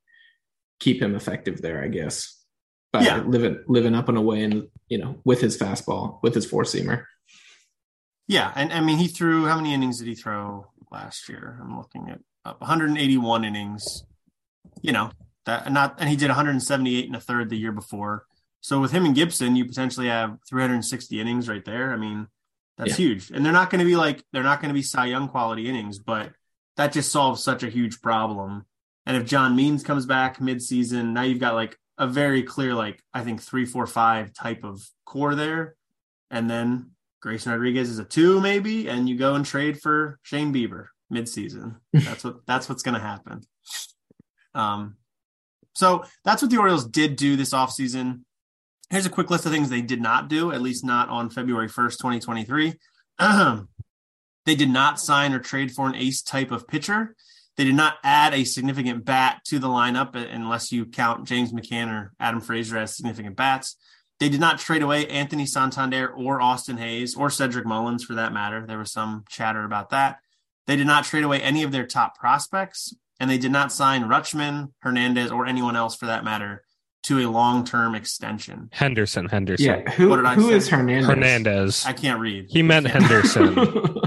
keep 0.80 1.02
him 1.02 1.16
effective 1.16 1.64
there, 1.64 1.84
I 1.84 1.88
guess. 1.88 2.32
By 2.94 3.02
yeah. 3.02 3.24
living 3.24 3.64
living 3.68 3.96
up 3.96 4.08
and 4.08 4.20
away 4.20 4.44
and 4.44 4.68
you 4.88 5.00
know, 5.00 5.20
with 5.26 5.42
his 5.42 5.58
fastball, 5.58 6.20
with 6.22 6.36
his 6.36 6.46
four 6.46 6.62
seamer. 6.62 7.06
Yeah, 8.28 8.52
and 8.56 8.74
I 8.74 8.82
mean 8.82 8.98
he 8.98 9.08
threw 9.08 9.46
how 9.46 9.58
many 9.58 9.74
innings 9.74 10.00
did 10.00 10.08
he 10.08 10.16
throw 10.16 10.68
last 10.92 11.30
year? 11.30 11.60
I'm 11.62 11.78
looking 11.78 12.10
at 12.10 12.20
up 12.44 12.62
181 12.62 13.44
innings. 13.44 14.04
You 14.82 14.92
know, 14.92 15.12
that 15.46 15.72
not 15.72 15.96
and 16.00 16.10
he 16.10 16.16
did 16.16 16.30
178 16.30 17.06
and 17.06 17.16
a 17.16 17.20
third 17.20 17.50
the 17.50 17.58
year 17.58 17.72
before. 17.72 18.26
So 18.62 18.82
with 18.82 18.92
him 18.92 19.06
and 19.06 19.14
Gibson, 19.14 19.56
you 19.56 19.66
potentially 19.66 20.08
have 20.08 20.40
360 20.50 21.22
innings 21.22 21.48
right 21.48 21.64
there. 21.64 21.94
I 21.94 21.98
mean, 21.98 22.28
that's 22.78 22.92
yeah. 22.92 22.96
huge. 22.96 23.30
And 23.30 23.46
they're 23.46 23.54
not 23.54 23.70
going 23.70 23.80
to 23.80 23.86
be 23.86 23.96
like 23.96 24.24
they're 24.34 24.44
not 24.44 24.60
going 24.60 24.70
to 24.70 24.74
be 24.74 24.82
Cy 24.82 25.06
Young 25.06 25.30
quality 25.30 25.70
innings, 25.70 26.00
but 26.00 26.32
that 26.78 26.92
just 26.92 27.12
solves 27.12 27.44
such 27.44 27.64
a 27.64 27.70
huge 27.70 28.02
problem. 28.02 28.66
And 29.06 29.16
if 29.16 29.26
John 29.26 29.56
Means 29.56 29.84
comes 29.84 30.08
back 30.08 30.42
mid-season, 30.42 31.14
now 31.14 31.22
you've 31.22 31.40
got 31.40 31.54
like 31.54 31.78
a 31.98 32.08
very 32.08 32.42
clear, 32.42 32.74
like 32.74 33.02
I 33.14 33.22
think 33.22 33.42
three, 33.42 33.66
four, 33.66 33.86
five 33.86 34.34
type 34.34 34.64
of 34.64 34.84
core 35.06 35.36
there. 35.36 35.76
And 36.32 36.50
then 36.50 36.92
Grayson 37.26 37.52
Rodriguez 37.52 37.90
is 37.90 37.98
a 37.98 38.04
two, 38.04 38.40
maybe, 38.40 38.88
and 38.88 39.10
you 39.10 39.18
go 39.18 39.34
and 39.34 39.44
trade 39.44 39.82
for 39.82 40.20
Shane 40.22 40.54
Bieber 40.54 40.90
mid-season. 41.10 41.78
That's 41.92 42.24
what 42.24 42.46
that's 42.46 42.70
what's 42.70 42.84
going 42.84 42.94
to 42.94 43.02
happen. 43.02 43.42
Um, 44.54 44.98
so 45.74 46.06
that's 46.24 46.44
what 46.44 46.52
the 46.52 46.58
Orioles 46.58 46.86
did 46.86 47.16
do 47.16 47.36
this 47.36 47.52
offseason. 47.52 48.22
Here's 48.92 49.08
a 49.08 49.10
quick 49.10 49.32
list 49.32 49.48
of 49.48 49.52
things 49.52 49.72
they 49.72 49.82
did 49.82 50.02
not 50.02 50.28
do, 50.28 50.52
at 50.52 50.62
least 50.62 50.86
not 50.86 51.10
on 51.10 51.32
February 51.32 51.68
1st, 51.68 51.98
2023. 51.98 52.76
they 54.46 54.56
did 54.56 54.70
not 54.70 55.00
sign 55.00 55.34
or 55.34 55.40
trade 55.40 55.72
for 55.72 55.88
an 55.88 55.96
ace 55.96 56.22
type 56.22 56.52
of 56.52 56.68
pitcher. 56.68 57.16
They 57.58 57.64
did 57.64 57.74
not 57.74 57.96
add 58.04 58.36
a 58.36 58.44
significant 58.44 59.04
bat 59.04 59.42
to 59.46 59.58
the 59.58 59.68
lineup 59.68 60.16
unless 60.16 60.72
you 60.72 60.86
count 60.86 61.28
James 61.28 61.52
McCann 61.52 61.88
or 61.88 62.14
Adam 62.20 62.40
Frazier 62.40 62.78
as 62.78 62.96
significant 62.96 63.36
bats. 63.36 63.78
They 64.20 64.30
did 64.30 64.40
not 64.40 64.60
trade 64.60 64.82
away 64.82 65.08
Anthony 65.08 65.46
Santander 65.46 66.08
or 66.08 66.42
Austin 66.42 66.78
Hays 66.78 67.16
or 67.16 67.30
Cedric 67.30 67.66
Mullins 67.66 68.04
for 68.04 68.14
that 68.16 68.32
matter. 68.32 68.66
There 68.66 68.78
was 68.78 68.92
some 68.92 69.26
chatter 69.30 69.64
about 69.64 69.90
that. 69.90 70.20
They 70.68 70.76
did 70.76 70.88
not 70.88 71.04
trade 71.04 71.24
away 71.24 71.42
any 71.42 71.64
of 71.64 71.72
their 71.72 71.86
top 71.86 72.18
prospects, 72.18 72.96
and 73.20 73.30
they 73.30 73.38
did 73.38 73.52
not 73.52 73.72
sign 73.72 74.04
Rutschman, 74.04 74.72
Hernandez, 74.80 75.32
or 75.32 75.46
anyone 75.46 75.76
else 75.76 75.96
for 75.96 76.06
that 76.06 76.24
matter 76.24 76.64
to 77.04 77.20
a 77.20 77.30
long-term 77.30 77.94
extension. 77.94 78.70
Henderson, 78.72 79.28
Henderson. 79.28 79.66
Yeah, 79.66 79.92
who, 79.92 80.16
who 80.16 80.50
is 80.50 80.70
Hernandez? 80.70 81.08
Hernandez. 81.08 81.86
I 81.86 81.94
can't 81.94 82.20
read. 82.20 82.48
He 82.50 82.64
meant 82.64 82.88
Henderson. 82.88 83.54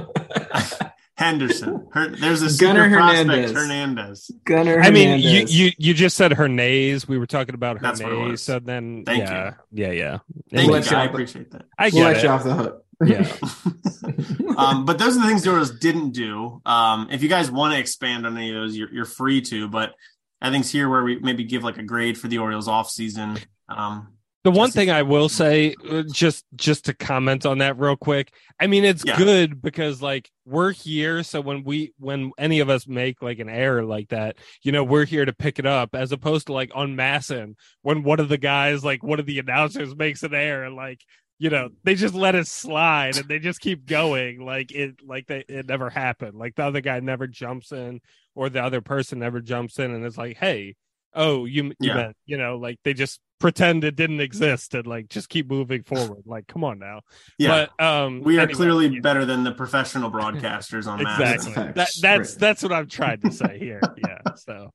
Henderson. 1.18 1.88
Her, 1.90 2.10
there's 2.10 2.42
a 2.42 2.64
Gunnar 2.64 2.88
Hernandez. 2.88 3.50
Hernandez. 3.50 4.30
Gunnar. 4.44 4.80
I 4.80 4.90
mean, 4.90 5.18
you, 5.18 5.46
you 5.48 5.72
you 5.76 5.92
just 5.92 6.16
said 6.16 6.32
Hernandez. 6.32 7.08
We 7.08 7.18
were 7.18 7.26
talking 7.26 7.56
about 7.56 7.80
Hernandez. 7.80 8.40
So 8.40 8.60
then, 8.60 9.02
Thank 9.04 9.24
yeah, 9.24 9.54
you. 9.72 9.84
yeah, 9.84 9.90
yeah. 9.90 10.18
Thank 10.52 10.70
we'll 10.70 10.80
you. 10.80 10.96
I 10.96 11.04
appreciate 11.06 11.50
that. 11.50 11.64
I 11.76 11.90
we'll 11.92 12.04
let 12.04 12.22
you 12.22 12.28
off 12.28 12.44
the 12.44 12.54
hook. 12.54 12.84
Yeah. 13.04 14.56
um, 14.56 14.84
but 14.84 15.00
those 15.00 15.16
are 15.16 15.22
the 15.22 15.26
things 15.26 15.42
the 15.42 15.50
Orioles 15.50 15.76
didn't 15.76 16.12
do. 16.12 16.62
Um, 16.64 17.08
if 17.10 17.20
you 17.20 17.28
guys 17.28 17.50
want 17.50 17.74
to 17.74 17.80
expand 17.80 18.24
on 18.24 18.36
any 18.36 18.50
of 18.50 18.54
those, 18.54 18.76
you're, 18.76 18.92
you're 18.92 19.04
free 19.04 19.40
to. 19.42 19.68
But 19.68 19.94
I 20.40 20.50
think 20.50 20.62
it's 20.62 20.70
here 20.70 20.88
where 20.88 21.02
we 21.02 21.18
maybe 21.18 21.42
give 21.42 21.64
like 21.64 21.78
a 21.78 21.82
grade 21.82 22.16
for 22.16 22.28
the 22.28 22.38
Orioles 22.38 22.68
off 22.68 22.90
season. 22.90 23.38
Um, 23.68 24.17
the 24.44 24.50
one 24.50 24.70
thing 24.70 24.90
I 24.90 25.02
will 25.02 25.28
say, 25.28 25.74
uh, 25.90 26.04
just 26.12 26.44
just 26.54 26.84
to 26.86 26.94
comment 26.94 27.44
on 27.44 27.58
that 27.58 27.78
real 27.78 27.96
quick, 27.96 28.32
I 28.60 28.66
mean 28.66 28.84
it's 28.84 29.04
yeah. 29.04 29.16
good 29.16 29.60
because 29.60 30.00
like 30.00 30.30
we're 30.44 30.72
here, 30.72 31.22
so 31.22 31.40
when 31.40 31.64
we 31.64 31.92
when 31.98 32.32
any 32.38 32.60
of 32.60 32.70
us 32.70 32.86
make 32.86 33.20
like 33.20 33.40
an 33.40 33.48
error 33.48 33.84
like 33.84 34.08
that, 34.08 34.36
you 34.62 34.72
know, 34.72 34.84
we're 34.84 35.04
here 35.04 35.24
to 35.24 35.32
pick 35.32 35.58
it 35.58 35.66
up, 35.66 35.94
as 35.94 36.12
opposed 36.12 36.46
to 36.46 36.52
like 36.52 36.70
on 36.74 36.96
MASN 36.96 37.54
when 37.82 38.04
one 38.04 38.20
of 38.20 38.28
the 38.28 38.38
guys, 38.38 38.84
like 38.84 39.02
one 39.02 39.20
of 39.20 39.26
the 39.26 39.38
announcers, 39.38 39.96
makes 39.96 40.22
an 40.22 40.34
error, 40.34 40.64
and 40.64 40.76
like 40.76 41.00
you 41.38 41.50
know 41.50 41.68
they 41.84 41.94
just 41.94 42.14
let 42.14 42.34
it 42.34 42.46
slide 42.46 43.16
and 43.16 43.28
they 43.28 43.38
just 43.38 43.60
keep 43.60 43.86
going 43.86 44.44
like 44.44 44.72
it 44.72 44.96
like 45.06 45.26
they, 45.26 45.44
it 45.48 45.66
never 45.66 45.88
happened 45.88 46.36
like 46.36 46.54
the 46.56 46.64
other 46.64 46.80
guy 46.80 46.98
never 47.00 47.26
jumps 47.26 47.72
in 47.72 48.00
or 48.34 48.48
the 48.48 48.62
other 48.62 48.80
person 48.80 49.20
never 49.20 49.40
jumps 49.40 49.78
in 49.78 49.92
and 49.92 50.04
it's 50.04 50.18
like 50.18 50.36
hey 50.36 50.74
oh 51.18 51.44
you 51.44 51.64
you 51.64 51.74
yeah. 51.80 51.94
meant 51.94 52.16
you 52.24 52.38
know 52.38 52.56
like 52.56 52.78
they 52.84 52.94
just 52.94 53.20
pretend 53.38 53.84
it 53.84 53.94
didn't 53.94 54.20
exist 54.20 54.74
and 54.74 54.86
like 54.86 55.08
just 55.08 55.28
keep 55.28 55.48
moving 55.48 55.82
forward 55.82 56.22
like 56.24 56.46
come 56.46 56.64
on 56.64 56.78
now 56.78 57.00
yeah 57.38 57.66
but 57.78 57.84
um 57.84 58.22
we 58.22 58.36
are 58.38 58.42
anyway, 58.42 58.54
clearly 58.54 58.88
know. 58.88 59.00
better 59.00 59.24
than 59.24 59.44
the 59.44 59.52
professional 59.52 60.10
broadcasters 60.10 60.86
on 60.86 61.00
exactly 61.00 61.52
that, 61.52 61.74
that's 61.74 62.02
right. 62.02 62.28
that's 62.38 62.62
what 62.62 62.72
i'm 62.72 62.88
trying 62.88 63.20
to 63.20 63.30
say 63.30 63.58
here 63.58 63.80
yeah 64.06 64.32
so 64.36 64.72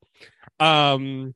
um 0.59 1.33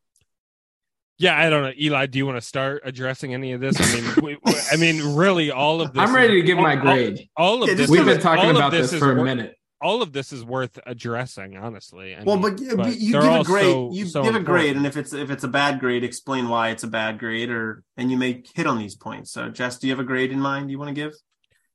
yeah, 1.20 1.36
I 1.36 1.50
don't 1.50 1.64
know, 1.64 1.74
Eli. 1.76 2.06
Do 2.06 2.20
you 2.20 2.28
want 2.28 2.38
to 2.38 2.48
start 2.48 2.84
addressing 2.86 3.34
any 3.34 3.54
of 3.54 3.60
this? 3.60 3.76
I 3.80 4.00
mean, 4.00 4.38
we, 4.44 4.52
I 4.72 4.76
mean, 4.76 5.16
really, 5.16 5.50
all 5.50 5.82
of 5.82 5.92
this. 5.92 6.00
I'm 6.00 6.14
ready 6.14 6.38
is, 6.38 6.44
to 6.44 6.46
give 6.46 6.60
all, 6.60 6.64
my 6.64 6.76
grade. 6.76 7.28
All, 7.36 7.56
all 7.56 7.64
of 7.64 7.70
yeah, 7.70 7.74
this. 7.74 7.90
We've 7.90 8.06
been 8.06 8.20
talking 8.20 8.52
about 8.52 8.72
this, 8.72 8.92
this 8.92 9.00
for 9.00 9.18
a 9.18 9.24
minute 9.24 9.57
all 9.82 10.02
of 10.02 10.12
this 10.12 10.34
is 10.34 10.44
worth 10.44 10.80
addressing, 10.86 11.56
honestly. 11.56 12.16
I 12.16 12.24
well, 12.24 12.38
mean, 12.38 12.56
but, 12.56 12.78
but, 12.78 12.98
you 12.98 13.12
give 13.12 13.24
a 13.24 13.44
grade. 13.44 13.66
So, 13.66 13.92
you 13.92 14.06
so 14.06 14.24
give 14.24 14.36
important. 14.36 14.48
a 14.48 14.52
grade, 14.52 14.78
and 14.78 14.88
if 14.88 14.98
it's 14.98 15.14
if 15.14 15.30
it's 15.30 15.44
a 15.44 15.48
bad 15.48 15.80
grade, 15.80 16.04
explain 16.04 16.50
why 16.50 16.70
it's 16.70 16.84
a 16.84 16.88
bad 16.88 17.20
grade, 17.20 17.50
or 17.50 17.84
and 17.96 18.10
you 18.10 18.18
may 18.18 18.44
hit 18.56 18.66
on 18.66 18.78
these 18.78 18.96
points. 18.96 19.32
So, 19.32 19.50
Jess, 19.50 19.78
do 19.78 19.88
you 19.88 19.94
have 19.94 20.00
a 20.00 20.04
grade 20.04 20.32
in 20.32 20.40
mind 20.40 20.72
you 20.72 20.80
want 20.80 20.90
to 20.90 20.96
give? 20.96 21.14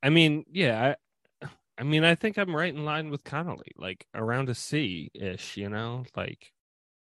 I 0.03 0.11
mean, 0.11 0.45
yeah, 0.51 0.95
I, 1.43 1.47
I 1.79 1.85
mean, 1.85 2.03
I 2.05 2.17
think 2.17 2.39
I'm 2.39 2.55
right 2.55 2.75
in 2.75 2.85
line 2.85 3.11
with 3.11 3.23
Connolly, 3.23 3.73
like 3.77 4.05
around 4.15 4.49
a 4.49 4.55
C 4.55 5.11
ish. 5.15 5.57
You 5.57 5.69
know, 5.69 6.05
like 6.17 6.53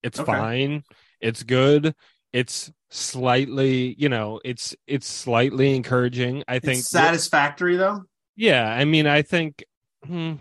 it's 0.02 0.20
okay. 0.20 0.30
fine, 0.30 0.84
it's 1.20 1.42
good, 1.42 1.94
it's 2.32 2.70
slightly, 2.90 3.96
you 3.98 4.08
know, 4.08 4.40
it's 4.44 4.76
it's 4.86 5.08
slightly 5.08 5.74
encouraging. 5.74 6.44
I 6.46 6.60
think 6.60 6.78
it's 6.80 6.90
satisfactory 6.90 7.76
though. 7.76 8.04
Yeah, 8.36 8.68
I 8.68 8.84
mean, 8.84 9.06
I 9.06 9.22
think. 9.22 9.64
Hmm, 10.04 10.34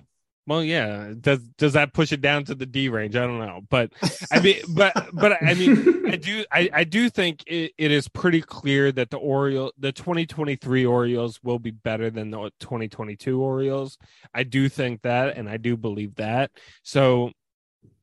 well, 0.45 0.63
yeah. 0.63 1.13
Does 1.19 1.39
does 1.57 1.73
that 1.73 1.93
push 1.93 2.11
it 2.11 2.21
down 2.21 2.43
to 2.45 2.55
the 2.55 2.65
D 2.65 2.89
range? 2.89 3.15
I 3.15 3.25
don't 3.25 3.39
know, 3.39 3.61
but 3.69 3.93
I 4.31 4.41
mean, 4.41 4.57
but 4.69 4.93
but 5.13 5.41
I 5.41 5.53
mean, 5.53 6.05
I 6.07 6.15
do 6.17 6.43
I, 6.51 6.69
I 6.73 6.83
do 6.83 7.09
think 7.09 7.43
it, 7.47 7.71
it 7.77 7.91
is 7.91 8.07
pretty 8.09 8.41
clear 8.41 8.91
that 8.91 9.09
the 9.09 9.17
Orioles, 9.17 9.71
the 9.77 9.91
2023 9.91 10.85
Orioles, 10.85 11.39
will 11.43 11.59
be 11.59 11.71
better 11.71 12.09
than 12.09 12.31
the 12.31 12.51
2022 12.59 13.41
Orioles. 13.41 13.97
I 14.33 14.43
do 14.43 14.67
think 14.67 15.03
that, 15.03 15.37
and 15.37 15.47
I 15.49 15.57
do 15.57 15.77
believe 15.77 16.15
that. 16.15 16.51
So 16.83 17.31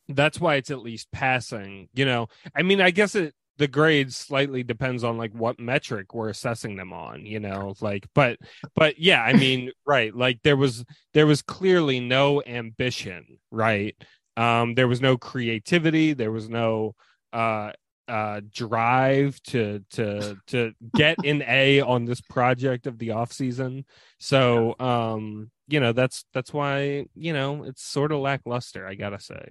that's 0.09 0.41
why 0.41 0.57
it's 0.57 0.71
at 0.71 0.81
least 0.81 1.11
passing. 1.12 1.89
You 1.93 2.07
know, 2.07 2.29
I 2.55 2.62
mean, 2.62 2.81
I 2.81 2.91
guess 2.91 3.15
it 3.15 3.35
the 3.61 3.69
grade 3.69 4.11
slightly 4.11 4.62
depends 4.62 5.05
on 5.05 5.19
like 5.19 5.32
what 5.32 5.61
metric 5.61 6.15
we're 6.15 6.31
assessing 6.31 6.77
them 6.77 6.95
on 6.95 7.27
you 7.27 7.39
know 7.39 7.74
like 7.82 8.07
but 8.15 8.39
but 8.74 8.99
yeah 8.99 9.23
i 9.23 9.35
mean 9.35 9.70
right 9.87 10.16
like 10.16 10.41
there 10.43 10.57
was 10.57 10.82
there 11.12 11.27
was 11.27 11.43
clearly 11.43 12.01
no 12.01 12.43
ambition 12.47 13.39
right? 13.51 13.95
Um 14.39 14.74
there 14.74 14.89
was 14.89 15.03
no 15.03 15.19
creativity 15.19 16.15
there 16.15 16.32
was 16.32 16.49
no 16.49 16.95
uh 17.35 17.73
uh 18.09 18.41
drive 18.51 19.39
to 19.43 19.85
to 19.91 20.37
to 20.47 20.73
get 20.95 21.23
an 21.23 21.43
a 21.47 21.82
on 21.82 22.07
this 22.07 22.23
project 22.23 22.87
of 22.87 22.99
the 22.99 23.11
off 23.11 23.31
season. 23.31 23.85
So 24.19 24.74
um 24.81 25.51
you 25.69 25.81
know 25.81 25.93
that's 25.93 26.24
that's 26.32 26.55
why 26.55 27.05
you 27.15 27.35
know 27.35 27.65
it's 27.65 27.82
sort 27.82 28.11
of 28.11 28.20
lackluster 28.20 28.87
i 28.87 28.95
gotta 28.95 29.20
say. 29.20 29.51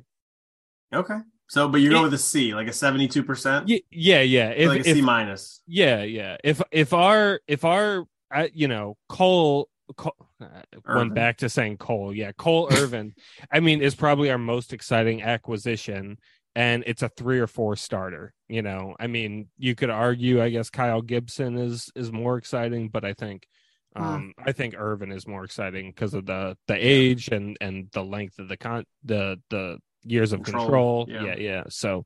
Okay 0.91 1.19
so, 1.49 1.67
but 1.67 1.81
you're 1.81 1.89
going 1.89 2.03
with 2.03 2.13
a 2.13 2.19
C, 2.19 2.53
like 2.53 2.67
a 2.67 2.73
seventy-two 2.73 3.23
percent. 3.23 3.67
Yeah, 3.67 4.21
yeah, 4.21 4.49
If, 4.49 4.69
like 4.69 4.85
a 4.85 4.89
if, 4.89 4.95
C 4.95 5.01
minus. 5.01 5.61
Yeah, 5.65 6.03
yeah. 6.03 6.37
If 6.43 6.61
if 6.71 6.93
our 6.93 7.41
if 7.47 7.65
our 7.65 8.05
uh, 8.33 8.47
you 8.53 8.67
know 8.67 8.97
Cole 9.09 9.67
Cole, 9.97 10.15
uh, 10.39 10.45
went 10.87 11.15
back 11.15 11.37
to 11.37 11.49
saying 11.49 11.77
Cole. 11.77 12.13
Yeah, 12.13 12.33
Cole 12.33 12.69
Irvin. 12.71 13.15
I 13.51 13.61
mean, 13.61 13.81
is 13.81 13.95
probably 13.95 14.29
our 14.29 14.37
most 14.37 14.73
exciting 14.73 15.23
acquisition, 15.23 16.19
and 16.53 16.83
it's 16.85 17.01
a 17.01 17.09
three 17.09 17.39
or 17.39 17.47
four 17.47 17.75
starter. 17.75 18.31
You 18.47 18.61
know, 18.61 18.95
I 18.99 19.07
mean, 19.07 19.47
you 19.57 19.73
could 19.73 19.89
argue, 19.89 20.43
I 20.43 20.49
guess 20.49 20.69
Kyle 20.69 21.01
Gibson 21.01 21.57
is 21.57 21.89
is 21.95 22.11
more 22.11 22.37
exciting, 22.37 22.89
but 22.89 23.03
I 23.03 23.13
think, 23.13 23.47
um, 23.95 24.35
I 24.37 24.51
think 24.51 24.75
Irvin 24.77 25.11
is 25.11 25.25
more 25.25 25.45
exciting 25.45 25.89
because 25.89 26.13
of 26.13 26.27
the 26.27 26.55
the 26.67 26.75
age 26.75 27.29
and 27.29 27.57
and 27.59 27.89
the 27.91 28.03
length 28.03 28.37
of 28.37 28.49
the 28.49 28.57
con 28.57 28.85
the 29.03 29.41
the 29.49 29.79
years 30.03 30.33
of 30.33 30.43
control. 30.43 31.05
control. 31.05 31.07
Yeah. 31.09 31.23
yeah, 31.23 31.35
yeah. 31.37 31.63
So, 31.69 32.05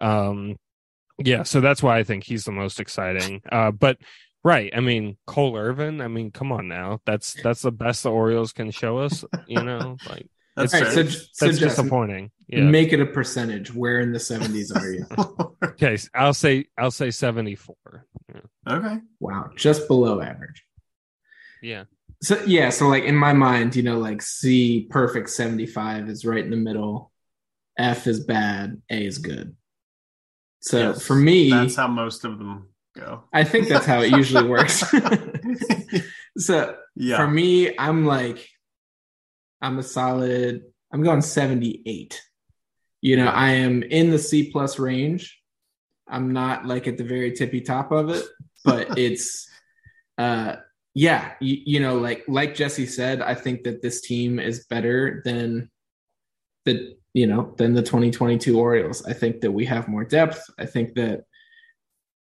um, 0.00 0.56
yeah, 1.18 1.42
so 1.42 1.60
that's 1.60 1.82
why 1.82 1.98
I 1.98 2.04
think 2.04 2.24
he's 2.24 2.44
the 2.44 2.52
most 2.52 2.80
exciting. 2.80 3.42
Uh, 3.50 3.70
but 3.70 3.98
right, 4.44 4.72
I 4.74 4.80
mean 4.80 5.16
Cole 5.26 5.56
Irvin. 5.56 6.00
I 6.00 6.08
mean, 6.08 6.30
come 6.30 6.52
on 6.52 6.68
now, 6.68 7.00
that's 7.04 7.34
that's 7.42 7.62
the 7.62 7.72
best 7.72 8.04
the 8.04 8.10
Orioles 8.10 8.52
can 8.52 8.70
show 8.70 8.98
us. 8.98 9.24
You 9.46 9.62
know, 9.62 9.96
like 10.08 10.28
that's, 10.54 10.72
right, 10.72 10.86
so, 10.86 11.02
that's 11.02 11.28
so 11.32 11.52
disappointing. 11.52 12.30
Yeah. 12.46 12.62
Make 12.62 12.92
it 12.92 13.00
a 13.00 13.06
percentage. 13.06 13.74
Where 13.74 14.00
in 14.00 14.12
the 14.12 14.20
seventies 14.20 14.70
are 14.70 14.90
you? 14.90 15.06
okay, 15.64 15.98
I'll 16.14 16.34
say 16.34 16.66
I'll 16.76 16.90
say 16.90 17.10
seventy 17.10 17.56
four. 17.56 18.06
Yeah. 18.32 18.74
Okay. 18.74 18.98
Wow, 19.18 19.50
just 19.56 19.88
below 19.88 20.20
average. 20.20 20.64
Yeah. 21.62 21.84
So 22.22 22.40
yeah, 22.46 22.70
so 22.70 22.88
like 22.88 23.04
in 23.04 23.16
my 23.16 23.32
mind, 23.32 23.76
you 23.76 23.82
know, 23.82 23.98
like 23.98 24.22
C 24.22 24.86
perfect 24.88 25.30
seventy 25.30 25.66
five 25.66 26.08
is 26.08 26.24
right 26.24 26.44
in 26.44 26.50
the 26.50 26.56
middle. 26.56 27.12
F 27.78 28.06
is 28.06 28.20
bad. 28.20 28.82
A 28.90 29.06
is 29.06 29.18
good. 29.18 29.56
So 30.60 30.78
yes, 30.78 31.06
for 31.06 31.14
me, 31.14 31.50
that's 31.50 31.76
how 31.76 31.88
most 31.88 32.24
of 32.24 32.38
them 32.38 32.68
go. 32.96 33.24
I 33.32 33.44
think 33.44 33.68
that's 33.68 33.86
how 33.86 34.00
it 34.00 34.10
usually 34.10 34.48
works. 34.48 34.84
so 36.38 36.76
yeah. 36.96 37.16
for 37.16 37.28
me, 37.28 37.78
I'm 37.78 38.04
like, 38.04 38.48
I'm 39.62 39.78
a 39.78 39.82
solid. 39.82 40.62
I'm 40.92 41.02
going 41.02 41.22
78. 41.22 42.22
You 43.00 43.16
know, 43.16 43.28
I 43.28 43.50
am 43.50 43.82
in 43.82 44.10
the 44.10 44.18
C 44.18 44.50
plus 44.50 44.78
range. 44.78 45.40
I'm 46.08 46.32
not 46.32 46.66
like 46.66 46.88
at 46.88 46.96
the 46.98 47.04
very 47.04 47.32
tippy 47.32 47.60
top 47.60 47.92
of 47.92 48.10
it, 48.10 48.24
but 48.64 48.98
it's, 48.98 49.48
uh, 50.16 50.56
yeah, 50.94 51.34
you, 51.40 51.58
you 51.64 51.80
know, 51.80 51.98
like 51.98 52.24
like 52.26 52.56
Jesse 52.56 52.86
said, 52.86 53.22
I 53.22 53.34
think 53.34 53.64
that 53.64 53.82
this 53.82 54.00
team 54.00 54.40
is 54.40 54.66
better 54.66 55.22
than 55.24 55.70
the 56.64 56.97
you 57.14 57.26
know, 57.26 57.54
than 57.56 57.74
the 57.74 57.82
2022 57.82 58.58
Orioles. 58.58 59.04
I 59.06 59.12
think 59.12 59.40
that 59.40 59.52
we 59.52 59.64
have 59.66 59.88
more 59.88 60.04
depth. 60.04 60.50
I 60.58 60.66
think 60.66 60.94
that, 60.94 61.24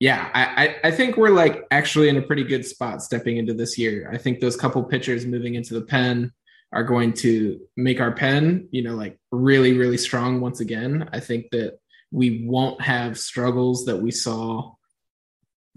yeah, 0.00 0.30
I, 0.34 0.76
I, 0.82 0.90
think 0.90 1.16
we're 1.16 1.30
like 1.30 1.64
actually 1.70 2.08
in 2.08 2.16
a 2.16 2.22
pretty 2.22 2.42
good 2.42 2.66
spot 2.66 3.02
stepping 3.02 3.36
into 3.36 3.54
this 3.54 3.78
year. 3.78 4.10
I 4.12 4.18
think 4.18 4.40
those 4.40 4.56
couple 4.56 4.82
pitchers 4.82 5.24
moving 5.24 5.54
into 5.54 5.74
the 5.74 5.82
pen 5.82 6.32
are 6.72 6.82
going 6.82 7.12
to 7.12 7.60
make 7.76 8.00
our 8.00 8.10
pen, 8.10 8.68
you 8.72 8.82
know, 8.82 8.96
like 8.96 9.18
really, 9.30 9.74
really 9.74 9.98
strong 9.98 10.40
once 10.40 10.60
again. 10.60 11.08
I 11.12 11.20
think 11.20 11.50
that 11.52 11.78
we 12.10 12.44
won't 12.44 12.80
have 12.80 13.18
struggles 13.18 13.84
that 13.84 13.98
we 13.98 14.10
saw. 14.10 14.74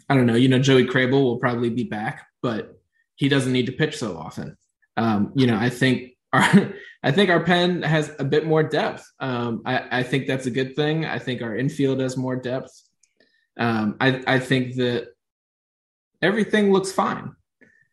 I 0.09 0.15
don't 0.15 0.25
know, 0.25 0.35
you 0.35 0.47
know, 0.47 0.59
Joey 0.59 0.85
Krehbiel 0.85 1.23
will 1.23 1.37
probably 1.37 1.69
be 1.69 1.83
back, 1.83 2.25
but 2.41 2.79
he 3.15 3.29
doesn't 3.29 3.53
need 3.53 3.67
to 3.67 3.71
pitch 3.71 3.97
so 3.97 4.17
often. 4.17 4.57
Um, 4.97 5.33
you 5.35 5.47
know, 5.47 5.57
I 5.57 5.69
think 5.69 6.14
our 6.35 6.73
I 7.03 7.11
think 7.11 7.29
our 7.29 7.43
pen 7.43 7.83
has 7.83 8.11
a 8.17 8.23
bit 8.23 8.47
more 8.47 8.63
depth. 8.63 9.07
Um, 9.19 9.61
I, 9.63 9.99
I, 9.99 10.03
think 10.03 10.25
that's 10.25 10.47
a 10.47 10.51
good 10.51 10.75
thing. 10.75 11.05
I 11.05 11.19
think 11.19 11.43
our 11.43 11.55
infield 11.55 11.99
has 11.99 12.17
more 12.17 12.35
depth. 12.35 12.71
Um, 13.59 13.97
I, 14.01 14.23
I 14.25 14.39
think 14.39 14.77
that 14.77 15.09
everything 16.23 16.73
looks 16.73 16.91
fine. 16.91 17.35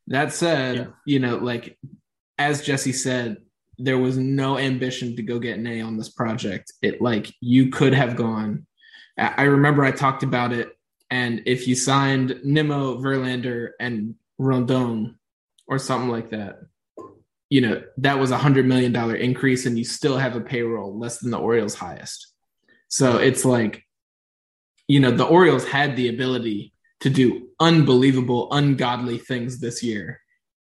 That 0.07 0.33
said, 0.33 0.77
yeah. 0.77 0.87
you 1.05 1.19
know, 1.19 1.37
like 1.37 1.79
as 2.39 2.63
Jesse 2.63 2.95
said, 2.95 3.37
there 3.77 3.99
was 3.99 4.17
no 4.17 4.59
ambition 4.59 5.15
to 5.17 5.23
go 5.23 5.39
get 5.39 5.59
an 5.59 5.67
A 5.67 5.83
on 5.83 5.99
this 5.99 6.09
project. 6.09 6.73
It 6.81 7.03
like 7.03 7.33
you 7.41 7.69
could 7.69 7.93
have 7.93 8.17
gone. 8.17 8.67
I 9.19 9.43
remember 9.43 9.85
I 9.85 9.91
talked 9.91 10.23
about 10.23 10.53
it, 10.53 10.73
and 11.11 11.43
if 11.45 11.69
you 11.69 11.75
signed 11.75 12.41
Nimmo, 12.45 12.97
Verlander, 12.97 13.73
and 13.79 14.15
Rodon 14.41 15.17
or 15.69 15.79
something 15.79 16.09
like 16.09 16.31
that, 16.31 16.61
you 17.53 17.61
know 17.61 17.83
that 17.99 18.19
was 18.19 18.31
a 18.31 18.39
hundred 18.39 18.67
million 18.67 18.93
dollar 18.93 19.15
increase 19.15 19.67
and 19.67 19.77
you 19.77 19.85
still 19.85 20.17
have 20.17 20.37
a 20.37 20.41
payroll 20.41 20.99
less 20.99 21.19
than 21.19 21.31
the 21.31 21.39
orioles 21.39 21.75
highest 21.75 22.33
so 22.89 23.19
it's 23.19 23.45
like 23.45 23.85
you 24.89 24.99
know 24.99 25.11
the 25.11 25.27
orioles 25.27 25.69
had 25.69 25.95
the 25.95 26.09
ability 26.09 26.73
to 27.01 27.11
do 27.11 27.49
unbelievable 27.61 28.49
ungodly 28.53 29.19
things 29.19 29.61
this 29.61 29.83
year 29.83 30.19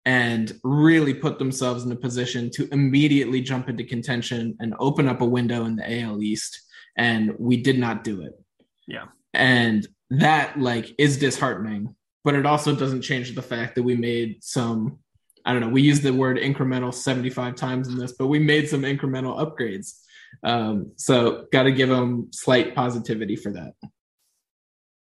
and 0.05 0.53
really 0.65 1.15
put 1.15 1.39
themselves 1.39 1.83
in 1.83 1.91
a 1.93 1.97
position 1.97 2.51
to 2.51 2.69
immediately 2.73 3.41
jump 3.41 3.71
into 3.71 3.83
contention 3.83 4.55
and 4.61 4.75
open 4.79 5.09
up 5.09 5.23
a 5.23 5.33
window 5.39 5.65
in 5.65 5.77
the 5.77 6.01
AL 6.03 6.23
East 6.23 6.61
and 6.99 7.33
we 7.39 7.57
did 7.57 7.79
not 7.79 8.05
do 8.05 8.21
it. 8.21 8.39
Yeah. 8.87 9.07
And 9.33 9.89
that 10.11 10.61
like 10.61 10.95
is 10.99 11.19
disheartening, 11.19 11.97
but 12.23 12.35
it 12.35 12.45
also 12.45 12.77
doesn't 12.77 13.03
change 13.03 13.35
the 13.35 13.43
fact 13.43 13.75
that 13.75 13.83
we 13.83 13.97
made 13.97 14.45
some 14.45 14.99
I 15.47 15.53
don't 15.53 15.61
know. 15.61 15.69
We 15.69 15.81
use 15.81 16.01
the 16.01 16.13
word 16.13 16.39
incremental 16.39 16.93
75 16.93 17.55
times 17.55 17.87
in 17.87 17.97
this, 17.97 18.13
but 18.13 18.27
we 18.27 18.41
made 18.41 18.69
some 18.69 18.83
incremental 18.83 19.39
upgrades. 19.39 20.01
Um, 20.43 20.93
so 20.97 21.47
got 21.53 21.63
to 21.63 21.73
give 21.73 21.89
them 21.89 22.29
slight 22.33 22.75
positivity 22.75 23.37
for 23.37 23.53
that. 23.53 23.75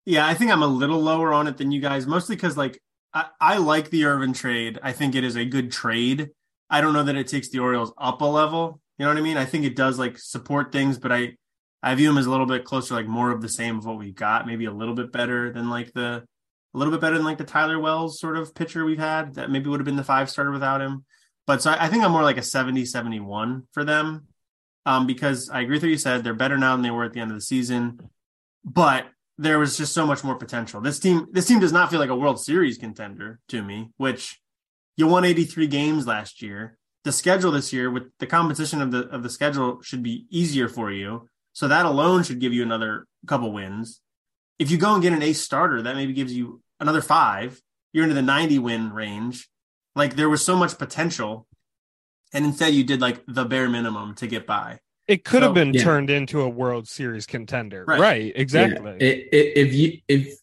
Yeah, 0.04 0.26
I 0.26 0.34
think 0.34 0.50
I'm 0.50 0.62
a 0.62 0.66
little 0.66 1.00
lower 1.00 1.32
on 1.32 1.46
it 1.46 1.56
than 1.56 1.70
you 1.70 1.80
guys, 1.80 2.06
mostly 2.06 2.34
because 2.34 2.56
like 2.56 2.82
I, 3.14 3.26
I 3.40 3.56
like 3.58 3.90
the 3.90 4.04
Irvin 4.04 4.32
trade. 4.32 4.78
I 4.82 4.92
think 4.92 5.14
it 5.14 5.22
is 5.24 5.36
a 5.36 5.44
good 5.44 5.70
trade. 5.70 6.30
I 6.68 6.80
don't 6.80 6.92
know 6.92 7.04
that 7.04 7.16
it 7.16 7.28
takes 7.28 7.48
the 7.48 7.60
Orioles 7.60 7.92
up 7.96 8.20
a 8.20 8.26
level. 8.26 8.80
You 8.98 9.04
know 9.04 9.12
what 9.12 9.18
I 9.18 9.22
mean? 9.22 9.36
I 9.36 9.44
think 9.44 9.64
it 9.64 9.76
does 9.76 9.98
like 9.98 10.18
support 10.18 10.72
things, 10.72 10.98
but 10.98 11.12
I 11.12 11.36
I 11.82 11.94
view 11.94 12.08
them 12.08 12.18
as 12.18 12.26
a 12.26 12.30
little 12.30 12.46
bit 12.46 12.64
closer, 12.64 12.94
like 12.94 13.06
more 13.06 13.30
of 13.30 13.40
the 13.40 13.48
same 13.48 13.78
of 13.78 13.86
what 13.86 13.98
we 13.98 14.10
got, 14.10 14.46
maybe 14.46 14.64
a 14.64 14.72
little 14.72 14.94
bit 14.94 15.12
better 15.12 15.52
than 15.52 15.70
like 15.70 15.92
the 15.92 16.24
a 16.74 16.78
little 16.78 16.92
bit 16.92 17.00
better 17.00 17.16
than 17.16 17.24
like 17.24 17.38
the 17.38 17.44
Tyler 17.44 17.78
Wells 17.78 18.18
sort 18.18 18.36
of 18.36 18.54
pitcher 18.54 18.84
we've 18.84 18.98
had 18.98 19.34
that 19.34 19.50
maybe 19.50 19.70
would 19.70 19.80
have 19.80 19.86
been 19.86 19.96
the 19.96 20.04
five 20.04 20.28
starter 20.28 20.50
without 20.50 20.80
him. 20.80 21.04
But 21.46 21.62
so 21.62 21.70
I, 21.70 21.84
I 21.84 21.88
think 21.88 22.02
I'm 22.02 22.10
more 22.10 22.22
like 22.22 22.38
a 22.38 22.42
70 22.42 22.84
71 22.84 23.68
for 23.72 23.84
them 23.84 24.26
um, 24.86 25.06
because 25.06 25.48
I 25.50 25.60
agree 25.60 25.76
with 25.76 25.84
what 25.84 25.90
you 25.90 25.98
said. 25.98 26.24
They're 26.24 26.34
better 26.34 26.58
now 26.58 26.74
than 26.74 26.82
they 26.82 26.90
were 26.90 27.04
at 27.04 27.12
the 27.12 27.20
end 27.20 27.30
of 27.30 27.36
the 27.36 27.42
season, 27.42 28.00
but 28.64 29.06
there 29.38 29.58
was 29.58 29.76
just 29.76 29.92
so 29.92 30.06
much 30.06 30.24
more 30.24 30.36
potential. 30.36 30.80
This 30.80 30.98
team, 30.98 31.26
this 31.32 31.46
team 31.46 31.60
does 31.60 31.72
not 31.72 31.90
feel 31.90 32.00
like 32.00 32.10
a 32.10 32.16
World 32.16 32.40
Series 32.40 32.78
contender 32.78 33.40
to 33.48 33.62
me, 33.62 33.90
which 33.96 34.40
you 34.96 35.06
won 35.06 35.24
83 35.24 35.66
games 35.66 36.06
last 36.06 36.42
year. 36.42 36.78
The 37.04 37.12
schedule 37.12 37.50
this 37.50 37.72
year 37.72 37.90
with 37.90 38.04
the 38.18 38.26
competition 38.26 38.80
of 38.80 38.90
the 38.90 39.08
of 39.08 39.22
the 39.22 39.28
schedule 39.28 39.82
should 39.82 40.02
be 40.02 40.26
easier 40.30 40.68
for 40.68 40.90
you. 40.90 41.28
So 41.52 41.68
that 41.68 41.86
alone 41.86 42.22
should 42.22 42.40
give 42.40 42.52
you 42.52 42.62
another 42.62 43.06
couple 43.26 43.52
wins. 43.52 44.00
If 44.58 44.70
you 44.70 44.78
go 44.78 44.94
and 44.94 45.02
get 45.02 45.12
an 45.12 45.22
ace 45.22 45.40
starter, 45.40 45.82
that 45.82 45.96
maybe 45.96 46.12
gives 46.12 46.32
you 46.32 46.62
another 46.80 47.02
five, 47.02 47.60
you're 47.92 48.04
into 48.04 48.14
the 48.14 48.22
90 48.22 48.58
win 48.58 48.92
range. 48.92 49.48
Like 49.94 50.16
there 50.16 50.28
was 50.28 50.44
so 50.44 50.56
much 50.56 50.78
potential. 50.78 51.46
And 52.32 52.44
instead 52.44 52.74
you 52.74 52.84
did 52.84 53.00
like 53.00 53.22
the 53.26 53.44
bare 53.44 53.68
minimum 53.68 54.14
to 54.16 54.26
get 54.26 54.46
by. 54.46 54.80
It 55.06 55.24
could 55.24 55.40
so, 55.40 55.46
have 55.46 55.54
been 55.54 55.74
yeah. 55.74 55.82
turned 55.82 56.10
into 56.10 56.40
a 56.40 56.48
World 56.48 56.88
Series 56.88 57.26
contender. 57.26 57.84
Right. 57.86 58.00
right 58.00 58.32
exactly. 58.34 58.96
Yeah. 58.98 59.06
It, 59.06 59.28
it, 59.32 59.52
if 59.56 59.74
you 59.74 59.98
if 60.08 60.34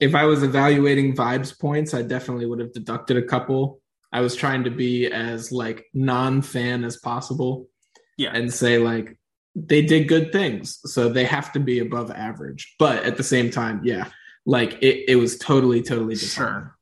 if 0.00 0.14
I 0.14 0.24
was 0.24 0.42
evaluating 0.42 1.14
vibes 1.14 1.58
points, 1.58 1.94
I 1.94 2.02
definitely 2.02 2.46
would 2.46 2.58
have 2.58 2.72
deducted 2.72 3.16
a 3.16 3.22
couple. 3.22 3.80
I 4.12 4.20
was 4.20 4.34
trying 4.34 4.64
to 4.64 4.70
be 4.70 5.06
as 5.06 5.52
like 5.52 5.86
non-fan 5.94 6.84
as 6.84 6.96
possible. 6.96 7.68
Yeah. 8.16 8.30
And 8.34 8.52
say 8.52 8.78
like 8.78 9.18
they 9.56 9.82
did 9.82 10.06
good 10.06 10.32
things, 10.32 10.78
so 10.84 11.08
they 11.08 11.24
have 11.24 11.50
to 11.52 11.60
be 11.60 11.78
above 11.78 12.10
average. 12.10 12.74
But 12.78 13.04
at 13.04 13.16
the 13.16 13.24
same 13.24 13.50
time, 13.50 13.80
yeah, 13.82 14.08
like 14.44 14.74
it, 14.82 15.08
it 15.08 15.16
was 15.16 15.38
totally, 15.38 15.82
totally 15.82 16.14
different. 16.14 16.52
Sure. 16.52 16.76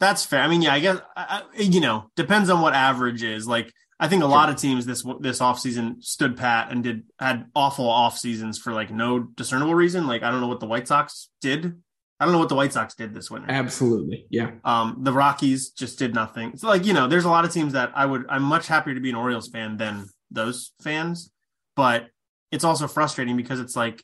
That's 0.00 0.24
fair. 0.24 0.40
I 0.40 0.48
mean, 0.48 0.62
yeah, 0.62 0.74
I 0.74 0.80
guess, 0.80 1.00
I, 1.16 1.42
you 1.56 1.80
know, 1.80 2.10
depends 2.16 2.50
on 2.50 2.60
what 2.60 2.74
average 2.74 3.22
is. 3.22 3.46
Like, 3.46 3.72
I 4.00 4.08
think 4.08 4.22
a 4.22 4.26
lot 4.26 4.48
of 4.48 4.56
teams 4.56 4.86
this 4.86 5.04
this 5.20 5.38
offseason 5.38 6.02
stood 6.02 6.36
pat 6.36 6.72
and 6.72 6.82
did 6.82 7.04
had 7.18 7.46
awful 7.54 7.88
off 7.88 8.18
seasons 8.18 8.58
for 8.58 8.72
like 8.72 8.90
no 8.90 9.20
discernible 9.20 9.74
reason. 9.74 10.06
Like 10.06 10.22
I 10.22 10.30
don't 10.30 10.40
know 10.40 10.48
what 10.48 10.60
the 10.60 10.66
White 10.66 10.88
Sox 10.88 11.28
did. 11.40 11.80
I 12.18 12.24
don't 12.24 12.32
know 12.32 12.38
what 12.38 12.48
the 12.48 12.54
White 12.54 12.72
Sox 12.72 12.94
did 12.94 13.14
this 13.14 13.30
winter. 13.30 13.50
Absolutely, 13.50 14.26
yeah. 14.30 14.52
Um, 14.64 14.98
the 15.02 15.12
Rockies 15.12 15.70
just 15.70 15.98
did 15.98 16.14
nothing. 16.14 16.56
So 16.56 16.66
like 16.66 16.84
you 16.84 16.92
know, 16.92 17.06
there's 17.06 17.24
a 17.24 17.30
lot 17.30 17.44
of 17.44 17.52
teams 17.52 17.74
that 17.74 17.92
I 17.94 18.04
would 18.04 18.26
I'm 18.28 18.42
much 18.42 18.66
happier 18.66 18.94
to 18.94 19.00
be 19.00 19.10
an 19.10 19.14
Orioles 19.14 19.48
fan 19.48 19.76
than 19.76 20.06
those 20.30 20.72
fans, 20.82 21.30
but 21.76 22.08
it's 22.54 22.64
also 22.64 22.86
frustrating 22.86 23.36
because 23.36 23.60
it's 23.60 23.76
like 23.76 24.02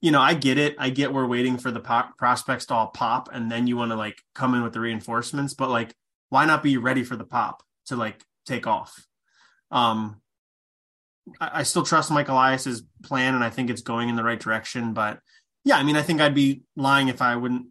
you 0.00 0.10
know, 0.10 0.20
I 0.20 0.32
get 0.32 0.56
it. 0.56 0.76
I 0.78 0.88
get 0.88 1.12
we're 1.12 1.26
waiting 1.26 1.58
for 1.58 1.70
the 1.70 1.80
pop, 1.80 2.16
prospects 2.16 2.66
to 2.66 2.74
all 2.74 2.86
pop, 2.86 3.28
and 3.32 3.52
then 3.52 3.66
you 3.66 3.76
want 3.76 3.90
to 3.90 3.96
like 3.96 4.22
come 4.34 4.54
in 4.54 4.62
with 4.62 4.72
the 4.72 4.80
reinforcements. 4.80 5.52
But 5.52 5.68
like, 5.68 5.94
why 6.30 6.46
not 6.46 6.62
be 6.62 6.78
ready 6.78 7.04
for 7.04 7.16
the 7.16 7.24
pop 7.24 7.62
to 7.86 7.96
like 7.96 8.24
take 8.46 8.66
off? 8.66 9.06
Um, 9.70 10.22
I, 11.38 11.50
I 11.60 11.62
still 11.64 11.84
trust 11.84 12.10
Mike 12.10 12.28
Elias's 12.28 12.82
plan, 13.02 13.34
and 13.34 13.44
I 13.44 13.50
think 13.50 13.68
it's 13.68 13.82
going 13.82 14.08
in 14.08 14.16
the 14.16 14.24
right 14.24 14.40
direction. 14.40 14.94
But 14.94 15.20
yeah, 15.64 15.76
I 15.76 15.82
mean, 15.82 15.96
I 15.96 16.02
think 16.02 16.22
I'd 16.22 16.34
be 16.34 16.62
lying 16.76 17.08
if 17.08 17.20
I 17.20 17.36
wouldn't. 17.36 17.66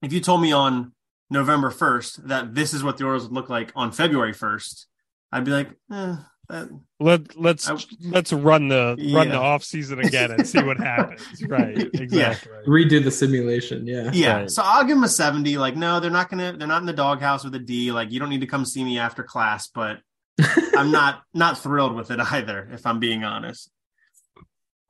If 0.00 0.12
you 0.12 0.20
told 0.20 0.40
me 0.40 0.52
on 0.52 0.92
November 1.28 1.72
1st 1.72 2.28
that 2.28 2.54
this 2.54 2.72
is 2.72 2.84
what 2.84 2.98
the 2.98 3.04
Orioles 3.04 3.24
would 3.24 3.32
look 3.32 3.48
like 3.48 3.72
on 3.74 3.90
February 3.90 4.32
1st, 4.32 4.86
I'd 5.32 5.44
be 5.44 5.50
like, 5.50 5.70
eh, 5.92 6.16
that, 6.48 6.68
Let 6.98 7.38
let's 7.38 7.68
I- 7.68 7.76
let's 8.00 8.32
run 8.32 8.68
the 8.68 8.96
run 9.14 9.28
the 9.28 9.36
off 9.36 9.62
season 9.64 9.98
again 10.00 10.30
and 10.30 10.46
see 10.46 10.62
what 10.62 10.78
happens. 10.78 11.20
Right. 11.48 11.76
Exactly. 11.94 12.52
Redo 12.66 13.02
the 13.04 13.10
simulation. 13.10 13.86
Yeah. 13.86 14.10
yeah. 14.12 14.36
Right. 14.40 14.50
So 14.50 14.62
I'll 14.64 14.84
give 14.84 14.96
them 14.96 15.04
a 15.04 15.08
70. 15.08 15.58
Like, 15.58 15.76
no, 15.76 16.00
they're 16.00 16.10
not 16.10 16.30
gonna 16.30 16.54
they're 16.56 16.66
not 16.66 16.80
in 16.80 16.86
the 16.86 16.92
doghouse 16.92 17.44
with 17.44 17.54
a 17.54 17.58
D. 17.58 17.92
Like, 17.92 18.10
you 18.12 18.18
don't 18.18 18.30
need 18.30 18.40
to 18.40 18.46
come 18.46 18.64
see 18.64 18.82
me 18.84 18.98
after 18.98 19.22
class, 19.22 19.68
but 19.68 19.98
I'm 20.76 20.90
not 20.90 21.22
not 21.34 21.58
thrilled 21.58 21.94
with 21.94 22.10
it 22.10 22.20
either, 22.20 22.68
if 22.72 22.86
I'm 22.86 22.98
being 22.98 23.24
honest. 23.24 23.70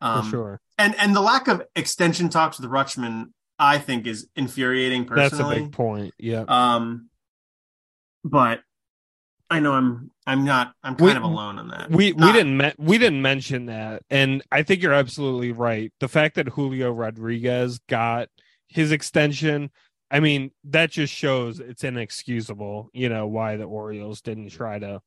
For 0.01 0.07
Um, 0.07 0.31
sure. 0.31 0.61
and 0.79 0.95
and 0.99 1.15
the 1.17 1.21
lack 1.21 1.49
of 1.49 1.63
extension 1.75 2.29
talks 2.29 2.61
with 2.61 2.71
Rutschman, 2.71 3.33
I 3.59 3.79
think, 3.79 4.07
is 4.07 4.29
infuriating 4.37 5.07
Personally, 5.07 5.23
That's 5.25 5.35
personally. 5.35 5.57
a 5.57 5.63
big 5.65 5.73
point. 5.73 6.15
Yeah. 6.19 6.45
Um, 6.47 7.09
but 8.25 8.61
I 9.51 9.61
know 9.61 9.73
I'm 9.73 10.11
I'm 10.27 10.45
not 10.45 10.75
I'm 10.83 10.95
kind 10.95 11.11
We- 11.13 11.17
of 11.17 11.23
alone 11.23 11.59
on 11.59 11.69
that. 11.69 11.91
we 11.91 12.13
we 12.13 12.33
didn't 12.33 12.57
me- 12.57 12.75
we 12.79 12.99
didn't 12.99 13.23
mention 13.23 13.67
that. 13.67 14.03
And 14.11 14.43
i 14.53 14.63
think 14.63 14.83
you're 14.83 14.93
absolutely 14.93 15.53
right. 15.53 15.93
The 16.01 16.09
fact 16.09 16.35
that 16.37 16.49
julio 16.49 16.91
rodriguez 16.93 17.79
got 17.89 18.29
his 18.69 18.93
extension 18.93 19.71
i 20.11 20.21
mean 20.21 20.51
that 20.65 20.91
just 20.91 21.13
shows 21.15 21.59
it's 21.61 21.83
inexcusable 21.85 22.91
you 22.93 23.09
know 23.09 23.27
why 23.27 23.57
the 23.57 23.65
orioles 23.65 24.21
didn't 24.21 24.51
try 24.51 24.79
to 24.79 25.01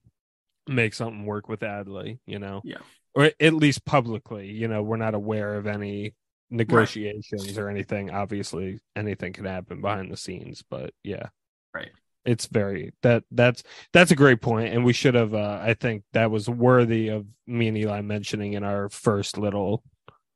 make 0.68 0.94
something 0.96 1.26
work 1.26 1.48
with 1.48 1.60
adley 1.60 2.18
you 2.26 2.40
know? 2.40 2.62
Yeah. 2.64 2.78
or 3.14 3.30
at 3.40 3.54
least 3.54 3.86
publicly 3.86 4.50
you 4.52 4.68
know 4.68 4.82
we're 4.82 4.98
not 4.98 5.14
aware 5.14 5.56
of 5.58 5.68
any 5.68 6.14
negotiations 6.50 7.58
or 7.58 7.70
anything. 7.70 8.10
Obviously 8.12 8.80
anything 8.96 9.34
can 9.34 9.46
happen 9.46 9.80
behind 9.82 10.12
the 10.12 10.18
scenes 10.18 10.64
but 10.70 10.92
yeah. 11.04 11.28
Right. 11.74 11.92
It's 12.26 12.46
very 12.48 12.94
that 13.02 13.24
that's 13.32 13.64
that's 13.94 14.12
a 14.12 14.16
great 14.16 14.42
point 14.42 14.74
and 14.74 14.86
we 14.86 14.94
should 14.94 15.16
have 15.16 15.34
uh 15.34 15.60
i 15.62 15.74
think 15.74 16.04
that 16.14 16.30
was 16.30 16.48
worthy 16.50 17.08
of 17.10 17.26
me 17.48 17.68
and 17.68 17.78
eli 17.78 18.02
mentioning 18.02 18.54
in 18.54 18.64
our 18.64 18.90
first 18.90 19.38
little 19.38 19.84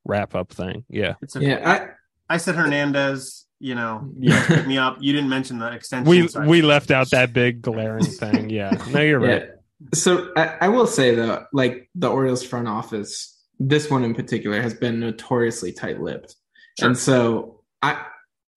wrap 0.04 0.34
up 0.34 0.52
thing 0.52 0.84
yeah 0.88 1.14
It's 1.22 1.36
okay. 1.36 1.46
Yeah. 1.48 1.88
I 2.28 2.38
said 2.38 2.56
Hernandez. 2.56 3.44
You 3.58 3.74
know, 3.74 4.10
Yeah. 4.18 4.44
pick 4.46 4.66
me 4.66 4.76
up. 4.76 4.98
You 5.00 5.12
didn't 5.14 5.30
mention 5.30 5.58
the 5.58 5.72
extension. 5.72 6.10
we 6.10 6.28
so 6.28 6.40
we 6.42 6.60
left 6.60 6.90
out 6.90 7.08
that 7.10 7.32
big 7.32 7.62
glaring 7.62 8.04
thing 8.04 8.50
yeah 8.50 8.70
no 8.90 9.00
you're 9.00 9.24
I, 9.24 9.28
right 9.28 9.42
yeah. 9.42 9.52
So 9.94 10.32
I, 10.36 10.56
I 10.62 10.68
will 10.68 10.86
say 10.86 11.14
though, 11.14 11.44
like 11.52 11.88
the 11.94 12.08
Orioles 12.08 12.42
front 12.42 12.66
office, 12.68 13.38
this 13.58 13.90
one 13.90 14.04
in 14.04 14.14
particular 14.14 14.60
has 14.60 14.74
been 14.74 15.00
notoriously 15.00 15.72
tight-lipped, 15.72 16.34
Sure. 16.78 16.88
and 16.88 16.96
so 16.98 17.60
I, 17.82 18.04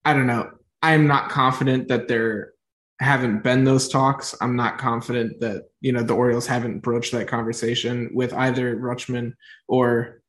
I 0.06 0.14
don't 0.14 0.28
know. 0.28 0.50
I'm 0.82 1.08
not 1.08 1.30
confident 1.30 1.90
that 1.90 2.08
there 2.08 2.54
haven't 3.00 3.44
been 3.44 3.64
those 3.64 3.88
talks. 3.88 4.36
I'm 4.42 4.56
not 4.56 4.78
confident 4.78 5.40
that 5.40 5.70
you 5.82 5.92
know 5.92 6.04
the 6.04 6.16
Orioles 6.16 6.48
haven't 6.48 6.80
broached 6.80 7.12
that 7.14 7.28
conversation 7.28 8.10
with 8.14 8.34
either 8.34 8.76
Rutschman 8.76 9.34
or 9.68 10.22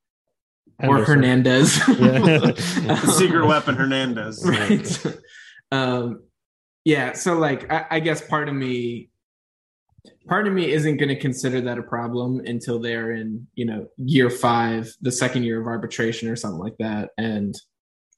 or 0.79 1.05
Hernandez. 1.05 1.79
Yeah. 1.89 1.95
the 1.99 3.15
secret 3.19 3.47
weapon 3.47 3.75
Hernandez. 3.75 4.43
right 4.49 5.07
um 5.73 6.23
yeah 6.85 7.13
so 7.13 7.35
like 7.35 7.71
I, 7.71 7.87
I 7.91 8.01
guess 8.01 8.27
part 8.27 8.49
of 8.49 8.55
me 8.55 9.11
part 10.27 10.47
of 10.47 10.53
me 10.53 10.73
isn't 10.73 10.97
going 10.97 11.11
to 11.11 11.19
consider 11.19 11.61
that 11.61 11.79
a 11.79 11.83
problem 11.83 12.41
until 12.47 12.81
they're 12.81 13.13
in 13.13 13.47
you 13.55 13.67
know 13.67 13.87
year 13.99 14.31
five 14.31 14.93
the 15.01 15.13
second 15.13 15.45
year 15.45 15.61
of 15.61 15.67
arbitration 15.67 16.29
or 16.29 16.37
something 16.37 16.59
like 16.59 16.77
that 16.79 17.11
and 17.19 17.55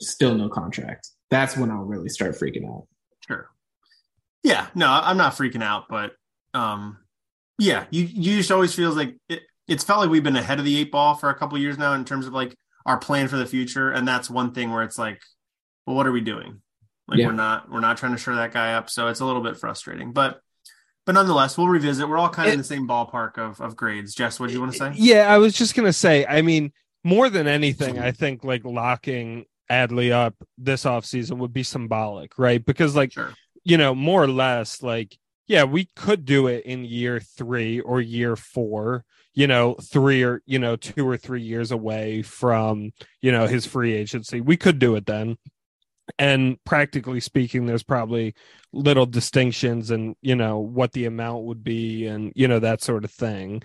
still 0.00 0.34
no 0.34 0.48
contract 0.48 1.08
that's 1.30 1.56
when 1.56 1.70
i'll 1.70 1.78
really 1.84 2.08
start 2.08 2.34
freaking 2.34 2.66
out 2.68 2.86
Sure. 2.86 3.01
Yeah, 4.42 4.66
no, 4.74 4.88
I'm 4.88 5.16
not 5.16 5.34
freaking 5.34 5.62
out, 5.62 5.84
but 5.88 6.12
um, 6.54 6.98
yeah, 7.58 7.86
you 7.90 8.04
you 8.04 8.36
just 8.38 8.50
always 8.50 8.74
feels 8.74 8.96
like 8.96 9.16
it, 9.28 9.42
it's 9.68 9.84
felt 9.84 10.00
like 10.00 10.10
we've 10.10 10.24
been 10.24 10.36
ahead 10.36 10.58
of 10.58 10.64
the 10.64 10.76
eight 10.78 10.90
ball 10.90 11.14
for 11.14 11.30
a 11.30 11.34
couple 11.34 11.56
years 11.58 11.78
now 11.78 11.92
in 11.94 12.04
terms 12.04 12.26
of 12.26 12.32
like 12.32 12.56
our 12.84 12.98
plan 12.98 13.28
for 13.28 13.36
the 13.36 13.46
future, 13.46 13.90
and 13.90 14.06
that's 14.06 14.28
one 14.28 14.52
thing 14.52 14.72
where 14.72 14.82
it's 14.82 14.98
like, 14.98 15.20
well, 15.86 15.94
what 15.96 16.06
are 16.06 16.12
we 16.12 16.20
doing? 16.20 16.60
Like 17.08 17.18
Yeah. 17.20 17.26
we're 17.26 17.32
not 17.32 17.70
we're 17.70 17.80
not 17.80 17.96
trying 17.98 18.12
to 18.12 18.18
shore 18.18 18.34
that 18.36 18.52
guy 18.52 18.74
up, 18.74 18.90
so 18.90 19.08
it's 19.08 19.20
a 19.20 19.24
little 19.24 19.42
bit 19.42 19.56
frustrating, 19.56 20.12
but 20.12 20.40
but 21.04 21.12
nonetheless, 21.12 21.58
we'll 21.58 21.68
revisit. 21.68 22.08
We're 22.08 22.18
all 22.18 22.28
kind 22.28 22.48
of 22.48 22.52
in 22.54 22.58
the 22.58 22.64
same 22.64 22.86
ballpark 22.88 23.38
of 23.38 23.60
of 23.60 23.76
grades. 23.76 24.14
Jess, 24.14 24.38
what 24.40 24.48
do 24.48 24.54
you 24.54 24.60
want 24.60 24.72
to 24.72 24.78
say? 24.78 24.92
Yeah, 24.96 25.32
I 25.32 25.38
was 25.38 25.54
just 25.54 25.74
gonna 25.74 25.92
say. 25.92 26.26
I 26.26 26.42
mean, 26.42 26.72
more 27.04 27.28
than 27.30 27.46
anything, 27.46 27.98
I 27.98 28.10
think 28.12 28.44
like 28.44 28.64
locking 28.64 29.44
Adley 29.70 30.12
up 30.12 30.34
this 30.58 30.84
offseason 30.84 31.38
would 31.38 31.52
be 31.52 31.62
symbolic, 31.62 32.38
right? 32.38 32.64
Because 32.64 32.94
like 32.94 33.12
Sure. 33.12 33.32
You 33.64 33.76
know, 33.76 33.94
more 33.94 34.22
or 34.22 34.28
less, 34.28 34.82
like 34.82 35.16
yeah, 35.46 35.64
we 35.64 35.88
could 35.96 36.24
do 36.24 36.46
it 36.46 36.64
in 36.64 36.84
year 36.84 37.20
three 37.20 37.80
or 37.80 38.00
year 38.00 38.36
four. 38.36 39.04
You 39.34 39.46
know, 39.46 39.74
three 39.74 40.22
or 40.22 40.42
you 40.46 40.58
know, 40.58 40.76
two 40.76 41.08
or 41.08 41.16
three 41.16 41.42
years 41.42 41.70
away 41.70 42.22
from 42.22 42.92
you 43.20 43.32
know 43.32 43.46
his 43.46 43.66
free 43.66 43.92
agency. 43.94 44.40
We 44.40 44.56
could 44.56 44.78
do 44.78 44.94
it 44.96 45.06
then. 45.06 45.36
And 46.18 46.62
practically 46.64 47.20
speaking, 47.20 47.66
there's 47.66 47.82
probably 47.82 48.34
little 48.72 49.06
distinctions 49.06 49.90
and 49.90 50.16
you 50.20 50.34
know 50.34 50.58
what 50.58 50.92
the 50.92 51.06
amount 51.06 51.44
would 51.44 51.64
be 51.64 52.06
and 52.06 52.32
you 52.34 52.48
know 52.48 52.58
that 52.58 52.82
sort 52.82 53.04
of 53.04 53.10
thing. 53.10 53.62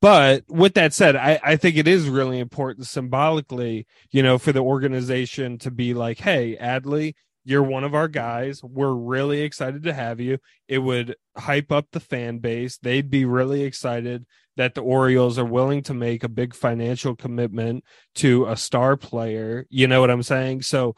But 0.00 0.44
with 0.48 0.74
that 0.74 0.94
said, 0.94 1.16
I, 1.16 1.40
I 1.42 1.56
think 1.56 1.76
it 1.76 1.88
is 1.88 2.08
really 2.08 2.38
important 2.38 2.86
symbolically, 2.86 3.86
you 4.12 4.22
know, 4.22 4.38
for 4.38 4.52
the 4.52 4.60
organization 4.60 5.58
to 5.58 5.70
be 5.72 5.92
like, 5.92 6.18
hey, 6.20 6.56
Adley, 6.60 7.14
you're 7.48 7.62
one 7.62 7.82
of 7.82 7.94
our 7.94 8.08
guys. 8.08 8.62
We're 8.62 8.92
really 8.92 9.40
excited 9.40 9.84
to 9.84 9.94
have 9.94 10.20
you. 10.20 10.36
It 10.68 10.80
would 10.80 11.16
hype 11.34 11.72
up 11.72 11.86
the 11.90 12.00
fan 12.00 12.40
base. 12.40 12.76
They'd 12.76 13.08
be 13.08 13.24
really 13.24 13.62
excited 13.62 14.26
that 14.58 14.74
the 14.74 14.82
Orioles 14.82 15.38
are 15.38 15.46
willing 15.46 15.82
to 15.84 15.94
make 15.94 16.24
a 16.24 16.28
big 16.28 16.54
financial 16.54 17.16
commitment 17.16 17.84
to 18.16 18.44
a 18.46 18.56
star 18.56 18.98
player. 18.98 19.64
You 19.70 19.86
know 19.86 20.02
what 20.02 20.10
I'm 20.10 20.22
saying? 20.22 20.60
So 20.62 20.94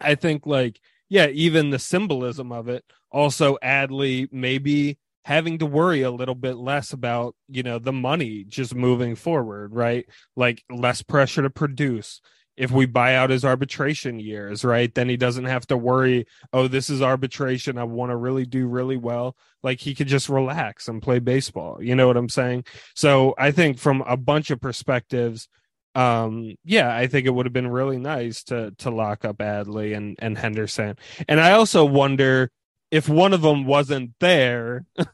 I 0.00 0.14
think, 0.14 0.46
like, 0.46 0.80
yeah, 1.08 1.26
even 1.26 1.70
the 1.70 1.80
symbolism 1.80 2.52
of 2.52 2.68
it. 2.68 2.84
Also, 3.10 3.56
Adley 3.60 4.28
maybe 4.30 4.98
having 5.24 5.58
to 5.58 5.66
worry 5.66 6.02
a 6.02 6.12
little 6.12 6.36
bit 6.36 6.56
less 6.56 6.92
about 6.92 7.34
you 7.48 7.64
know 7.64 7.80
the 7.80 7.92
money 7.92 8.44
just 8.46 8.76
moving 8.76 9.16
forward 9.16 9.74
right 9.74 10.06
like 10.36 10.62
less 10.70 11.02
pressure 11.02 11.42
to 11.42 11.50
produce 11.50 12.20
if 12.56 12.70
we 12.70 12.86
buy 12.86 13.14
out 13.14 13.30
his 13.30 13.44
arbitration 13.44 14.18
years 14.18 14.64
right? 14.64 14.94
Then 14.94 15.08
he 15.08 15.16
doesn't 15.16 15.44
have 15.44 15.66
to 15.68 15.76
worry 15.76 16.26
oh 16.52 16.68
this 16.68 16.90
is 16.90 17.02
arbitration. 17.02 17.78
I 17.78 17.84
want 17.84 18.10
to 18.10 18.16
really 18.16 18.46
do 18.46 18.66
really 18.66 18.96
well. 18.96 19.36
Like 19.62 19.80
he 19.80 19.94
could 19.94 20.08
just 20.08 20.28
relax 20.28 20.88
and 20.88 21.02
play 21.02 21.18
baseball. 21.18 21.82
You 21.82 21.94
know 21.94 22.06
what 22.06 22.16
i'm 22.16 22.28
saying? 22.28 22.64
So 22.94 23.34
i 23.38 23.50
think 23.50 23.78
from 23.78 24.02
a 24.02 24.16
bunch 24.16 24.50
of 24.50 24.60
perspectives 24.60 25.48
um 25.94 26.54
yeah 26.62 26.94
i 26.94 27.06
think 27.06 27.26
it 27.26 27.30
would 27.30 27.46
have 27.46 27.54
been 27.54 27.70
really 27.70 27.98
nice 27.98 28.42
to 28.42 28.70
to 28.76 28.90
lock 28.90 29.24
up 29.24 29.38
adley 29.38 29.96
and 29.96 30.16
and 30.18 30.36
henderson. 30.36 30.96
And 31.28 31.40
i 31.40 31.52
also 31.52 31.84
wonder 31.84 32.50
if 32.90 33.08
one 33.08 33.32
of 33.32 33.42
them 33.42 33.64
wasn't 33.64 34.12
there 34.20 34.84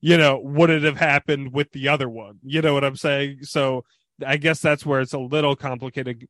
you 0.00 0.16
know, 0.16 0.38
would 0.38 0.70
it 0.70 0.82
have 0.82 0.96
happened 0.96 1.52
with 1.52 1.72
the 1.72 1.88
other 1.88 2.08
one? 2.08 2.38
You 2.42 2.62
know 2.62 2.74
what 2.74 2.84
I'm 2.84 2.96
saying? 2.96 3.40
So 3.42 3.84
I 4.24 4.36
guess 4.36 4.60
that's 4.60 4.86
where 4.86 5.00
it's 5.00 5.12
a 5.12 5.18
little 5.18 5.56
complicated 5.56 6.26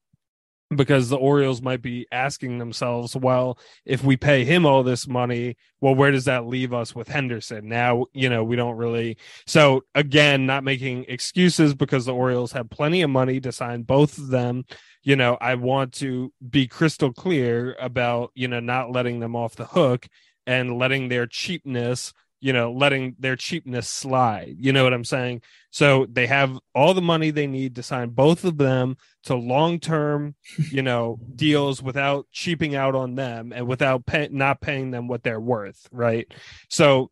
because 0.75 1.09
the 1.09 1.17
Orioles 1.17 1.63
might 1.63 1.81
be 1.81 2.07
asking 2.13 2.59
themselves, 2.59 3.17
well, 3.17 3.59
if 3.87 4.05
we 4.05 4.17
pay 4.17 4.45
him 4.45 4.67
all 4.67 4.83
this 4.83 5.09
money, 5.09 5.57
well, 5.81 5.95
where 5.95 6.11
does 6.11 6.27
that 6.27 6.47
leave 6.47 6.73
us 6.73 6.95
with 6.95 7.09
Henderson? 7.09 7.69
Now, 7.69 8.07
you 8.13 8.29
know, 8.29 8.45
we 8.45 8.57
don't 8.57 8.77
really. 8.77 9.17
So 9.47 9.85
again, 9.95 10.45
not 10.45 10.65
making 10.65 11.07
excuses 11.09 11.75
because 11.75 12.05
the 12.05 12.15
Orioles 12.15 12.53
have 12.53 12.69
plenty 12.69 13.03
of 13.03 13.11
money 13.11 13.41
to 13.41 13.53
sign 13.53 13.83
both 13.83 14.19
of 14.19 14.29
them. 14.29 14.65
You 15.03 15.17
know, 15.17 15.39
I 15.41 15.55
want 15.55 15.95
to 15.95 16.33
be 16.51 16.67
crystal 16.67 17.13
clear 17.13 17.75
about, 17.81 18.31
you 18.35 18.49
know, 18.49 18.61
not 18.61 18.91
letting 18.91 19.21
them 19.21 19.35
off 19.35 19.57
the 19.57 19.67
hook 19.67 20.07
and 20.47 20.79
letting 20.79 21.09
their 21.09 21.27
cheapness 21.27 22.13
you 22.41 22.53
know, 22.53 22.73
letting 22.73 23.17
their 23.19 23.37
cheapness 23.37 23.89
slide. 23.89 24.57
You 24.59 24.73
know 24.73 24.85
what 24.85 24.95
I'm 24.95 25.05
saying? 25.05 25.43
So 25.71 26.07
they 26.11 26.27
have 26.27 26.59
all 26.75 26.95
the 26.95 27.03
money 27.03 27.31
they 27.31 27.47
need 27.47 27.77
to 27.77 27.83
sign 27.83 28.11
both 28.11 28.45
of 28.45 28.59
them 28.59 28.97
to 29.25 29.35
long 29.35 29.81
term, 29.81 30.35
you 30.71 30.83
know, 30.83 31.19
deals 31.35 31.83
without 31.83 32.27
cheaping 32.33 32.75
out 32.75 32.95
on 32.95 33.15
them 33.17 33.53
and 33.53 33.67
without 33.67 34.07
pay- 34.07 34.29
not 34.31 34.61
paying 34.61 34.91
them 34.91 35.09
what 35.09 35.23
they're 35.23 35.41
worth. 35.41 35.89
Right. 35.93 36.33
So 36.69 37.11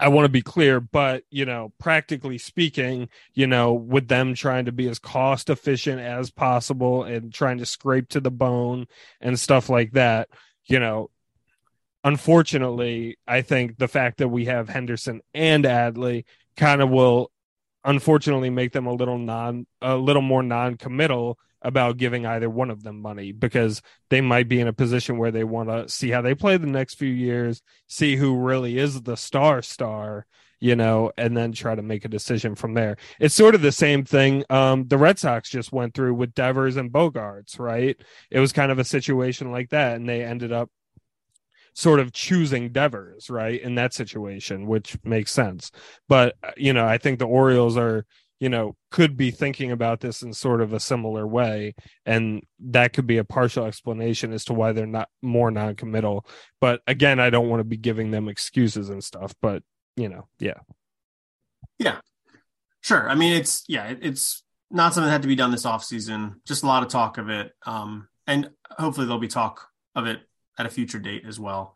I 0.00 0.08
want 0.08 0.24
to 0.26 0.30
be 0.30 0.42
clear, 0.42 0.80
but 0.80 1.24
you 1.30 1.44
know, 1.44 1.72
practically 1.78 2.38
speaking, 2.38 3.08
you 3.34 3.46
know, 3.46 3.72
with 3.72 4.08
them 4.08 4.34
trying 4.34 4.66
to 4.66 4.72
be 4.72 4.88
as 4.88 4.98
cost 4.98 5.50
efficient 5.50 6.00
as 6.00 6.30
possible 6.30 7.04
and 7.04 7.32
trying 7.32 7.58
to 7.58 7.66
scrape 7.66 8.08
to 8.10 8.20
the 8.20 8.30
bone 8.30 8.86
and 9.20 9.38
stuff 9.38 9.68
like 9.68 9.92
that, 9.92 10.28
you 10.66 10.80
know, 10.80 11.10
unfortunately, 12.06 13.18
I 13.26 13.42
think 13.42 13.78
the 13.78 13.88
fact 13.88 14.18
that 14.18 14.28
we 14.28 14.44
have 14.44 14.68
Henderson 14.68 15.22
and 15.34 15.64
Adley 15.64 16.24
kind 16.56 16.80
of 16.80 16.88
will 16.88 17.32
unfortunately 17.84 18.48
make 18.48 18.72
them 18.72 18.86
a 18.86 18.94
little 18.94 19.18
non 19.18 19.66
a 19.82 19.96
little 19.96 20.22
more 20.22 20.44
non-committal 20.44 21.36
about 21.62 21.96
giving 21.96 22.24
either 22.24 22.48
one 22.48 22.70
of 22.70 22.84
them 22.84 23.02
money 23.02 23.32
because 23.32 23.82
they 24.08 24.20
might 24.20 24.48
be 24.48 24.60
in 24.60 24.68
a 24.68 24.72
position 24.72 25.18
where 25.18 25.32
they 25.32 25.42
want 25.42 25.68
to 25.68 25.88
see 25.88 26.10
how 26.10 26.22
they 26.22 26.34
play 26.34 26.56
the 26.56 26.66
next 26.66 26.94
few 26.94 27.12
years, 27.12 27.60
see 27.88 28.14
who 28.14 28.38
really 28.38 28.78
is 28.78 29.02
the 29.02 29.16
star 29.16 29.60
star, 29.60 30.26
you 30.60 30.76
know, 30.76 31.10
and 31.18 31.36
then 31.36 31.50
try 31.50 31.74
to 31.74 31.82
make 31.82 32.04
a 32.04 32.08
decision 32.08 32.54
from 32.54 32.74
there. 32.74 32.96
It's 33.18 33.34
sort 33.34 33.56
of 33.56 33.62
the 33.62 33.72
same 33.72 34.04
thing 34.04 34.44
um, 34.48 34.86
the 34.86 34.98
Red 34.98 35.18
Sox 35.18 35.50
just 35.50 35.72
went 35.72 35.94
through 35.94 36.14
with 36.14 36.34
Devers 36.34 36.76
and 36.76 36.92
Bogaerts, 36.92 37.58
right? 37.58 38.00
It 38.30 38.38
was 38.38 38.52
kind 38.52 38.70
of 38.70 38.78
a 38.78 38.84
situation 38.84 39.50
like 39.50 39.70
that, 39.70 39.96
and 39.96 40.08
they 40.08 40.22
ended 40.22 40.52
up 40.52 40.70
sort 41.76 42.00
of 42.00 42.10
choosing 42.10 42.70
Devers, 42.70 43.28
right, 43.28 43.60
in 43.60 43.74
that 43.74 43.92
situation, 43.92 44.66
which 44.66 44.96
makes 45.04 45.30
sense. 45.30 45.70
But, 46.08 46.34
uh, 46.42 46.52
you 46.56 46.72
know, 46.72 46.86
I 46.86 46.96
think 46.96 47.18
the 47.18 47.26
Orioles 47.26 47.76
are 47.76 48.06
you 48.38 48.50
know 48.50 48.76
could 48.90 49.16
be 49.16 49.30
thinking 49.30 49.72
about 49.72 50.00
this 50.00 50.20
in 50.22 50.32
sort 50.32 50.60
of 50.60 50.74
a 50.74 50.80
similar 50.80 51.26
way 51.26 51.74
and 52.04 52.42
that 52.60 52.92
could 52.92 53.06
be 53.06 53.16
a 53.16 53.24
partial 53.24 53.64
explanation 53.64 54.30
as 54.30 54.44
to 54.44 54.52
why 54.52 54.72
they're 54.72 54.86
not 54.86 55.08
more 55.22 55.50
non-committal. 55.50 56.26
But 56.60 56.82
again 56.86 57.18
i 57.18 57.30
don't 57.30 57.48
want 57.48 57.60
to 57.60 57.64
be 57.64 57.78
giving 57.78 58.10
them 58.10 58.28
excuses 58.28 58.90
and 58.90 59.02
stuff 59.02 59.34
but 59.40 59.62
you 59.96 60.10
know 60.10 60.28
yeah. 60.38 60.58
Yeah. 61.78 62.00
Sure. 62.82 63.08
I 63.08 63.14
mean 63.14 63.32
it's 63.32 63.64
yeah 63.68 63.94
it's 64.02 64.42
not 64.70 64.92
something 64.92 65.06
that 65.06 65.12
had 65.12 65.22
to 65.22 65.28
be 65.28 65.34
done 65.34 65.50
this 65.50 65.64
off 65.64 65.82
season 65.82 66.42
just 66.46 66.62
a 66.62 66.66
lot 66.66 66.82
of 66.82 66.90
talk 66.90 67.16
of 67.16 67.30
it. 67.30 67.52
Um 67.64 68.08
and 68.26 68.50
hopefully 68.68 69.06
there'll 69.06 69.18
be 69.18 69.28
talk 69.28 69.66
of 69.94 70.06
it 70.06 70.20
at 70.58 70.66
a 70.66 70.70
future 70.70 70.98
date 70.98 71.24
as 71.26 71.38
well 71.38 71.74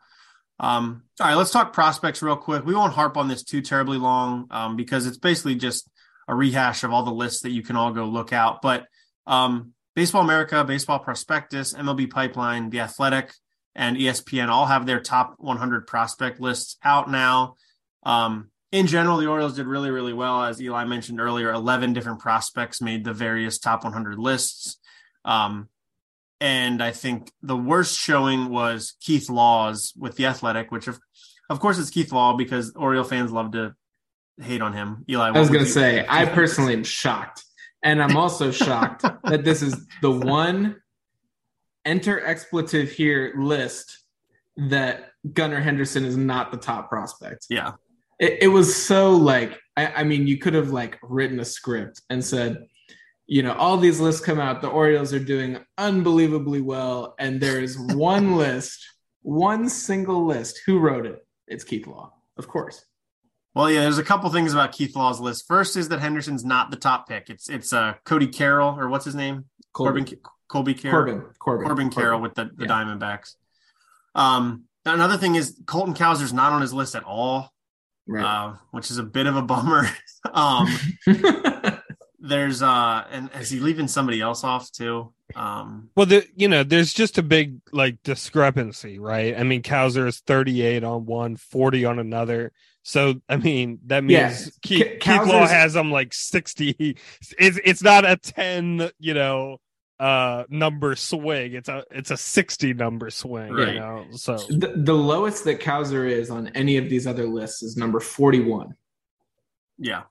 um 0.58 1.02
all 1.20 1.26
right 1.26 1.34
let's 1.34 1.50
talk 1.50 1.72
prospects 1.72 2.22
real 2.22 2.36
quick 2.36 2.64
we 2.64 2.74
won't 2.74 2.92
harp 2.92 3.16
on 3.16 3.28
this 3.28 3.42
too 3.42 3.60
terribly 3.60 3.98
long 3.98 4.46
um 4.50 4.76
because 4.76 5.06
it's 5.06 5.18
basically 5.18 5.54
just 5.54 5.88
a 6.30 6.34
rehash 6.34 6.84
of 6.84 6.92
all 6.92 7.02
the 7.02 7.10
lists 7.10 7.42
that 7.42 7.50
you 7.50 7.62
can 7.62 7.74
all 7.74 7.90
go 7.90 8.04
look 8.04 8.32
out. 8.32 8.62
But 8.62 8.86
um, 9.26 9.72
Baseball 9.96 10.22
America, 10.22 10.64
Baseball 10.64 11.00
Prospectus, 11.00 11.74
MLB 11.74 12.08
Pipeline, 12.08 12.70
The 12.70 12.80
Athletic, 12.80 13.34
and 13.74 13.96
ESPN 13.96 14.48
all 14.48 14.66
have 14.66 14.86
their 14.86 15.00
top 15.00 15.34
100 15.38 15.88
prospect 15.88 16.40
lists 16.40 16.76
out 16.84 17.10
now. 17.10 17.56
Um, 18.04 18.50
in 18.70 18.86
general, 18.86 19.16
the 19.16 19.26
Orioles 19.26 19.56
did 19.56 19.66
really, 19.66 19.90
really 19.90 20.12
well. 20.12 20.44
As 20.44 20.62
Eli 20.62 20.84
mentioned 20.84 21.20
earlier, 21.20 21.52
11 21.52 21.92
different 21.94 22.20
prospects 22.20 22.80
made 22.80 23.04
the 23.04 23.12
various 23.12 23.58
top 23.58 23.82
100 23.82 24.16
lists. 24.16 24.78
Um, 25.24 25.68
and 26.40 26.82
I 26.82 26.90
think 26.90 27.32
the 27.42 27.56
worst 27.56 27.98
showing 27.98 28.48
was 28.48 28.94
Keith 29.00 29.28
Laws 29.28 29.92
with 29.96 30.16
The 30.16 30.26
Athletic, 30.26 30.72
which, 30.72 30.88
of, 30.88 30.98
of 31.50 31.60
course, 31.60 31.78
it's 31.78 31.90
Keith 31.90 32.12
Law 32.12 32.36
because 32.36 32.72
Oriole 32.74 33.04
fans 33.04 33.30
love 33.30 33.52
to 33.52 33.74
hate 34.40 34.62
on 34.62 34.72
him. 34.72 35.04
Eli, 35.08 35.28
I 35.28 35.38
was 35.38 35.50
going 35.50 35.64
to 35.64 35.70
say, 35.70 36.04
I 36.08 36.24
personally 36.24 36.72
am 36.72 36.84
shocked. 36.84 37.44
And 37.82 38.02
I'm 38.02 38.16
also 38.16 38.50
shocked 38.50 39.02
that 39.24 39.44
this 39.44 39.62
is 39.62 39.86
the 40.00 40.10
one 40.10 40.76
enter 41.84 42.24
expletive 42.24 42.90
here 42.90 43.34
list 43.38 43.98
that 44.56 45.10
Gunnar 45.32 45.60
Henderson 45.60 46.04
is 46.04 46.16
not 46.16 46.50
the 46.52 46.58
top 46.58 46.88
prospect. 46.88 47.46
Yeah. 47.50 47.72
It, 48.18 48.38
it 48.42 48.48
was 48.48 48.74
so 48.74 49.12
like, 49.12 49.58
I, 49.76 49.86
I 49.86 50.04
mean, 50.04 50.26
you 50.26 50.38
could 50.38 50.54
have 50.54 50.70
like 50.70 50.98
written 51.02 51.40
a 51.40 51.44
script 51.44 52.00
and 52.08 52.24
said, 52.24 52.66
you 53.30 53.44
know, 53.44 53.52
all 53.52 53.76
these 53.76 54.00
lists 54.00 54.20
come 54.20 54.40
out. 54.40 54.60
The 54.60 54.66
Orioles 54.66 55.14
are 55.14 55.20
doing 55.20 55.58
unbelievably 55.78 56.62
well. 56.62 57.14
And 57.16 57.40
there's 57.40 57.78
one 57.78 58.36
list, 58.36 58.84
one 59.22 59.68
single 59.68 60.26
list. 60.26 60.62
Who 60.66 60.80
wrote 60.80 61.06
it? 61.06 61.24
It's 61.46 61.62
Keith 61.62 61.86
Law, 61.86 62.12
of 62.36 62.48
course. 62.48 62.84
Well, 63.54 63.70
yeah, 63.70 63.82
there's 63.82 63.98
a 63.98 64.04
couple 64.04 64.28
things 64.30 64.52
about 64.52 64.72
Keith 64.72 64.96
Law's 64.96 65.20
list. 65.20 65.46
First 65.46 65.76
is 65.76 65.88
that 65.90 66.00
Henderson's 66.00 66.44
not 66.44 66.72
the 66.72 66.76
top 66.76 67.08
pick. 67.08 67.30
It's 67.30 67.48
it's 67.48 67.72
uh, 67.72 67.94
Cody 68.04 68.26
Carroll 68.26 68.76
or 68.76 68.88
what's 68.88 69.04
his 69.04 69.14
name? 69.14 69.44
Corbin 69.72 70.08
Colby 70.48 70.74
Carroll. 70.74 71.04
Corbin 71.04 71.34
Corbin, 71.38 71.66
Corbin 71.68 71.90
Carroll 71.90 72.20
with 72.20 72.34
the, 72.34 72.50
the 72.56 72.64
yeah. 72.64 72.68
Diamondbacks. 72.68 73.34
Um, 74.16 74.64
another 74.84 75.16
thing 75.16 75.36
is 75.36 75.56
Colton 75.66 75.94
Cowser's 75.94 76.32
not 76.32 76.52
on 76.52 76.62
his 76.62 76.72
list 76.72 76.96
at 76.96 77.04
all, 77.04 77.52
right. 78.08 78.24
uh, 78.24 78.56
which 78.72 78.90
is 78.90 78.98
a 78.98 79.04
bit 79.04 79.26
of 79.26 79.36
a 79.36 79.42
bummer. 79.42 79.88
um, 80.32 80.66
there's 82.20 82.62
uh, 82.62 83.04
and 83.10 83.30
is 83.34 83.50
he 83.50 83.60
leaving 83.60 83.88
somebody 83.88 84.20
else 84.20 84.44
off 84.44 84.70
too? 84.70 85.12
Um, 85.34 85.90
well, 85.96 86.06
the, 86.06 86.26
you 86.36 86.48
know, 86.48 86.64
there's 86.64 86.92
just 86.92 87.18
a 87.18 87.22
big 87.22 87.60
like 87.72 88.02
discrepancy, 88.02 88.98
right? 88.98 89.38
I 89.38 89.42
mean, 89.42 89.62
Cowser 89.62 90.06
is 90.08 90.18
38 90.20 90.82
on 90.82 91.06
one, 91.06 91.36
40 91.36 91.84
on 91.84 91.98
another. 91.98 92.52
So 92.82 93.20
I 93.28 93.36
mean 93.36 93.78
that 93.86 94.04
means 94.04 94.46
yeah. 94.46 94.50
Keith, 94.62 95.00
Keith 95.00 95.26
Law 95.26 95.46
has 95.46 95.74
them 95.74 95.92
like 95.92 96.14
sixty. 96.14 96.96
It's 97.38 97.58
it's 97.64 97.82
not 97.82 98.08
a 98.08 98.16
ten, 98.16 98.90
you 98.98 99.14
know, 99.14 99.58
uh 99.98 100.44
number 100.48 100.96
swing. 100.96 101.52
It's 101.52 101.68
a 101.68 101.84
it's 101.90 102.10
a 102.10 102.16
sixty 102.16 102.72
number 102.72 103.10
swing. 103.10 103.52
Right. 103.52 103.74
You 103.74 103.80
know? 103.80 104.06
So 104.12 104.38
the, 104.48 104.72
the 104.76 104.94
lowest 104.94 105.44
that 105.44 105.60
Cowser 105.60 106.08
is 106.10 106.30
on 106.30 106.48
any 106.48 106.78
of 106.78 106.88
these 106.88 107.06
other 107.06 107.26
lists 107.26 107.62
is 107.62 107.76
number 107.76 108.00
forty 108.00 108.40
one. 108.40 108.74
Yeah, 109.78 110.02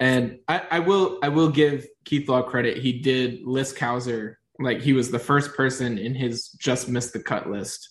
and 0.00 0.38
I, 0.46 0.62
I 0.70 0.78
will 0.80 1.18
I 1.22 1.28
will 1.28 1.50
give 1.50 1.86
Keith 2.04 2.28
Law 2.28 2.42
credit. 2.42 2.78
He 2.78 3.00
did 3.00 3.42
list 3.44 3.76
Cowser 3.76 4.34
like 4.58 4.80
he 4.80 4.92
was 4.92 5.10
the 5.10 5.18
first 5.18 5.54
person 5.54 5.98
in 5.98 6.14
his 6.14 6.48
just 6.50 6.88
missed 6.88 7.12
the 7.12 7.20
cut 7.20 7.50
list, 7.50 7.88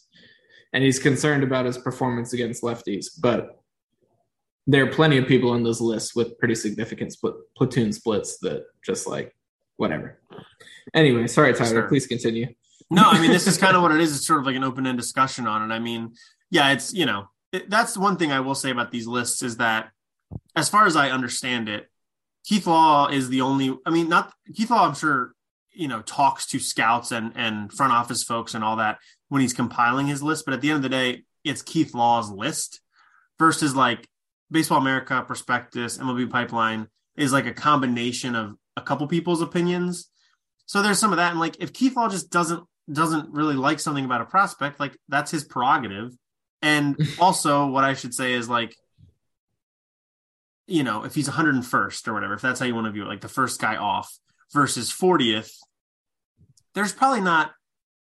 and 0.74 0.84
he's 0.84 1.00
concerned 1.00 1.44
about 1.44 1.66
his 1.66 1.78
performance 1.78 2.34
against 2.34 2.64
lefties, 2.64 3.08
but 3.20 3.62
there 4.70 4.86
are 4.86 4.92
plenty 4.92 5.18
of 5.18 5.28
people 5.28 5.52
on 5.52 5.64
those 5.64 5.80
lists 5.80 6.14
with 6.14 6.38
pretty 6.40 6.56
significant 6.56 7.14
split, 7.14 7.36
platoon 7.56 7.94
splits 7.94 8.38
that 8.40 8.66
just 8.86 9.08
like 9.08 9.34
whatever. 9.78 10.20
Anyway, 10.94 11.28
sorry, 11.28 11.54
Tyler. 11.54 11.70
Sure. 11.70 11.88
Please 11.88 12.06
continue. 12.06 12.48
no, 12.90 13.04
I 13.06 13.20
mean 13.22 13.32
this 13.32 13.48
is 13.48 13.58
kind 13.58 13.76
of 13.76 13.82
what 13.82 13.92
it 13.92 14.02
is. 14.02 14.16
It's 14.16 14.28
sort 14.28 14.40
of 14.40 14.46
like 14.46 14.56
an 14.56 14.64
open-end 14.64 14.98
discussion 14.98 15.48
on 15.48 15.70
it. 15.70 15.74
I 15.74 15.80
mean, 15.80 16.14
yeah, 16.50 16.72
it's 16.72 16.94
you 16.94 17.06
know 17.06 17.28
it, 17.52 17.70
that's 17.70 17.98
one 17.98 18.18
thing 18.18 18.32
I 18.32 18.42
will 18.42 18.56
say 18.56 18.72
about 18.72 18.92
these 18.92 19.08
lists 19.08 19.42
is 19.42 19.58
that 19.58 19.90
as 20.56 20.70
far 20.70 20.86
as 20.86 20.96
I 20.96 21.12
understand 21.12 21.70
it, 21.70 21.88
Keith 22.48 22.66
Law 22.66 23.08
is 23.08 23.30
the 23.30 23.42
only. 23.42 23.78
I 23.86 23.90
mean, 23.90 24.08
not 24.08 24.34
Keith 24.56 24.70
Law. 24.70 24.88
I'm 24.88 24.96
sure 24.96 25.34
you 25.74 25.88
know 25.88 26.02
talks 26.02 26.48
to 26.48 26.60
scouts 26.60 27.12
and 27.12 27.34
and 27.36 27.72
front 27.72 27.94
office 27.94 28.24
folks 28.24 28.54
and 28.54 28.64
all 28.64 28.78
that 28.78 29.00
when 29.30 29.42
he's 29.42 29.54
compiling 29.54 30.08
his 30.08 30.24
list. 30.24 30.46
But 30.46 30.54
at 30.54 30.62
the 30.62 30.70
end 30.70 30.78
of 30.78 30.84
the 30.84 30.90
day, 30.90 31.24
it's 31.44 31.62
Keith 31.62 31.94
Law's 31.94 32.30
list 32.30 32.80
versus 33.38 33.76
like 33.76 34.08
Baseball 34.50 34.80
America, 34.80 35.24
Prospectus, 35.28 35.98
MLB 35.98 36.30
Pipeline 36.30 36.88
is 37.18 37.34
like 37.34 37.48
a 37.48 37.54
combination 37.54 38.36
of 38.36 38.56
a 38.78 38.82
couple 38.82 39.08
people's 39.08 39.42
opinions. 39.42 40.10
So 40.68 40.82
there's 40.82 41.00
some 41.00 41.12
of 41.12 41.18
that, 41.18 41.32
and 41.32 41.40
like 41.40 41.58
if 41.60 41.74
Keith 41.74 41.98
Law 41.98 42.08
just 42.08 42.30
doesn't 42.30 42.64
doesn't 42.92 43.34
really 43.34 43.56
like 43.56 43.82
something 43.82 44.06
about 44.06 44.22
a 44.22 44.26
prospect, 44.26 44.80
like 44.80 44.98
that's 45.10 45.32
his 45.32 45.44
prerogative. 45.44 46.14
And 46.62 46.96
also, 47.20 47.68
what 47.68 47.84
I 47.84 47.94
should 47.94 48.14
say 48.14 48.34
is 48.34 48.48
like, 48.48 48.74
you 50.68 50.84
know, 50.84 51.04
if 51.04 51.16
he's 51.16 51.30
101st 51.30 52.08
or 52.08 52.14
whatever, 52.14 52.34
if 52.34 52.42
that's 52.42 52.60
how 52.60 52.66
you 52.66 52.76
want 52.76 52.86
to 52.86 52.92
view 52.92 53.04
it, 53.04 53.08
like 53.08 53.22
the 53.22 53.30
first 53.30 53.60
guy 53.60 53.78
off 53.78 54.14
versus 54.54 54.92
40th, 54.92 55.52
there's 56.76 56.94
probably 56.94 57.22
not 57.22 57.52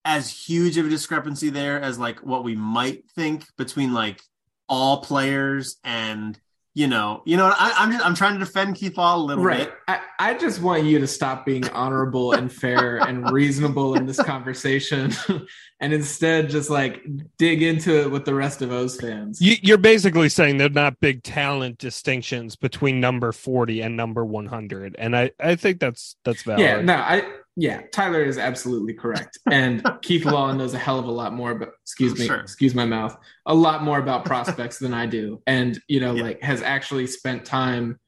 as 0.06 0.30
huge 0.30 0.77
of 0.77 0.85
a 0.85 0.90
discrepancy 0.90 1.49
there 1.49 1.81
as 1.81 1.99
like 1.99 2.19
what 2.19 2.44
we 2.44 2.56
might 2.56 3.10
think 3.11 3.45
between 3.57 3.94
like 3.94 4.22
all 4.68 5.02
players 5.02 5.77
and 5.84 6.40
you 6.76 6.88
know, 6.88 7.22
you 7.26 7.38
know, 7.38 7.54
I, 7.56 7.84
am 7.84 7.91
just 7.91 8.04
I'm 8.04 8.16
trying 8.16 8.34
to 8.34 8.40
defend 8.40 8.76
Keith 8.76 8.98
Law 8.98 9.16
a 9.16 9.18
little 9.18 9.44
right. 9.44 9.66
bit. 9.66 9.74
I, 9.88 10.00
I 10.18 10.34
just 10.34 10.60
want 10.60 10.84
you 10.86 10.98
to 10.98 11.06
stop 11.06 11.45
being 11.45 11.70
honorable 11.70 12.34
and 12.34 12.52
fair 12.52 12.98
and 12.98 13.30
reasonable 13.30 13.94
in 13.95 14.08
this 14.08 14.22
conversation, 14.22 15.14
and 15.80 15.94
instead 15.94 16.50
just 16.50 16.72
like 16.72 17.06
dig 17.38 17.62
into 17.62 18.02
it 18.02 18.10
with 18.10 18.26
the 18.26 18.34
rest 18.34 18.64
of 18.64 18.72
O's 18.72 19.00
fans. 19.00 19.40
You, 19.40 19.76
are 19.76 19.78
basically 19.78 20.30
saying 20.30 20.58
they're 20.58 20.70
not 20.70 21.00
big 21.00 21.22
talent 21.22 21.78
distinctions 21.78 22.56
between 22.56 23.00
number 23.00 23.32
40 23.32 23.82
and 23.82 23.95
number 23.95 24.26
100, 24.26 24.95
and 24.98 25.16
I 25.16 25.30
I 25.40 25.56
think 25.56 25.80
that's 25.80 26.16
that's 26.24 26.41
valid. 26.41 26.62
Yeah, 26.62 26.82
no, 26.82 26.95
I 26.95 27.24
yeah, 27.56 27.82
Tyler 27.92 28.24
is 28.24 28.38
absolutely 28.38 28.94
correct. 28.94 29.38
And 29.50 29.86
Keith 30.02 30.26
Law 30.26 30.52
knows 30.54 30.74
a 30.74 30.80
hell 30.80 30.98
of 30.98 31.06
a 31.06 31.12
lot 31.12 31.34
more, 31.34 31.54
but 31.56 31.74
excuse 31.82 32.14
oh, 32.14 32.20
me, 32.20 32.26
sure. 32.26 32.40
excuse 32.40 32.74
my 32.74 32.86
mouth, 32.86 33.16
a 33.46 33.54
lot 33.54 33.84
more 33.84 34.00
about 34.00 34.26
prospects 34.26 34.80
than 34.80 34.94
I 34.94 35.06
do. 35.06 35.42
And, 35.46 35.80
you 35.88 36.00
know, 36.00 36.16
yeah. 36.16 36.24
like 36.24 36.42
has 36.42 36.62
actually 36.62 37.08
spent 37.08 37.46
time 37.46 38.00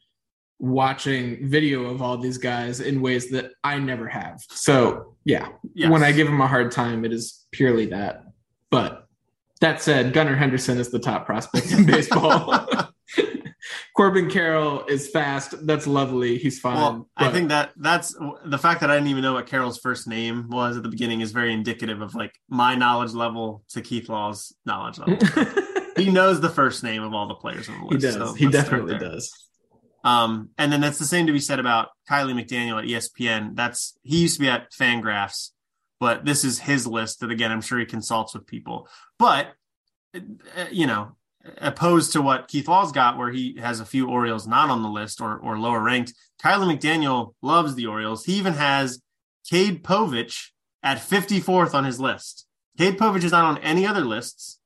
watching 0.57 1.47
video 1.47 1.85
of 1.85 2.01
all 2.01 2.17
these 2.17 2.37
guys 2.37 2.79
in 2.79 3.01
ways 3.01 3.29
that 3.31 3.51
I 3.63 3.77
never 3.77 4.07
have. 4.07 4.41
So, 4.49 5.15
yeah, 5.25 5.49
yes. 5.73 5.91
when 5.91 6.03
I 6.03 6.11
give 6.11 6.27
him 6.27 6.41
a 6.41 6.47
hard 6.47 6.71
time, 6.71 7.05
it 7.05 7.13
is 7.13 7.45
purely 7.51 7.87
that. 7.87 8.23
But 8.71 9.07
that 9.61 9.81
said, 9.81 10.13
Gunnar 10.13 10.35
Henderson 10.35 10.79
is 10.79 10.89
the 10.89 10.99
top 10.99 11.25
prospect 11.25 11.71
in 11.71 11.85
baseball. 11.85 12.91
Corbin 13.95 14.29
Carroll 14.29 14.85
is 14.87 15.09
fast. 15.09 15.65
That's 15.65 15.87
lovely. 15.87 16.37
He's 16.37 16.59
fine. 16.59 16.75
Well, 16.75 17.09
but... 17.17 17.27
I 17.27 17.31
think 17.31 17.49
that 17.49 17.71
that's 17.77 18.13
the 18.45 18.57
fact 18.57 18.81
that 18.81 18.91
I 18.91 18.95
didn't 18.95 19.07
even 19.07 19.23
know 19.23 19.33
what 19.33 19.47
Carroll's 19.47 19.79
first 19.79 20.05
name 20.05 20.49
was 20.49 20.75
at 20.75 20.83
the 20.83 20.89
beginning 20.89 21.21
is 21.21 21.31
very 21.31 21.53
indicative 21.53 22.01
of 22.01 22.13
like 22.13 22.37
my 22.49 22.75
knowledge 22.75 23.13
level 23.13 23.63
to 23.69 23.81
Keith 23.81 24.09
Law's 24.09 24.53
knowledge 24.65 24.99
level. 24.99 25.17
he 25.95 26.11
knows 26.11 26.41
the 26.41 26.49
first 26.49 26.83
name 26.83 27.03
of 27.03 27.13
all 27.13 27.27
the 27.27 27.35
players 27.35 27.69
on 27.69 27.79
the 27.79 27.85
list. 27.85 27.93
He 27.93 28.11
does. 28.11 28.15
So 28.15 28.33
he 28.33 28.49
definitely 28.49 28.97
does. 28.97 29.31
Um, 30.03 30.49
and 30.57 30.71
then 30.71 30.81
that's 30.81 30.99
the 30.99 31.05
same 31.05 31.25
to 31.27 31.33
be 31.33 31.39
said 31.39 31.59
about 31.59 31.89
Kiley 32.09 32.33
McDaniel 32.33 32.77
at 32.77 32.85
ESPN. 32.85 33.55
That's 33.55 33.97
he 34.03 34.19
used 34.23 34.35
to 34.35 34.41
be 34.41 34.49
at 34.49 34.71
Fangraphs, 34.73 35.51
but 36.01 36.25
this 36.25 36.43
is 36.43 36.59
his 36.59 36.85
list 36.85 37.21
that 37.21 37.31
again 37.31 37.49
I'm 37.49 37.61
sure 37.61 37.79
he 37.79 37.85
consults 37.85 38.33
with 38.33 38.45
people. 38.45 38.89
But 39.17 39.53
uh, 40.13 40.19
you 40.69 40.85
know, 40.85 41.15
opposed 41.57 42.13
to 42.13 42.21
what 42.21 42.47
Keith 42.47 42.67
Law's 42.67 42.91
got, 42.91 43.17
where 43.17 43.31
he 43.31 43.57
has 43.59 43.79
a 43.79 43.85
few 43.85 44.09
Orioles 44.09 44.47
not 44.47 44.69
on 44.69 44.83
the 44.83 44.89
list 44.89 45.21
or 45.21 45.37
or 45.37 45.57
lower 45.57 45.81
ranked. 45.81 46.13
Kiley 46.43 46.77
McDaniel 46.77 47.33
loves 47.41 47.75
the 47.75 47.87
Orioles. 47.87 48.25
He 48.25 48.33
even 48.33 48.53
has 48.53 49.01
Cade 49.49 49.83
Povich 49.83 50.49
at 50.83 50.97
54th 50.97 51.73
on 51.73 51.85
his 51.85 51.99
list. 51.99 52.45
Cade 52.77 52.97
Povich 52.97 53.23
is 53.23 53.31
not 53.31 53.45
on 53.45 53.57
any 53.59 53.85
other 53.85 54.01
lists, 54.01 54.59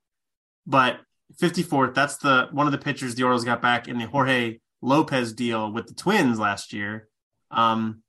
but 0.66 1.00
54th. 1.42 1.94
That's 1.94 2.18
the 2.18 2.48
one 2.52 2.66
of 2.66 2.72
the 2.72 2.78
pitchers 2.78 3.16
the 3.16 3.24
Orioles 3.24 3.46
got 3.46 3.62
back 3.62 3.88
in 3.88 3.98
the 3.98 4.06
Jorge 4.06 4.60
Lopez 4.82 5.34
deal 5.34 5.72
with 5.72 5.88
the 5.88 5.94
Twins 5.94 6.40
last 6.40 6.74
year. 6.74 7.08
Um, 7.52 8.04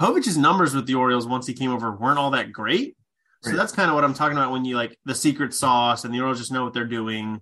Povich's 0.00 0.36
numbers 0.36 0.74
with 0.74 0.86
the 0.86 0.94
Orioles 0.94 1.26
once 1.26 1.46
he 1.46 1.54
came 1.54 1.70
over 1.70 1.92
weren't 1.92 2.18
all 2.18 2.30
that 2.30 2.52
great. 2.52 2.96
So 3.42 3.50
right. 3.50 3.56
that's 3.56 3.72
kind 3.72 3.88
of 3.88 3.94
what 3.94 4.04
I'm 4.04 4.14
talking 4.14 4.36
about 4.36 4.52
when 4.52 4.64
you 4.64 4.76
like 4.76 4.96
the 5.04 5.14
secret 5.14 5.52
sauce 5.54 6.04
and 6.04 6.14
the 6.14 6.20
Orioles 6.20 6.38
just 6.38 6.52
know 6.52 6.64
what 6.64 6.72
they're 6.72 6.84
doing. 6.84 7.40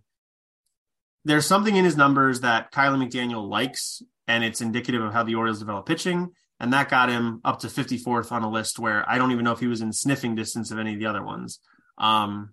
There's 1.24 1.46
something 1.46 1.76
in 1.76 1.84
his 1.84 1.96
numbers 1.96 2.40
that 2.40 2.72
Kiley 2.72 3.08
McDaniel 3.08 3.48
likes, 3.48 4.02
and 4.26 4.42
it's 4.42 4.60
indicative 4.60 5.02
of 5.02 5.12
how 5.12 5.22
the 5.22 5.34
Orioles 5.34 5.58
develop 5.58 5.86
pitching. 5.86 6.30
And 6.58 6.72
that 6.74 6.90
got 6.90 7.08
him 7.08 7.40
up 7.44 7.60
to 7.60 7.68
54th 7.68 8.32
on 8.32 8.42
a 8.42 8.50
list 8.50 8.78
where 8.78 9.08
I 9.08 9.16
don't 9.16 9.32
even 9.32 9.44
know 9.44 9.52
if 9.52 9.60
he 9.60 9.66
was 9.66 9.80
in 9.80 9.92
sniffing 9.92 10.34
distance 10.34 10.70
of 10.70 10.78
any 10.78 10.92
of 10.92 11.00
the 11.00 11.06
other 11.06 11.24
ones. 11.24 11.58
Um, 11.96 12.50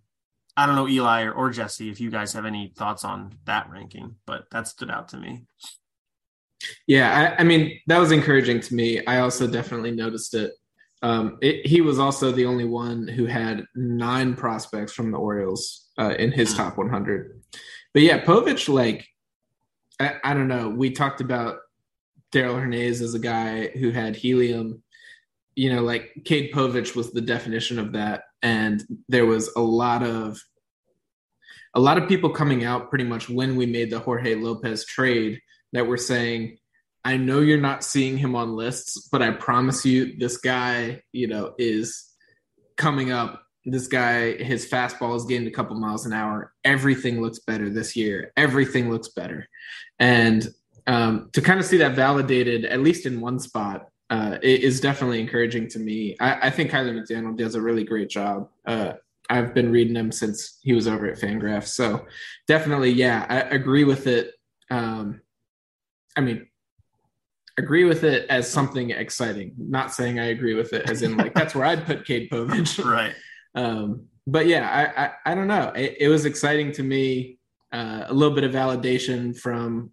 I 0.56 0.66
don't 0.66 0.76
know 0.76 0.88
Eli 0.88 1.24
or, 1.24 1.34
or 1.34 1.50
Jesse 1.52 1.90
if 1.90 2.02
you 2.02 2.10
guys 2.10 2.34
have 2.34 2.46
any 2.46 2.74
thoughts 2.76 3.04
on 3.06 3.38
that 3.46 3.70
ranking, 3.70 4.16
but 4.26 4.50
that 4.52 4.68
stood 4.68 4.90
out 4.90 5.10
to 5.10 5.18
me. 5.18 5.44
Yeah, 6.88 7.36
I, 7.38 7.42
I 7.42 7.44
mean 7.44 7.80
that 7.88 8.00
was 8.00 8.12
encouraging 8.12 8.62
to 8.62 8.74
me. 8.74 9.06
I 9.06 9.20
also 9.20 9.46
definitely 9.46 9.92
noticed 9.92 10.34
it. 10.34 10.54
Um, 11.04 11.38
it, 11.42 11.68
he 11.68 11.82
was 11.82 12.00
also 12.00 12.32
the 12.32 12.46
only 12.46 12.66
one 12.66 13.08
who 13.08 13.26
had 13.28 13.66
nine 13.76 14.36
prospects 14.36 14.94
from 14.94 15.12
the 15.12 15.18
Orioles 15.18 15.90
uh, 16.00 16.16
in 16.18 16.32
his 16.32 16.56
top 16.56 16.78
100. 16.78 17.40
But 17.98 18.04
yeah, 18.04 18.24
Povich, 18.24 18.72
like 18.72 19.08
I, 20.00 20.18
I 20.24 20.36
don't 20.36 20.48
know. 20.48 20.70
We 20.70 20.92
talked 20.92 21.20
about 21.20 21.58
Darell 22.32 22.54
Hernaiz 22.54 23.02
as 23.02 23.16
a 23.16 23.20
guy 23.20 23.70
who 23.70 23.90
had 23.90 24.16
helium. 24.16 24.84
You 25.56 25.74
know, 25.74 25.82
like 25.82 26.12
Cade 26.24 26.54
Povich 26.54 26.96
was 26.96 27.12
the 27.12 27.22
definition 27.22 27.80
of 27.80 27.94
that 27.94 28.26
and 28.44 28.84
there 29.10 29.26
was 29.26 29.50
a 29.56 29.62
lot 29.62 30.04
of 30.04 30.40
a 31.74 31.80
lot 31.80 31.98
of 31.98 32.08
people 32.08 32.30
coming 32.30 32.64
out 32.64 32.92
pretty 32.92 33.04
much 33.04 33.30
when 33.30 33.56
we 33.56 33.66
made 33.66 33.90
the 33.90 33.98
Jorge 33.98 34.36
Lopez 34.36 34.86
trade 34.86 35.42
that 35.74 35.88
were 35.88 35.98
saying, 35.98 36.60
I 37.04 37.18
know 37.18 37.40
you're 37.40 37.60
not 37.60 37.84
seeing 37.84 38.16
him 38.16 38.36
on 38.36 38.56
lists, 38.56 39.10
but 39.12 39.24
I 39.24 39.32
promise 39.32 39.84
you 39.88 40.20
this 40.20 40.38
guy, 40.38 41.02
you 41.14 41.26
know, 41.26 41.56
is 41.58 42.14
coming 42.76 43.12
up. 43.12 43.47
This 43.70 43.88
guy, 43.88 44.42
his 44.42 44.70
fastball 44.70 45.16
is 45.16 45.26
getting 45.26 45.48
a 45.48 45.52
couple 45.52 45.76
miles 45.76 46.06
an 46.06 46.14
hour. 46.14 46.54
Everything 46.64 47.22
looks 47.22 47.40
better 47.40 47.70
this 47.70 47.96
year. 47.96 48.32
Everything 48.38 48.90
looks 48.90 49.10
better. 49.10 49.48
And 50.00 50.48
um, 50.88 51.30
to 51.34 51.42
kind 51.42 51.60
of 51.60 51.66
see 51.66 51.78
that 51.78 51.94
validated, 51.94 52.66
at 52.66 52.80
least 52.80 53.06
in 53.06 53.20
one 53.20 53.40
spot, 53.40 53.90
uh, 54.10 54.38
is 54.42 54.80
definitely 54.80 55.20
encouraging 55.20 55.68
to 55.68 55.80
me. 55.80 56.16
I, 56.20 56.48
I, 56.48 56.50
think 56.50 56.72
Kiley 56.72 56.98
McDaniel 56.98 57.36
does 57.36 57.56
a 57.56 57.62
really 57.62 57.84
great 57.84 58.10
job. 58.10 58.48
Uh, 58.66 58.94
I've 59.30 59.54
been 59.54 59.70
reading 59.70 59.96
him 59.96 60.14
since 60.14 60.60
he 60.62 60.72
was 60.72 60.88
over 60.88 61.08
at 61.08 61.20
Fangraphs, 61.20 61.68
so 61.68 62.06
definitely, 62.48 62.92
yeah, 62.92 63.26
I 63.28 63.40
agree 63.42 63.84
with 63.84 64.08
it. 64.08 64.36
Um, 64.72 65.20
I 66.16 66.22
mean, 66.22 66.48
agree 67.58 67.84
with 67.84 68.04
it 68.04 68.30
as 68.30 68.50
something 68.50 68.92
exciting. 68.92 69.54
Not 69.58 69.94
saying 69.94 70.20
I 70.20 70.28
agree 70.28 70.54
with 70.54 70.72
it 70.72 70.90
as 70.90 71.02
in 71.02 71.18
like 71.18 71.34
that's 71.36 71.54
where 71.54 71.66
I'd 71.66 71.86
put 71.86 72.06
Cade 72.06 72.30
Povich, 72.30 72.84
right? 72.86 73.14
Um, 73.58 74.06
but 74.26 74.48
yeah, 74.48 74.70
I, 74.70 75.04
I, 75.04 75.12
I 75.32 75.36
don't 75.36 75.48
know. 75.48 75.74
It, 75.76 75.98
it 76.00 76.08
was 76.08 76.26
exciting 76.26 76.72
to 76.74 76.84
me. 76.84 77.40
Uh, 77.74 78.06
a 78.08 78.14
little 78.14 78.34
bit 78.34 78.46
of 78.46 78.54
validation 78.54 79.38
from, 79.38 79.92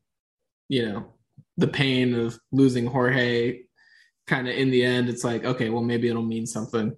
you 0.68 0.86
know, 0.86 1.12
the 1.56 1.66
pain 1.66 2.14
of 2.14 2.38
losing 2.52 2.86
Jorge 2.86 3.62
kind 4.28 4.48
of 4.48 4.54
in 4.54 4.70
the 4.70 4.84
end, 4.84 5.08
it's 5.08 5.24
like, 5.24 5.44
okay, 5.44 5.70
well, 5.70 5.82
maybe 5.82 6.08
it'll 6.08 6.22
mean 6.22 6.46
something. 6.46 6.96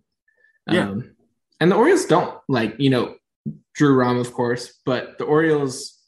Yeah. 0.71 0.91
Um, 0.91 1.17
and 1.61 1.71
the 1.71 1.77
Orioles 1.77 2.05
don't 2.05 2.39
like, 2.49 2.75
you 2.79 2.91
know, 2.91 3.15
Drew 3.75 3.95
Rom, 3.95 4.19
of 4.19 4.33
course, 4.33 4.81
but 4.85 5.17
the 5.19 5.25
Orioles, 5.25 5.99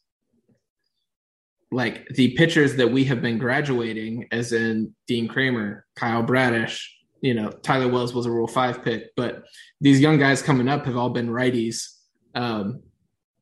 like 1.70 2.06
the 2.08 2.34
pitchers 2.34 2.76
that 2.76 2.90
we 2.90 3.04
have 3.04 3.22
been 3.22 3.38
graduating, 3.38 4.28
as 4.32 4.52
in 4.52 4.94
Dean 5.06 5.28
Kremer, 5.28 5.86
Kyle 5.96 6.22
Bradish, 6.22 6.94
you 7.20 7.34
know, 7.34 7.50
Tyler 7.50 7.88
Wells 7.88 8.14
was 8.14 8.26
a 8.26 8.30
Rule 8.30 8.46
Five 8.46 8.84
pick, 8.84 9.14
but 9.16 9.44
these 9.80 10.00
young 10.00 10.18
guys 10.18 10.42
coming 10.42 10.68
up 10.68 10.86
have 10.86 10.96
all 10.96 11.10
been 11.10 11.28
righties. 11.28 11.94
Um, 12.34 12.82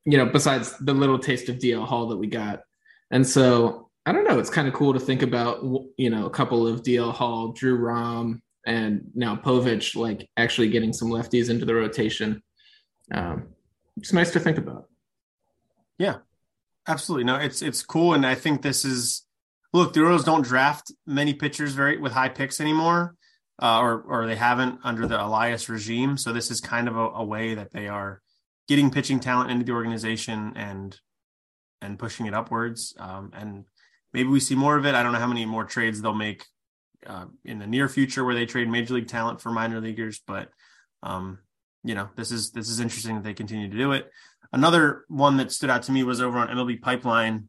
you 0.04 0.16
know, 0.16 0.26
besides 0.26 0.76
the 0.78 0.94
little 0.94 1.18
taste 1.18 1.48
of 1.48 1.56
DL 1.56 1.86
Hall 1.86 2.08
that 2.08 2.16
we 2.16 2.26
got, 2.26 2.60
and 3.10 3.26
so 3.26 3.90
I 4.06 4.12
don't 4.12 4.24
know. 4.24 4.38
It's 4.38 4.50
kind 4.50 4.68
of 4.68 4.74
cool 4.74 4.92
to 4.92 5.00
think 5.00 5.22
about, 5.22 5.64
you 5.96 6.10
know, 6.10 6.26
a 6.26 6.30
couple 6.30 6.66
of 6.66 6.82
DL 6.82 7.12
Hall, 7.12 7.48
Drew 7.48 7.76
Rom, 7.76 8.40
and 8.64 9.10
now 9.14 9.34
Povich, 9.34 9.96
like 9.96 10.28
actually 10.36 10.68
getting 10.68 10.92
some 10.92 11.08
lefties 11.08 11.50
into 11.50 11.64
the 11.64 11.74
rotation. 11.74 12.40
Um, 13.12 13.48
it's 13.96 14.12
nice 14.12 14.30
to 14.32 14.40
think 14.40 14.58
about. 14.58 14.88
Yeah, 15.98 16.18
absolutely. 16.86 17.24
No, 17.24 17.36
it's 17.36 17.62
it's 17.62 17.82
cool, 17.82 18.14
and 18.14 18.24
I 18.24 18.36
think 18.36 18.62
this 18.62 18.84
is 18.84 19.26
look. 19.72 19.92
The 19.92 20.02
Orioles 20.02 20.24
don't 20.24 20.42
draft 20.42 20.92
many 21.06 21.34
pitchers 21.34 21.72
very 21.72 21.96
with 21.96 22.12
high 22.12 22.28
picks 22.28 22.60
anymore, 22.60 23.16
uh, 23.60 23.80
or 23.80 24.02
or 24.02 24.26
they 24.26 24.36
haven't 24.36 24.80
under 24.84 25.06
the 25.06 25.22
Elias 25.22 25.68
regime. 25.68 26.16
So 26.16 26.32
this 26.32 26.50
is 26.50 26.60
kind 26.60 26.88
of 26.88 26.96
a, 26.96 27.08
a 27.08 27.24
way 27.24 27.54
that 27.54 27.72
they 27.72 27.88
are 27.88 28.20
getting 28.68 28.90
pitching 28.90 29.20
talent 29.20 29.50
into 29.50 29.64
the 29.64 29.72
organization 29.72 30.52
and 30.56 30.98
and 31.80 31.98
pushing 31.98 32.26
it 32.26 32.34
upwards. 32.34 32.94
Um, 32.98 33.32
and 33.34 33.64
maybe 34.12 34.28
we 34.28 34.40
see 34.40 34.54
more 34.54 34.76
of 34.76 34.86
it. 34.86 34.94
I 34.94 35.02
don't 35.02 35.12
know 35.12 35.18
how 35.18 35.26
many 35.26 35.44
more 35.44 35.64
trades 35.64 36.00
they'll 36.00 36.14
make 36.14 36.44
uh, 37.06 37.26
in 37.44 37.58
the 37.58 37.66
near 37.66 37.88
future 37.88 38.24
where 38.24 38.34
they 38.34 38.46
trade 38.46 38.68
major 38.68 38.94
league 38.94 39.08
talent 39.08 39.40
for 39.40 39.50
minor 39.50 39.80
leaguers, 39.80 40.20
but 40.26 40.50
um, 41.02 41.38
you 41.84 41.94
know 41.94 42.08
this 42.16 42.30
is 42.30 42.50
this 42.50 42.68
is 42.68 42.80
interesting 42.80 43.16
that 43.16 43.24
they 43.24 43.34
continue 43.34 43.70
to 43.70 43.76
do 43.76 43.92
it. 43.92 44.10
Another 44.52 45.04
one 45.08 45.36
that 45.38 45.52
stood 45.52 45.70
out 45.70 45.82
to 45.84 45.92
me 45.92 46.02
was 46.02 46.20
over 46.20 46.38
on 46.38 46.48
MLB 46.48 46.80
Pipeline. 46.80 47.48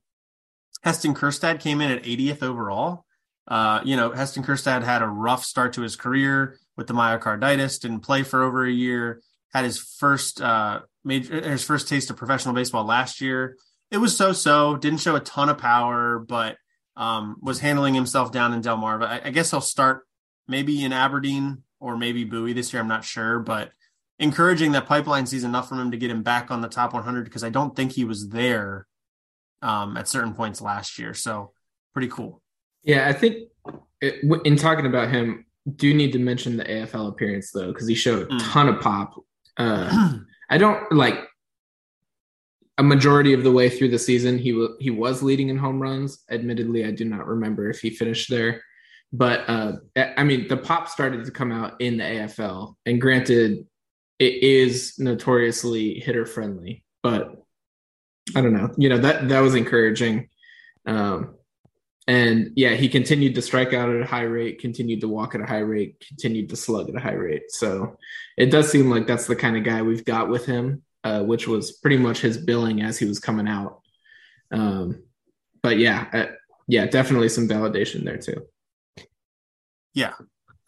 Heston 0.83 1.13
Kjerstad 1.13 1.59
came 1.59 1.81
in 1.81 1.91
at 1.91 2.03
80th 2.03 2.43
overall. 2.43 3.05
Uh, 3.47 3.81
you 3.85 3.95
know, 3.95 4.11
Heston 4.11 4.43
Kjerstad 4.43 4.83
had 4.83 5.01
a 5.01 5.07
rough 5.07 5.45
start 5.45 5.73
to 5.73 5.81
his 5.81 5.95
career 5.95 6.57
with 6.75 6.87
the 6.87 6.93
myocarditis, 6.93 7.79
didn't 7.79 8.01
play 8.01 8.23
for 8.23 8.43
over 8.43 8.65
a 8.65 8.71
year, 8.71 9.21
had 9.53 9.63
his 9.63 9.79
first 9.79 10.41
uh, 10.41 10.81
major 11.03 11.41
his 11.49 11.63
first 11.63 11.87
taste 11.87 12.09
of 12.09 12.17
professional 12.17 12.53
baseball 12.53 12.83
last 12.83 13.21
year 13.21 13.55
it 13.91 13.97
was 13.97 14.15
so 14.15 14.33
so. 14.33 14.75
Didn't 14.75 14.99
show 14.99 15.15
a 15.15 15.21
ton 15.21 15.49
of 15.49 15.57
power, 15.57 16.19
but 16.19 16.57
um, 16.95 17.37
was 17.41 17.59
handling 17.59 17.93
himself 17.93 18.31
down 18.31 18.53
in 18.53 18.61
Delmarva. 18.61 19.03
I, 19.03 19.21
I 19.25 19.29
guess 19.29 19.51
he'll 19.51 19.61
start 19.61 20.05
maybe 20.47 20.83
in 20.83 20.93
Aberdeen 20.93 21.63
or 21.79 21.97
maybe 21.97 22.23
Bowie 22.23 22.53
this 22.53 22.73
year. 22.73 22.81
I'm 22.81 22.87
not 22.87 23.05
sure, 23.05 23.39
but 23.39 23.71
encouraging 24.19 24.71
that 24.71 24.87
pipeline 24.87 25.25
sees 25.25 25.43
enough 25.43 25.69
from 25.69 25.79
him 25.79 25.91
to 25.91 25.97
get 25.97 26.11
him 26.11 26.23
back 26.23 26.49
on 26.49 26.61
the 26.61 26.67
top 26.67 26.93
100 26.93 27.23
because 27.23 27.43
I 27.43 27.49
don't 27.49 27.75
think 27.75 27.91
he 27.91 28.03
was 28.03 28.29
there 28.29 28.87
um, 29.61 29.95
at 29.95 30.07
certain 30.07 30.33
points 30.33 30.59
last 30.59 30.97
year. 30.97 31.13
So 31.13 31.53
pretty 31.93 32.07
cool. 32.07 32.41
Yeah, 32.87 33.07
I 33.07 33.13
think 33.13 33.49
it, 34.01 34.23
in 34.45 34.55
talking 34.55 34.85
about 34.85 35.09
him, 35.09 35.45
do 35.75 35.93
need 35.93 36.13
to 36.13 36.19
mention 36.19 36.57
the 36.57 36.63
AFL 36.63 37.09
appearance 37.09 37.51
though 37.51 37.71
because 37.71 37.87
he 37.87 37.95
showed 37.95 38.23
a 38.23 38.25
mm. 38.33 38.51
ton 38.51 38.69
of 38.69 38.79
pop. 38.79 39.13
Uh, 39.57 40.17
I 40.49 40.57
don't 40.57 40.91
like 40.91 41.27
a 42.77 42.83
majority 42.83 43.33
of 43.33 43.43
the 43.43 43.51
way 43.51 43.69
through 43.69 43.89
the 43.89 43.99
season, 43.99 44.37
he 44.37 44.51
w- 44.51 44.75
he 44.79 44.89
was 44.89 45.23
leading 45.23 45.49
in 45.49 45.57
home 45.57 45.81
runs. 45.81 46.23
Admittedly, 46.29 46.85
I 46.85 46.91
do 46.91 47.05
not 47.05 47.27
remember 47.27 47.69
if 47.69 47.79
he 47.79 47.89
finished 47.89 48.29
there, 48.29 48.61
but 49.11 49.49
uh, 49.49 49.73
I 49.95 50.23
mean, 50.23 50.47
the 50.47 50.57
pop 50.57 50.87
started 50.87 51.25
to 51.25 51.31
come 51.31 51.51
out 51.51 51.81
in 51.81 51.97
the 51.97 52.03
AFL, 52.03 52.75
and 52.85 53.01
granted, 53.01 53.65
it 54.19 54.43
is 54.43 54.97
notoriously 54.99 55.95
hitter 55.95 56.25
friendly, 56.25 56.83
but 57.01 57.43
I 58.35 58.41
don't 58.41 58.53
know. 58.53 58.69
You 58.77 58.89
know 58.89 58.99
that 58.99 59.27
that 59.29 59.39
was 59.39 59.55
encouraging. 59.55 60.29
Um, 60.85 61.36
and 62.07 62.51
yeah, 62.55 62.75
he 62.75 62.89
continued 62.89 63.35
to 63.35 63.41
strike 63.41 63.73
out 63.73 63.89
at 63.89 64.01
a 64.01 64.05
high 64.05 64.21
rate, 64.21 64.59
continued 64.59 65.01
to 65.01 65.07
walk 65.07 65.35
at 65.35 65.41
a 65.41 65.45
high 65.45 65.59
rate, 65.59 66.03
continued 66.07 66.49
to 66.49 66.55
slug 66.55 66.89
at 66.89 66.95
a 66.95 66.99
high 66.99 67.13
rate. 67.13 67.51
So 67.51 67.97
it 68.37 68.47
does 68.47 68.71
seem 68.71 68.89
like 68.89 69.07
that's 69.07 69.27
the 69.27 69.35
kind 69.35 69.57
of 69.57 69.63
guy 69.63 69.81
we've 69.81 70.05
got 70.05 70.29
with 70.29 70.45
him 70.45 70.83
uh, 71.07 71.23
which 71.23 71.47
was 71.47 71.71
pretty 71.71 71.97
much 71.97 72.19
his 72.19 72.37
billing 72.37 72.81
as 72.81 72.97
he 72.97 73.05
was 73.05 73.19
coming 73.19 73.47
out. 73.47 73.81
Um, 74.51 75.03
but 75.63 75.77
yeah, 75.77 76.07
uh, 76.11 76.25
yeah, 76.67 76.85
definitely 76.85 77.29
some 77.29 77.47
validation 77.47 78.03
there 78.03 78.17
too. 78.17 78.45
Yeah, 79.93 80.13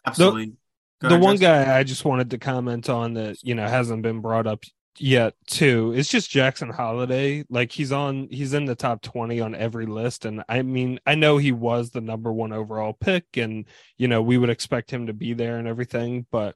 absolutely. 0.06 0.54
The, 1.00 1.10
the 1.10 1.18
one 1.18 1.36
guy 1.36 1.78
I 1.78 1.84
just 1.84 2.06
wanted 2.06 2.30
to 2.30 2.38
comment 2.38 2.88
on 2.88 3.14
that 3.14 3.42
you 3.42 3.54
know 3.54 3.66
hasn't 3.66 4.02
been 4.02 4.20
brought 4.20 4.46
up 4.46 4.64
yet 5.00 5.34
too 5.46 5.94
it's 5.96 6.10
just 6.10 6.30
Jackson 6.30 6.68
Holliday. 6.68 7.44
Like 7.48 7.72
he's 7.72 7.90
on 7.90 8.28
he's 8.30 8.52
in 8.52 8.66
the 8.66 8.74
top 8.74 9.00
20 9.00 9.40
on 9.40 9.54
every 9.54 9.86
list 9.86 10.26
and 10.26 10.44
I 10.48 10.62
mean 10.62 11.00
I 11.06 11.14
know 11.14 11.38
he 11.38 11.52
was 11.52 11.90
the 11.90 12.02
number 12.02 12.30
1 12.32 12.52
overall 12.52 12.92
pick 12.92 13.24
and 13.36 13.64
you 13.96 14.08
know 14.08 14.20
we 14.20 14.36
would 14.36 14.50
expect 14.50 14.90
him 14.90 15.06
to 15.06 15.14
be 15.14 15.32
there 15.32 15.56
and 15.56 15.66
everything 15.66 16.26
but 16.30 16.54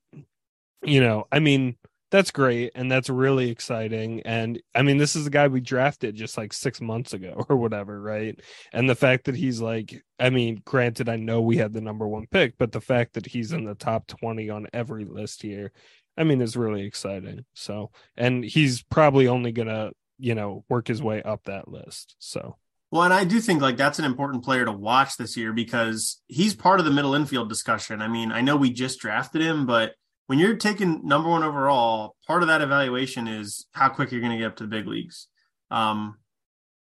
you 0.83 1.01
know 1.01 1.27
I 1.33 1.39
mean 1.39 1.77
that's 2.11 2.31
great 2.31 2.73
and 2.75 2.93
that's 2.93 3.09
really 3.09 3.51
exciting 3.51 4.21
and 4.23 4.61
I 4.75 4.83
mean 4.83 4.99
this 4.99 5.17
is 5.17 5.25
the 5.25 5.31
guy 5.31 5.49
we 5.49 5.61
drafted 5.61 6.15
just 6.15 6.37
like 6.37 6.53
6 6.53 6.83
months 6.83 7.15
ago 7.15 7.47
or 7.49 7.57
whatever 7.57 7.99
right 7.99 8.39
and 8.75 8.89
the 8.89 8.95
fact 8.95 9.25
that 9.25 9.37
he's 9.37 9.61
like 9.63 10.05
I 10.19 10.29
mean 10.29 10.61
granted 10.67 11.09
I 11.09 11.17
know 11.17 11.41
we 11.41 11.57
had 11.57 11.73
the 11.73 11.81
number 11.81 12.07
1 12.07 12.27
pick 12.31 12.59
but 12.59 12.73
the 12.73 12.81
fact 12.83 13.15
that 13.15 13.25
he's 13.25 13.53
in 13.53 13.65
the 13.65 13.75
top 13.75 14.07
20 14.07 14.51
on 14.51 14.67
every 14.75 15.07
list 15.07 15.41
here 15.41 15.73
I 16.17 16.25
mean, 16.25 16.41
it's 16.41 16.57
really 16.57 16.85
exciting. 16.85 17.45
So, 17.55 17.91
and 18.17 18.45
he's 18.45 18.83
probably 18.83 19.29
only 19.29 19.53
gonna, 19.53 19.91
you 20.19 20.35
know, 20.35 20.65
work 20.69 20.89
his 20.89 21.03
way 21.03 21.23
up 21.23 21.45
that 21.45 21.69
list. 21.69 22.17
So, 22.19 22.57
well, 22.91 23.03
and 23.03 23.13
I 23.13 23.25
do 23.25 23.41
think 23.41 23.61
like 23.61 23.77
that's 23.77 23.99
an 23.99 24.05
important 24.05 24.45
player 24.45 24.65
to 24.65 24.73
watch 24.73 25.17
this 25.17 25.37
year 25.37 25.53
because 25.53 26.23
he's 26.29 26.55
part 26.55 26.79
of 26.79 26.87
the 26.87 26.93
middle 26.93 27.15
infield 27.15 27.49
discussion. 27.49 28.01
I 28.01 28.09
mean, 28.09 28.31
I 28.31 28.41
know 28.41 28.57
we 28.57 28.71
just 28.71 29.01
drafted 29.01 29.43
him, 29.43 29.67
but 29.67 29.95
when 30.27 30.39
you're 30.39 30.57
taking 30.57 31.07
number 31.07 31.29
one 31.29 31.43
overall, 31.43 32.17
part 32.27 32.43
of 32.43 32.49
that 32.49 32.63
evaluation 32.63 33.29
is 33.29 33.67
how 33.73 33.89
quick 33.89 34.11
you're 34.11 34.21
going 34.21 34.33
to 34.33 34.39
get 34.39 34.47
up 34.47 34.57
to 34.57 34.65
the 34.65 34.69
big 34.69 34.87
leagues. 34.87 35.29
Um, 35.71 36.19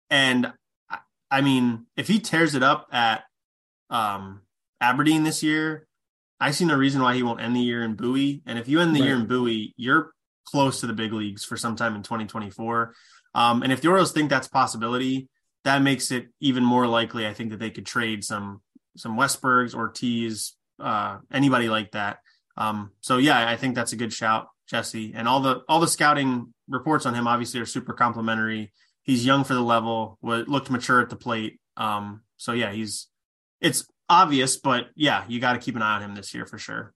and 0.10 0.52
I 1.30 1.41
mean, 1.41 1.85
if 1.95 2.07
he 2.07 2.19
tears 2.19 2.56
it 2.56 2.64
up 2.64 2.88
at 2.91 3.23
um, 3.89 4.41
Aberdeen 4.81 5.23
this 5.23 5.43
year, 5.43 5.88
I 6.41 6.51
see 6.51 6.65
no 6.65 6.76
reason 6.76 7.01
why 7.01 7.13
he 7.13 7.22
won't 7.23 7.39
end 7.39 7.55
the 7.55 7.61
year 7.61 7.84
in 7.84 7.95
Bowie. 7.95 8.41
And 8.47 8.57
if 8.57 8.68
you 8.68 8.81
end 8.81 8.95
the 8.95 8.99
right. 8.99 9.05
year 9.05 9.15
in 9.15 9.27
Bowie, 9.27 9.73
you're 9.77 10.11
close 10.45 10.81
to 10.81 10.88
the 10.88 10.93
big 10.93 11.13
leagues 11.13 11.45
for 11.45 11.55
sometime 11.55 11.95
in 11.95 12.01
2024. 12.01 12.95
Um, 13.35 13.61
and 13.61 13.72
if 13.72 13.81
the 13.81 13.89
Orioles 13.89 14.11
think 14.11 14.30
that's 14.30 14.47
possibility, 14.47 15.30
that 15.63 15.84
makes 15.84 16.11
it 16.11 16.30
even 16.39 16.63
more 16.63 16.88
likely. 16.88 17.27
I 17.27 17.34
think 17.34 17.51
that 17.51 17.59
they 17.59 17.69
could 17.69 17.85
trade 17.85 18.23
some 18.23 18.61
some 18.97 19.15
Westburgs, 19.15 19.73
Ortiz, 19.73 20.53
uh, 20.80 21.19
anybody 21.31 21.69
like 21.69 21.91
that. 21.91 22.18
Um, 22.57 22.91
so 22.99 23.18
yeah, 23.18 23.47
I 23.47 23.55
think 23.55 23.76
that's 23.76 23.93
a 23.93 23.95
good 23.95 24.11
shout, 24.11 24.47
Jesse. 24.68 25.13
And 25.15 25.27
all 25.27 25.39
the 25.39 25.61
all 25.69 25.80
the 25.80 25.88
scouting 25.88 26.53
reports 26.68 27.05
on 27.05 27.13
him 27.13 27.27
obviously 27.27 27.59
are 27.59 27.65
super 27.65 27.93
complimentary. 27.93 28.73
He's 29.03 29.26
young 29.26 29.43
for 29.43 29.53
the 29.53 29.61
level, 29.61 30.18
looked 30.22 30.69
mature 30.69 31.01
at 31.01 31.09
the 31.09 31.15
plate. 31.15 31.59
Um, 31.77 32.22
so 32.38 32.53
yeah, 32.53 32.72
he's 32.72 33.07
it's 33.61 33.85
obvious, 34.12 34.58
but 34.58 34.88
yeah, 34.96 35.24
you 35.28 35.40
got 35.40 35.54
to 35.54 35.60
keep 35.60 35.76
an 35.76 35.82
eye 35.82 35.96
on 35.96 36.04
him 36.04 36.16
this 36.16 36.34
year 36.34 36.46
for 36.46 36.58
sure. 36.58 36.94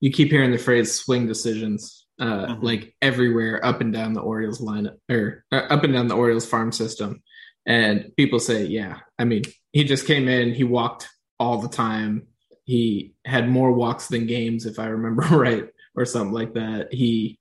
You 0.00 0.10
keep 0.10 0.30
hearing 0.30 0.50
the 0.50 0.58
phrase 0.58 0.94
swing 0.94 1.26
decisions 1.26 2.06
uh, 2.18 2.46
mm-hmm. 2.46 2.64
like 2.64 2.94
everywhere 3.02 3.64
up 3.64 3.80
and 3.80 3.92
down 3.92 4.14
the 4.14 4.20
Orioles 4.20 4.60
line 4.60 4.88
or 5.10 5.44
uh, 5.52 5.66
up 5.70 5.84
and 5.84 5.92
down 5.92 6.08
the 6.08 6.16
Orioles 6.16 6.46
farm 6.46 6.72
system. 6.72 7.22
And 7.66 8.12
people 8.16 8.40
say, 8.40 8.64
yeah, 8.64 8.98
I 9.18 9.24
mean, 9.24 9.42
he 9.72 9.84
just 9.84 10.06
came 10.06 10.28
in, 10.28 10.54
he 10.54 10.64
walked 10.64 11.08
all 11.38 11.58
the 11.58 11.68
time. 11.68 12.28
He 12.64 13.14
had 13.26 13.48
more 13.48 13.72
walks 13.72 14.08
than 14.08 14.26
games, 14.26 14.64
if 14.64 14.78
I 14.78 14.86
remember 14.86 15.22
right, 15.30 15.66
or 15.94 16.04
something 16.04 16.32
like 16.32 16.54
that. 16.54 16.92
He, 16.92 17.38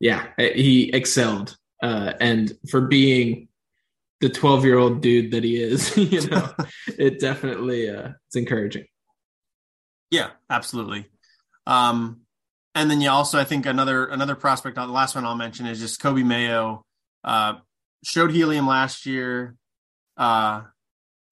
yeah, 0.00 0.26
he 0.36 0.90
excelled. 0.92 1.56
Uh, 1.82 2.12
and 2.20 2.52
for 2.70 2.82
being 2.82 3.48
the 4.24 4.30
12 4.30 4.64
year 4.64 4.78
old 4.78 5.02
dude 5.02 5.32
that 5.32 5.44
he 5.44 5.60
is 5.62 5.94
you 5.98 6.26
know? 6.28 6.50
It 6.98 7.20
definitely 7.20 7.90
uh 7.90 8.12
it's 8.26 8.36
encouraging. 8.36 8.86
Yeah 10.10 10.30
absolutely. 10.48 11.06
Um 11.66 12.22
and 12.74 12.90
then 12.90 13.02
you 13.02 13.10
also 13.10 13.38
i 13.38 13.44
think 13.44 13.66
another 13.66 14.06
another 14.06 14.34
prospect 14.34 14.78
on 14.78 14.88
the 14.88 14.94
last 14.94 15.14
one 15.14 15.26
i'll 15.26 15.36
mention 15.36 15.66
is 15.66 15.78
just 15.78 16.00
coby 16.00 16.24
mayo. 16.24 16.84
Uh 17.22 17.54
showed 18.02 18.30
helium 18.30 18.66
last 18.66 19.04
year. 19.04 19.56
Uh 20.16 20.62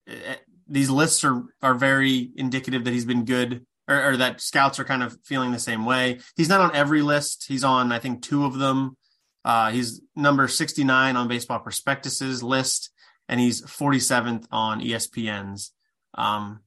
eh, 0.06 0.36
these 0.69 0.90
lists 0.90 1.24
are 1.24 1.44
are 1.62 1.74
very 1.74 2.31
indicative 2.36 2.85
that 2.85 2.93
he's 2.93 3.06
been 3.06 3.24
good 3.24 3.64
or, 3.89 4.10
or 4.10 4.16
that 4.19 4.43
scouts 4.43 4.78
are 4.78 4.85
kind 4.85 5.02
of 5.02 5.16
feeling 5.24 5.51
the 5.51 5.59
same 5.59 5.86
way. 5.86 6.20
He's 6.36 6.51
not 6.51 6.60
on 6.60 6.77
every 6.77 7.01
list. 7.01 7.47
He's 7.48 7.64
on 7.64 7.90
i 7.90 7.98
think 7.98 8.20
two 8.20 8.44
of 8.44 8.59
them 8.59 8.98
uh, 9.44 9.70
he's 9.70 10.01
number 10.14 10.47
69 10.48 11.16
on 11.16 11.28
Baseball 11.28 11.59
Prospectus's 11.59 12.43
list, 12.43 12.90
and 13.28 13.40
he's 13.40 13.62
47th 13.62 14.47
on 14.51 14.81
ESPN's. 14.81 15.73
Um, 16.14 16.60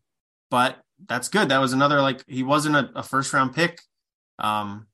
but 0.50 0.78
that's 1.08 1.30
good. 1.30 1.50
That 1.50 1.60
was 1.60 1.74
another 1.74 2.02
like 2.02 2.24
he 2.28 2.44
wasn't 2.44 2.76
a, 2.76 2.90
a 2.96 3.04
first 3.04 3.34
round 3.34 3.54
pick, 3.54 3.82
um, 4.40 4.88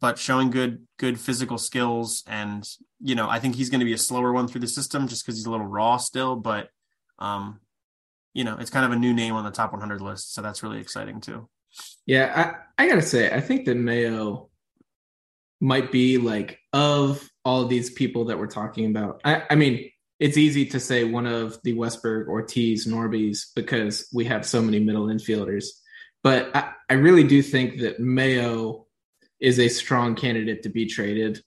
but 0.00 0.18
showing 0.18 0.50
good 0.50 0.86
good 0.98 1.18
physical 1.18 1.58
skills, 1.58 2.22
and 2.26 2.68
you 3.00 3.14
know 3.14 3.28
I 3.28 3.38
think 3.38 3.54
he's 3.54 3.70
going 3.70 3.80
to 3.80 3.86
be 3.86 3.92
a 3.92 3.98
slower 3.98 4.32
one 4.32 4.48
through 4.48 4.60
the 4.60 4.68
system 4.68 5.08
just 5.08 5.24
because 5.24 5.36
he's 5.36 5.46
a 5.46 5.50
little 5.50 5.66
raw 5.66 5.96
still. 5.96 6.36
But 6.36 6.68
um, 7.18 7.60
you 8.34 8.44
know 8.44 8.56
it's 8.58 8.70
kind 8.70 8.84
of 8.84 8.92
a 8.92 8.96
new 8.96 9.14
name 9.14 9.34
on 9.34 9.44
the 9.44 9.50
top 9.50 9.72
100 9.72 10.00
list, 10.00 10.34
so 10.34 10.42
that's 10.42 10.62
really 10.62 10.80
exciting 10.80 11.20
too. 11.20 11.48
Yeah, 12.06 12.54
I, 12.78 12.84
I 12.84 12.88
gotta 12.88 13.02
say, 13.02 13.32
I 13.32 13.40
think 13.40 13.66
that 13.66 13.76
Mayo 13.76 14.50
might 15.60 15.90
be 15.90 16.18
like 16.18 16.58
of 16.72 17.28
all 17.44 17.62
of 17.62 17.68
these 17.68 17.90
people 17.90 18.26
that 18.26 18.38
we're 18.38 18.46
talking 18.46 18.86
about. 18.86 19.20
I, 19.24 19.42
I 19.50 19.54
mean, 19.54 19.90
it's 20.18 20.36
easy 20.36 20.66
to 20.66 20.80
say 20.80 21.04
one 21.04 21.26
of 21.26 21.58
the 21.62 21.74
Westburg, 21.74 22.28
Ortiz, 22.28 22.86
Norbys 22.86 23.46
because 23.54 24.08
we 24.12 24.24
have 24.26 24.46
so 24.46 24.62
many 24.62 24.80
middle 24.80 25.06
infielders. 25.06 25.66
But 26.22 26.54
I, 26.56 26.72
I 26.90 26.94
really 26.94 27.24
do 27.24 27.42
think 27.42 27.80
that 27.80 28.00
Mayo 28.00 28.86
is 29.40 29.58
a 29.58 29.68
strong 29.68 30.14
candidate 30.14 30.62
to 30.62 30.68
be 30.68 30.86
traded. 30.86 31.42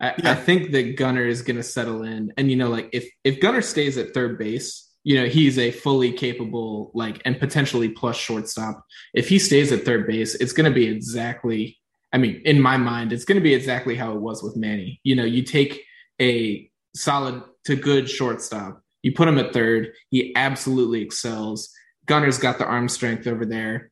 I, 0.00 0.14
yeah. 0.18 0.32
I 0.32 0.34
think 0.34 0.72
that 0.72 0.96
Gunnar 0.96 1.26
is 1.26 1.42
going 1.42 1.56
to 1.56 1.62
settle 1.62 2.02
in, 2.02 2.32
and 2.36 2.50
you 2.50 2.56
know, 2.56 2.68
like 2.68 2.90
if 2.92 3.08
if 3.24 3.40
Gunnar 3.40 3.62
stays 3.62 3.98
at 3.98 4.14
third 4.14 4.38
base, 4.38 4.88
you 5.02 5.20
know, 5.20 5.26
he's 5.26 5.58
a 5.58 5.70
fully 5.70 6.12
capable, 6.12 6.90
like, 6.94 7.22
and 7.24 7.38
potentially 7.38 7.88
plus 7.88 8.16
shortstop. 8.16 8.84
If 9.14 9.28
he 9.28 9.38
stays 9.38 9.72
at 9.72 9.84
third 9.84 10.06
base, 10.06 10.34
it's 10.34 10.52
going 10.52 10.70
to 10.70 10.74
be 10.74 10.86
exactly 10.86 11.78
I 12.12 12.18
mean, 12.18 12.40
in 12.44 12.60
my 12.60 12.76
mind, 12.76 13.12
it's 13.12 13.24
going 13.24 13.36
to 13.36 13.42
be 13.42 13.54
exactly 13.54 13.94
how 13.94 14.12
it 14.12 14.20
was 14.20 14.42
with 14.42 14.56
Manny. 14.56 15.00
You 15.02 15.14
know, 15.16 15.24
you 15.24 15.42
take 15.42 15.82
a 16.20 16.70
solid 16.94 17.42
to 17.64 17.76
good 17.76 18.08
shortstop, 18.08 18.82
you 19.02 19.12
put 19.12 19.28
him 19.28 19.38
at 19.38 19.52
third, 19.52 19.92
he 20.10 20.34
absolutely 20.34 21.02
excels. 21.02 21.70
Gunnar's 22.06 22.38
got 22.38 22.58
the 22.58 22.64
arm 22.64 22.88
strength 22.88 23.26
over 23.26 23.44
there. 23.44 23.90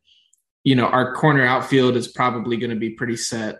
You 0.64 0.74
know, 0.74 0.86
our 0.86 1.14
corner 1.14 1.46
outfield 1.46 1.96
is 1.96 2.08
probably 2.08 2.56
going 2.56 2.70
to 2.70 2.76
be 2.76 2.90
pretty 2.90 3.16
set. 3.16 3.58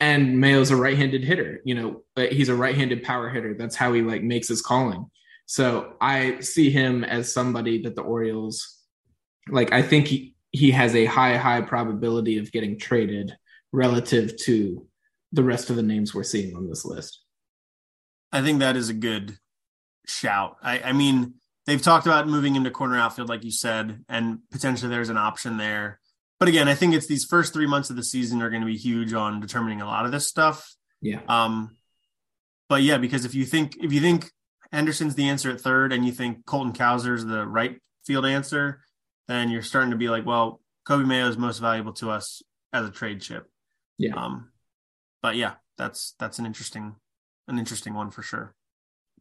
And 0.00 0.40
Mayo's 0.40 0.70
a 0.70 0.76
right-handed 0.76 1.24
hitter. 1.24 1.60
You 1.64 1.74
know, 1.74 2.02
but 2.14 2.32
he's 2.32 2.48
a 2.48 2.54
right-handed 2.54 3.02
power 3.02 3.28
hitter. 3.28 3.54
That's 3.54 3.76
how 3.76 3.92
he 3.92 4.02
like 4.02 4.22
makes 4.22 4.48
his 4.48 4.62
calling. 4.62 5.10
So 5.46 5.94
I 6.00 6.40
see 6.40 6.70
him 6.70 7.04
as 7.04 7.32
somebody 7.32 7.82
that 7.82 7.96
the 7.96 8.02
Orioles 8.02 8.80
like. 9.48 9.72
I 9.72 9.82
think 9.82 10.06
he 10.06 10.34
he 10.52 10.70
has 10.70 10.94
a 10.94 11.04
high 11.04 11.36
high 11.36 11.60
probability 11.60 12.38
of 12.38 12.52
getting 12.52 12.78
traded 12.78 13.36
relative 13.74 14.36
to 14.36 14.86
the 15.32 15.42
rest 15.42 15.68
of 15.68 15.76
the 15.76 15.82
names 15.82 16.14
we're 16.14 16.22
seeing 16.22 16.54
on 16.54 16.68
this 16.68 16.84
list. 16.84 17.20
I 18.30 18.40
think 18.40 18.60
that 18.60 18.76
is 18.76 18.88
a 18.88 18.94
good 18.94 19.36
shout. 20.06 20.56
I, 20.62 20.78
I 20.80 20.92
mean, 20.92 21.34
they've 21.66 21.82
talked 21.82 22.06
about 22.06 22.28
moving 22.28 22.54
into 22.54 22.70
corner 22.70 22.96
outfield, 22.96 23.28
like 23.28 23.44
you 23.44 23.50
said, 23.50 24.04
and 24.08 24.38
potentially 24.52 24.90
there's 24.90 25.08
an 25.08 25.16
option 25.16 25.56
there. 25.56 25.98
But 26.38 26.48
again, 26.48 26.68
I 26.68 26.74
think 26.74 26.94
it's 26.94 27.08
these 27.08 27.24
first 27.24 27.52
three 27.52 27.66
months 27.66 27.90
of 27.90 27.96
the 27.96 28.04
season 28.04 28.42
are 28.42 28.50
going 28.50 28.62
to 28.62 28.66
be 28.66 28.76
huge 28.76 29.12
on 29.12 29.40
determining 29.40 29.80
a 29.80 29.86
lot 29.86 30.04
of 30.04 30.12
this 30.12 30.28
stuff. 30.28 30.72
Yeah. 31.00 31.20
Um, 31.28 31.76
but 32.68 32.82
yeah, 32.82 32.98
because 32.98 33.24
if 33.24 33.34
you 33.34 33.44
think 33.44 33.76
if 33.80 33.92
you 33.92 34.00
think 34.00 34.30
Henderson's 34.72 35.14
the 35.14 35.28
answer 35.28 35.50
at 35.50 35.60
third, 35.60 35.92
and 35.92 36.04
you 36.04 36.12
think 36.12 36.46
Colton 36.46 36.72
Cowser's 36.72 37.24
the 37.24 37.46
right 37.46 37.78
field 38.04 38.26
answer, 38.26 38.80
then 39.28 39.50
you're 39.50 39.62
starting 39.62 39.90
to 39.90 39.96
be 39.96 40.08
like, 40.08 40.26
well, 40.26 40.60
Coby 40.88 41.06
Mayo 41.06 41.28
is 41.28 41.38
most 41.38 41.58
valuable 41.58 41.92
to 41.94 42.10
us 42.10 42.42
as 42.72 42.86
a 42.86 42.90
trade 42.90 43.20
chip. 43.20 43.48
Yeah. 43.98 44.14
Um, 44.14 44.50
but 45.22 45.36
yeah, 45.36 45.54
that's 45.78 46.14
that's 46.18 46.38
an 46.38 46.46
interesting 46.46 46.96
an 47.48 47.58
interesting 47.58 47.94
one 47.94 48.10
for 48.10 48.22
sure. 48.22 48.54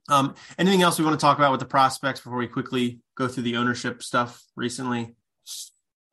Um, 0.10 0.36
anything 0.58 0.82
else 0.82 1.00
we 1.00 1.06
want 1.06 1.18
to 1.20 1.24
talk 1.24 1.38
about 1.38 1.52
with 1.52 1.62
the 1.62 1.66
prospects 1.66 2.20
before 2.20 2.38
we 2.38 2.48
quickly 2.48 3.00
go 3.16 3.28
through 3.28 3.44
the 3.44 3.58
ownership 3.58 4.04
stuff 4.04 4.44
recently? 4.56 5.16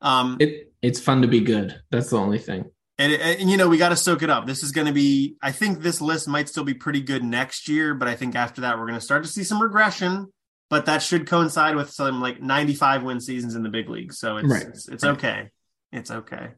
Um, 0.00 0.36
it 0.40 0.72
it's 0.80 1.00
fun 1.00 1.22
to 1.22 1.28
be 1.28 1.40
good. 1.40 1.80
That's 1.90 2.10
the 2.10 2.18
only 2.18 2.38
thing. 2.38 2.70
And, 2.98 3.14
and, 3.14 3.50
you 3.50 3.56
know 3.56 3.66
we 3.66 3.78
got 3.78 3.88
to 3.88 3.96
soak 3.96 4.22
it 4.22 4.28
up. 4.28 4.46
This 4.46 4.62
is 4.62 4.72
going 4.72 4.86
to 4.86 4.92
be. 4.92 5.36
I 5.42 5.52
think 5.52 5.80
this 5.80 6.00
list 6.00 6.28
might 6.28 6.48
still 6.48 6.64
be 6.64 6.74
pretty 6.74 7.00
good 7.00 7.24
next 7.24 7.68
year, 7.68 7.94
but 7.94 8.08
I 8.08 8.14
think 8.14 8.34
after 8.34 8.60
that 8.60 8.78
we're 8.78 8.86
going 8.86 8.98
to 8.98 9.04
start 9.04 9.24
to 9.24 9.28
see 9.28 9.42
some 9.42 9.60
regression. 9.60 10.30
But 10.68 10.86
that 10.86 11.02
should 11.02 11.26
coincide 11.26 11.74
with 11.74 11.90
some 11.90 12.20
like 12.20 12.40
95 12.40 13.02
win 13.02 13.20
seasons 13.20 13.56
in 13.56 13.62
the 13.62 13.70
big 13.70 13.88
league. 13.88 14.12
So 14.12 14.36
it's 14.36 14.48
right. 14.48 14.66
it's, 14.68 14.88
it's 14.88 15.02
right. 15.02 15.12
okay. 15.12 15.50
It's 15.92 16.10
okay. 16.10 16.50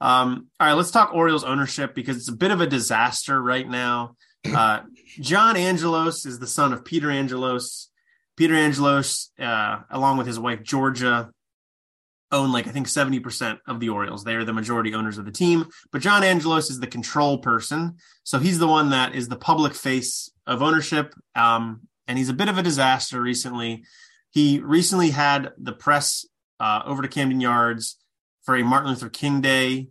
Um, 0.00 0.48
all 0.60 0.66
right, 0.66 0.74
let's 0.74 0.90
talk 0.90 1.14
Orioles 1.14 1.44
ownership 1.44 1.94
because 1.94 2.16
it's 2.16 2.28
a 2.28 2.36
bit 2.36 2.50
of 2.50 2.60
a 2.60 2.66
disaster 2.66 3.40
right 3.40 3.68
now. 3.68 4.16
Uh, 4.46 4.82
John 5.18 5.56
Angelos 5.56 6.24
is 6.24 6.38
the 6.38 6.46
son 6.46 6.72
of 6.72 6.84
Peter 6.84 7.10
Angelos. 7.10 7.90
Peter 8.36 8.54
Angelos, 8.54 9.32
uh, 9.40 9.80
along 9.90 10.18
with 10.18 10.28
his 10.28 10.38
wife 10.38 10.62
Georgia, 10.62 11.32
own 12.30 12.52
like 12.52 12.68
I 12.68 12.70
think 12.70 12.86
70% 12.86 13.58
of 13.66 13.80
the 13.80 13.88
Orioles. 13.88 14.22
They 14.22 14.36
are 14.36 14.44
the 14.44 14.52
majority 14.52 14.94
owners 14.94 15.18
of 15.18 15.24
the 15.24 15.32
team, 15.32 15.66
but 15.90 16.00
John 16.00 16.22
Angelos 16.22 16.70
is 16.70 16.78
the 16.78 16.86
control 16.86 17.38
person. 17.38 17.96
So 18.22 18.38
he's 18.38 18.60
the 18.60 18.68
one 18.68 18.90
that 18.90 19.16
is 19.16 19.26
the 19.26 19.36
public 19.36 19.74
face 19.74 20.30
of 20.46 20.62
ownership. 20.62 21.12
Um, 21.34 21.80
and 22.06 22.18
he's 22.18 22.28
a 22.28 22.34
bit 22.34 22.48
of 22.48 22.58
a 22.58 22.62
disaster 22.62 23.20
recently. 23.20 23.84
He 24.30 24.60
recently 24.60 25.10
had 25.10 25.52
the 25.58 25.72
press 25.72 26.24
uh, 26.60 26.82
over 26.84 27.02
to 27.02 27.08
Camden 27.08 27.40
Yards 27.40 27.96
for 28.46 28.56
a 28.56 28.64
Martin 28.64 28.90
Luther 28.90 29.10
King 29.10 29.40
Day 29.40 29.88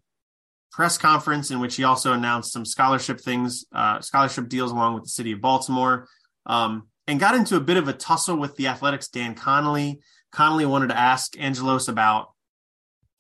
press 0.72 0.98
conference 0.98 1.52
in 1.52 1.60
which 1.60 1.76
he 1.76 1.84
also 1.84 2.12
announced 2.12 2.52
some 2.52 2.66
scholarship 2.66 3.22
things, 3.22 3.66
uh, 3.74 4.02
scholarship 4.02 4.50
deals 4.50 4.72
along 4.72 4.94
with 4.94 5.04
the 5.04 5.10
city 5.10 5.32
of 5.32 5.40
Baltimore, 5.40 6.08
um, 6.46 6.88
and 7.08 7.20
got 7.20 7.36
into 7.36 7.56
a 7.56 7.62
bit 7.62 7.78
of 7.78 7.88
a 7.88 7.94
tussle 7.94 8.38
with 8.38 8.56
the 8.58 8.68
Athletic's 8.68 9.08
Dan 9.08 9.36
Connolly. 9.36 10.02
Connolly 10.32 10.66
wanted 10.66 10.88
to 10.90 10.98
ask 10.98 11.40
Angelos 11.40 11.88
about 11.88 12.34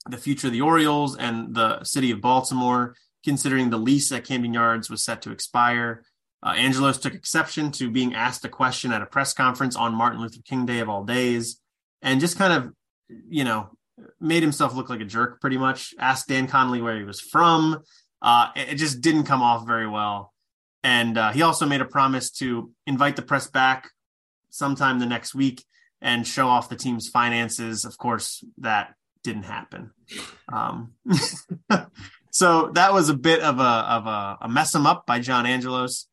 the 0.10 0.18
future 0.18 0.48
of 0.48 0.54
the 0.54 0.62
Orioles 0.62 1.16
and 1.16 1.56
the 1.56 1.84
city 1.84 2.12
of 2.12 2.20
Baltimore, 2.20 2.96
considering 3.24 3.70
the 3.70 3.78
lease 3.78 4.12
at 4.12 4.26
Camden 4.26 4.54
Yards 4.54 4.90
was 4.90 5.04
set 5.04 5.22
to 5.22 5.32
expire. 5.32 6.04
Uh, 6.44 6.56
Angelos 6.58 6.98
took 6.98 7.14
exception 7.14 7.72
to 7.72 7.90
being 7.90 8.14
asked 8.14 8.44
a 8.44 8.50
question 8.50 8.92
at 8.92 9.02
a 9.02 9.06
press 9.06 9.34
conference 9.34 9.76
on 9.76 9.96
Martin 9.96 10.22
Luther 10.22 10.42
King 10.44 10.66
Day 10.66 10.80
of 10.80 10.90
all 10.90 11.06
days, 11.06 11.60
and 12.02 12.20
just 12.20 12.38
kind 12.38 12.54
of, 12.54 12.74
you 13.30 13.46
know, 13.46 13.70
made 14.20 14.44
himself 14.44 14.76
look 14.76 14.90
like 14.90 15.02
a 15.02 15.06
jerk 15.06 15.42
pretty 15.42 15.58
much. 15.58 15.94
Asked 16.00 16.28
Dan 16.28 16.48
Connolly 16.48 16.82
where 16.82 16.98
he 16.98 17.04
was 17.04 17.22
from. 17.22 17.84
Uh, 18.22 18.50
it 18.56 18.76
just 18.76 19.02
didn't 19.02 19.26
come 19.26 19.42
off 19.42 19.66
very 19.68 19.88
well. 19.88 20.34
And 20.84 21.18
uh, 21.18 21.32
he 21.32 21.42
also 21.42 21.66
made 21.66 21.82
a 21.82 21.86
promise 21.86 22.30
to 22.32 22.72
invite 22.86 23.16
the 23.16 23.22
press 23.22 23.48
back 23.48 23.90
sometime 24.50 25.00
the 25.00 25.06
next 25.06 25.34
week 25.34 25.64
and 26.02 26.28
show 26.28 26.48
off 26.48 26.70
the 26.70 26.76
team's 26.76 27.10
finances. 27.10 27.86
Of 27.86 27.98
course, 27.98 28.44
that 28.60 28.94
didn't 29.24 29.44
happen. 29.44 29.92
Um, 30.52 30.94
so 32.32 32.70
that 32.74 32.94
was 32.94 33.10
a 33.10 33.18
bit 33.18 33.42
of 33.42 33.60
a 33.60 33.64
of 33.64 34.06
a, 34.06 34.38
a 34.42 34.50
mess 34.50 34.76
him 34.76 34.86
up 34.86 35.06
by 35.06 35.20
John 35.20 35.46
Angelos. 35.46 36.08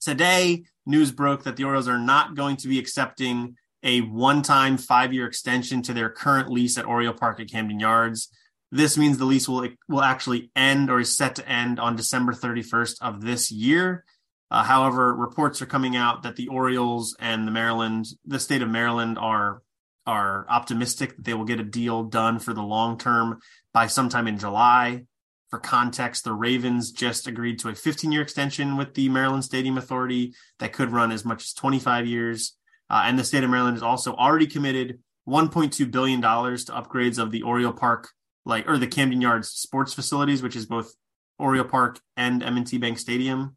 Today, 0.00 0.64
news 0.86 1.10
broke 1.12 1.44
that 1.44 1.56
the 1.56 1.64
Orioles 1.64 1.88
are 1.88 1.98
not 1.98 2.34
going 2.34 2.56
to 2.56 2.68
be 2.68 2.78
accepting 2.78 3.56
a 3.82 4.00
one-time 4.00 4.76
five-year 4.76 5.26
extension 5.26 5.82
to 5.82 5.92
their 5.92 6.10
current 6.10 6.50
lease 6.50 6.76
at 6.78 6.84
Oriole 6.84 7.14
Park 7.14 7.40
at 7.40 7.50
Camden 7.50 7.80
Yards. 7.80 8.28
This 8.72 8.96
means 8.96 9.18
the 9.18 9.24
lease 9.24 9.48
will 9.48 9.68
will 9.88 10.02
actually 10.02 10.50
end 10.54 10.90
or 10.90 11.00
is 11.00 11.16
set 11.16 11.36
to 11.36 11.48
end 11.48 11.80
on 11.80 11.96
December 11.96 12.32
31st 12.32 12.96
of 13.00 13.20
this 13.22 13.50
year. 13.50 14.04
Uh, 14.50 14.64
however, 14.64 15.14
reports 15.14 15.62
are 15.62 15.66
coming 15.66 15.96
out 15.96 16.22
that 16.22 16.36
the 16.36 16.48
Orioles 16.48 17.16
and 17.20 17.46
the 17.46 17.52
Maryland, 17.52 18.06
the 18.24 18.40
state 18.40 18.62
of 18.62 18.68
Maryland, 18.68 19.18
are 19.18 19.62
are 20.06 20.46
optimistic 20.48 21.16
that 21.16 21.24
they 21.24 21.34
will 21.34 21.44
get 21.44 21.60
a 21.60 21.64
deal 21.64 22.04
done 22.04 22.38
for 22.38 22.52
the 22.52 22.62
long 22.62 22.98
term 22.98 23.38
by 23.72 23.86
sometime 23.86 24.26
in 24.26 24.38
July. 24.38 25.04
For 25.50 25.58
context, 25.58 26.24
the 26.24 26.32
Ravens 26.32 26.92
just 26.92 27.26
agreed 27.26 27.58
to 27.60 27.68
a 27.68 27.74
15 27.74 28.12
year 28.12 28.22
extension 28.22 28.76
with 28.76 28.94
the 28.94 29.08
Maryland 29.08 29.44
Stadium 29.44 29.78
Authority 29.78 30.34
that 30.58 30.72
could 30.72 30.90
run 30.90 31.12
as 31.12 31.24
much 31.24 31.42
as 31.42 31.52
25 31.54 32.06
years. 32.06 32.56
Uh, 32.90 33.04
and 33.04 33.18
the 33.18 33.24
state 33.24 33.44
of 33.44 33.50
Maryland 33.50 33.76
has 33.76 33.82
also 33.82 34.14
already 34.14 34.46
committed 34.46 34.98
$1.2 35.28 35.90
billion 35.90 36.20
to 36.20 36.26
upgrades 36.26 37.18
of 37.18 37.30
the 37.30 37.42
Oriole 37.42 37.72
Park, 37.72 38.08
like, 38.44 38.68
or 38.68 38.78
the 38.78 38.86
Camden 38.86 39.20
Yards 39.20 39.48
sports 39.48 39.94
facilities, 39.94 40.42
which 40.42 40.56
is 40.56 40.66
both 40.66 40.92
Oriole 41.38 41.64
Park 41.64 42.00
and 42.16 42.42
M&T 42.42 42.78
Bank 42.78 42.98
Stadium. 42.98 43.56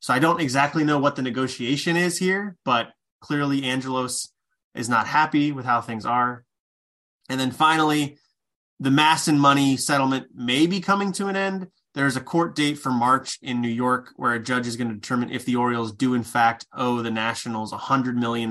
So 0.00 0.12
I 0.12 0.18
don't 0.18 0.40
exactly 0.40 0.84
know 0.84 0.98
what 0.98 1.16
the 1.16 1.22
negotiation 1.22 1.96
is 1.96 2.18
here, 2.18 2.56
but 2.64 2.90
clearly 3.20 3.64
Angelos 3.64 4.30
is 4.74 4.88
not 4.88 5.06
happy 5.06 5.50
with 5.50 5.64
how 5.64 5.80
things 5.80 6.04
are. 6.04 6.44
And 7.30 7.40
then 7.40 7.52
finally, 7.52 8.18
the 8.80 8.90
MASN 8.90 9.38
money 9.38 9.78
settlement 9.78 10.26
may 10.34 10.66
be 10.66 10.80
coming 10.80 11.12
to 11.12 11.28
an 11.28 11.36
end. 11.36 11.68
There's 11.94 12.16
a 12.16 12.20
court 12.20 12.56
date 12.56 12.78
for 12.78 12.90
March 12.90 13.38
in 13.40 13.60
New 13.60 13.68
York 13.68 14.10
where 14.16 14.34
a 14.34 14.42
judge 14.42 14.66
is 14.66 14.76
going 14.76 14.88
to 14.88 14.94
determine 14.94 15.30
if 15.30 15.44
the 15.44 15.56
Orioles 15.56 15.92
do, 15.92 16.14
in 16.14 16.24
fact, 16.24 16.66
owe 16.72 17.02
the 17.02 17.10
Nationals 17.10 17.72
$100 17.72 18.16
million 18.16 18.50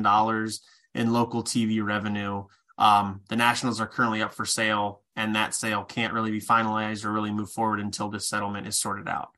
in 0.96 1.14
local 1.14 1.44
TV 1.44 1.84
revenue. 1.84 2.46
Um, 2.78 3.22
the 3.28 3.36
Nationals 3.36 3.82
are 3.82 3.88
currently 3.88 4.22
up 4.22 4.34
for 4.34 4.46
sale, 4.46 5.02
and 5.16 5.36
that 5.36 5.54
sale 5.54 5.84
can't 5.84 6.14
really 6.14 6.32
be 6.32 6.40
finalized 6.40 7.04
or 7.04 7.12
really 7.12 7.32
move 7.32 7.52
forward 7.52 7.82
until 7.82 8.10
this 8.10 8.30
settlement 8.30 8.66
is 8.66 8.80
sorted 8.80 9.10
out. 9.10 9.30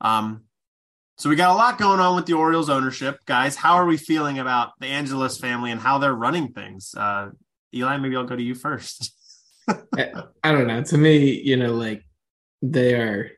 Um, 0.00 0.42
so 1.16 1.30
we 1.30 1.36
got 1.36 1.50
a 1.50 1.54
lot 1.54 1.78
going 1.78 2.00
on 2.00 2.16
with 2.16 2.26
the 2.26 2.34
Orioles 2.34 2.68
ownership, 2.68 3.20
guys. 3.24 3.56
How 3.56 3.74
are 3.74 3.86
we 3.86 3.96
feeling 3.96 4.40
about 4.40 4.72
the 4.80 4.86
Angelos 4.88 5.38
family 5.38 5.70
and 5.70 5.80
how 5.80 5.98
they're 5.98 6.14
running 6.14 6.52
things? 6.52 6.94
Uh, 6.94 7.30
Eli, 7.72 7.96
maybe 7.96 8.16
I'll 8.16 8.24
go 8.24 8.36
to 8.36 8.42
you 8.42 8.54
first. 8.54 9.12
I 9.68 10.52
don't 10.52 10.66
know. 10.66 10.82
To 10.82 10.98
me, 10.98 11.40
you 11.40 11.56
know, 11.56 11.72
like 11.72 12.04
they 12.62 12.94
are 12.94 13.30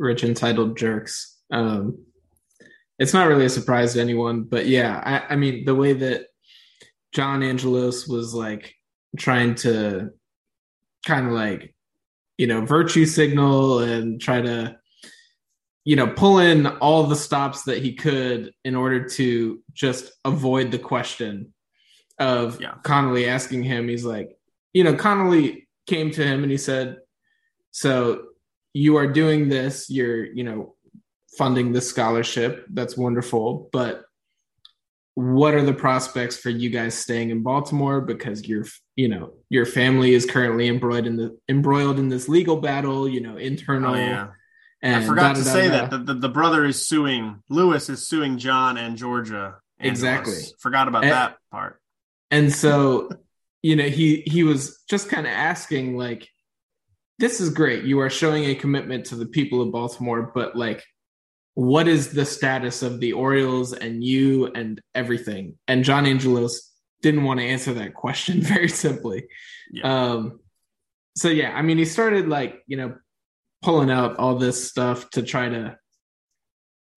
rich 0.00 0.24
entitled 0.24 0.76
jerks. 0.76 1.38
Um, 1.52 2.06
it's 2.98 3.14
not 3.14 3.28
really 3.28 3.44
a 3.44 3.50
surprise 3.50 3.92
to 3.94 4.00
anyone, 4.00 4.42
but 4.42 4.66
yeah, 4.66 5.00
I, 5.04 5.34
I 5.34 5.36
mean, 5.36 5.64
the 5.64 5.74
way 5.74 5.92
that 5.92 6.26
John 7.12 7.42
Angelos 7.42 8.08
was 8.08 8.34
like 8.34 8.74
trying 9.16 9.54
to 9.56 10.10
kind 11.06 11.26
of 11.26 11.32
like, 11.32 11.74
you 12.38 12.46
know, 12.46 12.64
virtue 12.64 13.06
signal 13.06 13.80
and 13.80 14.20
try 14.20 14.40
to, 14.40 14.78
you 15.84 15.96
know, 15.96 16.08
pull 16.08 16.38
in 16.38 16.66
all 16.66 17.04
the 17.04 17.16
stops 17.16 17.64
that 17.64 17.82
he 17.82 17.94
could 17.94 18.52
in 18.64 18.74
order 18.74 19.06
to 19.08 19.60
just 19.72 20.12
avoid 20.24 20.70
the 20.70 20.78
question 20.78 21.52
of 22.18 22.60
yeah. 22.60 22.74
Connolly 22.82 23.26
asking 23.26 23.62
him. 23.64 23.88
He's 23.88 24.04
like, 24.04 24.36
you 24.72 24.84
know, 24.84 24.94
Connolly 24.94 25.68
came 25.86 26.10
to 26.12 26.24
him 26.24 26.42
and 26.42 26.52
he 26.52 26.58
said, 26.58 26.98
So 27.70 28.29
you 28.72 28.96
are 28.96 29.06
doing 29.06 29.48
this, 29.48 29.90
you're, 29.90 30.24
you 30.24 30.44
know, 30.44 30.74
funding 31.36 31.72
this 31.72 31.88
scholarship. 31.88 32.66
That's 32.70 32.96
wonderful. 32.96 33.68
But 33.72 34.04
what 35.14 35.54
are 35.54 35.62
the 35.62 35.74
prospects 35.74 36.36
for 36.36 36.50
you 36.50 36.70
guys 36.70 36.94
staying 36.94 37.30
in 37.30 37.42
Baltimore? 37.42 38.00
Because 38.00 38.46
your, 38.46 38.64
you 38.96 39.08
know, 39.08 39.34
your 39.48 39.66
family 39.66 40.14
is 40.14 40.24
currently 40.24 40.68
embroiled 40.68 41.06
in 41.06 41.16
the 41.16 41.38
embroiled 41.48 41.98
in 41.98 42.08
this 42.08 42.28
legal 42.28 42.56
battle, 42.56 43.08
you 43.08 43.20
know, 43.20 43.36
internal. 43.36 43.94
Oh, 43.94 43.98
yeah. 43.98 44.28
And 44.82 45.04
I 45.04 45.06
forgot 45.06 45.36
to 45.36 45.44
say 45.44 45.68
that 45.68 45.90
the, 45.90 45.98
the, 45.98 46.14
the, 46.14 46.28
brother 46.30 46.64
is 46.64 46.86
suing 46.86 47.42
Louis 47.50 47.86
is 47.90 48.08
suing 48.08 48.38
John 48.38 48.78
and 48.78 48.96
Georgia. 48.96 49.56
exactly. 49.78 50.40
Forgot 50.58 50.88
about 50.88 51.02
and, 51.02 51.12
that 51.12 51.36
part. 51.50 51.80
And 52.30 52.50
so, 52.50 53.10
you 53.62 53.76
know, 53.76 53.84
he 53.84 54.22
he 54.24 54.42
was 54.42 54.82
just 54.88 55.10
kind 55.10 55.26
of 55.26 55.32
asking 55.32 55.98
like, 55.98 56.28
this 57.20 57.40
is 57.40 57.50
great. 57.50 57.84
You 57.84 58.00
are 58.00 58.10
showing 58.10 58.46
a 58.46 58.54
commitment 58.54 59.04
to 59.06 59.14
the 59.14 59.26
people 59.26 59.60
of 59.60 59.70
Baltimore, 59.70 60.32
but 60.34 60.56
like, 60.56 60.82
what 61.54 61.86
is 61.86 62.12
the 62.12 62.24
status 62.24 62.82
of 62.82 62.98
the 62.98 63.12
Orioles 63.12 63.74
and 63.74 64.02
you 64.02 64.46
and 64.46 64.80
everything? 64.94 65.58
And 65.68 65.84
John 65.84 66.06
Angelos 66.06 66.72
didn't 67.02 67.24
want 67.24 67.38
to 67.40 67.46
answer 67.46 67.74
that 67.74 67.94
question 67.94 68.40
very 68.40 68.68
simply. 68.68 69.26
Yeah. 69.70 69.82
Um, 69.84 70.40
so 71.14 71.28
yeah, 71.28 71.52
I 71.54 71.60
mean, 71.60 71.76
he 71.76 71.84
started 71.84 72.28
like 72.28 72.62
you 72.66 72.78
know 72.78 72.94
pulling 73.62 73.90
out 73.90 74.16
all 74.16 74.36
this 74.36 74.68
stuff 74.68 75.10
to 75.10 75.22
try 75.22 75.50
to 75.50 75.76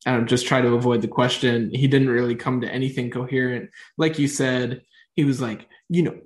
I 0.06 0.12
don't 0.12 0.30
just 0.30 0.48
try 0.48 0.62
to 0.62 0.76
avoid 0.76 1.02
the 1.02 1.08
question. 1.08 1.70
He 1.74 1.88
didn't 1.88 2.10
really 2.10 2.36
come 2.36 2.62
to 2.62 2.72
anything 2.72 3.10
coherent. 3.10 3.70
Like 3.98 4.20
you 4.20 4.28
said, 4.28 4.84
he 5.16 5.26
was 5.26 5.42
like, 5.42 5.68
you 5.90 6.04
know, 6.04 6.18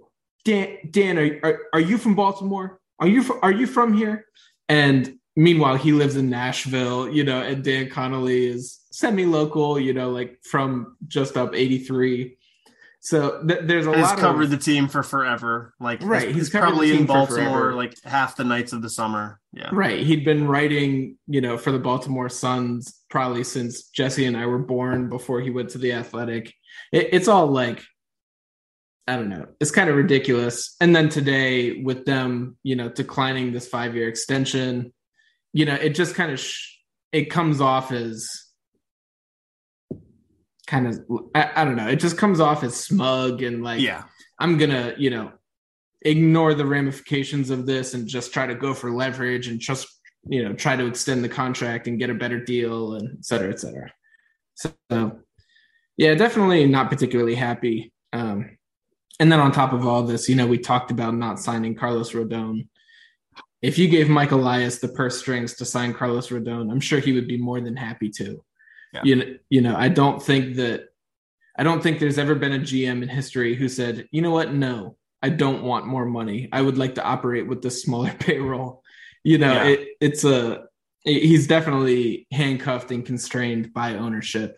Dan, 0.45 0.77
Dan, 0.89 1.17
are, 1.17 1.39
are, 1.43 1.59
are 1.73 1.79
you 1.79 1.97
from 1.97 2.15
Baltimore? 2.15 2.79
Are 2.99 3.07
you 3.07 3.39
are 3.41 3.51
you 3.51 3.67
from 3.67 3.93
here? 3.93 4.25
And 4.69 5.17
meanwhile, 5.35 5.75
he 5.75 5.91
lives 5.91 6.15
in 6.15 6.29
Nashville, 6.29 7.09
you 7.09 7.23
know, 7.23 7.41
and 7.41 7.63
Dan 7.63 7.89
Connolly 7.89 8.47
is 8.47 8.79
semi-local, 8.91 9.79
you 9.79 9.93
know, 9.93 10.09
like 10.09 10.39
from 10.43 10.97
just 11.07 11.37
up 11.37 11.53
83. 11.55 12.37
So 12.99 13.43
th- 13.47 13.61
there's 13.63 13.85
a 13.85 13.91
he's 13.91 14.01
lot. 14.01 14.15
He's 14.15 14.19
covered 14.19 14.43
of, 14.45 14.49
the 14.49 14.57
team 14.57 14.87
for 14.87 15.03
forever. 15.03 15.73
Like 15.79 16.01
right, 16.01 16.27
he's, 16.27 16.35
he's 16.35 16.49
probably 16.49 16.97
in 16.97 17.05
Baltimore 17.05 17.73
like 17.73 17.95
half 18.03 18.35
the 18.35 18.43
nights 18.43 18.73
of 18.73 18.81
the 18.81 18.89
summer. 18.89 19.39
Yeah, 19.53 19.69
right. 19.71 20.05
He'd 20.05 20.25
been 20.25 20.47
writing, 20.47 21.17
you 21.27 21.39
know, 21.39 21.57
for 21.57 21.71
the 21.71 21.79
Baltimore 21.79 22.27
Suns 22.27 23.01
probably 23.09 23.43
since 23.43 23.83
Jesse 23.89 24.25
and 24.25 24.35
I 24.35 24.45
were 24.47 24.57
born. 24.57 25.09
Before 25.09 25.39
he 25.39 25.51
went 25.51 25.69
to 25.69 25.77
the 25.77 25.93
Athletic, 25.93 26.53
it, 26.91 27.09
it's 27.13 27.27
all 27.27 27.47
like 27.47 27.81
I 29.07 29.15
don't 29.15 29.29
know. 29.29 29.47
It's 29.61 29.71
kind 29.71 29.89
of 29.89 29.95
ridiculous. 29.95 30.75
And 30.81 30.95
then 30.95 31.07
today, 31.07 31.81
with 31.81 32.05
them, 32.05 32.57
you 32.63 32.75
know, 32.75 32.89
declining 32.89 33.53
this 33.53 33.67
five 33.67 33.95
year 33.95 34.09
extension, 34.09 34.93
you 35.53 35.65
know, 35.65 35.75
it 35.75 35.95
just 35.95 36.13
kind 36.13 36.31
of 36.31 36.39
sh- 36.39 36.75
it 37.13 37.29
comes 37.29 37.61
off 37.61 37.91
as 37.91 38.29
kind 40.67 40.87
of 40.87 40.99
I, 41.33 41.49
I, 41.55 41.65
don't 41.65 41.77
know. 41.77 41.87
It 41.87 42.01
just 42.01 42.17
comes 42.17 42.41
off 42.41 42.63
as 42.63 42.75
smug 42.75 43.41
and 43.41 43.63
like, 43.63 43.79
yeah, 43.79 44.03
I'm 44.39 44.57
gonna, 44.57 44.93
you 44.97 45.09
know, 45.09 45.31
ignore 46.01 46.53
the 46.53 46.65
ramifications 46.65 47.49
of 47.49 47.65
this 47.65 47.93
and 47.93 48.07
just 48.07 48.33
try 48.33 48.45
to 48.45 48.55
go 48.55 48.73
for 48.73 48.91
leverage 48.91 49.47
and 49.47 49.59
just 49.59 49.87
you 50.27 50.43
know 50.43 50.53
try 50.53 50.75
to 50.75 50.85
extend 50.85 51.23
the 51.23 51.29
contract 51.29 51.87
and 51.87 51.97
get 51.97 52.09
a 52.09 52.13
better 52.13 52.43
deal 52.43 52.95
and 52.95 53.17
et 53.17 53.25
cetera, 53.25 53.49
et 53.49 53.59
cetera. 53.61 53.91
So, 54.55 55.21
yeah, 55.95 56.15
definitely 56.15 56.65
not 56.65 56.89
particularly 56.89 57.35
happy. 57.35 57.93
Um, 58.11 58.56
and 59.19 59.31
then 59.31 59.39
on 59.39 59.51
top 59.51 59.73
of 59.73 59.85
all 59.85 60.03
this, 60.03 60.29
you 60.29 60.35
know, 60.35 60.47
we 60.47 60.57
talked 60.57 60.91
about 60.91 61.15
not 61.15 61.39
signing 61.39 61.75
Carlos 61.75 62.11
Rodon. 62.11 62.67
If 63.61 63.77
you 63.77 63.87
gave 63.87 64.09
Mike 64.09 64.31
Elias 64.31 64.79
the 64.79 64.89
purse 64.89 65.17
strings 65.17 65.55
to 65.55 65.65
sign 65.65 65.93
Carlos 65.93 66.29
Rodon, 66.29 66.71
I'm 66.71 66.79
sure 66.79 66.99
he 66.99 67.13
would 67.13 67.27
be 67.27 67.37
more 67.37 67.59
than 67.59 67.75
happy 67.75 68.09
to. 68.11 68.43
Yeah. 68.93 69.01
You 69.03 69.15
know, 69.15 69.25
you 69.49 69.61
know, 69.61 69.75
I 69.75 69.89
don't 69.89 70.21
think 70.21 70.55
that 70.57 70.89
I 71.57 71.63
don't 71.63 71.81
think 71.81 71.99
there's 71.99 72.19
ever 72.19 72.35
been 72.35 72.53
a 72.53 72.59
GM 72.59 73.01
in 73.01 73.09
history 73.09 73.55
who 73.55 73.67
said, 73.67 74.07
you 74.11 74.21
know 74.21 74.31
what, 74.31 74.53
no, 74.53 74.95
I 75.23 75.29
don't 75.29 75.63
want 75.63 75.87
more 75.87 76.05
money. 76.05 76.49
I 76.51 76.61
would 76.61 76.77
like 76.77 76.95
to 76.95 77.03
operate 77.03 77.47
with 77.47 77.61
this 77.63 77.81
smaller 77.81 78.13
payroll. 78.19 78.83
You 79.23 79.39
know, 79.39 79.53
yeah. 79.53 79.63
it, 79.63 79.87
it's 79.99 80.23
a 80.23 80.65
he's 81.03 81.47
definitely 81.47 82.27
handcuffed 82.31 82.91
and 82.91 83.05
constrained 83.05 83.73
by 83.73 83.95
ownership, 83.95 84.55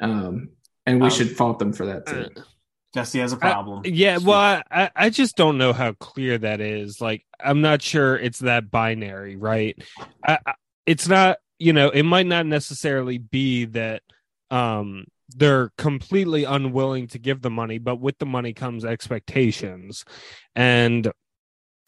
um, 0.00 0.50
and 0.86 1.00
we 1.00 1.08
um, 1.08 1.10
should 1.10 1.36
fault 1.36 1.58
them 1.58 1.72
for 1.72 1.86
that 1.86 2.06
too. 2.06 2.28
Jesse 2.98 3.20
has 3.20 3.32
a 3.32 3.36
problem. 3.36 3.82
I, 3.84 3.88
yeah, 3.88 4.18
well, 4.18 4.62
I, 4.70 4.90
I 4.96 5.10
just 5.10 5.36
don't 5.36 5.56
know 5.56 5.72
how 5.72 5.92
clear 5.92 6.36
that 6.38 6.60
is. 6.60 7.00
Like, 7.00 7.24
I'm 7.38 7.60
not 7.60 7.80
sure 7.80 8.16
it's 8.16 8.40
that 8.40 8.70
binary, 8.70 9.36
right? 9.36 9.80
I, 10.26 10.38
I, 10.44 10.54
it's 10.84 11.06
not, 11.06 11.38
you 11.58 11.72
know, 11.72 11.90
it 11.90 12.02
might 12.02 12.26
not 12.26 12.46
necessarily 12.46 13.18
be 13.18 13.66
that 13.66 14.02
um 14.50 15.04
they're 15.36 15.70
completely 15.76 16.44
unwilling 16.44 17.06
to 17.08 17.18
give 17.18 17.42
the 17.42 17.50
money, 17.50 17.78
but 17.78 18.00
with 18.00 18.18
the 18.18 18.26
money 18.26 18.54
comes 18.54 18.84
expectations. 18.84 20.04
And 20.56 21.12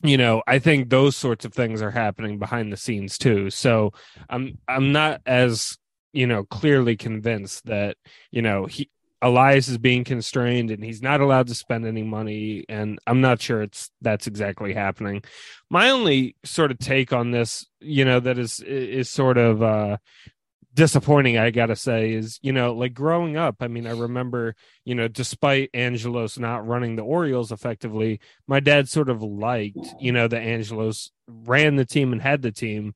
you 0.02 0.16
know, 0.16 0.42
I 0.46 0.60
think 0.60 0.88
those 0.88 1.16
sorts 1.16 1.44
of 1.44 1.52
things 1.52 1.82
are 1.82 1.90
happening 1.90 2.38
behind 2.38 2.72
the 2.72 2.76
scenes 2.76 3.18
too. 3.18 3.50
So 3.50 3.92
I'm 4.28 4.58
I'm 4.68 4.92
not 4.92 5.22
as 5.26 5.76
you 6.12 6.26
know 6.26 6.44
clearly 6.44 6.96
convinced 6.96 7.66
that 7.66 7.96
you 8.30 8.42
know 8.42 8.66
he 8.66 8.90
Elias 9.22 9.68
is 9.68 9.78
being 9.78 10.04
constrained 10.04 10.70
and 10.70 10.82
he's 10.82 11.02
not 11.02 11.20
allowed 11.20 11.46
to 11.48 11.54
spend 11.54 11.86
any 11.86 12.02
money 12.02 12.64
and 12.68 12.98
I'm 13.06 13.20
not 13.20 13.40
sure 13.40 13.62
it's 13.62 13.90
that's 14.00 14.26
exactly 14.26 14.72
happening. 14.72 15.22
My 15.68 15.90
only 15.90 16.36
sort 16.44 16.70
of 16.70 16.78
take 16.78 17.12
on 17.12 17.30
this, 17.30 17.66
you 17.80 18.04
know, 18.04 18.20
that 18.20 18.38
is 18.38 18.60
is 18.60 19.10
sort 19.10 19.36
of 19.38 19.62
uh 19.62 19.98
disappointing 20.72 21.36
i 21.36 21.50
gotta 21.50 21.74
say 21.74 22.12
is 22.12 22.38
you 22.42 22.52
know 22.52 22.72
like 22.72 22.94
growing 22.94 23.36
up 23.36 23.56
i 23.60 23.66
mean 23.66 23.88
i 23.88 23.90
remember 23.90 24.54
you 24.84 24.94
know 24.94 25.08
despite 25.08 25.68
angelos 25.74 26.38
not 26.38 26.64
running 26.66 26.94
the 26.94 27.02
orioles 27.02 27.50
effectively 27.50 28.20
my 28.46 28.60
dad 28.60 28.88
sort 28.88 29.08
of 29.08 29.20
liked 29.20 29.94
you 29.98 30.12
know 30.12 30.28
that 30.28 30.40
angelos 30.40 31.10
ran 31.26 31.74
the 31.74 31.84
team 31.84 32.12
and 32.12 32.22
had 32.22 32.40
the 32.42 32.52
team 32.52 32.94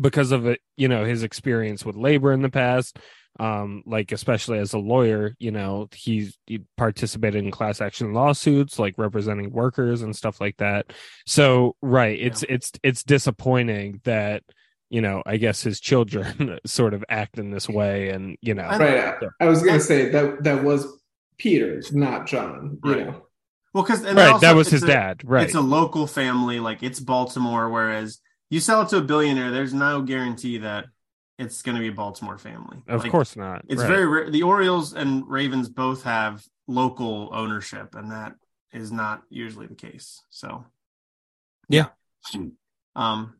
because 0.00 0.30
of 0.30 0.46
it 0.46 0.60
you 0.76 0.86
know 0.86 1.04
his 1.04 1.24
experience 1.24 1.84
with 1.84 1.96
labor 1.96 2.32
in 2.32 2.42
the 2.42 2.50
past 2.50 2.98
um 3.40 3.82
like 3.84 4.12
especially 4.12 4.58
as 4.58 4.74
a 4.74 4.78
lawyer 4.78 5.34
you 5.40 5.50
know 5.50 5.88
he's 5.92 6.38
he 6.46 6.60
participated 6.76 7.44
in 7.44 7.50
class 7.50 7.80
action 7.80 8.12
lawsuits 8.12 8.78
like 8.78 8.94
representing 8.96 9.50
workers 9.50 10.02
and 10.02 10.14
stuff 10.14 10.40
like 10.40 10.56
that 10.58 10.92
so 11.26 11.74
right 11.82 12.18
it's 12.20 12.42
yeah. 12.42 12.54
it's 12.54 12.72
it's 12.82 13.02
disappointing 13.02 14.00
that 14.04 14.42
you 14.94 15.00
know, 15.00 15.24
I 15.26 15.38
guess 15.38 15.60
his 15.60 15.80
children 15.80 16.60
sort 16.66 16.94
of 16.94 17.04
act 17.08 17.38
in 17.38 17.50
this 17.50 17.68
way, 17.68 18.10
and 18.10 18.36
you 18.40 18.54
know, 18.54 18.62
right. 18.62 19.14
I 19.40 19.46
was 19.46 19.60
gonna 19.60 19.80
say 19.80 20.08
that 20.10 20.44
that 20.44 20.62
was 20.62 20.86
peter's 21.36 21.92
not 21.92 22.26
John. 22.26 22.78
You 22.84 22.92
right. 22.92 23.06
know, 23.06 23.22
well, 23.72 23.82
because 23.82 24.04
right, 24.04 24.40
that 24.40 24.54
was 24.54 24.68
his 24.68 24.84
a, 24.84 24.86
dad. 24.86 25.22
Right, 25.24 25.46
it's 25.46 25.56
a 25.56 25.60
local 25.60 26.06
family, 26.06 26.60
like 26.60 26.84
it's 26.84 27.00
Baltimore. 27.00 27.70
Whereas 27.70 28.20
you 28.50 28.60
sell 28.60 28.82
it 28.82 28.88
to 28.90 28.98
a 28.98 29.02
billionaire, 29.02 29.50
there's 29.50 29.74
no 29.74 30.00
guarantee 30.02 30.58
that 30.58 30.86
it's 31.38 31.62
going 31.62 31.74
to 31.74 31.80
be 31.80 31.88
a 31.88 31.92
Baltimore 31.92 32.38
family. 32.38 32.78
Of 32.88 33.02
like, 33.02 33.10
course 33.10 33.36
not. 33.36 33.64
It's 33.68 33.80
right. 33.80 33.88
very 33.88 34.06
rare. 34.06 34.30
The 34.30 34.42
Orioles 34.42 34.92
and 34.92 35.28
Ravens 35.28 35.68
both 35.68 36.04
have 36.04 36.44
local 36.66 37.30
ownership, 37.32 37.94
and 37.94 38.12
that 38.12 38.34
is 38.72 38.92
not 38.92 39.22
usually 39.30 39.66
the 39.66 39.74
case. 39.74 40.22
So, 40.30 40.64
yeah. 41.68 41.88
Um, 42.96 43.34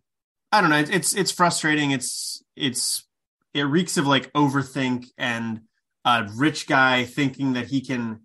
I 0.51 0.61
don't 0.61 0.71
know. 0.71 0.79
It's 0.79 1.15
it's 1.15 1.31
frustrating. 1.31 1.93
It's 1.93 2.43
it's 2.57 3.05
it 3.53 3.63
reeks 3.63 3.97
of 3.97 4.07
like 4.07 4.33
overthink 4.33 5.07
and 5.17 5.63
a 6.05 6.29
rich 6.37 6.67
guy 6.67 7.05
thinking 7.05 7.55
that 7.55 7.67
he 7.67 7.81
can 7.81 8.21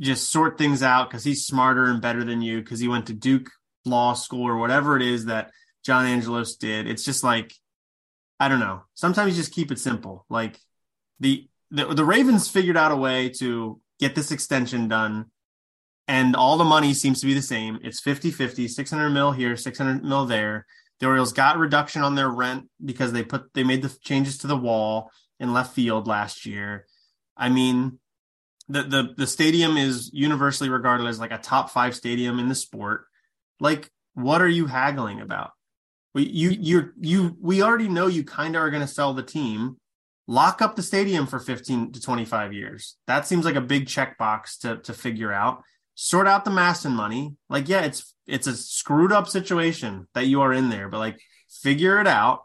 just 0.00 0.30
sort 0.30 0.56
things 0.56 0.82
out 0.82 1.10
because 1.10 1.24
he's 1.24 1.44
smarter 1.44 1.84
and 1.84 2.00
better 2.00 2.24
than 2.24 2.40
you 2.40 2.60
because 2.60 2.80
he 2.80 2.88
went 2.88 3.06
to 3.06 3.12
Duke 3.12 3.50
Law 3.84 4.14
School 4.14 4.46
or 4.46 4.56
whatever 4.56 4.96
it 4.96 5.02
is 5.02 5.26
that 5.26 5.50
John 5.84 6.06
Angelos 6.06 6.56
did. 6.56 6.86
It's 6.86 7.04
just 7.04 7.22
like 7.22 7.52
I 8.40 8.48
don't 8.48 8.58
know. 8.58 8.82
Sometimes 8.94 9.32
you 9.32 9.42
just 9.42 9.52
keep 9.52 9.70
it 9.70 9.78
simple. 9.78 10.24
Like 10.28 10.58
the 11.20 11.46
the, 11.70 11.86
the 11.94 12.04
Ravens 12.04 12.48
figured 12.48 12.76
out 12.76 12.90
a 12.90 12.96
way 12.96 13.28
to 13.38 13.80
get 14.00 14.16
this 14.16 14.32
extension 14.32 14.88
done 14.88 15.26
and 16.10 16.34
all 16.34 16.56
the 16.56 16.64
money 16.64 16.92
seems 16.92 17.20
to 17.20 17.26
be 17.26 17.34
the 17.34 17.42
same. 17.42 17.78
It's 17.84 18.00
50-50, 18.00 18.68
600 18.68 19.10
mil 19.10 19.30
here, 19.30 19.56
600 19.56 20.02
mil 20.02 20.26
there. 20.26 20.66
The 20.98 21.06
Orioles 21.06 21.32
got 21.32 21.56
reduction 21.56 22.02
on 22.02 22.16
their 22.16 22.28
rent 22.28 22.68
because 22.84 23.12
they 23.12 23.22
put 23.22 23.54
they 23.54 23.62
made 23.62 23.82
the 23.82 23.96
changes 24.02 24.38
to 24.38 24.48
the 24.48 24.56
wall 24.56 25.12
in 25.38 25.52
left 25.52 25.72
field 25.72 26.08
last 26.08 26.44
year. 26.46 26.86
I 27.36 27.48
mean, 27.48 28.00
the 28.68 28.82
the 28.82 29.14
the 29.16 29.26
stadium 29.26 29.76
is 29.76 30.10
universally 30.12 30.68
regarded 30.68 31.06
as 31.06 31.20
like 31.20 31.30
a 31.30 31.38
top 31.38 31.70
five 31.70 31.94
stadium 31.94 32.40
in 32.40 32.48
the 32.48 32.56
sport. 32.56 33.06
Like, 33.60 33.88
what 34.14 34.42
are 34.42 34.48
you 34.48 34.66
haggling 34.66 35.20
about? 35.20 35.52
We 36.14 36.26
you 36.26 36.50
you 36.50 36.90
you 37.00 37.36
we 37.40 37.62
already 37.62 37.88
know 37.88 38.06
you 38.06 38.24
kind 38.24 38.56
of 38.56 38.62
are 38.62 38.70
going 38.70 38.82
to 38.82 38.88
sell 38.88 39.14
the 39.14 39.22
team. 39.22 39.76
Lock 40.26 40.62
up 40.62 40.76
the 40.76 40.82
stadium 40.82 41.26
for 41.26 41.40
15 41.40 41.92
to 41.92 42.00
25 42.00 42.52
years. 42.52 42.96
That 43.08 43.26
seems 43.26 43.44
like 43.44 43.56
a 43.56 43.60
big 43.60 43.86
checkbox 43.86 44.58
to 44.60 44.78
to 44.78 44.92
figure 44.92 45.32
out 45.32 45.62
sort 45.94 46.26
out 46.26 46.46
the 46.46 46.50
MASN 46.50 46.92
money. 46.92 47.36
Like, 47.50 47.68
yeah, 47.68 47.82
it's 47.82 48.14
it's 48.26 48.46
a 48.46 48.56
screwed 48.56 49.12
up 49.12 49.28
situation 49.28 50.08
that 50.14 50.26
you 50.26 50.40
are 50.40 50.52
in 50.52 50.70
there, 50.70 50.88
but 50.88 50.98
like 50.98 51.20
figure 51.62 52.00
it 52.00 52.06
out. 52.06 52.44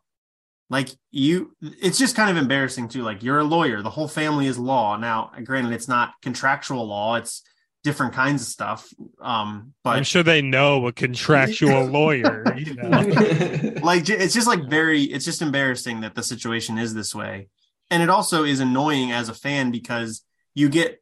Like 0.69 0.89
you 1.11 1.55
it's 1.61 1.97
just 1.97 2.15
kind 2.15 2.29
of 2.29 2.37
embarrassing 2.37 2.89
too. 2.89 3.03
Like 3.03 3.23
you're 3.23 3.39
a 3.39 3.43
lawyer, 3.43 3.81
the 3.81 3.89
whole 3.89 4.07
family 4.07 4.47
is 4.47 4.57
law. 4.57 4.97
Now, 4.97 5.31
granted, 5.43 5.71
it's 5.73 5.87
not 5.87 6.13
contractual 6.21 6.85
law, 6.85 7.15
it's 7.15 7.43
different 7.85 8.13
kinds 8.13 8.41
of 8.41 8.47
stuff. 8.47 8.91
Um, 9.21 9.75
but 9.83 9.95
I'm 9.95 10.03
sure 10.03 10.23
they 10.23 10.41
know 10.41 10.87
a 10.87 10.91
contractual 10.91 11.85
lawyer, 11.99 12.57
you 12.57 12.73
know. 12.75 12.89
like 13.83 14.09
it's 14.09 14.33
just 14.33 14.47
like 14.47 14.67
very 14.67 15.03
it's 15.03 15.23
just 15.23 15.43
embarrassing 15.43 16.01
that 16.01 16.15
the 16.15 16.23
situation 16.23 16.79
is 16.79 16.95
this 16.95 17.13
way. 17.13 17.47
And 17.91 18.01
it 18.01 18.09
also 18.09 18.43
is 18.43 18.59
annoying 18.59 19.11
as 19.11 19.29
a 19.29 19.35
fan 19.35 19.69
because 19.69 20.25
you 20.55 20.67
get 20.67 20.99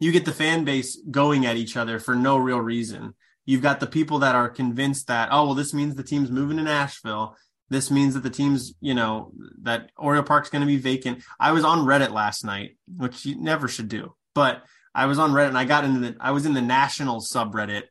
you 0.00 0.10
get 0.10 0.24
the 0.24 0.32
fan 0.32 0.64
base 0.64 1.00
going 1.08 1.46
at 1.46 1.56
each 1.56 1.76
other 1.76 2.00
for 2.00 2.16
no 2.16 2.36
real 2.36 2.58
reason. 2.58 3.14
You've 3.46 3.62
got 3.62 3.78
the 3.78 3.86
people 3.86 4.18
that 4.18 4.34
are 4.34 4.48
convinced 4.48 5.06
that, 5.06 5.28
oh, 5.30 5.46
well, 5.46 5.54
this 5.54 5.72
means 5.72 5.94
the 5.94 6.02
team's 6.02 6.30
moving 6.30 6.56
to 6.56 6.64
Nashville. 6.64 7.36
This 7.70 7.90
means 7.90 8.14
that 8.14 8.24
the 8.24 8.30
team's, 8.30 8.74
you 8.80 8.94
know, 8.94 9.32
that 9.62 9.90
Oriole 9.96 10.24
Park's 10.24 10.50
going 10.50 10.60
to 10.60 10.66
be 10.66 10.76
vacant. 10.76 11.22
I 11.38 11.52
was 11.52 11.64
on 11.64 11.86
Reddit 11.86 12.10
last 12.12 12.44
night, 12.44 12.76
which 12.96 13.24
you 13.24 13.40
never 13.40 13.68
should 13.68 13.88
do, 13.88 14.14
but 14.34 14.64
I 14.94 15.06
was 15.06 15.18
on 15.18 15.32
Reddit 15.32 15.48
and 15.48 15.58
I 15.58 15.64
got 15.64 15.84
into 15.84 16.00
the, 16.00 16.16
I 16.20 16.32
was 16.32 16.46
in 16.46 16.54
the 16.54 16.62
national 16.62 17.20
subreddit 17.20 17.84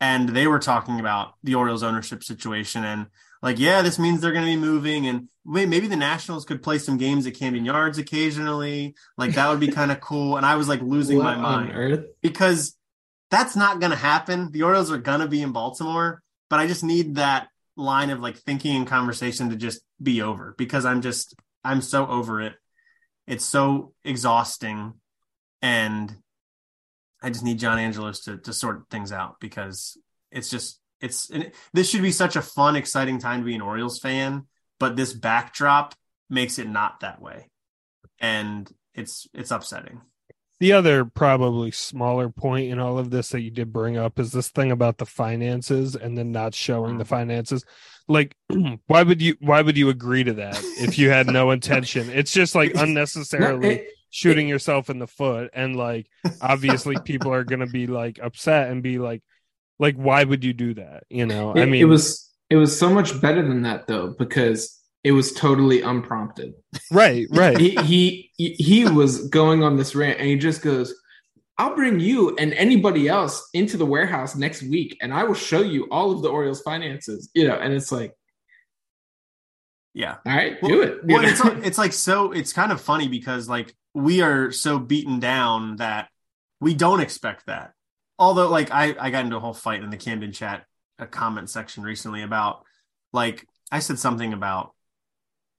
and 0.00 0.28
they 0.28 0.46
were 0.46 0.58
talking 0.58 1.00
about 1.00 1.34
the 1.42 1.54
Orioles 1.54 1.82
ownership 1.82 2.22
situation 2.22 2.84
and 2.84 3.06
like, 3.44 3.58
yeah, 3.58 3.82
this 3.82 3.98
means 3.98 4.22
they're 4.22 4.32
going 4.32 4.46
to 4.46 4.50
be 4.50 4.56
moving, 4.56 5.06
and 5.06 5.28
maybe 5.44 5.86
the 5.86 5.96
Nationals 5.96 6.46
could 6.46 6.62
play 6.62 6.78
some 6.78 6.96
games 6.96 7.26
at 7.26 7.34
Camden 7.34 7.66
Yards 7.66 7.98
occasionally. 7.98 8.94
Like 9.18 9.34
that 9.34 9.50
would 9.50 9.60
be 9.60 9.68
kind 9.80 9.92
of 9.92 10.00
cool. 10.00 10.38
And 10.38 10.46
I 10.46 10.54
was 10.54 10.66
like 10.66 10.80
losing 10.80 11.18
what 11.18 11.24
my 11.24 11.36
mind 11.36 12.06
because 12.22 12.74
that's 13.30 13.54
not 13.54 13.80
going 13.80 13.90
to 13.90 13.98
happen. 13.98 14.50
The 14.50 14.62
Orioles 14.62 14.90
are 14.90 14.96
going 14.96 15.20
to 15.20 15.28
be 15.28 15.42
in 15.42 15.52
Baltimore, 15.52 16.22
but 16.48 16.58
I 16.58 16.66
just 16.66 16.82
need 16.82 17.16
that 17.16 17.48
line 17.76 18.08
of 18.08 18.20
like 18.20 18.38
thinking 18.38 18.76
and 18.76 18.86
conversation 18.86 19.50
to 19.50 19.56
just 19.56 19.82
be 20.02 20.22
over 20.22 20.54
because 20.56 20.86
I'm 20.86 21.02
just 21.02 21.34
I'm 21.62 21.82
so 21.82 22.06
over 22.06 22.40
it. 22.40 22.54
It's 23.26 23.44
so 23.44 23.92
exhausting, 24.06 24.94
and 25.60 26.14
I 27.24 27.30
just 27.30 27.42
need 27.42 27.58
John 27.58 27.78
Angelos 27.78 28.20
to 28.20 28.36
to 28.36 28.52
sort 28.52 28.84
things 28.90 29.10
out 29.10 29.40
because 29.40 29.96
it's 30.30 30.50
just 30.50 30.78
it's 31.00 31.30
this 31.72 31.88
should 31.88 32.02
be 32.02 32.12
such 32.12 32.36
a 32.36 32.42
fun, 32.42 32.76
exciting 32.76 33.18
time 33.18 33.40
to 33.40 33.46
be 33.46 33.54
an 33.54 33.62
Orioles 33.62 33.98
fan, 33.98 34.46
but 34.78 34.94
this 34.94 35.14
backdrop 35.14 35.94
makes 36.28 36.58
it 36.58 36.68
not 36.68 37.00
that 37.00 37.22
way, 37.22 37.48
and 38.20 38.70
it's 38.92 39.26
it's 39.32 39.50
upsetting. 39.50 40.02
The 40.60 40.72
other 40.72 41.06
probably 41.06 41.70
smaller 41.70 42.28
point 42.28 42.70
in 42.70 42.78
all 42.78 42.98
of 42.98 43.10
this 43.10 43.30
that 43.30 43.40
you 43.40 43.50
did 43.50 43.72
bring 43.72 43.96
up 43.96 44.18
is 44.18 44.32
this 44.32 44.50
thing 44.50 44.70
about 44.70 44.98
the 44.98 45.06
finances 45.06 45.96
and 45.96 46.16
then 46.16 46.30
not 46.30 46.54
showing 46.54 46.98
the 46.98 47.04
mm. 47.04 47.08
finances. 47.08 47.64
Like, 48.06 48.36
why 48.86 49.02
would 49.02 49.22
you 49.22 49.36
why 49.40 49.62
would 49.62 49.78
you 49.78 49.88
agree 49.88 50.24
to 50.24 50.34
that 50.34 50.60
if 50.78 50.98
you 50.98 51.08
had 51.08 51.26
no 51.26 51.50
intention? 51.52 52.10
It's 52.10 52.32
just 52.32 52.54
like 52.54 52.74
unnecessarily 52.74 53.86
shooting 54.14 54.46
yourself 54.46 54.90
in 54.90 54.98
the 54.98 55.06
foot 55.06 55.50
and 55.54 55.74
like 55.74 56.06
obviously 56.40 56.96
people 57.04 57.32
are 57.32 57.44
gonna 57.44 57.66
be 57.66 57.86
like 57.86 58.20
upset 58.22 58.70
and 58.70 58.82
be 58.82 58.98
like 58.98 59.22
like, 59.78 59.96
why 59.96 60.22
would 60.22 60.44
you 60.44 60.52
do 60.52 60.74
that? 60.74 61.04
You 61.08 61.26
know, 61.26 61.52
it, 61.52 61.62
I 61.62 61.64
mean, 61.64 61.80
it 61.80 61.86
was 61.86 62.30
it 62.50 62.56
was 62.56 62.78
so 62.78 62.88
much 62.90 63.20
better 63.20 63.42
than 63.42 63.62
that 63.62 63.86
though 63.86 64.14
because 64.18 64.80
it 65.02 65.12
was 65.12 65.32
totally 65.32 65.82
unprompted. 65.82 66.54
Right, 66.90 67.26
right. 67.30 67.58
he, 67.58 68.30
he 68.36 68.54
he 68.54 68.84
was 68.88 69.28
going 69.28 69.62
on 69.62 69.76
this 69.76 69.94
rant 69.94 70.18
and 70.18 70.28
he 70.28 70.36
just 70.36 70.62
goes, 70.62 70.94
I'll 71.58 71.74
bring 71.74 72.00
you 72.00 72.36
and 72.36 72.52
anybody 72.54 73.08
else 73.08 73.48
into 73.52 73.76
the 73.76 73.86
warehouse 73.86 74.36
next 74.36 74.62
week 74.62 74.96
and 75.02 75.12
I 75.12 75.24
will 75.24 75.34
show 75.34 75.62
you 75.62 75.88
all 75.90 76.12
of 76.12 76.22
the 76.22 76.28
Orioles 76.28 76.62
finances, 76.62 77.30
you 77.34 77.46
know, 77.46 77.56
and 77.56 77.72
it's 77.72 77.92
like, 77.92 78.14
yeah. 79.92 80.16
All 80.26 80.34
right, 80.34 80.56
well, 80.62 80.70
do 80.70 80.82
it. 80.82 81.04
Well, 81.04 81.24
it's, 81.24 81.40
it's 81.66 81.78
like 81.78 81.92
so, 81.92 82.32
it's 82.32 82.52
kind 82.52 82.72
of 82.72 82.80
funny 82.80 83.08
because 83.08 83.48
like 83.48 83.74
we 83.94 84.20
are 84.20 84.50
so 84.52 84.78
beaten 84.78 85.20
down 85.20 85.76
that 85.76 86.08
we 86.60 86.74
don't 86.74 87.00
expect 87.00 87.46
that. 87.46 87.72
Although, 88.18 88.48
like, 88.48 88.70
I, 88.70 88.94
I 88.98 89.10
got 89.10 89.24
into 89.24 89.36
a 89.36 89.40
whole 89.40 89.54
fight 89.54 89.82
in 89.82 89.90
the 89.90 89.96
Camden 89.96 90.32
chat 90.32 90.66
a 90.98 91.06
comment 91.06 91.50
section 91.50 91.82
recently 91.82 92.22
about 92.22 92.64
like, 93.12 93.46
I 93.70 93.78
said 93.78 93.98
something 93.98 94.32
about 94.32 94.74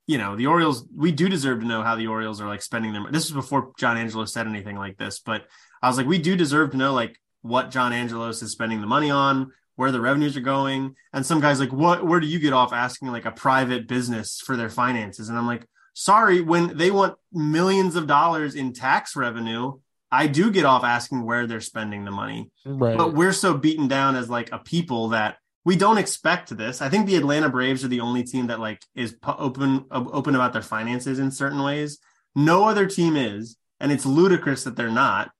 you 0.08 0.18
know, 0.18 0.36
the 0.36 0.48
Orioles, 0.48 0.86
we 0.96 1.12
do 1.12 1.30
deserve 1.30 1.62
to 1.62 1.66
know 1.66 1.82
how 1.82 1.96
the 1.96 2.08
Orioles 2.08 2.40
are 2.40 2.48
like 2.48 2.62
spending 2.62 2.94
their 2.94 3.04
This 3.12 3.32
was 3.32 3.44
before 3.44 3.72
John 3.78 3.98
Angelos 3.98 4.34
said 4.34 4.48
anything 4.48 4.78
like 4.78 4.98
this, 4.98 5.20
but 5.20 5.46
I 5.82 5.88
was 5.88 5.98
like, 5.98 6.06
we 6.06 6.20
do 6.20 6.36
deserve 6.36 6.72
to 6.72 6.78
know 6.78 6.94
like 6.94 7.20
what 7.42 7.72
John 7.72 7.92
Angelos 7.92 8.42
is 8.42 8.52
spending 8.52 8.82
the 8.82 8.88
money 8.88 9.10
on, 9.10 9.52
where 9.76 9.92
the 9.92 10.02
revenues 10.02 10.38
are 10.38 10.42
going. 10.42 10.96
And 11.12 11.26
some 11.26 11.42
guys 11.42 11.60
like, 11.60 11.74
what, 11.74 12.06
where 12.06 12.20
do 12.20 12.28
you 12.28 12.40
get 12.40 12.54
off 12.54 12.72
asking 12.72 13.10
like 13.10 13.26
a 13.26 13.32
private 13.32 13.88
business 13.88 14.40
for 14.40 14.56
their 14.56 14.70
finances? 14.70 15.30
And 15.30 15.38
I'm 15.38 15.48
like, 15.48 15.66
sorry, 15.96 16.42
when 16.42 16.78
they 16.78 16.92
want 16.92 17.16
millions 17.34 17.96
of 17.96 18.06
dollars 18.06 18.54
in 18.54 18.74
tax 18.74 19.16
revenue, 19.16 19.80
I 20.12 20.28
do 20.28 20.52
get 20.52 20.66
off 20.66 20.84
asking 20.84 21.26
where 21.26 21.48
they're 21.48 21.62
spending 21.62 22.06
the 22.06 22.12
money. 22.12 22.52
Right. 22.66 22.96
But 22.96 23.16
we're 23.16 23.34
so 23.34 23.58
beaten 23.58 23.88
down 23.88 24.16
as 24.16 24.30
like 24.30 24.52
a 24.52 24.60
people 24.60 25.10
that 25.10 25.38
we 25.64 25.76
don't 25.76 25.98
expect 25.98 26.56
this. 26.56 26.82
I 26.82 26.90
think 26.90 27.08
the 27.08 27.16
Atlanta 27.16 27.50
Braves 27.50 27.84
are 27.84 27.88
the 27.88 28.02
only 28.02 28.24
team 28.24 28.48
that 28.48 28.60
like 28.60 28.84
is 28.94 29.16
open 29.26 29.86
open 29.90 30.36
about 30.36 30.54
their 30.54 30.62
finances 30.62 31.18
in 31.18 31.32
certain 31.32 31.64
ways. 31.64 31.98
No 32.36 32.66
other 32.66 32.86
team 32.86 33.16
is, 33.16 33.58
and 33.80 33.92
it's 33.92 34.06
ludicrous 34.06 34.66
that 34.66 34.76
they're 34.76 34.92
not. 34.92 35.32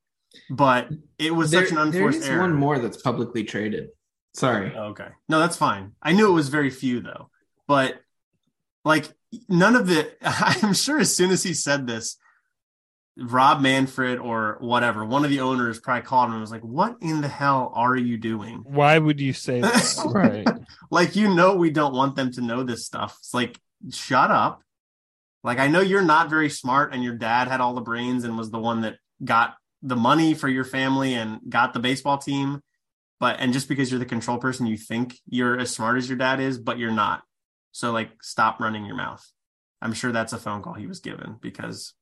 But 0.50 0.88
it 1.18 1.34
was 1.34 1.50
there, 1.50 1.62
such 1.62 1.72
an 1.72 1.78
unforced 1.78 2.20
there 2.20 2.28
is 2.28 2.28
error. 2.28 2.42
One 2.42 2.54
more 2.54 2.78
that's 2.78 3.00
publicly 3.00 3.44
traded. 3.44 3.88
Sorry. 4.34 4.74
Okay. 4.74 5.08
No, 5.28 5.38
that's 5.38 5.56
fine. 5.56 5.92
I 6.02 6.12
knew 6.12 6.28
it 6.28 6.34
was 6.34 6.48
very 6.48 6.70
few 6.70 7.00
though, 7.00 7.30
but 7.68 8.00
like 8.86 9.12
none 9.48 9.74
of 9.74 9.88
the. 9.88 10.08
I'm 10.22 10.72
sure 10.72 11.00
as 11.00 11.14
soon 11.14 11.32
as 11.32 11.42
he 11.42 11.52
said 11.52 11.86
this, 11.86 12.16
Rob 13.18 13.60
Manfred 13.60 14.20
or 14.20 14.58
whatever, 14.60 15.04
one 15.04 15.24
of 15.24 15.30
the 15.30 15.40
owners 15.40 15.80
probably 15.80 16.06
called 16.06 16.28
him 16.28 16.34
and 16.34 16.40
was 16.40 16.52
like, 16.52 16.62
What 16.62 16.96
in 17.00 17.20
the 17.20 17.28
hell 17.28 17.72
are 17.74 17.96
you 17.96 18.16
doing? 18.16 18.62
Why 18.64 18.96
would 18.96 19.20
you 19.20 19.32
say 19.32 19.60
that? 19.60 19.96
right. 20.14 20.46
Like, 20.88 21.16
you 21.16 21.34
know, 21.34 21.56
we 21.56 21.70
don't 21.70 21.94
want 21.94 22.14
them 22.14 22.30
to 22.32 22.40
know 22.40 22.62
this 22.62 22.86
stuff. 22.86 23.16
It's 23.18 23.34
like, 23.34 23.58
shut 23.90 24.30
up. 24.30 24.62
Like, 25.42 25.58
I 25.58 25.66
know 25.66 25.80
you're 25.80 26.02
not 26.02 26.30
very 26.30 26.48
smart 26.48 26.94
and 26.94 27.02
your 27.02 27.14
dad 27.14 27.48
had 27.48 27.60
all 27.60 27.74
the 27.74 27.80
brains 27.80 28.22
and 28.22 28.38
was 28.38 28.50
the 28.50 28.58
one 28.58 28.82
that 28.82 28.98
got 29.24 29.56
the 29.82 29.96
money 29.96 30.34
for 30.34 30.48
your 30.48 30.64
family 30.64 31.14
and 31.14 31.40
got 31.48 31.74
the 31.74 31.80
baseball 31.80 32.18
team. 32.18 32.60
But, 33.18 33.40
and 33.40 33.52
just 33.52 33.68
because 33.68 33.90
you're 33.90 33.98
the 33.98 34.06
control 34.06 34.38
person, 34.38 34.66
you 34.66 34.76
think 34.76 35.18
you're 35.28 35.58
as 35.58 35.70
smart 35.70 35.96
as 35.96 36.08
your 36.08 36.18
dad 36.18 36.38
is, 36.38 36.58
but 36.58 36.78
you're 36.78 36.92
not. 36.92 37.22
So, 37.76 37.92
like, 37.92 38.22
stop 38.22 38.58
running 38.58 38.86
your 38.86 38.96
mouth. 38.96 39.22
I'm 39.82 39.92
sure 39.92 40.10
that's 40.10 40.32
a 40.32 40.38
phone 40.38 40.62
call 40.62 40.72
he 40.72 40.86
was 40.86 41.00
given 41.00 41.36
because 41.42 41.92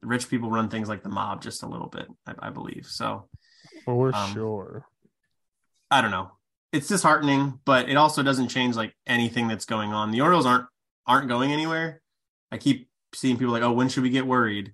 rich 0.00 0.30
people 0.30 0.50
run 0.50 0.70
things 0.70 0.88
like 0.88 1.02
the 1.02 1.10
mob 1.10 1.42
just 1.42 1.62
a 1.62 1.66
little 1.66 1.88
bit, 1.88 2.06
I, 2.26 2.46
I 2.46 2.48
believe. 2.48 2.86
So 2.86 3.28
for 3.84 4.16
um, 4.16 4.32
sure. 4.32 4.86
I 5.90 6.00
don't 6.00 6.10
know. 6.10 6.30
It's 6.72 6.88
disheartening, 6.88 7.60
but 7.66 7.90
it 7.90 7.96
also 7.96 8.22
doesn't 8.22 8.48
change 8.48 8.76
like 8.76 8.94
anything 9.06 9.46
that's 9.46 9.66
going 9.66 9.92
on. 9.92 10.10
The 10.10 10.22
Orioles 10.22 10.46
aren't 10.46 10.64
aren't 11.06 11.28
going 11.28 11.52
anywhere. 11.52 12.00
I 12.50 12.56
keep 12.56 12.88
seeing 13.14 13.36
people 13.36 13.52
like, 13.52 13.62
"Oh, 13.62 13.72
when 13.72 13.90
should 13.90 14.04
we 14.04 14.10
get 14.10 14.26
worried?" 14.26 14.72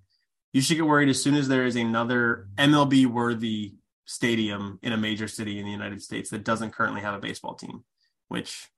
You 0.52 0.60
should 0.60 0.76
get 0.76 0.86
worried 0.86 1.08
as 1.08 1.20
soon 1.20 1.34
as 1.34 1.48
there 1.48 1.66
is 1.66 1.74
another 1.74 2.46
MLB 2.56 3.06
worthy 3.06 3.74
stadium 4.04 4.78
in 4.80 4.92
a 4.92 4.96
major 4.96 5.26
city 5.26 5.58
in 5.58 5.64
the 5.64 5.72
United 5.72 6.02
States 6.02 6.30
that 6.30 6.44
doesn't 6.44 6.70
currently 6.70 7.00
have 7.00 7.14
a 7.14 7.18
baseball 7.18 7.54
team, 7.56 7.82
which 8.28 8.68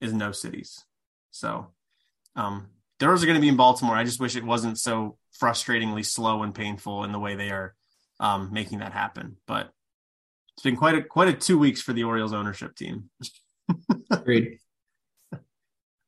is 0.00 0.14
no 0.14 0.32
cities. 0.32 0.86
So, 1.32 1.68
um, 2.36 2.68
Orioles 3.02 3.22
are 3.22 3.26
going 3.26 3.36
to 3.36 3.42
be 3.42 3.48
in 3.48 3.56
Baltimore. 3.56 3.96
I 3.96 4.04
just 4.04 4.20
wish 4.20 4.36
it 4.36 4.44
wasn't 4.44 4.78
so 4.78 5.16
frustratingly 5.40 6.04
slow 6.04 6.42
and 6.42 6.54
painful 6.54 7.04
in 7.04 7.12
the 7.12 7.18
way 7.18 7.34
they 7.34 7.50
are 7.50 7.74
um, 8.20 8.50
making 8.52 8.78
that 8.78 8.92
happen. 8.92 9.36
But 9.46 9.70
it's 10.54 10.62
been 10.62 10.76
quite 10.76 10.94
a 10.94 11.02
quite 11.02 11.28
a 11.28 11.32
two 11.32 11.58
weeks 11.58 11.82
for 11.82 11.92
the 11.92 12.04
Orioles 12.04 12.32
ownership 12.32 12.76
team. 12.76 13.10
Agreed. 14.10 14.58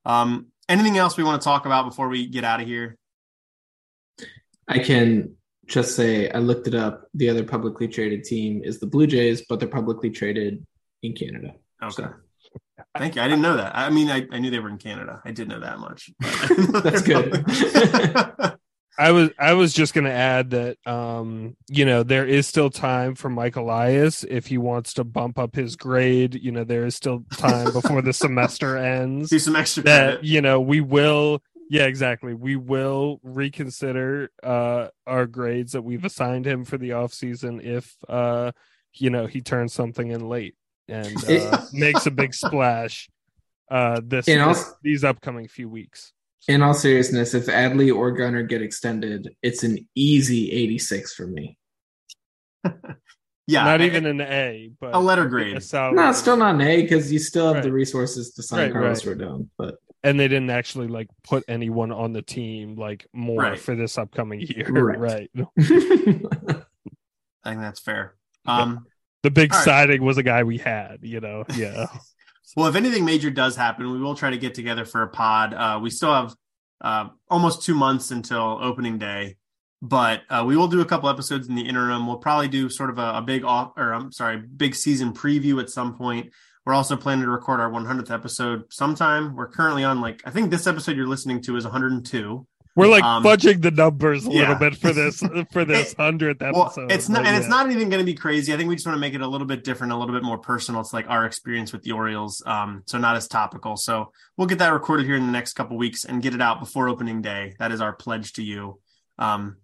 um, 0.04 0.48
anything 0.68 0.98
else 0.98 1.16
we 1.16 1.24
want 1.24 1.40
to 1.40 1.44
talk 1.44 1.66
about 1.66 1.86
before 1.86 2.08
we 2.08 2.26
get 2.26 2.44
out 2.44 2.60
of 2.60 2.66
here? 2.66 2.96
I 4.68 4.78
can 4.78 5.36
just 5.66 5.96
say 5.96 6.30
I 6.30 6.38
looked 6.38 6.68
it 6.68 6.74
up. 6.74 7.08
The 7.14 7.30
other 7.30 7.44
publicly 7.44 7.88
traded 7.88 8.24
team 8.24 8.62
is 8.62 8.78
the 8.78 8.86
Blue 8.86 9.06
Jays, 9.06 9.42
but 9.48 9.58
they're 9.58 9.68
publicly 9.68 10.10
traded 10.10 10.64
in 11.02 11.14
Canada. 11.14 11.54
Okay. 11.82 11.94
So. 11.94 12.14
Thank 12.96 13.16
you. 13.16 13.22
I 13.22 13.24
didn't 13.28 13.42
know 13.42 13.56
that. 13.56 13.76
I 13.76 13.90
mean, 13.90 14.08
I, 14.08 14.26
I 14.30 14.38
knew 14.38 14.50
they 14.50 14.60
were 14.60 14.68
in 14.68 14.78
Canada. 14.78 15.20
I 15.24 15.32
did 15.32 15.48
know 15.48 15.60
that 15.60 15.78
much. 15.78 16.10
That's 16.20 17.02
good. 17.02 17.44
I 18.96 19.10
was 19.10 19.30
I 19.40 19.54
was 19.54 19.72
just 19.72 19.92
going 19.92 20.04
to 20.04 20.12
add 20.12 20.50
that 20.50 20.76
um, 20.86 21.56
you 21.68 21.84
know 21.84 22.04
there 22.04 22.24
is 22.24 22.46
still 22.46 22.70
time 22.70 23.16
for 23.16 23.28
Mike 23.28 23.56
Elias 23.56 24.22
if 24.22 24.46
he 24.46 24.56
wants 24.56 24.94
to 24.94 25.04
bump 25.04 25.36
up 25.36 25.56
his 25.56 25.74
grade. 25.74 26.36
You 26.36 26.52
know 26.52 26.62
there 26.62 26.86
is 26.86 26.94
still 26.94 27.24
time 27.36 27.72
before 27.72 28.02
the 28.02 28.12
semester 28.12 28.76
ends. 28.76 29.30
Do 29.30 29.40
some 29.40 29.56
extra 29.56 29.82
that 29.82 30.04
credit. 30.04 30.24
you 30.24 30.40
know 30.40 30.60
we 30.60 30.80
will. 30.80 31.42
Yeah, 31.70 31.86
exactly. 31.86 32.34
We 32.34 32.54
will 32.54 33.18
reconsider 33.24 34.30
uh, 34.42 34.88
our 35.06 35.26
grades 35.26 35.72
that 35.72 35.82
we've 35.82 36.04
assigned 36.04 36.46
him 36.46 36.64
for 36.64 36.78
the 36.78 36.92
off 36.92 37.12
season 37.12 37.60
if 37.60 37.96
uh, 38.08 38.52
you 38.92 39.10
know 39.10 39.26
he 39.26 39.40
turns 39.40 39.72
something 39.72 40.12
in 40.12 40.28
late 40.28 40.54
and 40.88 41.30
uh, 41.30 41.60
makes 41.72 42.06
a 42.06 42.10
big 42.10 42.34
splash 42.34 43.08
uh, 43.70 44.00
this, 44.04 44.26
this 44.26 44.72
these 44.82 45.04
upcoming 45.04 45.48
few 45.48 45.68
weeks 45.68 46.12
in 46.48 46.62
all 46.62 46.74
seriousness, 46.74 47.34
if 47.34 47.46
Adley 47.46 47.94
or 47.94 48.12
Gunnar 48.12 48.42
get 48.42 48.62
extended, 48.62 49.34
it's 49.42 49.62
an 49.62 49.88
easy 49.94 50.52
86 50.52 51.14
for 51.14 51.26
me. 51.26 51.56
yeah. 53.46 53.64
Not 53.64 53.80
even 53.80 54.06
an 54.06 54.20
A, 54.20 54.70
but 54.80 54.94
a 54.94 54.98
letter 54.98 55.26
grade. 55.26 55.56
A 55.56 55.92
no, 55.92 56.12
still 56.12 56.36
not 56.36 56.56
an 56.56 56.60
A 56.60 56.82
because 56.82 57.12
you 57.12 57.18
still 57.18 57.46
have 57.46 57.56
right. 57.56 57.64
the 57.64 57.72
resources 57.72 58.32
to 58.34 58.42
sign 58.42 58.60
right, 58.60 58.72
Carlos 58.72 59.06
right. 59.06 59.16
Rodon. 59.16 59.48
But 59.56 59.76
and 60.02 60.20
they 60.20 60.28
didn't 60.28 60.50
actually 60.50 60.88
like 60.88 61.08
put 61.22 61.44
anyone 61.48 61.90
on 61.90 62.12
the 62.12 62.22
team 62.22 62.76
like 62.76 63.06
more 63.12 63.40
right. 63.40 63.58
for 63.58 63.74
this 63.74 63.96
upcoming 63.96 64.40
year. 64.40 64.68
Right. 64.68 65.30
I 65.58 67.50
think 67.50 67.60
that's 67.60 67.80
fair. 67.80 68.14
Um 68.46 68.86
the 69.24 69.30
big 69.30 69.54
signing 69.54 70.04
was 70.04 70.18
a 70.18 70.22
guy 70.22 70.44
we 70.44 70.58
had, 70.58 70.98
you 71.02 71.18
know. 71.18 71.44
Yeah. 71.56 71.86
Well, 72.56 72.68
if 72.68 72.76
anything 72.76 73.04
major 73.04 73.30
does 73.30 73.56
happen, 73.56 73.90
we 73.90 73.98
will 73.98 74.14
try 74.14 74.30
to 74.30 74.38
get 74.38 74.54
together 74.54 74.84
for 74.84 75.02
a 75.02 75.08
pod. 75.08 75.54
Uh, 75.54 75.80
we 75.82 75.90
still 75.90 76.14
have 76.14 76.36
uh, 76.80 77.08
almost 77.28 77.64
two 77.64 77.74
months 77.74 78.12
until 78.12 78.60
opening 78.62 78.96
day, 78.96 79.38
but 79.82 80.22
uh, 80.30 80.44
we 80.46 80.56
will 80.56 80.68
do 80.68 80.80
a 80.80 80.84
couple 80.84 81.08
episodes 81.08 81.48
in 81.48 81.56
the 81.56 81.66
interim. 81.66 82.06
We'll 82.06 82.18
probably 82.18 82.46
do 82.46 82.68
sort 82.68 82.90
of 82.90 82.98
a, 83.00 83.14
a 83.14 83.22
big 83.22 83.44
off, 83.44 83.72
or 83.76 83.92
I'm 83.92 84.12
sorry, 84.12 84.36
big 84.36 84.76
season 84.76 85.12
preview 85.12 85.60
at 85.60 85.68
some 85.68 85.96
point. 85.96 86.30
We're 86.64 86.74
also 86.74 86.96
planning 86.96 87.24
to 87.24 87.30
record 87.30 87.58
our 87.58 87.72
100th 87.72 88.12
episode 88.12 88.72
sometime. 88.72 89.34
We're 89.34 89.48
currently 89.48 89.82
on 89.82 90.00
like 90.00 90.22
I 90.24 90.30
think 90.30 90.52
this 90.52 90.68
episode 90.68 90.96
you're 90.96 91.08
listening 91.08 91.42
to 91.42 91.56
is 91.56 91.64
102. 91.64 92.46
We're 92.76 92.88
like 92.88 93.04
um, 93.04 93.22
fudging 93.22 93.62
the 93.62 93.70
numbers 93.70 94.26
a 94.26 94.30
yeah. 94.30 94.40
little 94.40 94.54
bit 94.56 94.76
for 94.76 94.92
this 94.92 95.22
for 95.52 95.64
this 95.64 95.94
hundredth 95.94 96.42
episode. 96.42 96.76
Well, 96.76 96.86
it's 96.90 97.08
not, 97.08 97.18
and 97.18 97.28
yeah. 97.28 97.38
it's 97.38 97.48
not 97.48 97.70
even 97.70 97.88
going 97.88 98.00
to 98.00 98.04
be 98.04 98.14
crazy. 98.14 98.52
I 98.52 98.56
think 98.56 98.68
we 98.68 98.74
just 98.74 98.84
want 98.84 98.96
to 98.96 99.00
make 99.00 99.14
it 99.14 99.20
a 99.20 99.28
little 99.28 99.46
bit 99.46 99.62
different, 99.62 99.92
a 99.92 99.96
little 99.96 100.14
bit 100.14 100.24
more 100.24 100.38
personal. 100.38 100.80
It's 100.80 100.92
like 100.92 101.08
our 101.08 101.24
experience 101.24 101.72
with 101.72 101.82
the 101.82 101.92
Orioles, 101.92 102.42
um, 102.46 102.82
so 102.86 102.98
not 102.98 103.16
as 103.16 103.28
topical. 103.28 103.76
So 103.76 104.10
we'll 104.36 104.48
get 104.48 104.58
that 104.58 104.72
recorded 104.72 105.06
here 105.06 105.14
in 105.14 105.24
the 105.24 105.32
next 105.32 105.52
couple 105.52 105.76
weeks 105.76 106.04
and 106.04 106.20
get 106.20 106.34
it 106.34 106.40
out 106.40 106.58
before 106.58 106.88
opening 106.88 107.22
day. 107.22 107.54
That 107.60 107.70
is 107.70 107.80
our 107.80 107.92
pledge 107.92 108.32
to 108.34 108.42
you. 108.42 108.80
Um, 109.18 109.58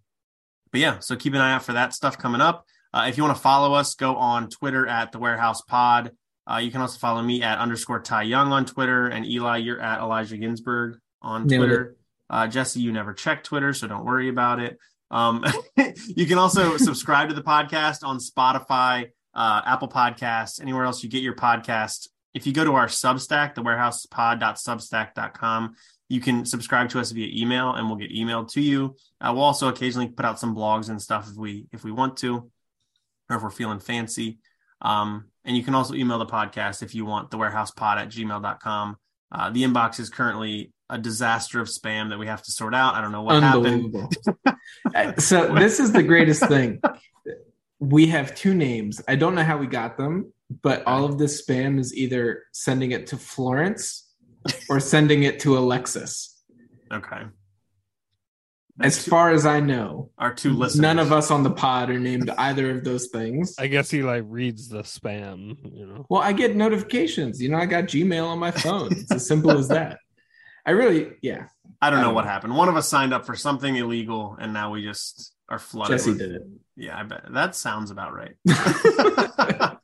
but 0.70 0.80
yeah, 0.80 1.00
so 1.00 1.16
keep 1.16 1.34
an 1.34 1.40
eye 1.40 1.54
out 1.54 1.64
for 1.64 1.72
that 1.72 1.92
stuff 1.94 2.16
coming 2.16 2.40
up. 2.40 2.64
Uh, 2.94 3.06
if 3.08 3.16
you 3.16 3.24
want 3.24 3.36
to 3.36 3.42
follow 3.42 3.74
us, 3.74 3.96
go 3.96 4.14
on 4.16 4.48
Twitter 4.48 4.86
at 4.86 5.10
the 5.10 5.18
Warehouse 5.18 5.62
Pod. 5.62 6.12
Uh, 6.48 6.58
you 6.58 6.70
can 6.70 6.80
also 6.80 6.98
follow 6.98 7.22
me 7.22 7.42
at 7.42 7.58
underscore 7.58 8.00
Ty 8.00 8.22
Young 8.22 8.52
on 8.52 8.66
Twitter, 8.66 9.08
and 9.08 9.26
Eli, 9.26 9.58
you're 9.58 9.80
at 9.80 10.00
Elijah 10.00 10.36
Ginsburg 10.36 10.98
on 11.22 11.46
Twitter. 11.46 11.96
Uh, 12.30 12.46
Jesse, 12.46 12.80
you 12.80 12.92
never 12.92 13.12
check 13.12 13.42
Twitter, 13.42 13.74
so 13.74 13.88
don't 13.88 14.04
worry 14.04 14.28
about 14.28 14.60
it. 14.60 14.78
Um, 15.10 15.44
you 16.06 16.26
can 16.26 16.38
also 16.38 16.76
subscribe 16.76 17.28
to 17.28 17.34
the 17.34 17.42
podcast 17.42 18.04
on 18.04 18.18
Spotify, 18.18 19.08
uh, 19.34 19.62
Apple 19.66 19.88
Podcasts, 19.88 20.62
anywhere 20.62 20.84
else 20.84 21.02
you 21.02 21.10
get 21.10 21.22
your 21.22 21.34
podcast. 21.34 22.06
If 22.32 22.46
you 22.46 22.52
go 22.52 22.64
to 22.64 22.76
our 22.76 22.86
Substack, 22.86 23.56
the 23.56 23.62
warehousepod.substack.com, 23.62 25.74
you 26.08 26.20
can 26.20 26.44
subscribe 26.44 26.90
to 26.90 27.00
us 27.00 27.10
via 27.10 27.28
email 27.32 27.72
and 27.72 27.88
we'll 27.88 27.96
get 27.96 28.12
emailed 28.12 28.52
to 28.52 28.60
you. 28.60 28.94
Uh, 29.20 29.32
we'll 29.34 29.42
also 29.42 29.66
occasionally 29.68 30.06
put 30.08 30.24
out 30.24 30.38
some 30.38 30.54
blogs 30.54 30.88
and 30.88 31.02
stuff 31.02 31.28
if 31.28 31.36
we 31.36 31.66
if 31.72 31.82
we 31.84 31.90
want 31.90 32.16
to, 32.18 32.48
or 33.28 33.36
if 33.36 33.42
we're 33.42 33.50
feeling 33.50 33.80
fancy. 33.80 34.38
Um, 34.80 35.26
and 35.44 35.56
you 35.56 35.64
can 35.64 35.74
also 35.74 35.94
email 35.94 36.18
the 36.18 36.26
podcast 36.26 36.82
if 36.82 36.94
you 36.94 37.04
want 37.04 37.30
the 37.30 37.36
warehousepod 37.36 37.96
at 37.96 38.08
gmail.com. 38.08 38.96
Uh, 39.32 39.50
the 39.50 39.62
inbox 39.62 40.00
is 40.00 40.08
currently 40.08 40.72
a 40.90 40.98
disaster 40.98 41.60
of 41.60 41.68
spam 41.68 42.10
that 42.10 42.18
we 42.18 42.26
have 42.26 42.42
to 42.42 42.50
sort 42.50 42.74
out. 42.74 42.94
I 42.94 43.00
don't 43.00 43.12
know 43.12 43.22
what 43.22 43.42
happened. 43.42 43.96
Uh, 44.94 45.14
so 45.16 45.54
this 45.54 45.78
is 45.78 45.92
the 45.92 46.02
greatest 46.02 46.46
thing. 46.46 46.80
we 47.78 48.06
have 48.06 48.34
two 48.34 48.54
names. 48.54 49.00
I 49.06 49.14
don't 49.14 49.34
know 49.34 49.42
how 49.42 49.56
we 49.58 49.66
got 49.66 49.96
them, 49.96 50.32
but 50.62 50.84
all 50.86 51.04
of 51.04 51.18
this 51.18 51.44
spam 51.46 51.78
is 51.78 51.94
either 51.94 52.44
sending 52.52 52.90
it 52.92 53.08
to 53.08 53.16
Florence 53.16 54.08
or 54.68 54.80
sending 54.80 55.22
it 55.22 55.40
to 55.40 55.56
Alexis. 55.56 56.40
Okay. 56.92 57.22
As 58.80 59.06
far 59.06 59.30
as 59.30 59.44
I 59.44 59.60
know, 59.60 60.10
our 60.18 60.32
two 60.32 60.52
listeners. 60.52 60.80
None 60.80 60.98
of 60.98 61.12
us 61.12 61.30
on 61.30 61.42
the 61.42 61.50
pod 61.50 61.90
are 61.90 61.98
named 61.98 62.30
either 62.30 62.70
of 62.70 62.82
those 62.84 63.08
things. 63.08 63.54
I 63.58 63.66
guess 63.66 63.90
he 63.90 64.02
like 64.02 64.24
reads 64.26 64.68
the 64.68 64.82
spam, 64.82 65.56
you 65.74 65.86
know. 65.86 66.06
Well, 66.08 66.22
I 66.22 66.32
get 66.32 66.56
notifications. 66.56 67.42
You 67.42 67.50
know, 67.50 67.58
I 67.58 67.66
got 67.66 67.84
Gmail 67.84 68.26
on 68.26 68.38
my 68.38 68.50
phone. 68.50 68.88
It's 68.92 69.12
as 69.12 69.28
simple 69.28 69.50
as 69.50 69.68
that. 69.68 69.98
I 70.66 70.72
really, 70.72 71.12
yeah. 71.22 71.46
I 71.80 71.90
don't 71.90 72.02
know 72.02 72.10
I 72.10 72.12
what 72.12 72.24
happened. 72.26 72.56
One 72.56 72.68
of 72.68 72.76
us 72.76 72.88
signed 72.88 73.14
up 73.14 73.24
for 73.24 73.34
something 73.34 73.74
illegal, 73.74 74.36
and 74.38 74.52
now 74.52 74.70
we 74.70 74.82
just 74.82 75.34
are 75.48 75.58
flooded. 75.58 75.98
Jesse 75.98 76.10
with, 76.10 76.18
did 76.18 76.32
it. 76.32 76.42
Yeah, 76.76 76.98
I 76.98 77.02
bet 77.02 77.24
that 77.32 77.54
sounds 77.54 77.90
about 77.90 78.12
right. 78.14 78.36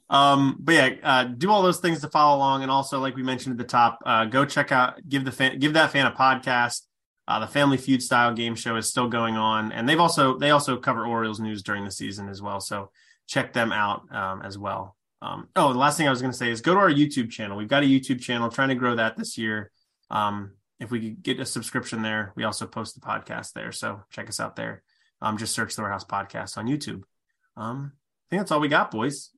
um, 0.10 0.56
but 0.58 0.74
yeah, 0.74 0.90
uh, 1.02 1.24
do 1.24 1.50
all 1.50 1.62
those 1.62 1.78
things 1.78 2.00
to 2.00 2.08
follow 2.08 2.36
along, 2.36 2.62
and 2.62 2.70
also, 2.70 3.00
like 3.00 3.14
we 3.16 3.22
mentioned 3.22 3.52
at 3.52 3.58
the 3.58 3.70
top, 3.70 4.00
uh, 4.04 4.24
go 4.24 4.44
check 4.44 4.72
out 4.72 5.08
give 5.08 5.24
the 5.24 5.32
fan, 5.32 5.58
give 5.58 5.74
that 5.74 5.92
fan 5.92 6.06
a 6.06 6.12
podcast. 6.12 6.82
Uh, 7.28 7.38
the 7.38 7.46
Family 7.46 7.76
Feud 7.76 8.02
style 8.02 8.34
game 8.34 8.56
show 8.56 8.74
is 8.74 8.88
still 8.88 9.08
going 9.08 9.36
on, 9.36 9.70
and 9.70 9.88
they've 9.88 10.00
also 10.00 10.36
they 10.38 10.50
also 10.50 10.76
cover 10.76 11.06
Orioles 11.06 11.38
news 11.38 11.62
during 11.62 11.84
the 11.84 11.90
season 11.90 12.28
as 12.28 12.42
well. 12.42 12.60
So 12.60 12.90
check 13.28 13.52
them 13.52 13.70
out 13.70 14.12
um, 14.12 14.42
as 14.42 14.58
well. 14.58 14.96
Um, 15.22 15.48
oh, 15.54 15.72
the 15.72 15.78
last 15.78 15.96
thing 15.96 16.08
I 16.08 16.10
was 16.10 16.20
going 16.20 16.32
to 16.32 16.36
say 16.36 16.50
is 16.50 16.60
go 16.60 16.74
to 16.74 16.80
our 16.80 16.90
YouTube 16.90 17.30
channel. 17.30 17.56
We've 17.56 17.68
got 17.68 17.84
a 17.84 17.86
YouTube 17.86 18.20
channel, 18.20 18.48
trying 18.48 18.70
to 18.70 18.74
grow 18.74 18.96
that 18.96 19.16
this 19.16 19.38
year. 19.38 19.70
Um, 20.10 20.52
if 20.78 20.90
we 20.90 21.00
could 21.00 21.22
get 21.22 21.40
a 21.40 21.46
subscription 21.46 22.02
there, 22.02 22.32
we 22.36 22.44
also 22.44 22.66
post 22.66 22.94
the 22.94 23.00
podcast 23.00 23.52
there. 23.52 23.72
So 23.72 24.02
check 24.10 24.28
us 24.28 24.40
out 24.40 24.56
there. 24.56 24.82
Um, 25.20 25.36
just 25.36 25.54
search 25.54 25.76
the 25.76 25.82
Warehouse 25.82 26.04
Podcast 26.04 26.56
on 26.56 26.66
YouTube. 26.66 27.02
Um, 27.56 27.92
I 27.94 28.26
think 28.30 28.40
that's 28.40 28.50
all 28.50 28.60
we 28.60 28.68
got, 28.68 28.90
boys. 28.90 29.30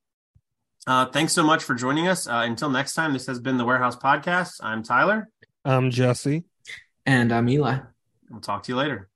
Uh, 0.87 1.07
thanks 1.07 1.33
so 1.33 1.43
much 1.43 1.63
for 1.63 1.75
joining 1.75 2.09
us. 2.09 2.27
Uh, 2.27 2.43
until 2.45 2.71
next 2.71 2.95
time, 2.95 3.13
this 3.13 3.27
has 3.27 3.41
been 3.41 3.57
the 3.57 3.65
Warehouse 3.65 3.97
Podcast. 3.97 4.61
I'm 4.63 4.83
Tyler. 4.83 5.29
I'm 5.65 5.91
Jesse. 5.91 6.45
And 7.07 7.33
I'm 7.33 7.49
Eli. 7.49 7.79
We'll 8.31 8.41
talk 8.41 8.63
to 8.65 8.73
you 8.73 8.77
later. 8.77 9.12